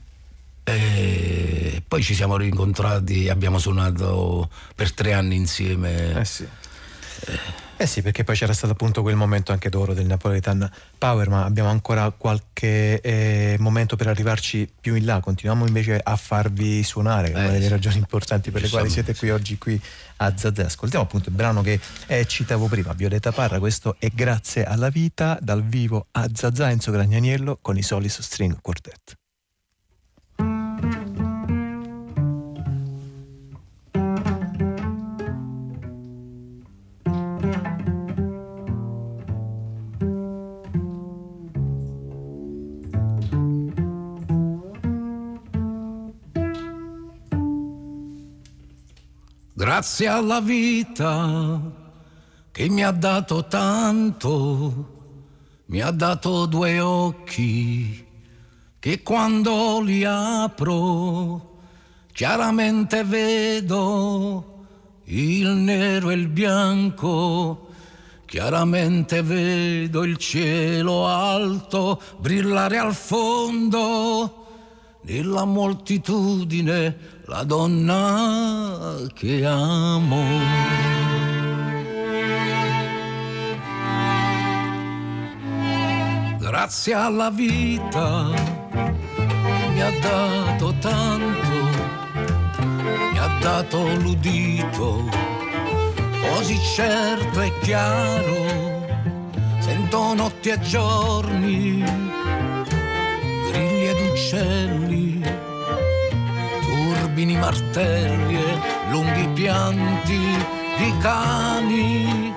eh, 0.64 1.82
poi 1.86 2.02
ci 2.02 2.14
siamo 2.14 2.38
rincontrati 2.38 3.28
abbiamo 3.28 3.58
suonato 3.58 4.48
per 4.74 4.94
tre 4.94 5.12
anni 5.12 5.36
insieme. 5.36 6.18
Eh 6.18 6.24
sì. 6.24 6.44
Eh, 6.44 7.61
eh 7.82 7.86
sì, 7.86 8.00
perché 8.00 8.22
poi 8.22 8.36
c'era 8.36 8.52
stato 8.52 8.74
appunto 8.74 9.02
quel 9.02 9.16
momento 9.16 9.50
anche 9.50 9.68
d'oro 9.68 9.92
del 9.92 10.06
Napoletan 10.06 10.70
Power, 10.98 11.28
ma 11.28 11.44
abbiamo 11.44 11.68
ancora 11.68 12.10
qualche 12.12 13.00
eh, 13.00 13.56
momento 13.58 13.96
per 13.96 14.06
arrivarci 14.06 14.72
più 14.80 14.94
in 14.94 15.04
là. 15.04 15.18
Continuiamo 15.18 15.66
invece 15.66 16.00
a 16.00 16.14
farvi 16.14 16.84
suonare, 16.84 17.28
eh, 17.28 17.32
una 17.32 17.50
delle 17.50 17.64
sì. 17.64 17.68
ragioni 17.70 17.96
importanti 17.96 18.52
per 18.52 18.62
le 18.62 18.68
quali 18.68 18.88
siete 18.88 19.16
qui 19.16 19.30
oggi 19.30 19.58
qui 19.58 19.80
a 20.18 20.36
Zazà. 20.36 20.66
Ascoltiamo 20.66 21.04
appunto 21.04 21.28
il 21.28 21.34
brano 21.34 21.60
che 21.62 21.80
eh, 22.06 22.24
citavo 22.24 22.68
prima, 22.68 22.92
Violeta 22.92 23.32
Parra, 23.32 23.58
questo 23.58 23.96
è 23.98 24.08
Grazie 24.14 24.64
alla 24.64 24.88
vita, 24.88 25.36
dal 25.40 25.64
vivo 25.64 26.06
a 26.12 26.28
Zazà 26.32 26.70
Enzo 26.70 26.92
Gragnaniello 26.92 27.58
con 27.60 27.76
i 27.76 27.82
Solis 27.82 28.20
String 28.20 28.60
Quartet. 28.60 29.21
Grazie 49.82 50.06
alla 50.06 50.40
vita 50.40 51.60
che 52.52 52.68
mi 52.68 52.84
ha 52.84 52.92
dato 52.92 53.48
tanto, 53.48 54.86
mi 55.66 55.80
ha 55.80 55.90
dato 55.90 56.46
due 56.46 56.78
occhi 56.78 58.06
che 58.78 59.02
quando 59.02 59.80
li 59.80 60.04
apro 60.04 61.58
chiaramente 62.12 63.02
vedo 63.02 64.66
il 65.06 65.48
nero 65.48 66.10
e 66.10 66.14
il 66.14 66.28
bianco, 66.28 67.70
chiaramente 68.24 69.20
vedo 69.22 70.04
il 70.04 70.16
cielo 70.16 71.08
alto 71.08 72.00
brillare 72.20 72.78
al 72.78 72.94
fondo 72.94 74.46
nella 75.00 75.44
moltitudine 75.44 77.11
la 77.26 77.44
donna 77.44 78.96
che 79.14 79.44
amo. 79.44 80.24
Grazie 86.38 86.94
alla 86.94 87.30
vita 87.30 88.30
mi 89.72 89.82
ha 89.82 89.90
dato 90.00 90.74
tanto, 90.80 91.58
mi 93.12 93.18
ha 93.18 93.38
dato 93.40 93.94
l'udito, 93.96 95.08
così 96.20 96.58
certo 96.74 97.40
e 97.40 97.52
chiaro, 97.60 98.84
sento 99.60 100.14
notti 100.14 100.50
e 100.50 100.60
giorni, 100.60 101.84
grilli 103.48 103.86
ed 103.86 104.10
uccelli 104.10 105.50
turbini 107.12 107.36
martelli 107.36 108.40
lunghi 108.88 109.28
pianti 109.34 110.18
di 110.78 110.96
cani 110.98 112.34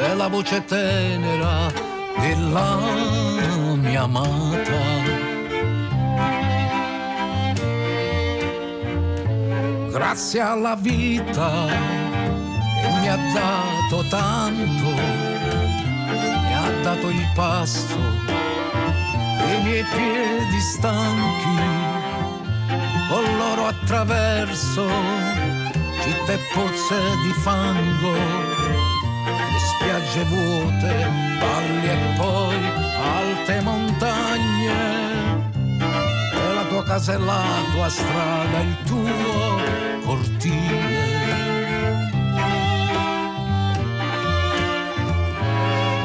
e 0.00 0.14
la 0.14 0.28
voce 0.28 0.64
tenera 0.64 1.70
della 2.18 2.78
mia 3.74 4.02
amata. 4.04 4.80
Grazie 9.90 10.40
alla 10.40 10.74
vita 10.76 11.66
che 12.80 12.88
mi 13.00 13.08
ha 13.08 13.18
dato 13.34 14.02
tanto, 14.08 14.88
mi 16.40 16.54
ha 16.54 16.70
dato 16.82 17.08
il 17.10 17.28
pasto 17.34 17.98
e 19.46 19.54
i 19.58 19.62
miei 19.62 19.84
piedi 19.84 20.60
stanchi 20.60 21.85
con 23.08 23.24
loro 23.36 23.66
attraverso 23.66 24.88
città 26.02 26.38
pozze 26.54 26.98
di 27.22 27.32
fango, 27.42 28.12
le 28.12 29.58
spiagge 29.58 30.24
vuote, 30.24 31.08
valli 31.40 31.88
e 31.88 31.96
poi 32.16 32.56
alte 33.16 33.60
montagne. 33.60 35.04
E 36.32 36.54
la 36.54 36.64
tua 36.68 36.84
casa 36.84 37.14
è 37.14 37.18
la 37.18 37.44
tua 37.72 37.88
strada, 37.88 38.60
il 38.60 38.76
tuo 38.84 39.60
cortile. 40.04 41.14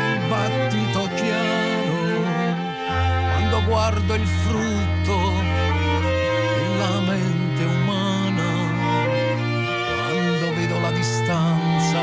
il 0.10 0.28
battito 0.28 1.10
chiaro, 1.16 2.24
quando 3.32 3.64
guardo 3.66 4.14
il 4.16 4.26
frutto 4.26 5.18
della 6.58 7.00
mente 7.02 7.64
umana, 7.66 8.52
quando 9.96 10.54
vedo 10.56 10.80
la 10.80 10.92
distanza 10.92 12.02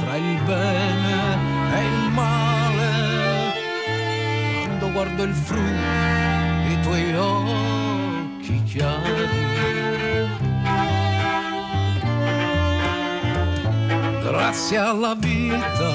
tra 0.00 0.16
il 0.16 0.42
bene 0.44 1.38
e 1.76 1.84
il 1.84 2.10
male, 2.12 3.54
quando 4.64 4.90
guardo 4.90 5.22
il 5.22 5.34
frutto 5.34 6.66
dei 6.66 6.80
tuoi 6.80 7.14
occhi 7.14 8.62
chiari 8.64 9.49
Grazie 14.30 14.78
alla 14.78 15.16
vita 15.16 15.90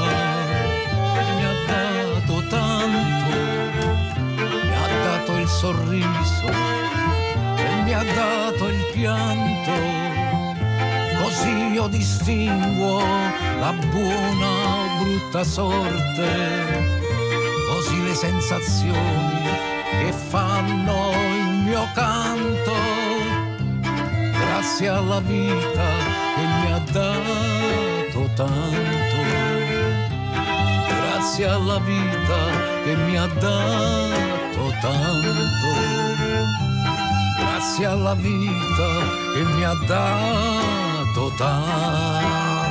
mi 1.38 1.46
ha 1.46 1.54
dato 1.68 2.44
tanto, 2.50 3.38
mi 4.36 4.74
ha 4.74 4.88
dato 5.04 5.38
il 5.38 5.48
sorriso 5.48 6.50
e 7.56 7.82
mi 7.84 7.94
ha 7.94 8.04
dato 8.04 8.68
il 8.68 8.86
pianto. 8.92 9.72
Così 11.24 11.72
io 11.72 11.88
distinguo 11.88 13.00
la 13.62 13.72
buona 13.90 14.48
o 14.48 15.04
brutta 15.04 15.46
sorte, 15.46 16.28
così 17.70 18.04
le 18.04 18.16
sensazioni 18.16 19.44
che 19.92 20.12
fanno 20.12 21.12
il 21.38 21.54
mio 21.68 21.88
canto 21.94 22.74
grazie 24.30 24.90
alla 24.90 25.22
vita 25.22 25.88
che 26.36 26.42
mi 26.42 26.72
ha 26.74 26.80
dato 26.92 27.85
tanto. 28.36 29.18
Grazie 30.88 31.48
alla 31.48 31.80
vita 31.80 32.40
che 32.84 32.96
mi 32.96 33.18
ha 33.18 33.28
dato 33.28 34.74
tanto. 34.82 35.72
Grazie 37.40 37.86
alla 37.86 38.14
vita 38.14 38.88
che 39.34 39.44
mi 39.44 39.64
ha 39.64 39.74
dato 39.88 41.32
tanto. 41.38 42.65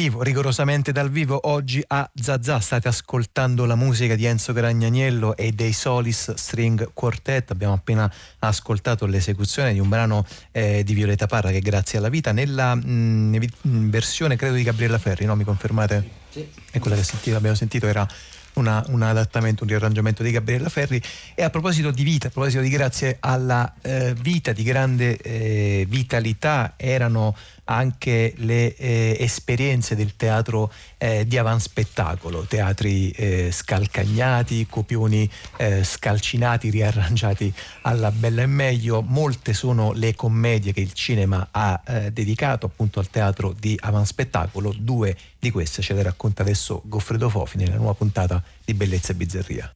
Vivo, 0.00 0.22
rigorosamente 0.22 0.92
dal 0.92 1.10
vivo, 1.10 1.38
oggi 1.42 1.84
a 1.88 2.10
Zazà 2.14 2.58
state 2.58 2.88
ascoltando 2.88 3.66
la 3.66 3.74
musica 3.74 4.14
di 4.14 4.24
Enzo 4.24 4.54
Gragnaniello 4.54 5.36
e 5.36 5.52
dei 5.52 5.74
Solis 5.74 6.32
String 6.32 6.92
Quartet. 6.94 7.50
Abbiamo 7.50 7.74
appena 7.74 8.10
ascoltato 8.38 9.04
l'esecuzione 9.04 9.74
di 9.74 9.78
un 9.78 9.90
brano 9.90 10.24
eh, 10.52 10.82
di 10.84 10.94
Violeta 10.94 11.26
Parra 11.26 11.50
che 11.50 11.60
grazie 11.60 11.98
alla 11.98 12.08
vita 12.08 12.32
nella 12.32 12.74
mh, 12.74 13.90
versione 13.90 14.36
credo 14.36 14.54
di 14.54 14.62
Gabriella 14.62 14.96
Ferri, 14.96 15.26
no? 15.26 15.36
Mi 15.36 15.44
confermate? 15.44 16.08
Sì. 16.30 16.48
È 16.70 16.78
quella 16.78 16.96
che 16.96 17.02
sentito, 17.02 17.36
abbiamo 17.36 17.54
sentito 17.56 17.86
era 17.86 18.08
una, 18.54 18.82
un 18.88 19.02
adattamento, 19.02 19.64
un 19.64 19.68
riarrangiamento 19.68 20.22
di 20.22 20.30
Gabriella 20.30 20.68
Ferri. 20.68 21.00
E 21.34 21.42
a 21.42 21.50
proposito 21.50 21.90
di 21.90 22.02
vita, 22.02 22.28
a 22.28 22.30
proposito 22.30 22.62
di 22.62 22.68
grazie 22.68 23.18
alla 23.20 23.74
eh, 23.82 24.14
vita 24.14 24.52
di 24.52 24.62
grande 24.62 25.16
eh, 25.18 25.86
vitalità, 25.88 26.74
erano 26.76 27.36
anche 27.70 28.34
le 28.38 28.74
eh, 28.74 29.16
esperienze 29.20 29.94
del 29.94 30.16
teatro 30.16 30.72
eh, 30.98 31.24
di 31.24 31.38
avanspettacolo, 31.38 32.42
teatri 32.42 33.10
eh, 33.10 33.50
scalcagnati, 33.52 34.66
copioni 34.68 35.30
eh, 35.56 35.84
scalcinati, 35.84 36.68
riarrangiati 36.68 37.52
alla 37.82 38.10
bella 38.10 38.42
e 38.42 38.46
meglio. 38.46 39.02
Molte 39.02 39.54
sono 39.54 39.92
le 39.92 40.16
commedie 40.16 40.72
che 40.72 40.80
il 40.80 40.92
cinema 40.92 41.48
ha 41.52 41.80
eh, 41.86 42.10
dedicato 42.10 42.66
appunto 42.66 42.98
al 42.98 43.08
teatro 43.08 43.54
di 43.56 43.78
avanspettacolo. 43.80 44.74
Due 44.76 45.16
di 45.38 45.50
queste 45.50 45.80
ce 45.80 45.94
le 45.94 46.02
racconta 46.02 46.42
adesso 46.42 46.82
Goffredo 46.84 47.28
Fofi 47.28 47.56
nella 47.56 47.76
nuova 47.76 47.94
puntata 47.94 48.42
di 48.64 48.74
Bellezza 48.74 49.12
e 49.12 49.14
Bizzarria. 49.14 49.72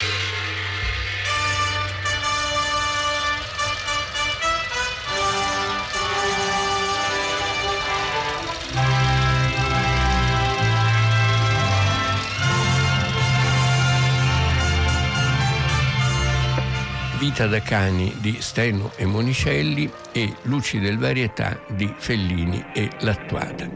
Vita 17.25 17.47
da 17.47 17.63
cani 17.63 18.15
di 18.21 18.37
Steno 18.43 18.93
e 18.97 19.07
Monicelli 19.07 19.91
e 20.13 20.35
Luci 20.43 20.79
del 20.79 20.99
Varietà 20.99 21.59
di 21.71 21.91
Fellini 21.97 22.63
e 22.75 22.91
Lattuada. 23.01 23.67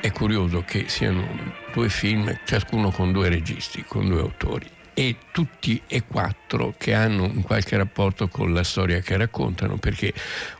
È 0.00 0.10
curioso 0.10 0.64
che 0.66 0.88
siano 0.88 1.28
due 1.72 1.88
film, 1.88 2.40
ciascuno 2.44 2.90
con 2.90 3.12
due 3.12 3.28
registi, 3.28 3.84
con 3.86 4.08
due 4.08 4.20
autori 4.20 4.78
e 4.94 5.16
tutti 5.32 5.80
e 5.86 6.04
quattro 6.04 6.74
che 6.76 6.94
hanno 6.94 7.24
un 7.24 7.42
qualche 7.42 7.76
rapporto 7.76 8.28
con 8.28 8.52
la 8.52 8.64
storia 8.64 9.00
che 9.00 9.16
raccontano, 9.16 9.76
perché 9.78 10.12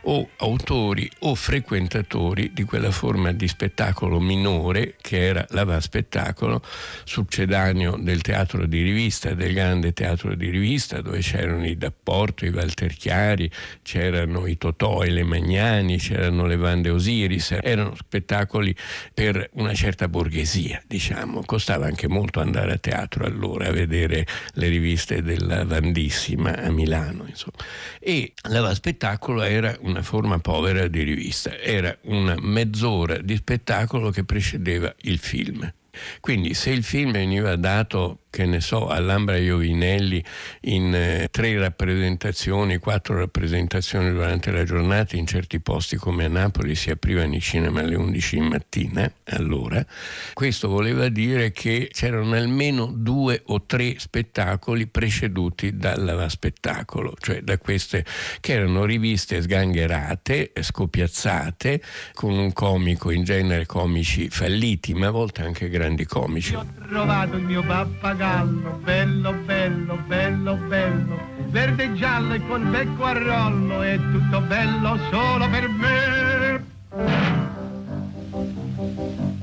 o 0.03 0.29
autori 0.37 1.09
o 1.19 1.35
frequentatori 1.35 2.51
di 2.53 2.63
quella 2.63 2.91
forma 2.91 3.31
di 3.31 3.47
spettacolo 3.47 4.19
minore 4.19 4.95
che 5.01 5.25
era 5.25 5.45
l'ava 5.49 5.79
spettacolo, 5.79 6.63
succedaneo 7.03 7.97
del 7.97 8.21
teatro 8.21 8.65
di 8.65 8.81
rivista, 8.81 9.33
del 9.33 9.53
grande 9.53 9.93
teatro 9.93 10.35
di 10.35 10.49
rivista, 10.49 11.01
dove 11.01 11.19
c'erano 11.19 11.65
i 11.65 11.77
D'Apporto, 11.77 12.45
i 12.45 12.49
Walter 12.49 12.93
Chiari, 12.93 13.51
c'erano 13.81 14.47
i 14.47 14.57
Totò 14.57 15.03
e 15.03 15.09
le 15.09 15.23
Magnani, 15.23 15.97
c'erano 15.97 16.45
le 16.45 16.55
Vande 16.55 16.89
Osiris, 16.89 17.57
erano 17.61 17.95
spettacoli 17.95 18.75
per 19.13 19.49
una 19.53 19.73
certa 19.73 20.07
borghesia, 20.07 20.81
diciamo. 20.87 21.43
Costava 21.45 21.85
anche 21.85 22.07
molto 22.07 22.39
andare 22.39 22.73
a 22.73 22.77
teatro 22.77 23.25
allora 23.25 23.67
a 23.67 23.71
vedere 23.71 24.20
le 24.53 24.67
riviste 24.67 25.21
della 25.21 25.65
Vandissima 25.65 26.57
a 26.57 26.71
Milano. 26.71 27.25
Insomma. 27.27 27.57
E 27.99 28.33
l'ava 28.49 28.73
spettacolo 28.73 29.41
era 29.41 29.75
una 29.81 30.01
forma 30.01 30.39
povera 30.39 30.87
di 30.87 31.03
rivista, 31.03 31.57
era 31.57 31.95
una 32.03 32.35
mezz'ora 32.39 33.17
di 33.17 33.35
spettacolo 33.35 34.09
che 34.09 34.23
precedeva 34.23 34.93
il 35.01 35.19
film. 35.19 35.71
Quindi 36.19 36.53
se 36.53 36.71
il 36.71 36.83
film 36.83 37.11
veniva 37.11 37.55
dato 37.55 38.20
che 38.31 38.45
ne 38.45 38.61
so, 38.61 38.87
all'Ambra 38.87 39.37
Iovinelli 39.37 40.23
in 40.61 40.95
eh, 40.95 41.27
tre 41.29 41.59
rappresentazioni, 41.59 42.77
quattro 42.77 43.17
rappresentazioni 43.17 44.09
durante 44.09 44.51
la 44.51 44.63
giornata, 44.63 45.17
in 45.17 45.27
certi 45.27 45.59
posti 45.59 45.97
come 45.97 46.25
a 46.25 46.27
Napoli 46.29 46.73
si 46.73 46.89
aprivano 46.89 47.35
i 47.35 47.41
cinema 47.41 47.81
alle 47.81 47.95
11 47.95 48.39
di 48.39 48.47
mattina, 48.47 49.11
allora, 49.25 49.85
questo 50.33 50.69
voleva 50.69 51.09
dire 51.09 51.51
che 51.51 51.89
c'erano 51.91 52.33
almeno 52.35 52.85
due 52.85 53.41
o 53.47 53.63
tre 53.65 53.99
spettacoli 53.99 54.87
preceduti 54.87 55.75
dal 55.75 56.25
spettacolo, 56.29 57.13
cioè 57.19 57.41
da 57.41 57.57
queste 57.57 58.05
che 58.39 58.53
erano 58.53 58.85
riviste 58.85 59.41
sgangherate, 59.41 60.53
scopiazzate, 60.57 61.81
con 62.13 62.31
un 62.31 62.53
comico, 62.53 63.11
in 63.11 63.25
genere 63.25 63.65
comici 63.65 64.29
falliti, 64.29 64.93
ma 64.93 65.07
a 65.07 65.11
volte 65.11 65.43
anche 65.43 65.67
grandi 65.67 66.05
comici. 66.05 66.53
Io 66.53 66.59
ho 66.59 66.87
trovato 66.87 67.35
il 67.35 67.43
mio 67.43 67.61
pappagallo 67.61 68.20
pappagallo, 68.21 68.71
bello, 68.83 69.33
bello, 69.33 69.95
bello, 70.05 70.55
bello, 70.67 71.19
verde 71.49 71.83
e 71.85 71.93
giallo 71.95 72.33
e 72.35 72.47
col 72.47 72.61
becco 72.61 73.03
a 73.03 73.13
rollo, 73.13 73.81
è 73.81 73.97
tutto 73.97 74.41
bello 74.41 74.99
solo 75.09 75.49
per 75.49 75.67
me. 75.69 76.69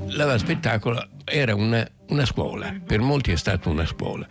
L'ava 0.07 0.37
spettacolo 0.37 1.07
era 1.25 1.53
una, 1.55 1.85
una 2.07 2.25
scuola, 2.25 2.73
per 2.85 3.01
molti 3.01 3.31
è 3.31 3.35
stata 3.35 3.67
una 3.69 3.85
scuola, 3.85 4.25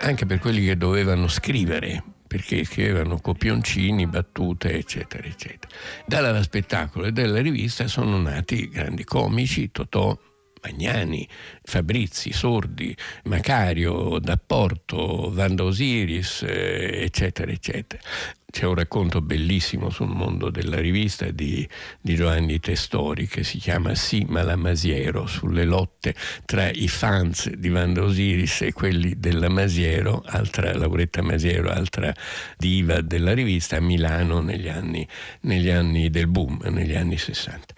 anche 0.00 0.26
per 0.26 0.38
quelli 0.38 0.64
che 0.66 0.76
dovevano 0.76 1.26
scrivere, 1.28 2.02
perché 2.26 2.64
scrivevano 2.64 3.18
copioncini, 3.20 4.06
battute, 4.06 4.74
eccetera, 4.74 5.26
eccetera. 5.26 5.74
Dalla 6.06 6.42
spettacolo 6.42 7.06
e 7.06 7.12
dalla 7.12 7.40
rivista 7.40 7.86
sono 7.88 8.20
nati 8.20 8.68
grandi 8.68 9.04
comici, 9.04 9.70
Totò, 9.70 10.16
Magnani, 10.64 11.28
Fabrizi, 11.62 12.32
Sordi, 12.32 12.96
Macario, 13.24 14.18
D'Apporto, 14.18 15.30
Vanda 15.30 15.64
Osiris, 15.64 16.42
eh, 16.42 17.02
eccetera, 17.04 17.52
eccetera. 17.52 18.02
C'è 18.54 18.66
un 18.66 18.76
racconto 18.76 19.20
bellissimo 19.20 19.90
sul 19.90 20.10
mondo 20.10 20.48
della 20.48 20.78
rivista 20.78 21.28
di, 21.32 21.68
di 22.00 22.14
Giovanni 22.14 22.60
Testori 22.60 23.26
che 23.26 23.42
si 23.42 23.58
chiama 23.58 23.96
Sì 23.96 24.24
Malamasiero, 24.28 25.26
sulle 25.26 25.64
lotte 25.64 26.14
tra 26.44 26.70
i 26.70 26.86
fans 26.86 27.50
di 27.50 27.68
Vanda 27.68 28.04
Osiris 28.04 28.62
e 28.62 28.72
quelli 28.72 29.18
della 29.18 29.48
Masiero, 29.48 30.22
altra 30.24 30.72
Lauretta 30.72 31.20
Masiero, 31.20 31.68
altra 31.68 32.14
diva 32.56 33.00
della 33.00 33.34
rivista 33.34 33.78
a 33.78 33.80
Milano 33.80 34.40
negli 34.40 34.68
anni, 34.68 35.04
negli 35.40 35.70
anni 35.70 36.08
del 36.08 36.28
boom, 36.28 36.60
negli 36.68 36.94
anni 36.94 37.18
60. 37.18 37.74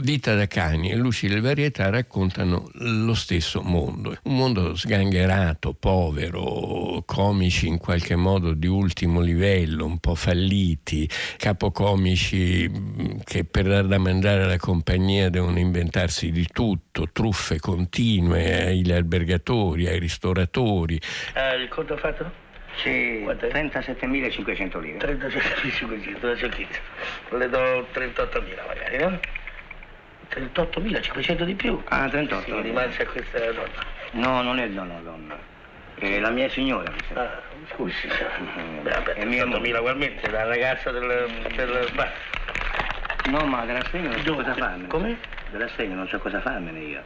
Vita 0.00 0.34
da 0.34 0.48
cani 0.48 0.90
e 0.90 0.96
Luci 0.96 1.28
del 1.28 1.40
Varietà 1.40 1.88
raccontano 1.88 2.68
lo 2.72 3.14
stesso 3.14 3.62
mondo, 3.62 4.18
un 4.24 4.34
mondo 4.34 4.74
sgangherato, 4.74 5.72
povero, 5.72 7.04
comici 7.06 7.68
in 7.68 7.78
qualche 7.78 8.16
modo 8.16 8.54
di 8.54 8.66
ultimo 8.66 9.20
livello, 9.20 9.84
un 9.84 9.98
po' 9.98 10.14
falliti, 10.16 11.08
capocomici 11.36 12.68
mm, 12.68 13.18
che 13.24 13.44
per 13.44 13.64
dar 13.66 13.84
da 13.84 13.98
mangiare 13.98 14.42
alla 14.42 14.58
compagnia 14.58 15.30
devono 15.30 15.58
inventarsi 15.58 16.30
di 16.32 16.46
tutto, 16.52 17.08
truffe 17.12 17.60
continue 17.60 18.66
agli 18.66 18.90
albergatori, 18.90 19.86
ai 19.86 19.98
ristoratori. 19.98 21.00
Eh, 21.34 21.56
il 21.62 21.68
conto 21.68 21.96
fatto? 21.96 22.44
Sì, 22.82 23.24
37.500 23.24 24.80
lire. 24.80 24.98
37.500, 24.98 26.18
da 27.30 27.36
Le 27.36 27.48
do 27.48 27.86
38.000 27.92 28.66
magari, 28.66 28.98
no? 28.98 29.20
38.500 30.28 31.44
di 31.44 31.54
più. 31.54 31.80
Ah, 31.88 32.08
38. 32.08 32.60
Rimane 32.60 32.94
a 32.96 33.06
questa 33.06 33.38
donna. 33.38 33.94
No, 34.12 34.42
non 34.42 34.58
è 34.58 34.68
donna, 34.68 34.98
donna. 35.02 35.38
È 35.94 36.18
la 36.18 36.30
mia 36.30 36.48
signora. 36.50 36.92
Ah, 37.14 37.40
scusi, 37.72 38.08
è 39.14 39.24
mia 39.24 39.44
38.000 39.44 39.48
moglie. 39.48 39.78
ugualmente, 39.78 40.30
la 40.30 40.44
ragazza 40.44 40.90
del... 40.90 41.28
del 41.54 41.90
beh, 41.94 42.34
No, 43.30 43.44
ma 43.44 43.64
dell'assegno 43.64 44.08
non 44.08 44.22
so 44.22 44.34
cosa 44.34 44.54
farmene. 44.54 44.86
come? 44.88 45.18
Dell'assegno 45.50 45.94
non 45.96 46.06
so 46.08 46.18
cosa 46.18 46.40
farmene 46.40 46.78
io. 46.78 47.02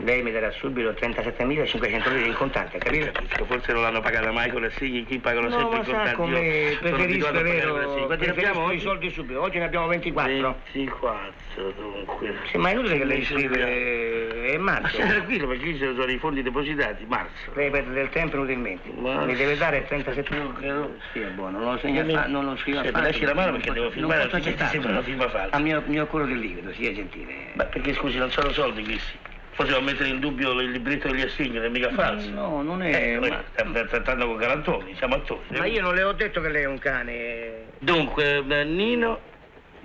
Lei 0.00 0.22
mi 0.22 0.30
darà 0.30 0.50
subito 0.50 0.90
37.500 0.90 2.12
lire 2.12 2.26
in 2.26 2.34
contanti, 2.34 2.76
capito? 2.78 3.10
capisco, 3.12 3.44
forse 3.46 3.72
non 3.72 3.80
l'hanno 3.82 4.00
pagata 4.00 4.30
mai 4.30 4.50
con 4.50 4.60
l'assegno, 4.60 5.02
chi 5.04 5.18
pagano 5.18 5.48
No, 5.48 5.58
sempre 5.58 5.76
ma 5.76 5.82
i 5.82 5.84
sa 5.86 5.90
contanti. 5.92 6.14
come 6.16 6.38
Io 6.40 6.68
sono 6.76 6.78
preferisco, 6.96 7.24
pagare 7.26 7.42
vero? 7.42 7.72
Quanti 7.72 8.24
ne 8.26 8.30
abbiamo 8.30 8.36
Preferisco 8.36 8.60
i 8.60 8.62
oggi? 8.74 8.80
soldi 8.80 9.10
subito. 9.10 9.40
Oggi 9.40 9.58
ne 9.58 9.64
abbiamo 9.64 9.86
24. 9.86 10.32
24, 10.72 11.72
dunque. 11.78 12.34
Sì, 12.50 12.58
ma 12.58 12.68
è 12.68 12.72
inutile 12.72 12.98
che 12.98 13.04
lei 13.04 13.24
scrive 13.24 13.40
sembra- 13.56 14.46
è 14.52 14.56
Ma 14.58 14.72
marzo. 14.80 14.88
stia 14.88 15.06
tranquillo, 15.06 15.46
perché 15.48 15.64
ci 15.64 15.78
sono 15.78 16.04
i 16.12 16.18
fondi 16.18 16.42
depositati, 16.42 17.04
marzo. 17.08 17.52
Lei 17.54 17.70
perde 17.70 17.92
del 17.94 18.08
tempo 18.10 18.36
inutilmente. 18.36 18.90
Ma- 18.94 19.24
Mi 19.24 19.34
deve 19.34 19.56
dare 19.56 19.86
37 19.86 20.34
Io 20.36 20.52
credo- 20.52 20.96
Sì, 21.12 21.20
è 21.20 21.26
buono, 21.28 21.58
non 21.58 21.72
lo 21.72 21.78
segna 21.78 22.04
fa- 22.04 22.26
non 22.26 22.44
lo 22.44 22.56
scriva 22.58 22.80
affatto. 22.80 23.00
lasci 23.00 23.24
la 23.24 23.32
mano 23.34 23.50
Non 23.52 23.56
perché 23.60 23.72
devo 23.72 23.90
firmare, 23.90 24.20
Non 24.20 24.28
posso 24.30 24.36
altrimenti 24.36 24.70
sembra 24.70 24.90
una 24.92 25.02
firma 25.02 25.28
falsa. 25.30 25.56
A 25.56 25.58
mio, 25.58 25.82
mio 25.86 26.06
cuore 26.06 26.26
del 26.26 26.38
liquido, 26.38 26.70
sia 26.74 26.92
gentile. 26.92 27.32
Ma 27.54 27.64
perché 27.64 27.94
scusi, 27.94 28.18
non 28.18 28.30
sono 28.30 28.50
soldi 28.52 28.84
questi? 28.84 29.18
Forse 29.56 29.72
devo 29.72 29.84
mettere 29.84 30.10
in 30.10 30.20
dubbio 30.20 30.52
il 30.60 30.70
libretto 30.70 31.08
degli 31.08 31.22
assegni, 31.22 31.54
non 31.54 31.64
è 31.64 31.68
mica 31.70 31.90
falso. 31.90 32.28
No, 32.28 32.60
non 32.60 32.82
è... 32.82 32.94
Eh, 32.94 33.18
noi 33.18 33.30
ma... 33.30 33.42
stiamo 33.52 33.72
trattando 33.86 34.26
con 34.26 34.36
Galantoni, 34.36 34.94
siamo 34.96 35.14
attori. 35.14 35.40
ma 35.56 35.64
io 35.64 35.80
non 35.80 35.94
le 35.94 36.02
ho 36.02 36.12
detto 36.12 36.42
che 36.42 36.50
lei 36.50 36.64
è 36.64 36.66
un 36.66 36.78
cane. 36.78 37.64
Dunque, 37.78 38.44
eh, 38.46 38.64
Nino 38.64 39.18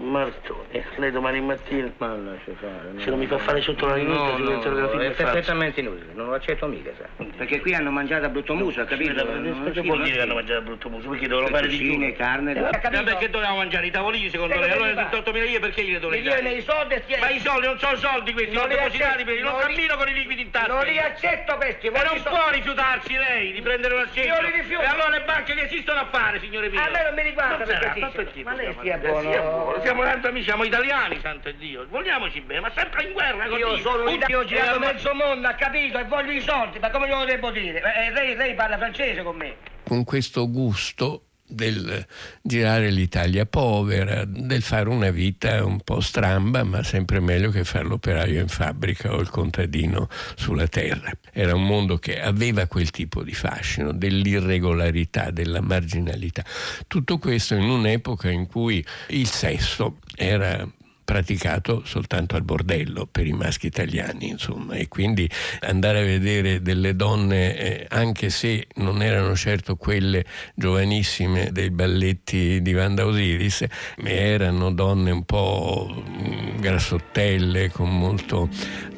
Martone, 0.01 0.83
lei 0.97 1.11
domani 1.11 1.39
mattina... 1.41 1.91
Ma 1.97 2.15
lascia 2.15 2.51
fare. 2.59 2.91
Se 2.97 3.09
non 3.09 3.19
mi 3.19 3.27
fa 3.27 3.37
fare 3.37 3.61
sotto 3.61 3.85
la 3.85 3.93
rinuncia, 3.95 4.37
no, 4.37 4.71
no, 4.71 4.87
no, 4.93 4.99
è 4.99 5.11
perfettamente 5.11 5.79
inutile, 5.79 6.11
non 6.13 6.25
lo 6.27 6.33
accetto 6.33 6.65
mica, 6.65 6.91
sa. 6.97 7.05
Perché 7.37 7.59
qui 7.59 7.75
hanno 7.75 7.91
mangiato 7.91 8.25
a 8.25 8.29
brutto 8.29 8.55
muso, 8.55 8.81
ha 8.81 8.85
capito? 8.85 9.13
Perché 9.13 9.31
Non 9.39 9.51
vuol 9.61 9.71
scrivono 9.73 10.03
dire 10.03 10.15
che 10.15 10.21
hanno 10.21 10.33
mangiato 10.33 10.59
a 10.59 10.63
brutto 10.63 10.89
muso? 10.89 11.09
Perché 11.09 11.27
devono 11.27 11.47
fare 11.47 11.67
di 11.67 12.13
carne, 12.17 12.53
Eh, 12.55 12.59
ma 12.61 12.69
capito? 12.69 13.03
perché 13.03 13.29
dovevamo 13.29 13.57
mangiare 13.57 13.85
i 13.85 13.91
tavolini 13.91 14.29
secondo 14.29 14.59
Lei 14.59 14.71
Allora 14.71 14.93
va? 14.93 15.09
38.000 15.09 15.31
lire 15.33 15.59
perché 15.59 15.83
gliele 15.83 15.99
dovrei 15.99 16.21
dare? 16.23 16.49
i 16.51 16.61
soldi 16.61 16.93
e 16.95 17.17
Ma 17.19 17.29
i 17.29 17.39
soldi 17.39 17.65
non 17.67 17.79
sono 17.79 17.95
soldi 17.97 18.33
questi, 18.33 18.55
Non 18.55 18.67
li 18.67 18.75
depositati 18.75 19.21
accetto, 19.21 19.25
per 19.25 19.41
non, 19.43 19.59
cammino 19.59 19.95
con 19.97 20.07
i 20.09 20.13
liquidi 20.13 20.41
in 20.41 20.49
tasca. 20.49 20.73
Non 20.73 20.83
li 20.83 20.97
accetto 20.97 21.55
questi, 21.55 21.89
voglio 21.89 22.13
non 22.13 22.23
può 22.23 22.49
rifiutarsi 22.49 23.15
lei 23.15 23.51
di 23.51 23.61
prendere 23.61 23.93
un 23.93 24.01
assegno. 24.01 24.33
Io 24.33 24.41
li 24.41 24.51
rifiuto. 24.51 24.81
E 24.81 24.85
allora 24.85 25.09
le 25.09 25.21
banche 25.21 25.53
che 25.53 25.63
esistono 25.63 25.99
a 25.99 26.07
fare, 26.09 26.39
signore 26.39 26.69
mie? 26.69 26.79
A 26.79 26.89
me 26.89 27.03
non 27.03 27.13
mi 27.13 27.21
riguarda 27.23 27.63
perché 27.63 27.99
ma 28.43 28.51
Ma 28.51 28.55
lei 28.55 28.75
dire? 28.81 28.97
buono. 28.97 29.79
Siamo 29.91 30.05
tanto 30.05 30.29
amici, 30.29 30.45
siamo 30.45 30.63
italiani, 30.63 31.19
santo 31.19 31.51
Dio. 31.51 31.85
Vogliamoci 31.89 32.39
bene, 32.39 32.61
ma 32.61 32.71
sempre 32.73 33.03
in 33.03 33.11
guerra 33.11 33.45
così. 33.49 33.59
Io 33.59 33.77
sono 33.79 34.09
un 34.09 34.23
io 34.25 34.39
ho 34.39 34.45
girato 34.45 34.79
mezzo 34.79 35.13
mondo, 35.13 35.49
ha 35.49 35.53
capito? 35.53 35.97
E 35.97 36.05
voglio 36.05 36.31
i 36.31 36.39
soldi, 36.39 36.79
ma 36.79 36.89
come 36.89 37.07
glielo 37.07 37.25
devo 37.25 37.51
dire? 37.51 37.81
Eh, 37.81 38.05
eh, 38.05 38.11
lei, 38.11 38.35
lei 38.37 38.53
parla 38.53 38.77
francese 38.77 39.21
con 39.21 39.35
me. 39.35 39.57
con 39.83 40.05
questo 40.05 40.49
gusto 40.49 41.30
del 41.51 42.05
girare 42.41 42.89
l'Italia 42.89 43.45
povera, 43.45 44.25
del 44.25 44.61
fare 44.61 44.89
una 44.89 45.11
vita 45.11 45.63
un 45.63 45.81
po' 45.81 45.99
stramba, 45.99 46.63
ma 46.63 46.83
sempre 46.83 47.19
meglio 47.19 47.51
che 47.51 47.63
fare 47.63 47.85
l'operaio 47.85 48.41
in 48.41 48.47
fabbrica 48.47 49.13
o 49.13 49.19
il 49.19 49.29
contadino 49.29 50.07
sulla 50.35 50.67
terra. 50.67 51.11
Era 51.31 51.53
un 51.55 51.65
mondo 51.65 51.97
che 51.97 52.21
aveva 52.21 52.67
quel 52.67 52.89
tipo 52.91 53.23
di 53.23 53.33
fascino, 53.33 53.91
dell'irregolarità, 53.91 55.31
della 55.31 55.61
marginalità. 55.61 56.43
Tutto 56.87 57.17
questo 57.17 57.55
in 57.55 57.69
un'epoca 57.69 58.29
in 58.29 58.47
cui 58.47 58.83
il 59.09 59.27
sesso 59.27 59.99
era 60.15 60.67
praticato 61.03 61.83
soltanto 61.85 62.35
al 62.35 62.43
bordello 62.43 63.05
per 63.05 63.27
i 63.27 63.33
maschi 63.33 63.67
italiani, 63.67 64.29
insomma, 64.29 64.75
e 64.75 64.87
quindi 64.87 65.29
andare 65.61 65.99
a 65.99 66.03
vedere 66.03 66.61
delle 66.61 66.95
donne, 66.95 67.57
eh, 67.57 67.85
anche 67.89 68.29
se 68.29 68.67
non 68.75 69.01
erano 69.01 69.35
certo 69.35 69.75
quelle 69.75 70.25
giovanissime 70.55 71.51
dei 71.51 71.69
balletti 71.69 72.61
di 72.61 72.73
Vanda 72.73 73.05
Osiris, 73.05 73.65
ma 73.97 74.09
erano 74.09 74.71
donne 74.71 75.11
un 75.11 75.23
po' 75.23 75.93
mm, 75.93 76.59
grassottelle, 76.59 77.71
con, 77.71 77.97
molto, 77.97 78.49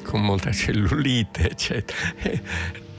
con 0.03 0.21
molta 0.21 0.51
cellulite, 0.51 1.49
eccetera. 1.49 1.97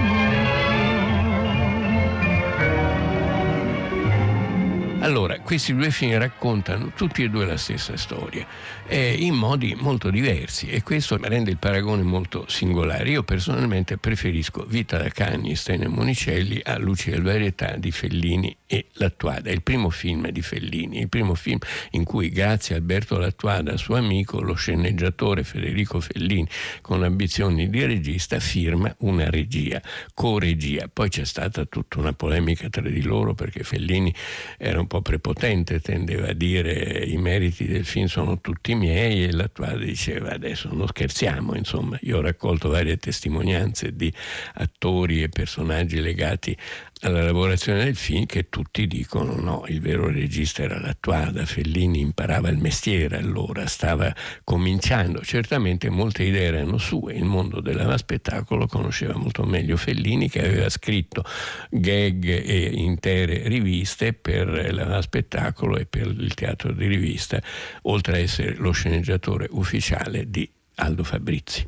Allora, 5.01 5.37
questi 5.39 5.75
due 5.75 5.91
film 5.91 6.17
raccontano 6.17 6.91
tutti 6.95 7.23
e 7.23 7.29
due 7.29 7.45
la 7.45 7.57
stessa 7.57 7.97
storia, 7.97 8.47
eh, 8.93 9.15
in 9.17 9.33
modi 9.33 9.75
molto 9.75 10.11
diversi 10.11 10.67
e 10.67 10.83
questo 10.83 11.17
rende 11.17 11.49
il 11.49 11.57
paragone 11.57 12.03
molto 12.03 12.45
singolare. 12.47 13.09
Io 13.09 13.23
personalmente 13.23 13.97
preferisco 13.97 14.65
Vita 14.67 14.99
da 14.99 15.09
Cagni, 15.09 15.55
Stene 15.55 15.87
Monicelli 15.87 16.61
a 16.63 16.77
Luci 16.77 17.09
del 17.09 17.23
Varietà 17.23 17.75
di 17.75 17.89
Fellini 17.89 18.55
e 18.67 18.85
Lattuada. 18.93 19.49
Il 19.49 19.63
primo 19.63 19.89
film 19.89 20.29
di 20.29 20.43
Fellini, 20.43 20.99
il 20.99 21.09
primo 21.09 21.33
film 21.33 21.57
in 21.91 22.03
cui 22.03 22.29
grazie 22.29 22.75
a 22.75 22.77
Alberto 22.77 23.17
Lattuada, 23.17 23.77
suo 23.77 23.95
amico, 23.95 24.41
lo 24.41 24.53
sceneggiatore 24.53 25.43
Federico 25.43 25.99
Fellini, 25.99 26.47
con 26.81 27.01
ambizioni 27.01 27.71
di 27.71 27.83
regista, 27.85 28.39
firma 28.39 28.93
una 28.99 29.27
regia, 29.27 29.81
co-regia. 30.13 30.87
Poi 30.93 31.09
c'è 31.09 31.25
stata 31.25 31.65
tutta 31.65 31.97
una 31.97 32.13
polemica 32.13 32.69
tra 32.69 32.87
di 32.87 33.01
loro 33.01 33.33
perché 33.33 33.63
Fellini 33.63 34.13
era 34.59 34.79
un 34.79 34.85
po' 34.85 35.01
prepotente, 35.01 35.79
tendeva 35.79 36.27
a 36.27 36.33
dire 36.33 37.03
i 37.05 37.17
meriti 37.17 37.65
del 37.65 37.85
film 37.85 38.05
sono 38.05 38.39
tutti 38.39 38.81
miei 38.82 38.82
e 38.89 39.31
l'attuale 39.31 39.85
diceva 39.85 40.31
adesso 40.31 40.69
non 40.73 40.87
scherziamo, 40.87 41.55
insomma, 41.55 41.97
io 42.01 42.17
ho 42.17 42.21
raccolto 42.21 42.69
varie 42.69 42.97
testimonianze 42.97 43.95
di 43.95 44.11
attori 44.55 45.23
e 45.23 45.29
personaggi 45.29 45.99
legati 45.99 46.57
alla 47.03 47.23
lavorazione 47.23 47.83
del 47.83 47.95
film 47.95 48.25
che 48.25 48.49
tutti 48.49 48.87
dicono 48.87 49.35
no, 49.35 49.65
il 49.67 49.81
vero 49.81 50.07
regista 50.07 50.63
era 50.63 50.79
l'attuada, 50.79 51.45
Fellini 51.45 51.99
imparava 51.99 52.49
il 52.49 52.57
mestiere 52.57 53.17
allora, 53.17 53.67
stava 53.67 54.13
cominciando, 54.43 55.21
certamente 55.21 55.89
molte 55.89 56.23
idee 56.23 56.47
erano 56.47 56.77
sue, 56.77 57.13
il 57.13 57.25
mondo 57.25 57.59
dell'avaspettacolo 57.59 58.67
conosceva 58.67 59.15
molto 59.17 59.43
meglio 59.43 59.75
Fellini 59.75 60.29
che 60.29 60.45
aveva 60.45 60.69
scritto 60.69 61.23
gag 61.69 62.25
e 62.25 62.71
intere 62.73 63.47
riviste 63.47 64.13
per 64.13 64.73
l'avaspettacolo 64.73 65.77
e 65.77 65.85
per 65.85 66.07
il 66.07 66.33
teatro 66.33 66.71
di 66.71 66.87
rivista, 66.87 67.41
oltre 67.83 68.13
a 68.13 68.19
essere 68.19 68.55
lo 68.55 68.71
sceneggiatore 68.71 69.47
ufficiale 69.51 70.29
di 70.29 70.49
Aldo 70.75 71.03
Fabrizi 71.03 71.67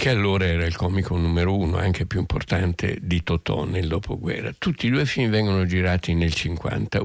che 0.00 0.10
allora 0.10 0.46
era 0.46 0.64
il 0.64 0.76
comico 0.76 1.16
numero 1.16 1.56
uno, 1.56 1.76
anche 1.76 2.06
più 2.06 2.20
importante 2.20 2.98
di 3.02 3.24
Totò 3.24 3.64
nel 3.64 3.88
dopoguerra. 3.88 4.54
Tutti 4.56 4.86
i 4.86 4.90
due 4.90 5.04
film 5.04 5.28
vengono 5.28 5.66
girati 5.66 6.14
nel 6.14 6.32
50. 6.32 7.02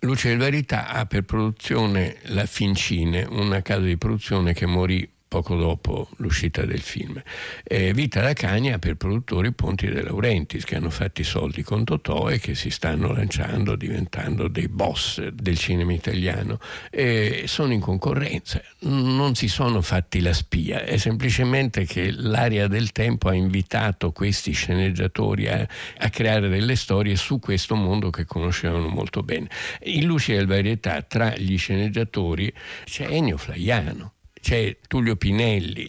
Luce 0.00 0.30
del 0.30 0.38
Verità 0.38 0.88
ha 0.88 1.06
per 1.06 1.22
produzione 1.22 2.16
la 2.22 2.44
Fincine, 2.44 3.24
una 3.30 3.62
casa 3.62 3.82
di 3.82 3.96
produzione 3.96 4.54
che 4.54 4.66
morì 4.66 5.08
poco 5.32 5.56
dopo 5.56 6.08
l'uscita 6.16 6.66
del 6.66 6.82
film. 6.82 7.18
Eh, 7.64 7.94
Vita 7.94 8.20
da 8.20 8.34
Cagna 8.34 8.78
per 8.78 8.96
produttori 8.96 9.50
Ponti 9.52 9.86
De 9.88 10.02
Laurentiis 10.02 10.64
che 10.64 10.76
hanno 10.76 10.90
fatto 10.90 11.22
i 11.22 11.24
soldi 11.24 11.62
con 11.62 11.84
Totò 11.84 12.28
e 12.28 12.38
che 12.38 12.54
si 12.54 12.68
stanno 12.68 13.14
lanciando 13.14 13.74
diventando 13.74 14.46
dei 14.46 14.68
boss 14.68 15.26
del 15.28 15.56
cinema 15.56 15.94
italiano. 15.94 16.58
Eh, 16.90 17.44
sono 17.46 17.72
in 17.72 17.80
concorrenza, 17.80 18.60
non 18.80 19.34
si 19.34 19.48
sono 19.48 19.80
fatti 19.80 20.20
la 20.20 20.34
spia, 20.34 20.84
è 20.84 20.98
semplicemente 20.98 21.86
che 21.86 22.10
l'aria 22.10 22.68
del 22.68 22.92
tempo 22.92 23.30
ha 23.30 23.34
invitato 23.34 24.12
questi 24.12 24.52
sceneggiatori 24.52 25.48
a, 25.48 25.66
a 25.96 26.10
creare 26.10 26.50
delle 26.50 26.76
storie 26.76 27.16
su 27.16 27.38
questo 27.38 27.74
mondo 27.74 28.10
che 28.10 28.26
conoscevano 28.26 28.88
molto 28.88 29.22
bene. 29.22 29.48
In 29.84 30.04
Luci 30.04 30.34
del 30.34 30.46
Varietà 30.46 31.00
tra 31.00 31.34
gli 31.34 31.56
sceneggiatori 31.56 32.52
c'è 32.84 33.06
Ennio 33.08 33.38
Flaiano 33.38 34.11
c'è 34.42 34.76
Tullio 34.88 35.16
Pinelli, 35.16 35.88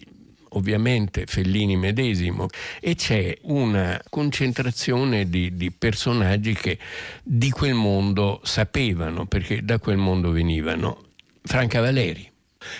ovviamente 0.50 1.26
Fellini 1.26 1.76
medesimo, 1.76 2.46
e 2.80 2.94
c'è 2.94 3.36
una 3.42 4.00
concentrazione 4.08 5.28
di, 5.28 5.56
di, 5.56 5.70
personaggi 5.72 6.54
che 6.54 6.78
di 7.22 7.50
quel 7.50 7.74
mondo 7.74 8.40
sapevano, 8.44 9.26
perché 9.26 9.62
da 9.64 9.78
quel 9.78 9.96
mondo 9.96 10.30
venivano. 10.30 11.02
Franca 11.42 11.80
Valeri, 11.80 12.30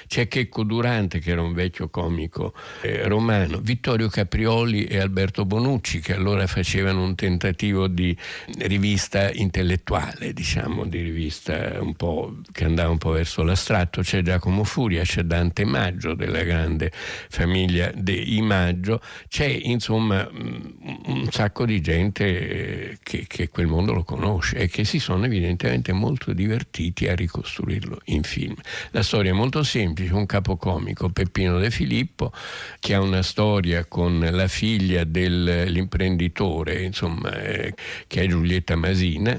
C'è 0.06 0.28
Checco 0.28 0.62
Durante, 0.62 1.18
che 1.18 1.30
era 1.30 1.42
un 1.42 1.52
vecchio 1.52 1.88
comico 1.88 2.54
eh, 2.82 3.06
romano, 3.06 3.58
Vittorio 3.60 4.08
Caprioli 4.08 4.84
e 4.84 4.98
Alberto 4.98 5.44
Bonucci, 5.44 6.00
che 6.00 6.14
allora 6.14 6.46
facevano 6.46 7.02
un 7.02 7.14
tentativo 7.14 7.86
di 7.86 8.16
rivista 8.58 9.30
intellettuale, 9.32 10.32
diciamo, 10.32 10.86
di 10.86 11.00
rivista 11.00 11.78
un 11.80 11.94
po' 11.94 12.36
che 12.52 12.64
andava 12.64 12.90
un 12.90 12.98
po' 12.98 13.10
verso 13.10 13.42
l'astratto. 13.42 14.02
C'è 14.02 14.22
Giacomo 14.22 14.64
Furia, 14.64 15.02
c'è 15.02 15.22
Dante 15.22 15.64
Maggio 15.64 16.14
della 16.14 16.42
grande 16.42 16.90
famiglia 16.92 17.90
dei 17.94 18.40
Maggio, 18.40 19.00
c'è 19.28 19.46
insomma 19.46 20.28
un 20.30 21.28
sacco 21.30 21.64
di 21.64 21.80
gente 21.80 22.24
eh, 22.24 22.98
che, 23.02 23.24
che 23.26 23.48
quel 23.48 23.66
mondo 23.66 23.92
lo 23.92 24.04
conosce 24.04 24.56
e 24.56 24.68
che 24.68 24.84
si 24.84 24.98
sono 24.98 25.24
evidentemente 25.24 25.92
molto 25.92 26.32
divertiti 26.32 27.08
a 27.08 27.14
ricostruirlo 27.14 28.00
in 28.06 28.22
film. 28.22 28.54
La 28.90 29.02
storia 29.02 29.30
è 29.30 29.34
molto 29.34 29.62
semplice, 29.74 30.14
un 30.14 30.26
capocomico, 30.26 31.08
Peppino 31.08 31.58
De 31.58 31.68
Filippo, 31.68 32.32
che 32.78 32.94
ha 32.94 33.00
una 33.00 33.22
storia 33.22 33.84
con 33.86 34.20
la 34.30 34.46
figlia 34.46 35.02
dell'imprenditore, 35.02 36.84
insomma, 36.84 37.36
eh, 37.42 37.74
che 38.06 38.22
è 38.22 38.26
Giulietta 38.28 38.76
Masina, 38.76 39.36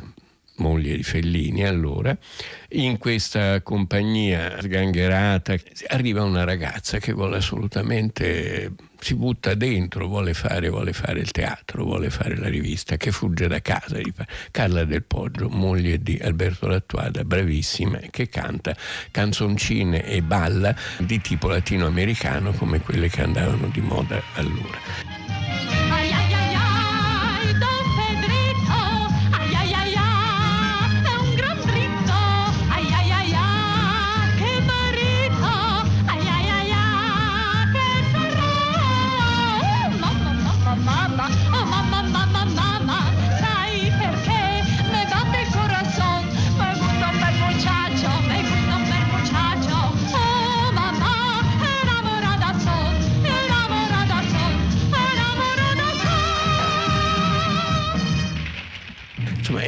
moglie 0.58 0.98
di 0.98 1.04
Fellini 1.04 1.66
allora, 1.66 2.18
in 2.72 2.98
questa 2.98 3.62
compagnia 3.62 4.60
sgangherata 4.62 5.56
arriva 5.88 6.24
una 6.24 6.44
ragazza 6.44 6.98
che 6.98 7.14
vuole 7.14 7.38
assolutamente, 7.38 8.74
si 9.06 9.14
butta 9.14 9.54
dentro, 9.54 10.08
vuole 10.08 10.34
fare, 10.34 10.68
vuole 10.68 10.92
fare 10.92 11.20
il 11.20 11.30
teatro, 11.30 11.84
vuole 11.84 12.10
fare 12.10 12.36
la 12.38 12.48
rivista, 12.48 12.98
che 12.98 13.12
fugge 13.12 13.48
da 13.48 13.62
casa. 13.62 14.00
Carla 14.50 14.84
del 14.84 15.04
Poggio, 15.04 15.48
moglie 15.48 16.02
di 16.02 16.20
Alberto 16.24 16.66
Lattuada, 16.66 17.24
bravissima, 17.24 18.00
che 18.10 18.30
canta 18.30 18.76
canzoncine 19.12 20.04
e 20.06 20.24
balla 20.24 20.76
di 20.98 21.22
tipo 21.22 21.50
latinoamericano 21.50 22.54
come 22.54 22.82
quelle 22.82 23.08
che 23.08 23.22
andavano 23.22 23.68
di 23.68 23.82
moda 23.82 24.20
allora. 24.34 25.15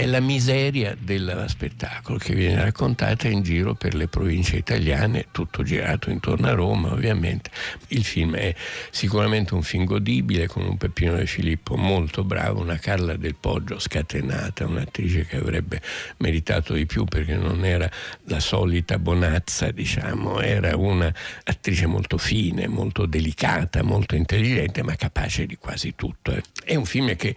La 0.06 0.19
miseria 0.19 0.95
del 0.99 1.45
spettacolo 1.48 2.18
che 2.18 2.36
viene 2.36 2.61
raccontata 2.61 3.28
in 3.28 3.41
giro 3.41 3.74
per 3.74 3.95
le 3.95 4.07
province 4.07 4.57
italiane, 4.57 5.28
tutto 5.32 5.64
girato 5.64 6.10
intorno 6.10 6.48
a 6.48 6.53
Roma 6.53 6.91
ovviamente. 6.91 7.49
Il 7.88 8.03
film 8.03 8.36
è 8.36 8.53
sicuramente 8.91 9.53
un 9.53 9.64
film 9.64 9.86
godibile 9.86 10.48
con 10.48 10.64
un 10.64 10.78
Peppino 10.78 11.15
De 11.15 11.26
Filippo 11.26 11.76
molto 11.78 12.24
bravo, 12.24 12.61
una 12.61 12.78
Carla 12.78 13.15
del 13.15 13.36
Poggio 13.36 13.80
scatenata, 13.80 14.65
un'attrice 14.65 15.26
che 15.26 15.38
avrebbe 15.38 15.82
meritato 16.18 16.74
di 16.74 16.86
più 16.86 17.06
perché 17.06 17.36
non 17.36 17.65
era 17.65 17.90
la 18.26 18.40
solita 18.40 18.99
bonazza, 18.99 19.72
diciamo, 19.72 20.41
era 20.41 20.76
un'attrice 20.76 21.86
molto 21.88 22.18
fine, 22.18 22.68
molto 22.68 23.06
delicata, 23.06 23.84
molto 23.84 24.15
intelligente, 24.15 24.84
ma 24.84 24.95
capace 24.95 25.45
di 25.45 25.57
quasi 25.57 25.95
tutto. 25.95 26.38
È 26.64 26.76
un 26.76 26.86
film 26.86 27.15
che, 27.15 27.36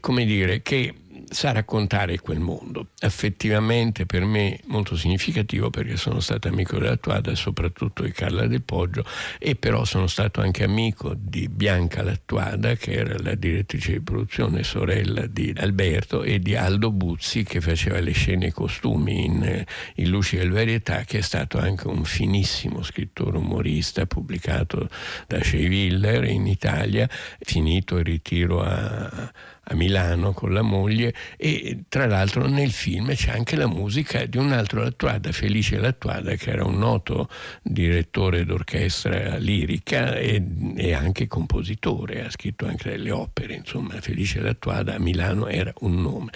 come 0.00 0.24
dire, 0.24 0.62
che 0.62 0.94
sa 1.30 1.52
raccontare 1.52 2.18
quel 2.18 2.40
mondo. 2.40 2.88
Effettivamente 2.98 4.04
per 4.04 4.24
me 4.24 4.60
molto 4.66 4.96
significativo 4.96 5.70
perché 5.70 5.96
sono 5.96 6.20
stato 6.20 6.48
amico 6.48 6.78
della 6.78 6.96
Tuada 6.96 7.34
soprattutto 7.34 8.02
di 8.02 8.10
Carla 8.10 8.46
Del 8.46 8.62
Poggio 8.62 9.04
e 9.38 9.54
però 9.54 9.84
sono 9.84 10.06
stato 10.06 10.40
anche 10.40 10.64
amico 10.64 11.14
di 11.16 11.48
Bianca 11.48 12.02
Lattuada 12.02 12.74
che 12.74 12.92
era 12.92 13.16
la 13.18 13.34
direttrice 13.34 13.92
di 13.92 14.00
produzione, 14.00 14.64
sorella 14.64 15.26
di 15.26 15.52
Alberto 15.56 16.22
e 16.22 16.40
di 16.40 16.56
Aldo 16.56 16.90
Buzzi 16.90 17.44
che 17.44 17.60
faceva 17.60 18.00
le 18.00 18.12
scene 18.12 18.46
e 18.46 18.48
i 18.48 18.52
costumi 18.52 19.24
in, 19.24 19.64
in 19.94 20.08
Luci 20.08 20.36
del 20.36 20.50
Varietà 20.50 21.04
che 21.04 21.18
è 21.18 21.22
stato 21.22 21.58
anche 21.58 21.86
un 21.86 22.04
finissimo 22.04 22.82
scrittore 22.82 23.38
umorista 23.38 24.06
pubblicato 24.06 24.88
da 25.26 25.42
Shea 25.42 25.68
in 25.70 26.46
Italia, 26.46 27.08
finito 27.38 27.98
il 27.98 28.04
ritiro 28.04 28.62
a 28.62 29.32
a 29.70 29.74
Milano 29.74 30.32
con 30.32 30.52
la 30.52 30.62
moglie 30.62 31.14
e 31.36 31.84
tra 31.88 32.06
l'altro 32.06 32.46
nel 32.46 32.72
film 32.72 33.14
c'è 33.14 33.30
anche 33.30 33.56
la 33.56 33.68
musica 33.68 34.26
di 34.26 34.36
un 34.36 34.52
altro 34.52 34.82
Lattuada, 34.82 35.30
Felice 35.32 35.78
Lattuada, 35.78 36.34
che 36.34 36.50
era 36.50 36.64
un 36.64 36.78
noto 36.78 37.28
direttore 37.62 38.44
d'orchestra 38.44 39.36
lirica 39.36 40.16
e, 40.16 40.42
e 40.76 40.92
anche 40.92 41.28
compositore, 41.28 42.24
ha 42.24 42.30
scritto 42.30 42.66
anche 42.66 42.90
delle 42.90 43.12
opere, 43.12 43.54
insomma 43.54 44.00
Felice 44.00 44.40
Lattuada 44.40 44.96
a 44.96 44.98
Milano 44.98 45.46
era 45.46 45.72
un 45.80 46.00
nome. 46.00 46.30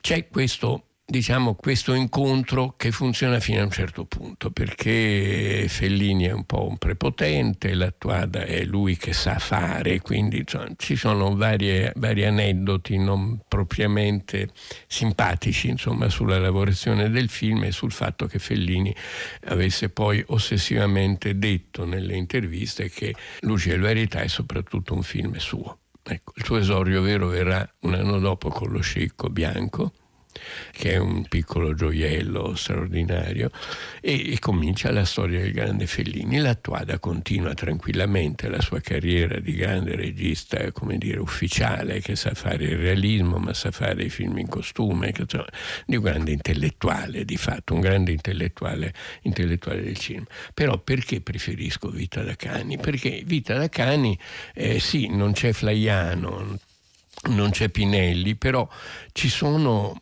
C'è 0.00 0.28
questo 0.28 0.87
diciamo, 1.10 1.54
questo 1.54 1.94
incontro 1.94 2.74
che 2.76 2.92
funziona 2.92 3.40
fino 3.40 3.62
a 3.62 3.64
un 3.64 3.70
certo 3.70 4.04
punto, 4.04 4.50
perché 4.50 5.64
Fellini 5.66 6.24
è 6.24 6.32
un 6.32 6.44
po' 6.44 6.68
un 6.68 6.76
prepotente, 6.76 7.72
l'attuada 7.72 8.44
è 8.44 8.62
lui 8.64 8.98
che 8.98 9.14
sa 9.14 9.38
fare, 9.38 10.02
quindi 10.02 10.40
insomma, 10.40 10.68
ci 10.76 10.96
sono 10.96 11.34
varie, 11.34 11.94
vari 11.96 12.26
aneddoti 12.26 12.98
non 12.98 13.40
propriamente 13.48 14.50
simpatici 14.86 15.70
insomma, 15.70 16.10
sulla 16.10 16.38
lavorazione 16.38 17.08
del 17.08 17.30
film 17.30 17.64
e 17.64 17.72
sul 17.72 17.90
fatto 17.90 18.26
che 18.26 18.38
Fellini 18.38 18.94
avesse 19.46 19.88
poi 19.88 20.22
ossessivamente 20.26 21.38
detto 21.38 21.86
nelle 21.86 22.16
interviste 22.16 22.90
che 22.90 23.14
Luce 23.40 23.72
e 23.72 23.78
Verità 23.78 24.20
è 24.20 24.28
soprattutto 24.28 24.92
un 24.92 25.02
film 25.02 25.34
suo. 25.36 25.78
Ecco, 26.02 26.32
il 26.36 26.44
suo 26.44 26.58
esordio 26.58 27.00
vero 27.00 27.28
verrà 27.28 27.66
un 27.80 27.94
anno 27.94 28.18
dopo 28.18 28.50
con 28.50 28.70
lo 28.70 28.80
scicco 28.80 29.30
bianco 29.30 29.92
che 30.72 30.92
è 30.92 30.96
un 30.96 31.26
piccolo 31.28 31.74
gioiello 31.74 32.54
straordinario, 32.54 33.50
e, 34.00 34.32
e 34.32 34.38
comincia 34.38 34.90
la 34.90 35.04
storia 35.04 35.40
del 35.40 35.52
grande 35.52 35.86
Fellini. 35.86 36.38
L'Attuada 36.38 36.98
continua 36.98 37.54
tranquillamente 37.54 38.48
la 38.48 38.60
sua 38.60 38.80
carriera 38.80 39.38
di 39.38 39.52
grande 39.52 39.96
regista, 39.96 40.70
come 40.72 40.98
dire, 40.98 41.18
ufficiale, 41.18 42.00
che 42.00 42.16
sa 42.16 42.34
fare 42.34 42.64
il 42.64 42.76
realismo, 42.76 43.38
ma 43.38 43.54
sa 43.54 43.70
fare 43.70 44.04
i 44.04 44.10
film 44.10 44.38
in 44.38 44.48
costume, 44.48 45.12
che, 45.12 45.22
insomma, 45.22 45.48
di 45.86 45.96
un 45.96 46.02
grande 46.02 46.32
intellettuale, 46.32 47.24
di 47.24 47.36
fatto, 47.36 47.74
un 47.74 47.80
grande 47.80 48.12
intellettuale, 48.12 48.92
intellettuale 49.22 49.82
del 49.82 49.96
cinema. 49.96 50.26
Però 50.54 50.78
perché 50.78 51.20
preferisco 51.20 51.88
Vita 51.90 52.22
da 52.22 52.36
Cani? 52.36 52.78
Perché 52.78 53.22
Vita 53.24 53.56
da 53.56 53.68
Cani, 53.68 54.18
eh, 54.54 54.78
sì, 54.78 55.08
non 55.08 55.32
c'è 55.32 55.52
Flaiano, 55.52 56.58
non 57.30 57.50
c'è 57.50 57.68
Pinelli, 57.68 58.36
però 58.36 58.68
ci 59.12 59.28
sono 59.28 59.98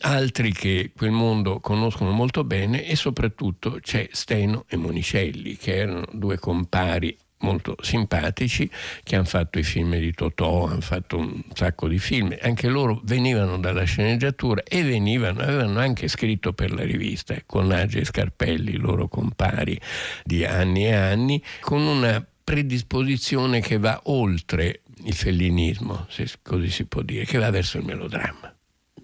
altri 0.00 0.52
che 0.52 0.92
quel 0.96 1.12
mondo 1.12 1.60
conoscono 1.60 2.10
molto 2.10 2.44
bene 2.44 2.84
e 2.84 2.96
soprattutto 2.96 3.78
c'è 3.80 4.08
Steno 4.12 4.64
e 4.68 4.76
Monicelli, 4.76 5.56
che 5.56 5.76
erano 5.76 6.06
due 6.12 6.38
compari 6.38 7.16
molto 7.38 7.76
simpatici 7.80 8.68
che 9.02 9.16
hanno 9.16 9.24
fatto 9.24 9.58
i 9.58 9.62
film 9.62 9.96
di 9.98 10.12
Totò, 10.12 10.66
hanno 10.66 10.80
fatto 10.80 11.18
un 11.18 11.42
sacco 11.52 11.86
di 11.86 11.98
film, 11.98 12.34
anche 12.40 12.68
loro 12.68 13.00
venivano 13.04 13.58
dalla 13.58 13.84
sceneggiatura 13.84 14.62
e 14.62 14.82
venivano, 14.82 15.40
avevano 15.40 15.78
anche 15.78 16.08
scritto 16.08 16.52
per 16.52 16.72
la 16.72 16.82
rivista 16.82 17.34
eh, 17.34 17.44
con 17.46 17.66
Nage 17.66 18.00
e 18.00 18.04
Scarpelli, 18.04 18.76
loro 18.76 19.08
compari 19.08 19.78
di 20.24 20.44
anni 20.44 20.86
e 20.86 20.94
anni, 20.94 21.42
con 21.60 21.82
una 21.82 22.24
predisposizione 22.42 23.60
che 23.60 23.76
va 23.78 24.00
oltre 24.04 24.82
il 25.04 25.14
fellinismo, 25.14 26.06
se 26.08 26.26
così 26.42 26.70
si 26.70 26.86
può 26.86 27.02
dire, 27.02 27.24
che 27.24 27.38
va 27.38 27.50
verso 27.50 27.78
il 27.78 27.84
melodramma. 27.84 28.54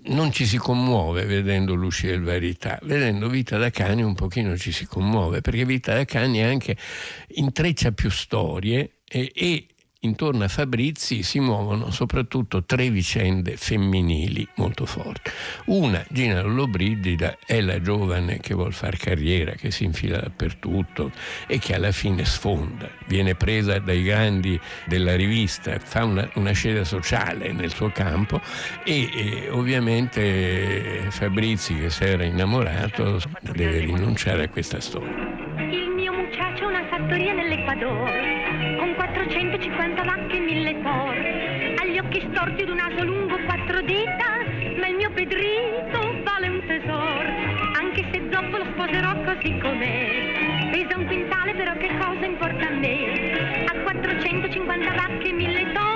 Non 0.04 0.32
ci 0.32 0.46
si 0.46 0.56
commuove 0.56 1.24
vedendo 1.26 1.74
Luci 1.74 2.08
e 2.08 2.18
Verità, 2.18 2.78
vedendo 2.82 3.28
Vita 3.28 3.56
da 3.56 3.70
Cani 3.70 4.02
un 4.02 4.14
pochino 4.14 4.56
ci 4.56 4.72
si 4.72 4.84
commuove, 4.84 5.40
perché 5.40 5.64
Vita 5.64 5.94
da 5.94 6.04
Cani 6.04 6.42
anche 6.42 6.76
intreccia 7.34 7.92
più 7.92 8.10
storie 8.10 8.98
e, 9.08 9.30
e 9.32 9.66
intorno 10.04 10.44
a 10.44 10.48
Fabrizi 10.48 11.22
si 11.22 11.40
muovono 11.40 11.90
soprattutto 11.90 12.64
tre 12.64 12.90
vicende 12.90 13.56
femminili 13.56 14.46
molto 14.56 14.86
forti. 14.86 15.30
Una, 15.66 16.04
Gina 16.08 16.42
Lollobrigida, 16.42 17.38
è 17.44 17.60
la 17.60 17.80
giovane 17.80 18.38
che 18.38 18.54
vuole 18.54 18.72
fare 18.72 18.96
carriera, 18.96 19.52
che 19.52 19.70
si 19.70 19.84
infila 19.84 20.18
dappertutto 20.18 21.10
e 21.46 21.58
che 21.58 21.74
alla 21.74 21.92
fine 21.92 22.24
sfonda, 22.24 22.88
viene 23.06 23.34
presa 23.34 23.78
dai 23.78 24.02
grandi 24.02 24.58
della 24.86 25.14
rivista, 25.14 25.78
fa 25.78 26.04
una, 26.04 26.28
una 26.34 26.52
scena 26.52 26.84
sociale 26.84 27.52
nel 27.52 27.72
suo 27.72 27.90
campo 27.90 28.40
e, 28.84 29.08
e 29.12 29.50
ovviamente 29.50 31.06
Fabrizi 31.10 31.74
che 31.74 31.90
si 31.90 32.04
era 32.04 32.24
innamorato 32.24 33.20
deve 33.52 33.78
rinunciare 33.80 34.44
a 34.44 34.48
questa 34.48 34.80
storia. 34.80 35.50
Il 35.70 35.90
mio 35.94 36.12
dell'Equador, 37.34 38.10
con 38.10 38.41
450 39.92 40.04
vacche 40.04 40.36
e 40.36 40.40
mille 40.40 40.80
tor, 40.82 41.16
agli 41.82 41.98
occhi 41.98 42.26
storti 42.30 42.62
ed 42.62 42.68
un 42.70 42.76
naso 42.76 43.04
lungo 43.04 43.36
quattro 43.44 43.82
dita, 43.82 44.38
ma 44.78 44.86
il 44.86 44.96
mio 44.96 45.10
Pedrito 45.10 46.22
vale 46.22 46.48
un 46.48 46.62
tesoro, 46.66 47.28
anche 47.78 48.04
se 48.10 48.28
dopo 48.28 48.56
lo 48.56 48.64
sposerò 48.72 49.14
così 49.22 49.58
com'è. 49.58 50.70
Pesa 50.70 50.96
un 50.96 51.06
quintale 51.06 51.54
però 51.54 51.76
che 51.76 51.90
cosa 51.98 52.24
importa 52.24 52.68
a 52.68 52.70
me? 52.70 53.66
A 53.66 53.74
450 53.82 54.94
vacche 54.94 55.28
e 55.28 55.32
mille 55.32 55.72
tori, 55.72 55.91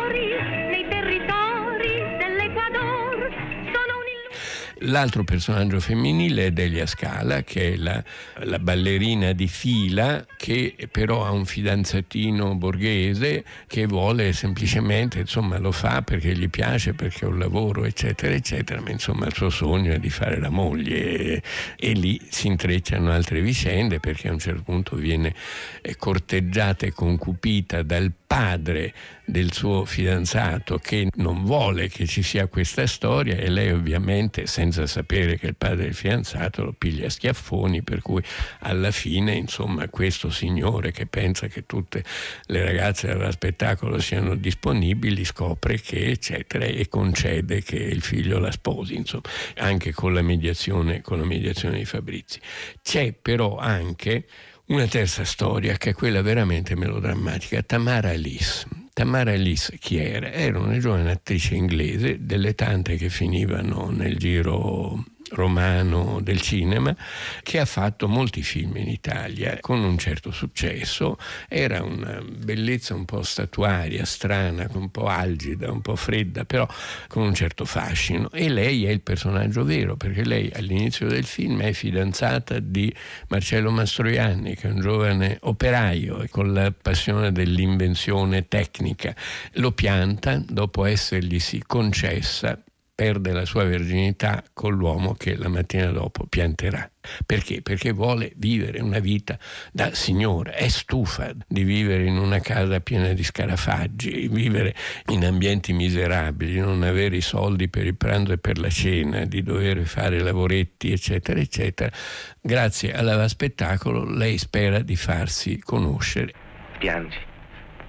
L'altro 4.81 5.25
personaggio 5.25 5.81
femminile 5.81 6.47
è 6.47 6.51
Delia 6.51 6.85
Scala, 6.85 7.43
che 7.43 7.73
è 7.73 7.77
la, 7.77 8.03
la, 8.45 8.59
ballerina 8.59 9.33
di 9.33 9.49
fila, 9.49 10.27
che 10.37 10.75
però 10.91 11.25
ha 11.25 11.31
un 11.31 11.47
fidanzatino 11.47 12.55
borghese 12.57 13.43
che 13.67 13.87
vuole 13.87 14.35
semplicemente, 14.35 15.21
insomma, 15.21 15.57
lo 15.57 15.73
fa 15.73 16.03
perché 16.03 16.35
gli 16.37 16.51
piace, 16.51 16.93
perché 16.93 17.25
ha 17.25 17.29
un 17.29 17.39
lavoro, 17.39 17.87
eccetera, 17.87 18.35
eccetera, 18.35 18.83
ma 18.83 18.91
insomma 18.91 19.25
il 19.27 19.33
suo 19.33 19.49
sogno 19.49 19.93
è 19.93 19.99
di 19.99 20.11
fare 20.11 20.39
la 20.39 20.51
moglie 20.51 21.19
e, 21.19 21.43
e 21.79 21.93
lì 21.93 22.21
si 22.29 22.47
intrecciano 22.47 23.11
altre 23.11 23.41
vicende 23.41 23.99
perché 23.99 24.29
a 24.29 24.33
un 24.33 24.39
certo 24.39 24.63
punto 24.63 24.95
viene 24.97 25.35
eh, 25.81 25.97
corteggiata 25.97 26.85
e 26.85 26.93
concupita 26.93 27.83
dal 27.83 28.13
padre 28.27 28.93
del 29.25 29.53
suo 29.53 29.85
fidanzato 29.85 30.79
che 30.79 31.09
non 31.15 31.45
vuole 31.45 31.89
che 31.89 32.07
ci 32.07 32.23
sia 32.23 32.47
questa 32.47 32.87
storia 32.87 33.37
e 33.37 33.49
lei 33.49 33.71
ovviamente 33.71 34.47
senza 34.47 34.87
sapere 34.87 35.37
che 35.39 35.49
il 35.49 35.57
padre 35.57 35.85
del 35.85 35.95
fidanzato 35.95 36.65
lo 36.65 36.73
piglia 36.73 37.07
a 37.07 37.11
schiaffoni 37.11 37.83
per 37.83 38.03
cui 38.03 38.23
alla 38.61 38.91
fine 38.91 39.33
insomma 39.35 39.89
questo 39.89 40.31
signore 40.31 40.93
che 40.93 41.07
pensa 41.07 41.49
che 41.49 41.67
tutte 41.67 42.05
le 42.47 42.65
ragazze 42.65 43.09
dello 43.09 43.31
spettacolo 43.31 43.99
siano 43.99 44.35
disponibili 44.35 45.25
scopre 45.25 45.81
che 45.81 46.07
eccetera 46.07 46.65
e 46.65 46.89
concede 46.89 47.63
che 47.63 47.77
il 47.77 48.03
figlio 48.03 48.39
la 48.39 48.53
sposi 48.53 48.95
insomma 48.95 49.25
anche 49.57 49.93
con 49.93 50.15
la 50.15 50.23
mediazione, 50.23 51.01
con 51.03 51.19
la 51.19 51.25
mediazione 51.25 51.79
di 51.79 51.85
Fabrizi. 51.85 52.41
C'è 52.83 53.13
però 53.13 53.57
anche 53.57 54.27
una 54.67 54.87
terza 54.87 55.25
storia 55.25 55.77
che 55.77 55.91
è 55.91 55.95
quella 55.95 56.23
veramente 56.23 56.75
melodrammatica, 56.75 57.63
Tamara 57.63 58.11
Alice. 58.11 58.67
Tamara 58.93 59.33
Alice 59.33 59.77
chi 59.79 59.97
era? 59.99 60.33
Era 60.33 60.59
una 60.59 60.79
giovane 60.79 61.11
attrice 61.11 61.55
inglese, 61.55 62.19
delle 62.21 62.55
tante 62.55 62.97
che 62.97 63.09
finivano 63.09 63.91
nel 63.91 64.17
giro 64.17 65.05
romano 65.31 66.21
del 66.23 66.41
cinema 66.41 66.95
che 67.43 67.59
ha 67.59 67.65
fatto 67.65 68.09
molti 68.09 68.43
film 68.43 68.77
in 68.77 68.89
Italia 68.89 69.59
con 69.61 69.81
un 69.81 69.99
certo 69.99 70.31
successo. 70.31 71.19
Era 71.49 71.83
una 71.83 72.23
bellezza 72.23 72.95
un 72.95 73.05
po' 73.05 73.23
statuaria 73.23 74.05
strana 74.05 74.69
un 74.75 74.91
po' 74.91 75.07
algida 75.07 75.71
un 75.71 75.81
po' 75.81 75.97
fredda 75.97 76.45
però 76.45 76.67
con 77.09 77.23
un 77.23 77.35
certo 77.35 77.65
fascino. 77.65 78.31
E 78.31 78.49
lei 78.49 78.87
è 78.87 78.91
il 78.91 79.01
personaggio 79.01 79.65
vero 79.65 79.97
perché 79.97 80.25
lei 80.25 80.51
all'inizio 80.55 81.07
del 81.07 81.25
film 81.25 81.63
è 81.63 81.73
fidanzata 81.73 82.59
di 82.59 82.93
Marcello 83.29 83.71
Mastroianni 83.71 84.55
che 84.55 84.69
è 84.69 84.71
un 84.71 84.81
giovane 84.81 85.39
operaio 85.43 86.25
con 86.31 86.53
la 86.53 86.73
passione 86.73 87.33
dell'invenzione 87.33 88.49
tecnica. 88.49 89.15
Lo 89.55 89.73
pianta 89.73 90.43
dopo 90.47 90.85
esserglisi 90.85 91.63
concessa 91.67 92.61
perde 92.97 93.33
la 93.33 93.45
sua 93.45 93.65
verginità 93.65 94.43
con 94.55 94.75
l'uomo 94.75 95.13
che 95.13 95.37
la 95.37 95.49
mattina 95.49 95.91
dopo 95.91 96.25
pianterà. 96.25 96.91
Perché? 97.27 97.61
Perché 97.61 97.93
vuole 97.93 98.33
vivere 98.37 98.81
una 98.81 99.01
vita 99.01 99.39
da 99.71 99.93
signora, 99.93 100.55
è 100.55 100.67
stufa 100.69 101.31
di 101.47 101.63
vivere 101.63 102.07
in 102.07 102.17
una 102.17 102.41
casa 102.41 102.81
piena 102.81 103.13
di 103.13 103.23
scarafaggi, 103.23 104.29
vivere 104.29 104.75
in 105.09 105.27
ambienti 105.27 105.75
miserabili, 105.75 106.59
non 106.59 106.83
avere 106.83 107.17
i 107.17 107.21
soldi 107.21 107.69
per 107.69 107.85
il 107.85 107.97
pranzo 107.97 108.33
e 108.33 108.39
per 108.39 108.59
la 108.59 108.71
cena, 108.71 109.27
di 109.27 109.43
dover 109.43 109.85
fare 109.85 110.19
lavoretti, 110.19 110.91
eccetera, 110.91 111.39
eccetera. 111.39 111.95
Grazie 112.41 112.95
alla 112.95 113.29
spettacolo 113.29 114.05
lei 114.05 114.39
spera 114.39 114.81
di 114.81 114.97
farsi 114.97 115.59
conoscere. 115.59 116.33
Piangi. 116.79 117.19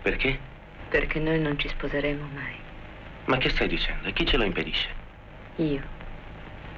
Perché? 0.02 0.38
Perché 0.90 1.20
noi 1.20 1.40
non 1.40 1.58
ci 1.58 1.70
sposeremo 1.70 2.28
mai. 2.34 2.56
Ma 3.28 3.38
che 3.38 3.50
stai 3.50 3.70
dicendo? 3.70 4.08
E 4.08 4.14
chi 4.14 4.26
ce 4.26 4.36
lo 4.36 4.44
impedisce? 4.44 4.97
Io. 5.58 5.82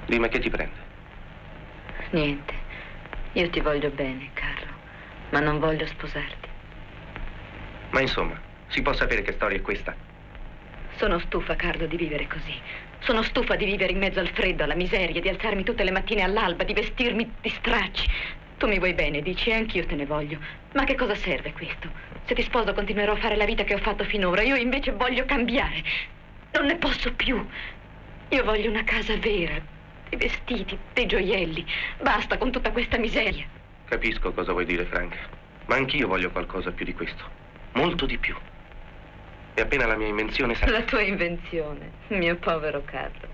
Dimmi 0.06 0.28
che 0.28 0.38
ti 0.38 0.50
prende. 0.50 0.88
Niente. 2.10 2.54
Io 3.34 3.48
ti 3.50 3.60
voglio 3.60 3.90
bene, 3.90 4.30
Carlo, 4.32 4.72
ma 5.30 5.40
non 5.40 5.58
voglio 5.58 5.86
sposarti. 5.86 6.48
Ma 7.90 8.00
insomma, 8.00 8.40
si 8.68 8.82
può 8.82 8.92
sapere 8.92 9.22
che 9.22 9.32
storia 9.32 9.58
è 9.58 9.60
questa? 9.60 9.94
Sono 10.96 11.18
stufa, 11.18 11.54
Carlo, 11.56 11.86
di 11.86 11.96
vivere 11.96 12.26
così. 12.26 12.54
Sono 13.00 13.22
stufa 13.22 13.54
di 13.54 13.64
vivere 13.64 13.92
in 13.92 13.98
mezzo 13.98 14.20
al 14.20 14.28
freddo, 14.28 14.64
alla 14.64 14.74
miseria, 14.74 15.20
di 15.20 15.28
alzarmi 15.28 15.62
tutte 15.62 15.84
le 15.84 15.90
mattine 15.90 16.22
all'alba, 16.22 16.64
di 16.64 16.72
vestirmi 16.72 17.34
di 17.40 17.48
stracci. 17.48 18.08
Tu 18.58 18.66
mi 18.66 18.78
vuoi 18.78 18.94
bene, 18.94 19.22
dici, 19.22 19.50
e 19.50 19.54
anch'io 19.54 19.86
te 19.86 19.94
ne 19.94 20.06
voglio. 20.06 20.38
Ma 20.74 20.84
che 20.84 20.94
cosa 20.94 21.14
serve 21.14 21.52
questo? 21.52 21.88
Se 22.24 22.34
ti 22.34 22.42
sposo 22.42 22.74
continuerò 22.74 23.12
a 23.12 23.16
fare 23.16 23.36
la 23.36 23.44
vita 23.44 23.64
che 23.64 23.74
ho 23.74 23.78
fatto 23.78 24.04
finora. 24.04 24.42
Io 24.42 24.56
invece 24.56 24.92
voglio 24.92 25.24
cambiare. 25.24 25.82
Non 26.52 26.66
ne 26.66 26.76
posso 26.76 27.12
più. 27.14 27.46
Io 28.30 28.44
voglio 28.44 28.70
una 28.70 28.84
casa 28.84 29.16
vera, 29.16 29.60
dei 30.08 30.18
vestiti, 30.18 30.78
dei 30.92 31.06
gioielli. 31.06 31.66
Basta 32.00 32.38
con 32.38 32.52
tutta 32.52 32.70
questa 32.70 32.96
miseria. 32.96 33.44
Capisco 33.86 34.32
cosa 34.32 34.52
vuoi 34.52 34.64
dire, 34.64 34.84
Frank. 34.84 35.16
Ma 35.66 35.74
anch'io 35.74 36.06
voglio 36.06 36.30
qualcosa 36.30 36.70
più 36.70 36.84
di 36.84 36.94
questo. 36.94 37.24
Molto 37.72 38.06
di 38.06 38.18
più. 38.18 38.36
E 39.54 39.60
appena 39.60 39.86
la 39.86 39.96
mia 39.96 40.06
invenzione 40.06 40.54
sarà... 40.54 40.70
La 40.70 40.82
tua 40.82 41.02
invenzione, 41.02 41.90
mio 42.08 42.36
povero 42.36 42.82
Carlo. 42.84 43.26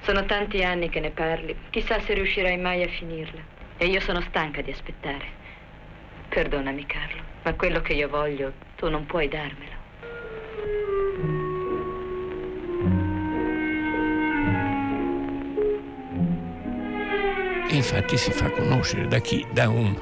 Sono 0.00 0.24
tanti 0.24 0.64
anni 0.64 0.88
che 0.88 0.98
ne 0.98 1.10
parli. 1.10 1.56
Chissà 1.70 2.00
se 2.00 2.14
riuscirai 2.14 2.58
mai 2.58 2.82
a 2.82 2.88
finirla. 2.88 3.40
E 3.76 3.86
io 3.86 4.00
sono 4.00 4.20
stanca 4.22 4.60
di 4.60 4.72
aspettare. 4.72 5.24
Perdonami, 6.28 6.84
Carlo, 6.86 7.22
ma 7.44 7.54
quello 7.54 7.80
che 7.80 7.92
io 7.92 8.08
voglio 8.08 8.52
tu 8.74 8.90
non 8.90 9.06
puoi 9.06 9.28
darmelo. 9.28 9.84
E 17.68 17.74
infatti 17.74 18.16
si 18.16 18.30
fa 18.30 18.50
conoscere 18.50 19.08
da 19.08 19.18
chi? 19.18 19.44
Da 19.52 19.68
un 19.68 19.98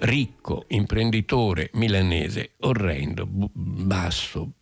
ricco 0.00 0.64
imprenditore 0.68 1.70
milanese 1.72 2.52
orrendo, 2.60 3.26
basso, 3.26 4.52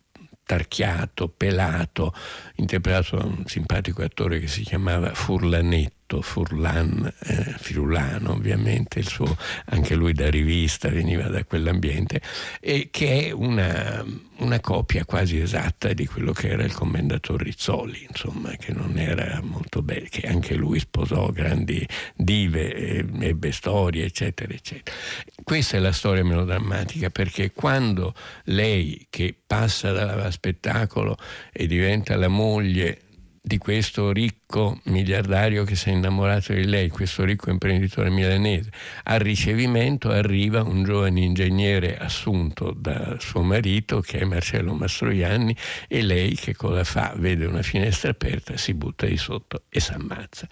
tarchiato, 0.45 1.27
pelato, 1.27 2.13
interpretato 2.55 3.17
da 3.17 3.25
un 3.25 3.43
simpatico 3.45 4.03
attore 4.03 4.39
che 4.39 4.47
si 4.47 4.61
chiamava 4.61 5.13
Furlanetto 6.05 6.21
Furlan, 6.21 7.13
eh, 7.19 7.55
Firulano 7.57 8.31
ovviamente, 8.31 9.01
suo, 9.01 9.35
anche 9.65 9.95
lui 9.95 10.13
da 10.13 10.29
rivista 10.29 10.89
veniva 10.89 11.27
da 11.27 11.43
quell'ambiente, 11.43 12.21
e 12.59 12.89
che 12.91 13.27
è 13.27 13.31
una, 13.31 14.05
una 14.37 14.59
copia 14.59 15.05
quasi 15.05 15.39
esatta 15.39 15.93
di 15.93 16.05
quello 16.05 16.31
che 16.31 16.49
era 16.49 16.63
il 16.63 16.73
commendator 16.73 17.41
Rizzoli, 17.41 18.05
insomma, 18.07 18.51
che 18.51 18.71
non 18.71 18.97
era 18.97 19.39
molto 19.41 19.81
bello, 19.81 20.05
che 20.09 20.27
anche 20.27 20.55
lui 20.55 20.79
sposò 20.79 21.31
grandi 21.31 21.85
dive, 22.15 22.73
e, 22.73 23.05
ebbe 23.21 23.51
storie, 23.51 24.05
eccetera, 24.05 24.53
eccetera. 24.53 24.95
Questa 25.43 25.77
è 25.77 25.79
la 25.79 25.91
storia 25.91 26.23
melodrammatica 26.23 27.09
perché 27.09 27.51
quando 27.51 28.13
lei 28.45 29.07
che 29.09 29.35
passa 29.45 29.91
dalla 29.91 30.31
spettacolo 30.31 31.17
e 31.51 31.67
diventa 31.67 32.15
la 32.15 32.27
moglie 32.27 33.04
di 33.45 33.59
questo 33.59 34.11
ricco 34.11 34.79
miliardario 34.85 35.65
che 35.65 35.75
si 35.75 35.89
è 35.89 35.91
innamorato 35.91 36.51
di 36.51 36.65
lei, 36.65 36.89
questo 36.89 37.23
ricco 37.23 37.51
imprenditore 37.51 38.09
milanese. 38.09 38.71
Al 39.03 39.19
ricevimento 39.19 40.09
arriva 40.09 40.63
un 40.63 40.83
giovane 40.83 41.21
ingegnere 41.21 41.95
assunto 41.95 42.73
da 42.75 43.17
suo 43.19 43.43
marito, 43.43 44.01
che 44.01 44.17
è 44.17 44.23
Marcello 44.23 44.73
Mastroianni, 44.73 45.55
e 45.87 46.01
lei 46.01 46.33
che 46.33 46.55
cosa 46.55 46.83
fa? 46.83 47.13
Vede 47.17 47.45
una 47.45 47.61
finestra 47.61 48.09
aperta, 48.09 48.57
si 48.57 48.73
butta 48.73 49.05
di 49.05 49.17
sotto 49.17 49.65
e 49.69 49.79
si 49.79 49.93
ammazza. 49.93 50.47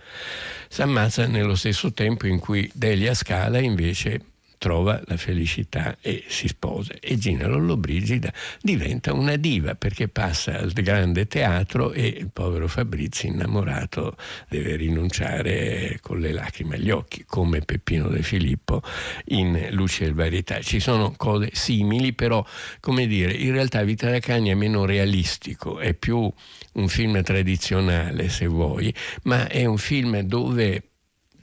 Si 0.68 0.82
ammazza 0.84 1.26
nello 1.26 1.56
stesso 1.56 1.94
tempo 1.94 2.28
in 2.28 2.38
cui 2.38 2.70
Delia 2.76 3.16
Scala 3.16 3.58
invece 3.58 4.33
trova 4.64 5.02
la 5.08 5.18
felicità 5.18 5.98
e 6.00 6.24
si 6.30 6.48
sposa. 6.48 6.94
E 7.02 7.18
Gina 7.18 7.48
Lollobrigida 7.48 8.32
diventa 8.62 9.12
una 9.12 9.36
diva 9.36 9.76
perché 9.76 10.08
passa 10.08 10.58
al 10.58 10.72
grande 10.72 11.28
teatro 11.28 11.92
e 11.92 12.06
il 12.06 12.30
povero 12.32 12.70
Fabrizi 12.70 13.28
innamorato 13.28 14.16
deve 14.48 14.78
rinunciare 14.78 15.98
con 16.00 16.22
le 16.22 16.32
lacrime 16.32 16.76
agli 16.76 16.92
occhi, 16.92 17.26
come 17.26 17.60
Peppino 17.60 18.08
De 18.08 18.24
Filippo 18.24 18.82
in 19.26 19.68
Luce 19.72 20.06
e 20.06 20.14
Varietà. 20.14 20.62
Ci 20.62 20.80
sono 20.80 21.14
cose 21.18 21.50
simili, 21.52 22.14
però, 22.14 22.46
come 22.80 23.06
dire, 23.06 23.34
in 23.34 23.52
realtà 23.52 23.84
Vita 23.84 24.10
da 24.10 24.20
Cagni 24.20 24.52
è 24.52 24.56
meno 24.56 24.86
realistico, 24.86 25.80
è 25.80 25.94
più 25.94 26.32
un 26.74 26.88
film 26.88 27.22
tradizionale, 27.22 28.30
se 28.30 28.46
vuoi, 28.46 28.96
ma 29.24 29.46
è 29.50 29.66
un 29.66 29.78
film 29.78 30.22
dove 30.22 30.93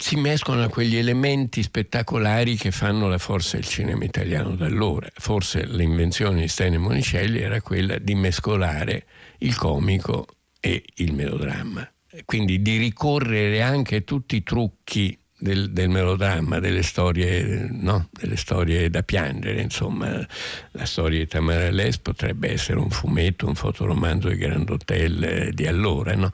si 0.01 0.17
mescolano 0.17 0.71
quegli 0.71 0.97
elementi 0.97 1.63
spettacolari 1.63 2.57
che 2.57 2.71
fanno 2.71 3.07
la 3.07 3.19
forza 3.19 3.57
del 3.57 3.67
cinema 3.67 4.05
italiano 4.05 4.57
da 4.57 4.65
allora. 4.65 5.07
Forse 5.13 5.67
l'invenzione 5.67 6.41
di 6.41 6.49
Stene 6.49 6.79
Monicelli 6.79 7.39
era 7.39 7.61
quella 7.61 7.99
di 7.99 8.15
mescolare 8.15 9.05
il 9.39 9.55
comico 9.57 10.27
e 10.59 10.83
il 10.97 11.13
melodramma. 11.13 11.87
Quindi 12.25 12.63
di 12.63 12.79
ricorrere 12.79 13.61
anche 13.61 13.97
a 13.97 14.01
tutti 14.01 14.37
i 14.37 14.43
trucchi 14.43 15.20
del, 15.41 15.73
del 15.73 15.89
melodramma, 15.89 16.61
delle 16.61 16.83
storie, 16.83 17.69
no? 17.71 18.09
delle 18.13 18.37
storie, 18.37 18.91
da 18.91 19.03
piangere, 19.03 19.61
insomma, 19.61 20.25
la 20.73 20.85
storia 20.85 21.19
di 21.19 21.27
Tamara 21.27 21.71
Les 21.71 21.99
potrebbe 21.99 22.53
essere 22.53 22.79
un 22.79 22.91
fumetto, 22.91 23.47
un 23.47 23.55
fotoromanzo 23.55 24.29
di 24.29 24.37
Grand 24.37 24.69
Hotel 24.69 25.23
eh, 25.23 25.51
di 25.53 25.67
allora, 25.67 26.15
no? 26.15 26.31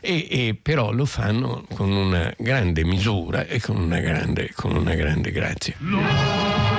e, 0.00 0.26
e, 0.30 0.58
però 0.60 0.92
lo 0.92 1.04
fanno 1.04 1.64
con 1.72 1.90
una 1.90 2.32
grande 2.36 2.84
misura 2.84 3.46
e 3.46 3.60
con 3.60 3.76
una 3.76 4.00
grande, 4.00 4.50
con 4.54 4.74
una 4.76 4.94
grande 4.94 5.30
grazia. 5.30 6.77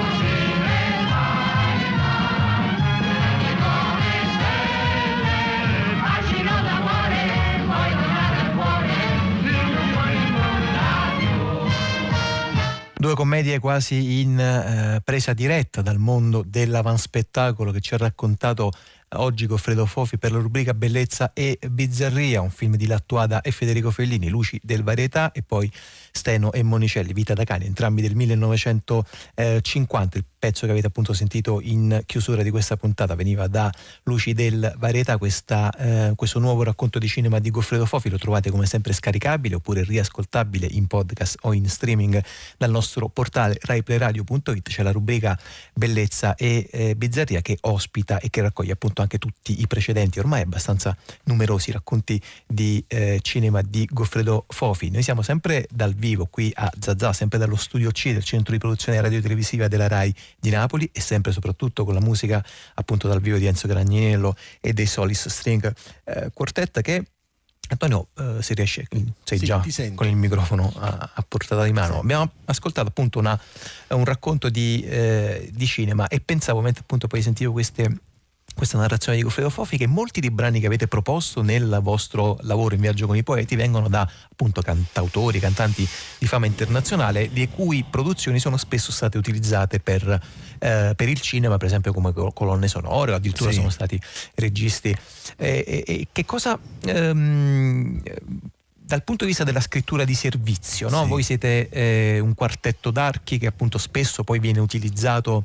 Due 13.02 13.16
commedie 13.16 13.60
quasi 13.60 14.20
in 14.20 14.38
eh, 14.38 15.00
presa 15.02 15.32
diretta 15.32 15.82
dal 15.82 16.00
mondo 16.00 16.44
dell'avanspettacolo 16.46 17.72
che 17.72 17.80
ci 17.80 17.94
ha 17.94 17.98
raccontato 17.98 18.74
oggi 19.12 19.46
Goffredo 19.46 19.86
Fofi 19.86 20.18
per 20.18 20.34
la 20.34 20.40
rubrica 20.40 20.74
Bellezza 20.74 21.32
e 21.32 21.58
Bizzarria, 21.66 22.42
un 22.42 22.50
film 22.50 22.76
di 22.76 22.88
Lattuada 22.88 23.40
e 23.40 23.52
Federico 23.52 23.90
Fellini, 23.90 24.28
Luci 24.28 24.60
del 24.62 24.84
Varietà 24.84 25.32
e 25.32 25.44
poi 25.44 25.72
Steno 26.12 26.52
e 26.52 26.64
Monicelli, 26.64 27.14
Vita 27.14 27.34
da 27.34 27.44
cani, 27.44 27.66
entrambi 27.66 28.02
del 28.02 28.16
1950. 28.16 30.18
Il 30.18 30.26
pezzo 30.40 30.66
che 30.66 30.72
avete 30.72 30.88
appunto 30.88 31.14
sentito 31.14 31.60
in 31.62 32.02
chiusura 32.06 32.44
di 32.44 32.50
questa 32.50 32.78
puntata 32.78 33.16
veniva 33.16 33.48
da 33.48 33.72
Luci 34.04 34.34
del 34.34 34.74
Varietà, 34.78 35.18
questa, 35.18 35.72
eh, 35.76 36.14
questo 36.16 36.40
nuovo 36.40 36.64
racconto 36.64 36.98
di 36.98 37.08
cinema 37.08 37.40
di 37.40 37.52
Goffredo 37.52 37.86
Fofi 37.86 38.10
lo 38.10 38.18
trovate 38.18 38.50
come 38.50 38.66
sempre 38.66 38.94
scaricabile 38.94 39.56
oppure 39.56 39.84
riascoltabile 39.84 40.68
in 40.70 40.88
podcast 40.88 41.38
o 41.42 41.54
in 41.54 41.68
streaming 41.68 42.24
dal 42.58 42.72
nostro 42.72 43.10
portale 43.10 43.58
raiplayradio.it, 43.62 44.70
c'è 44.70 44.84
la 44.84 44.92
rubrica 44.92 45.38
Bellezza 45.74 46.36
e 46.36 46.68
eh, 46.72 46.96
Bizzarria 46.96 47.42
che 47.42 47.58
ospita 47.62 48.20
e 48.20 48.30
che 48.30 48.42
raccoglie 48.42 48.72
appunto 48.72 49.02
anche 49.02 49.18
tutti 49.18 49.62
i 49.62 49.68
precedenti, 49.68 50.20
ormai 50.20 50.42
abbastanza 50.42 50.96
numerosi 51.26 51.72
racconti 51.72 52.22
di 52.48 52.84
eh, 52.88 53.20
cinema 53.22 53.62
di 53.62 53.88
Goffredo 53.92 54.46
Fofi. 54.48 54.90
Noi 54.90 55.04
siamo 55.04 55.22
sempre 55.22 55.68
dal 55.70 55.94
vivo 55.94 56.09
qui 56.30 56.52
a 56.56 56.72
Zazà, 56.80 57.14
sempre 57.14 57.38
dallo 57.38 57.56
studio 57.56 57.92
C 57.92 58.12
del 58.12 58.24
centro 58.24 58.54
di 58.54 58.60
produzione 58.60 59.00
radio-televisiva 59.02 59.68
della 59.68 59.88
RAI 59.88 60.14
di 60.40 60.50
Napoli 60.50 60.90
e 60.92 61.02
sempre 61.02 61.32
soprattutto 61.32 61.86
con 61.86 61.94
la 61.94 62.02
musica 62.02 62.44
appunto 62.76 63.08
dal 63.08 63.22
vivo 63.22 63.38
di 63.38 63.46
Enzo 63.46 63.68
Gragnello 63.68 64.36
e 64.60 64.74
dei 64.74 64.86
Solis 64.86 65.28
String 65.28 65.74
eh, 66.06 66.30
Quartet 66.34 66.82
che 66.82 67.06
Antonio, 67.72 68.08
eh, 68.18 68.42
se 68.42 68.56
riesce, 68.56 68.88
sei 69.24 69.38
sì, 69.38 69.46
già 69.46 69.64
con 69.94 70.08
il 70.08 70.16
microfono 70.16 70.74
a, 70.76 71.12
a 71.14 71.26
portata 71.28 71.64
di 71.64 71.72
mano. 71.72 71.96
Sì. 71.96 72.00
Abbiamo 72.00 72.32
ascoltato 72.46 72.88
appunto 72.88 73.20
una, 73.20 73.40
un 73.90 74.06
racconto 74.06 74.50
di, 74.50 74.82
eh, 74.82 75.50
di, 75.54 75.68
cinema 75.68 76.08
e 76.08 76.20
pensavo, 76.20 76.62
mentre 76.62 76.82
appunto 76.82 77.08
poi 77.08 77.22
sentivo 77.22 77.52
queste 77.52 78.02
questa 78.60 78.78
narrazione 78.78 79.16
di 79.16 79.24
Goffredo 79.24 79.50
Fofi 79.50 79.78
che 79.78 79.88
molti 79.88 80.20
dei 80.20 80.32
brani 80.32 80.60
che 80.60 80.66
avete 80.66 80.90
proposto 80.90 81.42
nel 81.42 81.80
vostro 81.82 82.38
lavoro 82.42 82.76
in 82.76 82.82
viaggio 82.82 83.08
con 83.08 83.16
i 83.16 83.24
poeti 83.24 83.56
vengono 83.56 83.88
da 83.88 84.02
appunto 84.02 84.62
cantautori, 84.62 85.40
cantanti 85.40 85.88
di 86.18 86.28
fama 86.28 86.46
internazionale, 86.46 87.30
le 87.32 87.48
cui 87.48 87.86
produzioni 87.90 88.38
sono 88.38 88.58
spesso 88.58 88.92
state 88.92 89.18
utilizzate 89.18 89.80
per, 89.80 90.06
eh, 90.60 90.92
per 90.94 91.08
il 91.08 91.22
cinema, 91.22 91.56
per 91.56 91.68
esempio 91.68 91.94
come 91.94 92.12
colonne 92.34 92.68
sonore, 92.68 93.14
o 93.14 93.16
addirittura 93.16 93.52
sì. 93.52 93.56
sono 93.56 93.70
stati 93.70 93.98
registi. 94.36 94.94
Eh, 95.38 95.84
eh, 95.88 96.08
che 96.12 96.26
cosa... 96.26 96.60
Ehm, 96.86 98.02
dal 98.90 99.04
punto 99.04 99.24
di 99.24 99.30
vista 99.30 99.44
della 99.44 99.62
scrittura 99.62 100.04
di 100.04 100.16
servizio, 100.16 100.90
no? 100.90 101.04
sì. 101.04 101.10
voi 101.10 101.22
siete 101.22 101.70
eh, 101.70 102.20
un 102.20 102.34
quartetto 102.34 102.90
d'archi 102.90 103.38
che 103.38 103.46
appunto 103.46 103.78
spesso 103.78 104.24
poi 104.24 104.40
viene 104.40 104.60
utilizzato 104.60 105.44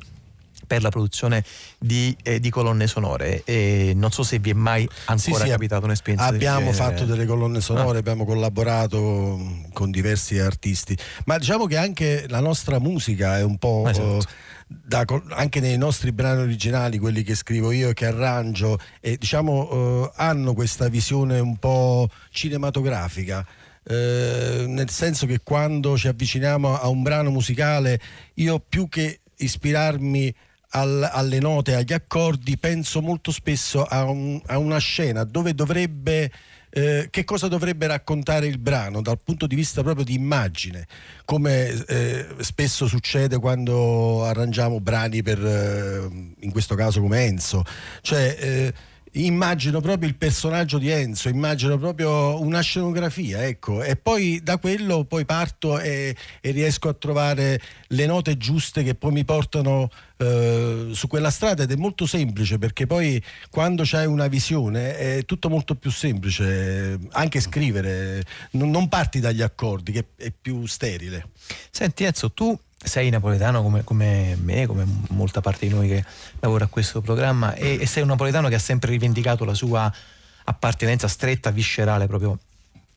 per 0.65 0.81
la 0.81 0.89
produzione 0.89 1.43
di, 1.77 2.15
eh, 2.23 2.39
di 2.39 2.49
colonne 2.49 2.87
sonore. 2.87 3.43
E 3.45 3.93
non 3.95 4.11
so 4.11 4.23
se 4.23 4.39
vi 4.39 4.49
è 4.49 4.53
mai 4.53 4.87
ancora 5.05 5.37
sì, 5.37 5.43
sì, 5.43 5.49
capitato 5.49 5.85
un'esperienza. 5.85 6.27
Abbiamo 6.27 6.71
fatto 6.71 7.05
delle 7.05 7.25
colonne 7.25 7.61
sonore, 7.61 7.97
ah. 7.97 7.99
abbiamo 7.99 8.25
collaborato 8.25 9.39
con 9.73 9.91
diversi 9.91 10.39
artisti, 10.39 10.97
ma 11.25 11.37
diciamo 11.37 11.65
che 11.65 11.77
anche 11.77 12.25
la 12.27 12.39
nostra 12.39 12.79
musica 12.79 13.37
è 13.37 13.43
un 13.43 13.57
po'... 13.57 13.85
Esatto. 13.87 14.43
Da, 14.67 15.05
anche 15.29 15.59
nei 15.59 15.77
nostri 15.77 16.11
brani 16.11 16.41
originali, 16.41 16.97
quelli 16.97 17.21
che 17.21 17.35
scrivo 17.35 17.71
io 17.71 17.89
e 17.89 17.93
che 17.93 18.07
arrangio, 18.07 18.79
e, 18.99 19.15
diciamo, 19.15 19.69
eh, 19.69 20.11
hanno 20.15 20.55
questa 20.55 20.87
visione 20.89 21.37
un 21.37 21.57
po' 21.57 22.09
cinematografica. 22.31 23.45
Eh, 23.83 24.65
nel 24.67 24.89
senso 24.89 25.27
che 25.27 25.41
quando 25.43 25.95
ci 25.95 26.07
avviciniamo 26.07 26.79
a 26.79 26.87
un 26.87 27.03
brano 27.03 27.29
musicale, 27.29 27.99
io 28.35 28.59
più 28.59 28.89
che 28.89 29.19
ispirarmi 29.35 30.33
al, 30.75 31.09
alle 31.11 31.39
note, 31.39 31.73
agli 31.73 31.93
accordi, 31.93 32.57
penso 32.57 33.01
molto 33.01 33.31
spesso 33.31 33.83
a, 33.83 34.03
un, 34.03 34.39
a 34.45 34.57
una 34.57 34.77
scena 34.77 35.23
dove 35.23 35.55
dovrebbe 35.55 36.31
eh, 36.69 37.07
che 37.09 37.23
cosa 37.23 37.47
dovrebbe 37.47 37.87
raccontare 37.87 38.47
il 38.47 38.57
brano 38.57 39.01
dal 39.01 39.17
punto 39.23 39.47
di 39.47 39.55
vista 39.55 39.81
proprio 39.81 40.03
di 40.03 40.13
immagine, 40.13 40.85
come 41.23 41.69
eh, 41.87 42.27
spesso 42.39 42.85
succede 42.85 43.39
quando 43.39 44.25
arrangiamo 44.25 44.81
brani 44.81 45.23
per, 45.23 45.43
eh, 45.43 46.35
in 46.41 46.51
questo 46.51 46.75
caso 46.75 46.99
come 46.99 47.23
Enzo. 47.25 47.63
Cioè, 48.01 48.35
eh, 48.37 48.73
immagino 49.23 49.79
proprio 49.79 50.09
il 50.09 50.15
personaggio 50.15 50.77
di 50.77 50.89
Enzo, 50.89 51.29
immagino 51.29 51.77
proprio 51.77 52.41
una 52.41 52.59
scenografia, 52.59 53.45
ecco, 53.45 53.81
e 53.81 53.95
poi 53.95 54.41
da 54.43 54.57
quello 54.57 55.05
poi 55.05 55.25
parto 55.25 55.79
e, 55.79 56.15
e 56.41 56.51
riesco 56.51 56.89
a 56.89 56.93
trovare 56.93 57.61
le 57.87 58.05
note 58.05 58.37
giuste 58.37 58.83
che 58.83 58.95
poi 58.95 59.13
mi 59.13 59.23
portano 59.23 59.89
eh, 60.17 60.89
su 60.91 61.07
quella 61.07 61.29
strada 61.29 61.63
ed 61.63 61.71
è 61.71 61.75
molto 61.75 62.05
semplice 62.05 62.57
perché 62.57 62.87
poi 62.87 63.21
quando 63.49 63.83
c'hai 63.85 64.05
una 64.05 64.27
visione 64.27 64.97
è 64.97 65.25
tutto 65.25 65.49
molto 65.49 65.75
più 65.75 65.91
semplice, 65.91 66.99
anche 67.11 67.39
scrivere, 67.39 68.23
non, 68.51 68.69
non 68.69 68.89
parti 68.89 69.19
dagli 69.19 69.41
accordi 69.41 69.91
che 69.93 70.05
è 70.17 70.31
più 70.31 70.65
sterile. 70.65 71.29
Senti 71.69 72.03
Enzo, 72.03 72.31
tu 72.31 72.57
sei 72.77 73.09
napoletano 73.09 73.61
come, 73.61 73.83
come, 73.83 74.37
me, 74.41 74.65
come 74.65 74.85
molta 75.09 75.41
parte 75.41 75.67
di 75.67 75.73
noi 75.73 75.87
che 75.87 76.03
lavora 76.39 76.65
a 76.65 76.67
questo 76.67 77.01
programma 77.01 77.53
e, 77.53 77.77
e 77.81 77.85
sei 77.85 78.03
un 78.03 78.09
napoletano 78.09 78.47
che 78.47 78.55
ha 78.55 78.59
sempre 78.59 78.91
rivendicato 78.91 79.45
la 79.45 79.53
sua 79.53 79.91
appartenenza 80.43 81.07
stretta, 81.07 81.49
viscerale 81.51 82.05
proprio 82.07 82.37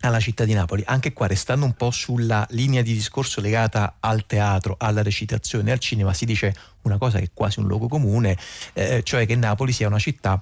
alla 0.00 0.20
città 0.20 0.44
di 0.44 0.52
Napoli. 0.52 0.82
Anche 0.86 1.12
qua, 1.12 1.26
restando 1.26 1.64
un 1.64 1.74
po' 1.74 1.90
sulla 1.90 2.46
linea 2.50 2.82
di 2.82 2.92
discorso 2.92 3.40
legata 3.40 3.96
al 4.00 4.26
teatro, 4.26 4.76
alla 4.78 5.02
recitazione, 5.02 5.72
al 5.72 5.78
cinema, 5.78 6.12
si 6.14 6.24
dice 6.24 6.54
una 6.82 6.98
cosa 6.98 7.18
che 7.18 7.24
è 7.24 7.30
quasi 7.32 7.58
un 7.58 7.66
luogo 7.66 7.88
comune, 7.88 8.36
eh, 8.74 9.02
cioè 9.02 9.26
che 9.26 9.34
Napoli 9.34 9.72
sia 9.72 9.88
una 9.88 9.98
città 9.98 10.40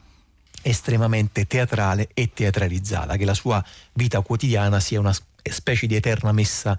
estremamente 0.62 1.46
teatrale 1.46 2.08
e 2.12 2.32
teatralizzata, 2.32 3.16
che 3.16 3.24
la 3.24 3.34
sua 3.34 3.64
vita 3.92 4.20
quotidiana 4.20 4.80
sia 4.80 4.98
una 4.98 5.14
specie 5.42 5.86
di 5.86 5.94
eterna 5.94 6.32
messa 6.32 6.76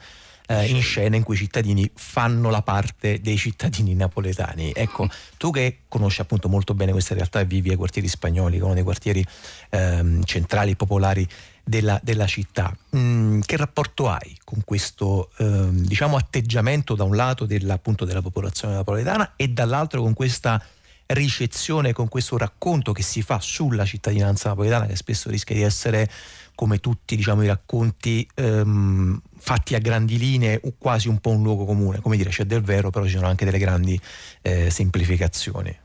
eh, 0.48 0.66
in 0.68 0.82
scena 0.82 1.16
in 1.16 1.24
cui 1.24 1.36
i 1.36 1.38
cittadini 1.38 1.90
fanno 1.94 2.50
la 2.50 2.62
parte 2.62 3.22
dei 3.22 3.38
cittadini 3.38 3.94
napoletani. 3.94 4.72
Ecco, 4.74 5.08
tu 5.38 5.52
che 5.52 5.80
conosci 5.88 6.22
appunto 6.22 6.50
molto 6.50 6.74
bene 6.74 6.92
questa 6.92 7.14
realtà 7.14 7.40
e 7.40 7.46
vivi 7.46 7.70
ai 7.70 7.76
quartieri 7.76 8.08
spagnoli, 8.08 8.60
uno 8.60 8.74
dei 8.74 8.84
quartieri 8.84 9.24
ehm, 9.70 10.24
centrali 10.24 10.76
popolari 10.76 11.28
della, 11.64 12.00
della 12.02 12.26
città, 12.26 12.76
mm, 12.96 13.42
che 13.42 13.58
rapporto 13.58 14.08
hai 14.10 14.38
con 14.44 14.62
questo 14.64 15.30
ehm, 15.38 15.86
diciamo 15.86 16.16
atteggiamento 16.16 16.96
da 16.96 17.04
un 17.04 17.16
lato 17.16 17.46
della, 17.46 17.74
appunto, 17.74 18.06
della 18.06 18.22
popolazione 18.22 18.76
napoletana 18.76 19.34
e 19.36 19.50
dall'altro 19.50 20.02
con 20.02 20.14
questa 20.14 20.64
ricezione, 21.08 21.94
con 21.94 22.08
questo 22.08 22.38
racconto 22.38 22.92
che 22.92 23.02
si 23.02 23.22
fa 23.22 23.40
sulla 23.40 23.86
cittadinanza 23.86 24.50
napoletana 24.50 24.86
che 24.86 24.96
spesso 24.96 25.30
rischia 25.30 25.56
di 25.56 25.62
essere 25.62 26.10
come 26.56 26.80
tutti 26.80 27.16
diciamo, 27.16 27.44
i 27.44 27.48
racconti 27.48 28.28
ehm, 28.34 29.22
fatti 29.38 29.76
a 29.76 29.80
grandi 29.80 30.18
linee, 30.18 30.62
quasi 30.78 31.08
un 31.08 31.20
po' 31.20 31.32
un 31.32 31.44
luogo 31.44 31.66
comune. 31.66 32.02
Come 32.02 32.18
dire, 32.18 32.30
c'è 32.30 32.46
del 32.46 32.62
vero, 32.62 32.90
però 32.90 33.06
ci 33.06 33.16
sono 33.16 33.28
anche 33.28 33.46
delle 33.46 33.58
grandi 33.58 34.00
eh, 34.42 34.70
semplificazioni. 34.70 35.76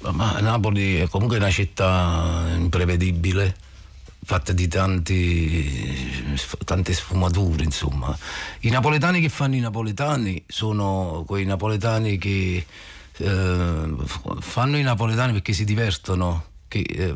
Ma 0.00 0.38
Napoli 0.40 0.96
è 0.96 1.08
comunque 1.08 1.36
una 1.36 1.50
città 1.50 2.46
imprevedibile, 2.54 3.54
fatta 4.24 4.52
di 4.52 4.68
tanti, 4.68 6.36
tante 6.64 6.92
sfumature, 6.92 7.64
insomma. 7.64 8.16
I 8.60 8.70
napoletani 8.70 9.20
che 9.20 9.28
fanno 9.28 9.56
i 9.56 9.60
napoletani 9.60 10.44
sono 10.46 11.24
quei 11.26 11.44
napoletani 11.44 12.18
che 12.18 12.64
eh, 13.16 13.94
fanno 14.40 14.76
i 14.76 14.82
napoletani 14.82 15.32
perché 15.32 15.52
si 15.52 15.64
divertono 15.64 16.49
che 16.70 16.86
eh, 16.88 17.14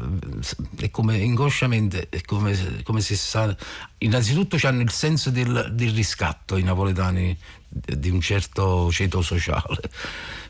è 0.78 0.90
come 0.90 1.16
inconsciamente 1.18 2.08
è 2.08 2.20
come, 2.22 2.82
come 2.82 3.00
se 3.00 3.14
sa, 3.14 3.56
innanzitutto 3.98 4.58
hanno 4.66 4.80
il 4.80 4.90
senso 4.90 5.30
del, 5.30 5.70
del, 5.72 5.94
riscatto 5.94 6.56
i 6.56 6.64
napoletani 6.64 7.38
di 7.68 8.10
un 8.10 8.20
certo 8.20 8.90
ceto 8.90 9.22
sociale. 9.22 9.78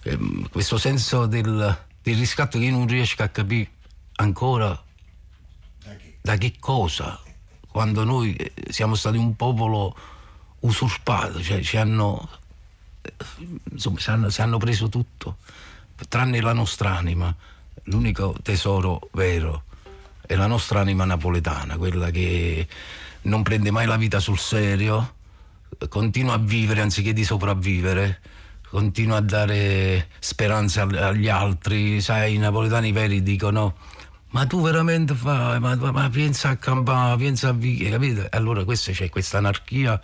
Eh, 0.04 0.18
questo 0.50 0.78
senso 0.78 1.26
del, 1.26 1.78
del, 2.02 2.16
riscatto 2.16 2.58
che 2.58 2.64
io 2.64 2.70
non 2.70 2.86
riesco 2.86 3.22
a 3.22 3.28
capire 3.28 3.70
ancora 4.16 4.82
da 6.22 6.36
che 6.38 6.54
cosa 6.58 7.20
quando 7.68 8.04
noi 8.04 8.34
eh, 8.34 8.52
siamo 8.70 8.94
stati 8.94 9.18
un 9.18 9.36
popolo 9.36 9.94
usurpato 10.60 11.42
cioè 11.42 11.60
ci 11.60 11.76
hanno 11.76 12.28
insomma 13.70 13.98
ci 13.98 14.08
hanno, 14.08 14.30
ci 14.30 14.40
hanno 14.40 14.56
preso 14.56 14.88
tutto 14.88 15.36
tranne 16.08 16.40
la 16.40 16.54
nostra 16.54 16.96
anima 16.96 17.34
l'unico 17.84 18.34
tesoro 18.42 19.08
vero 19.12 19.64
è 20.26 20.34
la 20.36 20.46
nostra 20.46 20.80
anima 20.80 21.04
napoletana, 21.04 21.76
quella 21.76 22.10
che 22.10 22.66
non 23.22 23.42
prende 23.42 23.70
mai 23.70 23.86
la 23.86 23.96
vita 23.96 24.20
sul 24.20 24.38
serio, 24.38 25.14
continua 25.88 26.34
a 26.34 26.38
vivere 26.38 26.80
anziché 26.80 27.12
di 27.12 27.24
sopravvivere, 27.24 28.20
continua 28.68 29.18
a 29.18 29.20
dare 29.20 30.08
speranza 30.18 30.82
agli 30.82 31.28
altri. 31.28 32.00
Sai, 32.00 32.34
i 32.34 32.38
napoletani 32.38 32.92
veri 32.92 33.22
dicono 33.22 33.76
ma 34.34 34.46
tu 34.46 34.60
veramente 34.60 35.14
fai, 35.14 35.60
ma, 35.60 35.76
ma 35.76 36.10
pensa 36.10 36.48
a 36.48 36.56
campare, 36.56 37.16
pensa 37.16 37.50
a 37.50 37.52
vivere, 37.52 37.90
capito? 37.90 38.26
Allora 38.30 38.64
questa 38.64 38.90
c'è 38.90 39.08
questa 39.08 39.38
anarchia 39.38 40.00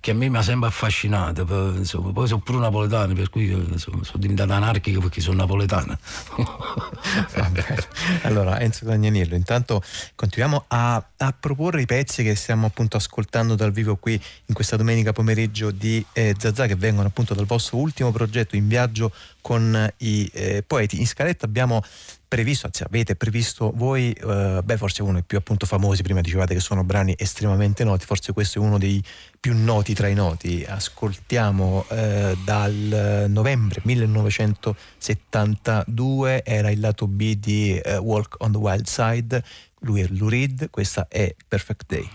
che 0.00 0.12
a 0.12 0.14
me 0.14 0.28
mi 0.30 0.38
ha 0.38 0.42
sempre 0.42 0.68
affascinato. 0.68 1.42
Insomma, 1.76 2.10
poi 2.12 2.26
sono 2.26 2.40
pure 2.40 2.58
napoletano, 2.58 3.12
per 3.12 3.28
cui 3.28 3.50
insomma, 3.50 4.02
sono 4.02 4.18
diventato 4.18 4.52
anarchico 4.52 5.00
perché 5.00 5.20
sono 5.20 5.36
napoletano. 5.36 5.98
allora, 8.22 8.58
Enzo 8.60 8.86
Cagnaniello, 8.86 9.34
intanto 9.34 9.82
continuiamo 10.14 10.64
a, 10.68 11.04
a, 11.16 11.34
proporre 11.38 11.82
i 11.82 11.86
pezzi 11.86 12.22
che 12.22 12.34
stiamo 12.34 12.66
appunto 12.66 12.96
ascoltando 12.96 13.54
dal 13.54 13.72
vivo 13.72 13.96
qui 13.96 14.20
in 14.46 14.54
questa 14.54 14.76
domenica 14.76 15.12
pomeriggio 15.12 15.70
di 15.70 16.04
eh, 16.14 16.34
Zazà, 16.36 16.66
che 16.66 16.76
vengono 16.76 17.08
appunto 17.08 17.34
dal 17.34 17.44
vostro 17.44 17.76
ultimo 17.76 18.10
progetto 18.10 18.56
in 18.56 18.66
viaggio 18.68 19.12
con 19.42 19.92
i 19.98 20.30
eh, 20.32 20.64
poeti. 20.66 20.98
In 20.98 21.06
scaletta 21.06 21.44
abbiamo 21.44 21.82
previsto, 22.30 22.66
anzi 22.66 22.84
avete 22.84 23.16
previsto 23.16 23.72
voi, 23.74 24.12
eh, 24.12 24.60
beh 24.62 24.76
forse 24.76 25.02
uno 25.02 25.14
dei 25.14 25.24
più 25.24 25.36
appunto 25.36 25.66
famosi, 25.66 26.02
prima 26.02 26.20
dicevate 26.20 26.54
che 26.54 26.60
sono 26.60 26.84
brani 26.84 27.12
estremamente 27.18 27.82
noti, 27.82 28.06
forse 28.06 28.32
questo 28.32 28.60
è 28.60 28.62
uno 28.62 28.78
dei 28.78 29.02
più 29.40 29.52
noti 29.56 29.94
tra 29.94 30.06
i 30.06 30.14
noti. 30.14 30.64
Ascoltiamo 30.66 31.86
eh, 31.88 32.36
dal 32.44 33.26
novembre 33.28 33.80
1972, 33.82 36.44
era 36.44 36.70
il 36.70 36.78
lato 36.78 37.08
B 37.08 37.34
di 37.34 37.76
eh, 37.76 37.96
Walk 37.96 38.36
on 38.38 38.52
the 38.52 38.58
Wild 38.58 38.86
Side, 38.86 39.42
lui 39.80 40.02
è 40.02 40.06
Lurid, 40.08 40.70
questa 40.70 41.08
è 41.08 41.34
Perfect 41.48 41.86
Day. 41.88 42.08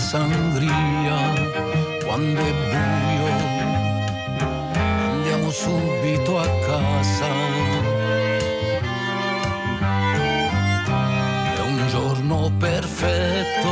Bere 0.00 0.08
sangria 0.08 1.18
quando 2.04 2.40
è 2.40 2.52
buio 2.52 3.28
andiamo 5.12 5.50
subito 5.50 6.38
a 6.38 6.48
casa. 6.66 7.28
È 11.54 11.60
un 11.60 11.86
giorno 11.88 12.50
perfetto 12.58 13.68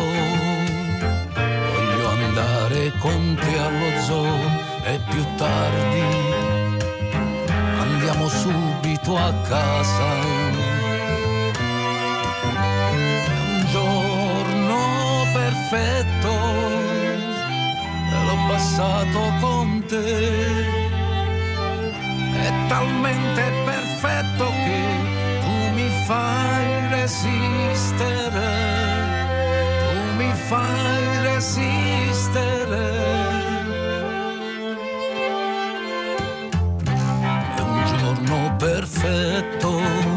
voglio 1.72 2.09
andare 2.09 2.92
con 2.98 3.36
te 3.40 3.59
allo 3.59 4.00
zoo 4.02 4.38
è 4.82 4.98
più 5.09 5.24
tardi 5.36 6.02
andiamo 7.78 8.28
subito 8.28 9.16
a 9.16 9.32
casa 9.48 10.57
perfetto 15.68 16.28
l'ho 18.26 18.38
passato 18.48 19.20
con 19.40 19.84
te. 19.86 20.76
È 22.32 22.52
talmente 22.68 23.42
perfetto 23.64 24.46
che 24.46 24.82
tu 25.42 25.74
mi 25.74 25.88
fai 26.06 26.88
resistere 26.88 28.66
tu 29.78 30.16
mi 30.16 30.32
fai 30.32 31.20
resistere. 31.22 32.86
È 37.56 37.60
un 37.60 37.84
giorno 37.98 38.56
perfetto 38.56 40.07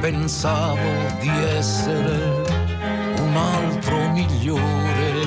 pensavo 0.00 0.80
di 1.20 1.28
essere 1.28 2.42
un 3.20 3.36
altro 3.36 4.10
migliore 4.12 5.19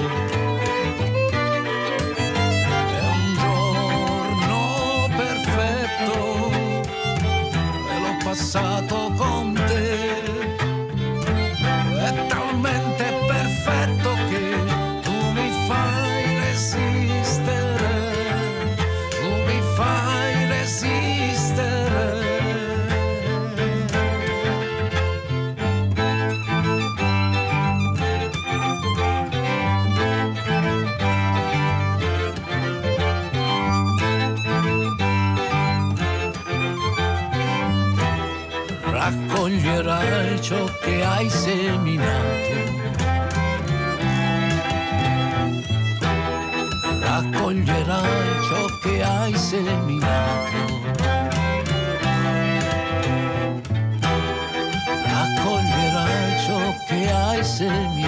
hai 41.24 41.30
seminato. 41.30 42.54
Raccoglierai 47.00 48.44
ciò 48.48 48.66
che 48.82 49.04
hai 49.04 49.38
seminato. 49.38 50.82
Raccoglierai 55.06 56.40
ciò 56.46 56.60
che 56.88 57.12
hai 57.12 57.44
seminato. 57.44 58.03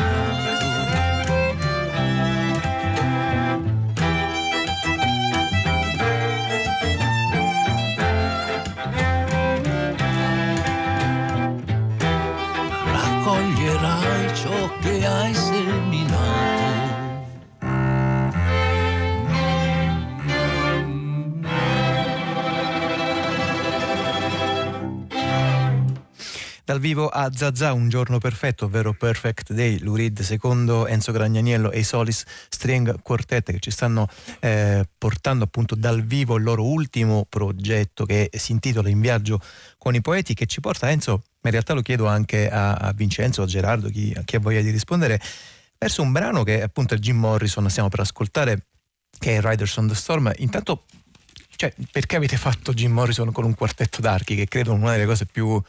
Dal 26.75 26.83
vivo 26.83 27.07
a 27.07 27.31
Zazà, 27.33 27.71
un 27.71 27.87
giorno 27.87 28.17
perfetto, 28.17 28.65
ovvero 28.65 28.91
Perfect 28.91 29.53
Day, 29.53 29.79
Lurid 29.79 30.19
secondo 30.19 30.87
Enzo 30.87 31.13
Gragnaniello 31.13 31.71
e 31.71 31.79
i 31.79 31.83
Solis 31.85 32.25
String 32.49 33.01
Quartet 33.01 33.49
che 33.49 33.59
ci 33.59 33.71
stanno 33.71 34.09
eh, 34.41 34.85
portando 34.97 35.45
appunto 35.45 35.75
dal 35.75 36.03
vivo 36.03 36.35
il 36.35 36.43
loro 36.43 36.65
ultimo 36.65 37.25
progetto 37.29 38.05
che 38.05 38.29
si 38.33 38.51
intitola 38.51 38.89
In 38.89 38.99
viaggio 38.99 39.39
con 39.77 39.95
i 39.95 40.01
poeti 40.01 40.33
che 40.33 40.47
ci 40.47 40.59
porta 40.59 40.89
Enzo 40.89 41.11
ma 41.13 41.43
in 41.43 41.51
realtà 41.51 41.73
lo 41.73 41.81
chiedo 41.81 42.07
anche 42.07 42.49
a, 42.49 42.73
a 42.73 42.91
Vincenzo, 42.91 43.41
a 43.41 43.45
Gerardo, 43.45 43.87
chi, 43.87 44.13
a 44.13 44.23
chi 44.23 44.35
ha 44.35 44.39
voglia 44.39 44.59
di 44.59 44.69
rispondere, 44.69 45.21
verso 45.77 46.01
un 46.01 46.11
brano 46.11 46.43
che 46.43 46.61
appunto 46.61 46.93
è 46.93 46.97
Jim 46.97 47.17
Morrison 47.17 47.69
stiamo 47.69 47.87
per 47.87 48.01
ascoltare, 48.01 48.65
che 49.17 49.37
è 49.37 49.41
Riders 49.41 49.77
on 49.77 49.87
the 49.87 49.95
Storm. 49.95 50.29
Intanto 50.39 50.83
cioè, 51.55 51.73
perché 51.89 52.17
avete 52.17 52.35
fatto 52.35 52.73
Jim 52.73 52.91
Morrison 52.91 53.31
con 53.31 53.45
un 53.45 53.55
quartetto 53.55 54.01
d'archi 54.01 54.35
che 54.35 54.45
credo 54.49 54.73
una 54.73 54.91
delle 54.91 55.05
cose 55.05 55.25
più 55.25 55.61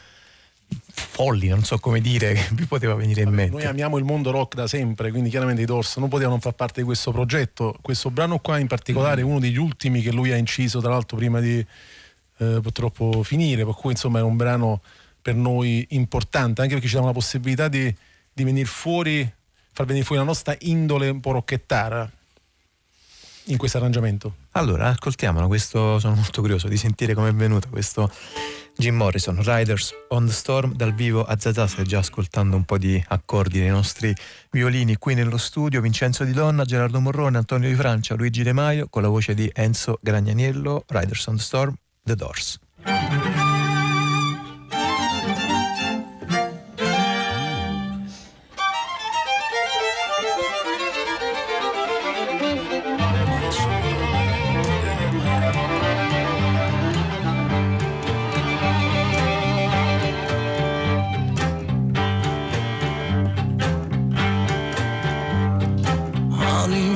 folli, 0.88 1.48
non 1.48 1.64
so 1.64 1.78
come 1.78 2.00
dire, 2.00 2.34
che 2.34 2.48
vi 2.52 2.66
poteva 2.66 2.94
venire 2.94 3.22
in 3.22 3.30
mente. 3.30 3.52
Noi 3.52 3.64
amiamo 3.64 3.96
il 3.98 4.04
mondo 4.04 4.30
rock 4.30 4.54
da 4.54 4.66
sempre, 4.66 5.10
quindi 5.10 5.30
chiaramente 5.30 5.62
i 5.62 5.64
Doors 5.64 5.96
non 5.96 6.08
potevano 6.08 6.38
far 6.40 6.52
parte 6.52 6.80
di 6.80 6.86
questo 6.86 7.10
progetto. 7.12 7.76
Questo 7.80 8.10
brano 8.10 8.38
qua 8.38 8.58
in 8.58 8.66
particolare 8.66 9.20
è 9.20 9.24
uno 9.24 9.38
degli 9.38 9.56
ultimi 9.56 10.02
che 10.02 10.12
lui 10.12 10.32
ha 10.32 10.36
inciso, 10.36 10.80
tra 10.80 10.90
l'altro 10.90 11.16
prima 11.16 11.40
di 11.40 11.58
eh, 11.58 12.58
purtroppo 12.60 13.22
finire, 13.22 13.64
per 13.64 13.74
cui 13.74 13.92
insomma 13.92 14.18
è 14.18 14.22
un 14.22 14.36
brano 14.36 14.82
per 15.22 15.34
noi 15.34 15.86
importante, 15.90 16.60
anche 16.60 16.74
perché 16.74 16.88
ci 16.88 16.94
dà 16.94 17.00
una 17.00 17.12
possibilità 17.12 17.68
di, 17.68 17.94
di 18.32 18.44
venire 18.44 18.66
fuori, 18.66 19.28
far 19.72 19.86
venire 19.86 20.04
fuori 20.04 20.20
la 20.20 20.26
nostra 20.26 20.54
indole 20.60 21.08
un 21.08 21.20
po' 21.20 21.32
rocchettara 21.32 22.10
in 23.44 23.56
questo 23.56 23.78
arrangiamento. 23.78 24.34
Allora, 24.52 24.88
ascoltiamolo, 24.88 25.46
questo 25.46 25.98
sono 25.98 26.14
molto 26.14 26.40
curioso 26.40 26.68
di 26.68 26.76
sentire 26.76 27.14
come 27.14 27.28
è 27.28 27.32
venuto 27.32 27.68
questo 27.68 28.10
Jim 28.78 28.94
Morrison, 28.94 29.42
Riders 29.42 29.92
on 30.08 30.26
the 30.26 30.32
Storm 30.32 30.74
dal 30.74 30.92
vivo 30.92 31.24
a 31.24 31.36
Zazà, 31.38 31.66
stai 31.66 31.86
già 31.86 31.98
ascoltando 31.98 32.56
un 32.56 32.64
po' 32.64 32.76
di 32.76 33.02
accordi 33.08 33.58
dei 33.58 33.70
nostri 33.70 34.14
violini 34.50 34.96
qui 34.96 35.14
nello 35.14 35.38
studio, 35.38 35.80
Vincenzo 35.80 36.24
Di 36.24 36.32
Donna, 36.32 36.64
Gerardo 36.64 37.00
Morrone, 37.00 37.38
Antonio 37.38 37.68
Di 37.68 37.74
Francia, 37.74 38.14
Luigi 38.14 38.42
De 38.42 38.52
Maio 38.52 38.88
con 38.88 39.02
la 39.02 39.08
voce 39.08 39.34
di 39.34 39.50
Enzo 39.54 39.98
Gragnaniello, 40.00 40.84
Riders 40.88 41.26
on 41.26 41.36
the 41.36 41.42
Storm, 41.42 41.74
The 42.02 42.14
Doors. 42.14 42.58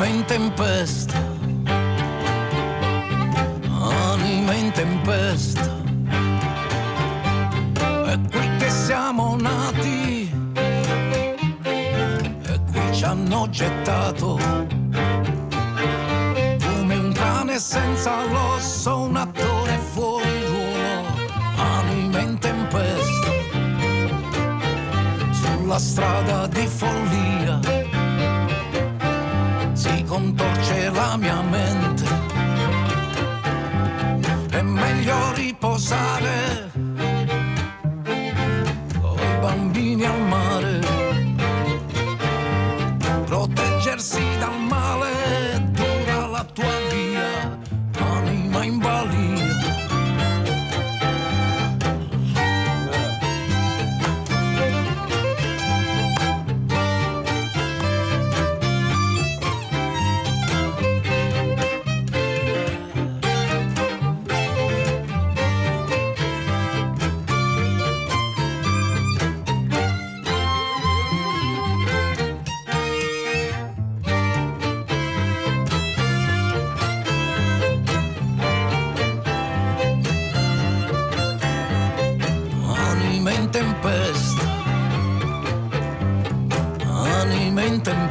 Anima 0.01 0.17
in 0.17 0.25
tempesta, 0.25 1.23
anima 3.69 4.55
in 4.55 4.71
tempesta, 4.73 5.77
è 8.07 8.19
qui 8.31 8.57
che 8.57 8.71
siamo 8.71 9.37
nati, 9.39 10.33
e 10.95 12.61
qui 12.73 12.95
ci 12.95 13.05
hanno 13.05 13.51
gettato, 13.51 14.39
come 16.63 16.95
un 16.97 17.13
cane 17.13 17.59
senza 17.59 18.25
l'osso, 18.25 19.01
un 19.01 19.17
attore 19.17 19.79
fuori 19.93 20.45
ruolo, 20.47 21.05
anima 21.57 22.21
in 22.21 22.39
tempesta, 22.39 23.31
sulla 25.31 25.79
strada 25.79 26.47
di 26.47 26.67
follia 26.67 27.90
si 29.81 30.05
contorce 30.05 30.91
la 30.91 31.17
mia 31.17 31.41
mente. 31.41 32.05
È 34.51 34.61
meglio 34.61 35.33
riposare 35.33 36.71
coi 39.01 39.39
bambini 39.41 40.05
al 40.05 40.21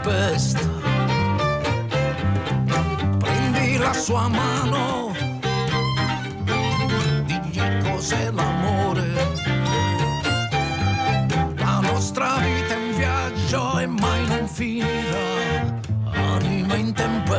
tempesta. 0.10 0.60
Prendi 3.19 3.77
la 3.77 3.94
sua 3.94 4.27
mano, 4.27 5.14
digli 7.26 7.61
cos'è 7.84 8.31
l'amore. 8.31 9.07
La 11.57 11.80
nostra 11.81 12.38
vita 12.38 12.73
è 12.73 12.77
un 12.77 12.95
viaggio 12.98 13.80
e 13.80 13.86
mai 13.86 14.27
non 14.27 14.48
finirà, 14.48 15.80
anima 16.11 16.76
in 16.76 16.94
tempesta. 16.94 17.38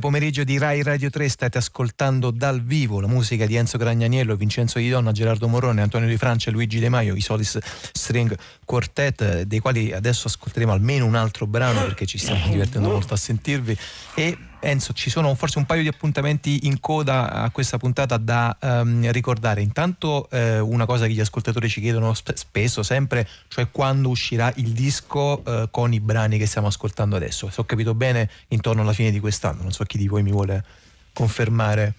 Pomeriggio 0.00 0.42
di 0.42 0.58
Rai 0.58 0.82
Radio 0.82 1.10
3 1.10 1.28
state 1.28 1.58
ascoltando 1.58 2.30
dal 2.32 2.60
vivo 2.62 3.00
la 3.00 3.06
musica 3.06 3.46
di 3.46 3.54
Enzo 3.54 3.78
Gragnaniello, 3.78 4.34
Vincenzo 4.34 4.78
Di 4.78 4.88
Donna, 4.88 5.12
Gerardo 5.12 5.46
Morone, 5.46 5.80
Antonio 5.80 6.08
Di 6.08 6.16
Francia 6.16 6.50
Luigi 6.50 6.80
De 6.80 6.88
Maio, 6.88 7.14
i 7.14 7.20
Solis 7.20 7.58
String 7.92 8.36
Quartet, 8.64 9.20
eh, 9.20 9.46
dei 9.46 9.60
quali 9.60 9.92
adesso 9.92 10.26
ascolteremo 10.26 10.72
almeno 10.72 11.06
un 11.06 11.14
altro 11.14 11.46
brano 11.46 11.82
perché 11.82 12.04
ci 12.06 12.18
stiamo 12.18 12.48
divertendo 12.48 12.88
molto 12.88 13.14
a 13.14 13.16
sentirvi. 13.16 13.76
E 14.14 14.36
Enzo, 14.60 14.92
ci 14.92 15.08
sono 15.10 15.34
forse 15.34 15.58
un 15.58 15.64
paio 15.64 15.82
di 15.82 15.88
appuntamenti 15.88 16.66
in 16.66 16.80
coda 16.80 17.32
a 17.32 17.50
questa 17.50 17.78
puntata 17.78 18.18
da 18.18 18.56
ehm, 18.60 19.10
ricordare. 19.10 19.62
Intanto 19.62 20.28
eh, 20.30 20.58
una 20.58 20.86
cosa 20.86 21.06
che 21.06 21.12
gli 21.12 21.20
ascoltatori 21.20 21.68
ci 21.68 21.80
chiedono 21.80 22.12
sp- 22.14 22.34
spesso, 22.34 22.82
sempre, 22.82 23.26
cioè 23.48 23.70
quando 23.70 24.10
uscirà 24.10 24.52
il 24.56 24.72
disco 24.72 25.44
eh, 25.44 25.68
con 25.70 25.92
i 25.92 26.00
brani 26.00 26.38
che 26.38 26.46
stiamo 26.46 26.66
ascoltando 26.66 27.16
adesso. 27.16 27.50
Se 27.50 27.60
ho 27.60 27.64
capito 27.64 27.94
bene, 27.94 28.28
intorno 28.48 28.82
alla 28.82 28.92
fine 28.92 29.10
di 29.10 29.18
quest'anno. 29.18 29.62
Non 29.62 29.72
so 29.72 29.84
chi 29.84 29.98
di 29.98 30.08
voi 30.08 30.22
mi 30.22 30.30
vuole 30.30 30.64
confermare. 31.12 31.94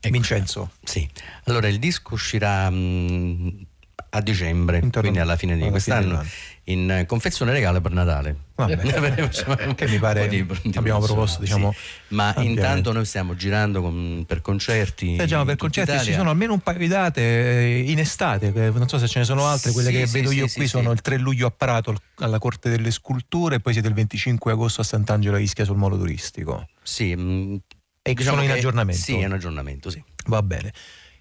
Vincenzo. 0.00 0.70
Sì, 0.82 1.06
allora 1.44 1.68
il 1.68 1.78
disco 1.78 2.14
uscirà 2.14 2.70
mh, 2.70 3.66
a 4.12 4.20
dicembre, 4.20 4.76
Intorno 4.78 5.00
quindi 5.00 5.18
alla 5.18 5.36
fine 5.36 5.56
di 5.56 5.62
alla 5.62 5.78
fine 5.78 5.96
quest'anno, 6.04 6.26
in 6.64 6.90
eh, 6.90 7.06
confezione 7.06 7.52
regale 7.52 7.80
per 7.80 7.92
Natale. 7.92 8.36
Vabbè, 8.56 8.76
che 9.74 9.88
mi 9.88 9.98
pare 9.98 10.28
di- 10.28 10.44
di 10.62 10.76
abbiamo 10.76 11.00
proposto, 11.00 11.40
diciamo, 11.40 11.72
sì. 11.72 12.14
Ma 12.14 12.28
ampiamente. 12.28 12.60
intanto 12.60 12.92
noi 12.92 13.04
stiamo 13.04 13.34
girando 13.34 13.80
con- 13.80 14.24
per 14.26 14.40
concerti. 14.42 15.16
Leggiamo 15.16 15.44
per 15.44 15.52
in 15.52 15.58
tutta 15.58 15.72
concerti 15.72 15.90
ci 15.92 15.96
Italia. 15.98 16.16
sono 16.18 16.30
almeno 16.30 16.52
un 16.52 16.60
paio 16.60 16.78
di 16.78 16.88
date 16.88 17.20
eh, 17.22 17.90
in 17.90 17.98
estate, 17.98 18.50
non 18.50 18.88
so 18.88 18.98
se 18.98 19.06
ce 19.08 19.20
ne 19.20 19.24
sono 19.24 19.46
altre, 19.46 19.70
quelle 19.72 19.90
Sì, 19.90 19.96
che 19.96 20.06
sì, 20.06 20.12
vedo 20.12 20.30
sì, 20.30 20.36
io 20.36 20.46
sì, 20.48 20.56
qui 20.56 20.64
sì. 20.64 20.70
sono 20.70 20.90
il 20.90 21.00
3 21.00 21.16
luglio 21.16 21.46
a 21.46 21.50
Prato 21.50 21.90
al- 21.90 22.00
alla 22.18 22.38
Corte 22.38 22.68
delle 22.68 22.90
Sculture 22.90 23.60
poi 23.60 23.72
siete 23.72 23.88
il 23.88 23.94
25 23.94 24.52
agosto 24.52 24.80
a 24.80 24.84
Sant'Angelo 24.84 25.36
a 25.36 25.38
Ischia 25.38 25.64
sul 25.64 25.76
molo 25.76 25.96
turistico. 25.96 26.68
Sì, 26.82 27.14
mm, 27.16 27.56
e 28.02 28.14
diciamo 28.14 28.36
sono 28.38 28.48
in 28.48 28.56
aggiornamento. 28.56 29.00
Sì, 29.00 29.16
è 29.18 29.24
un 29.26 29.32
aggiornamento, 29.32 29.88
sì. 29.88 30.02
Va 30.26 30.42
bene. 30.42 30.72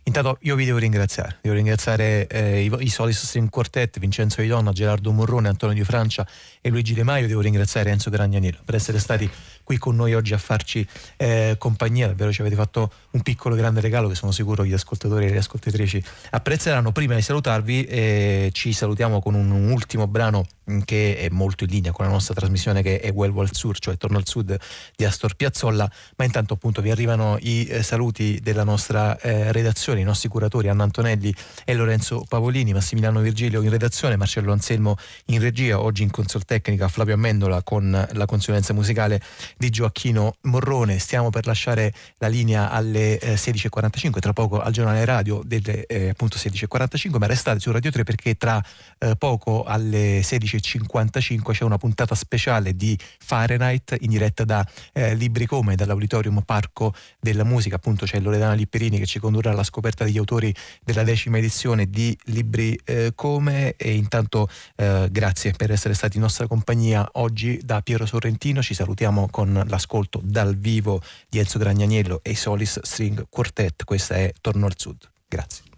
Intanto 0.03 0.37
io 0.41 0.55
vi 0.55 0.65
devo 0.65 0.79
ringraziare, 0.79 1.37
devo 1.41 1.55
ringraziare 1.55 2.25
eh, 2.27 2.63
i, 2.63 2.71
i 2.79 2.89
Solis 2.89 3.23
String 3.23 3.49
Quartet, 3.49 3.99
Vincenzo 3.99 4.41
Di 4.41 4.47
Donna, 4.47 4.71
Gerardo 4.71 5.11
Morrone, 5.11 5.49
Antonio 5.49 5.75
Di 5.75 5.83
Francia 5.83 6.25
e 6.61 6.69
Luigi 6.69 6.93
De 6.93 7.03
Maio, 7.03 7.27
devo 7.27 7.41
ringraziare 7.41 7.91
Enzo 7.91 8.09
Gragnaniello 8.09 8.59
per 8.65 8.75
essere 8.75 8.97
stati 8.97 9.29
qui 9.69 9.77
con 9.77 9.95
noi 9.95 10.15
oggi 10.15 10.33
a 10.33 10.39
farci 10.39 10.83
eh, 11.15 11.53
compagnia, 11.59 12.07
davvero 12.07 12.31
ci 12.31 12.41
avete 12.41 12.55
fatto 12.55 12.91
un 13.11 13.21
piccolo 13.21 13.53
grande 13.53 13.81
regalo 13.81 14.07
che 14.07 14.15
sono 14.15 14.31
sicuro 14.31 14.65
gli 14.65 14.73
ascoltatori 14.73 15.27
e 15.27 15.29
le 15.29 15.37
ascoltatrici 15.37 16.03
apprezzeranno. 16.31 16.91
Prima 16.91 17.13
di 17.13 17.21
salutarvi 17.21 17.83
eh, 17.83 18.49
ci 18.51 18.73
salutiamo 18.73 19.21
con 19.21 19.35
un, 19.35 19.51
un 19.51 19.69
ultimo 19.69 20.07
brano 20.07 20.47
mh, 20.63 20.79
che 20.85 21.17
è 21.17 21.29
molto 21.29 21.65
in 21.65 21.69
linea 21.69 21.91
con 21.91 22.05
la 22.05 22.11
nostra 22.11 22.33
trasmissione 22.33 22.81
che 22.81 22.99
è 22.99 23.11
Well 23.11 23.29
Wall 23.29 23.49
Sur, 23.51 23.77
cioè 23.77 23.95
Torno 23.97 24.17
al 24.17 24.25
Sud 24.25 24.57
di 24.95 25.05
Astor 25.05 25.35
Piazzolla, 25.35 25.87
ma 26.15 26.25
intanto 26.25 26.55
appunto 26.55 26.81
vi 26.81 26.89
arrivano 26.89 27.37
i 27.39 27.67
eh, 27.67 27.83
saluti 27.83 28.39
della 28.41 28.63
nostra 28.63 29.19
eh, 29.19 29.51
redazione, 29.51 29.99
i 29.99 30.03
nostri 30.03 30.29
curatori 30.29 30.67
Anna 30.67 30.81
Antonelli 30.81 31.31
e 31.63 31.75
Lorenzo 31.75 32.25
Pavolini, 32.27 32.73
Massimiliano 32.73 33.19
Virgilio 33.19 33.61
in 33.61 33.69
redazione, 33.69 34.15
Marcello 34.15 34.51
Anselmo 34.51 34.95
in 35.25 35.39
regia, 35.39 35.79
oggi 35.79 36.01
in 36.01 36.09
consol 36.09 36.43
tecnica 36.43 36.87
Flavio 36.87 37.13
Amendola 37.13 37.61
con 37.61 38.07
la 38.13 38.25
consulenza 38.25 38.73
musicale 38.73 39.21
di 39.59 39.69
Gioacchino 39.69 40.37
Morrone. 40.43 40.97
Stiamo 40.99 41.29
per 41.29 41.45
lasciare 41.45 41.93
la 42.17 42.29
linea 42.29 42.71
alle 42.71 43.19
eh, 43.19 43.35
16.45, 43.35 44.19
tra 44.19 44.31
poco 44.31 44.61
al 44.61 44.71
giornale 44.71 45.03
radio 45.03 45.41
delle 45.43 45.85
eh, 45.85 46.09
appunto 46.09 46.37
16.45, 46.37 47.17
ma 47.17 47.27
restate 47.27 47.59
su 47.59 47.69
Radio 47.69 47.91
3 47.91 48.03
perché 48.03 48.35
tra 48.35 48.63
eh, 48.99 49.15
poco 49.15 49.63
alle 49.63 50.19
16.55 50.19 51.51
c'è 51.51 51.63
una 51.63 51.77
puntata 51.77 52.15
speciale 52.15 52.75
di 52.75 52.97
Fahrenheit 53.19 53.95
in 54.01 54.09
diretta 54.09 54.43
da 54.43 54.65
eh, 54.93 55.15
Libricome, 55.15 55.75
dall'Auditorium 55.75 56.41
Parco 56.41 56.93
della 57.19 57.43
Musica. 57.43 57.75
Appunto 57.75 58.05
c'è 58.05 58.19
Loredana 58.19 58.53
Lipperini 58.53 58.99
che 58.99 59.05
ci 59.05 59.19
condurrà 59.19 59.51
alla 59.51 59.63
scoperta 59.63 60.03
degli 60.03 60.17
autori 60.17 60.53
della 60.83 61.03
decima 61.03 61.37
edizione 61.37 61.89
di 61.89 62.17
Libri 62.25 62.79
eh, 62.83 63.13
Come 63.15 63.75
e 63.75 63.93
intanto 63.93 64.47
eh, 64.75 65.07
grazie 65.11 65.51
per 65.51 65.71
essere 65.71 65.93
stati 65.93 66.17
in 66.17 66.23
nostra 66.23 66.47
compagnia 66.47 67.07
oggi 67.13 67.59
da 67.63 67.81
Piero 67.81 68.05
Sorrentino. 68.05 68.61
Ci 68.61 68.73
salutiamo 68.73 69.27
con 69.29 69.63
l'ascolto 69.67 70.21
dal 70.23 70.55
vivo 70.55 71.01
di 71.27 71.39
Enzo 71.39 71.57
Gragnaniello 71.57 72.19
e 72.21 72.35
Solis 72.35 72.79
String 72.81 73.25
Quartet. 73.29 73.83
Questa 73.83 74.15
è 74.15 74.33
Torno 74.41 74.65
al 74.65 74.73
Sud. 74.75 75.09
Grazie. 75.27 75.68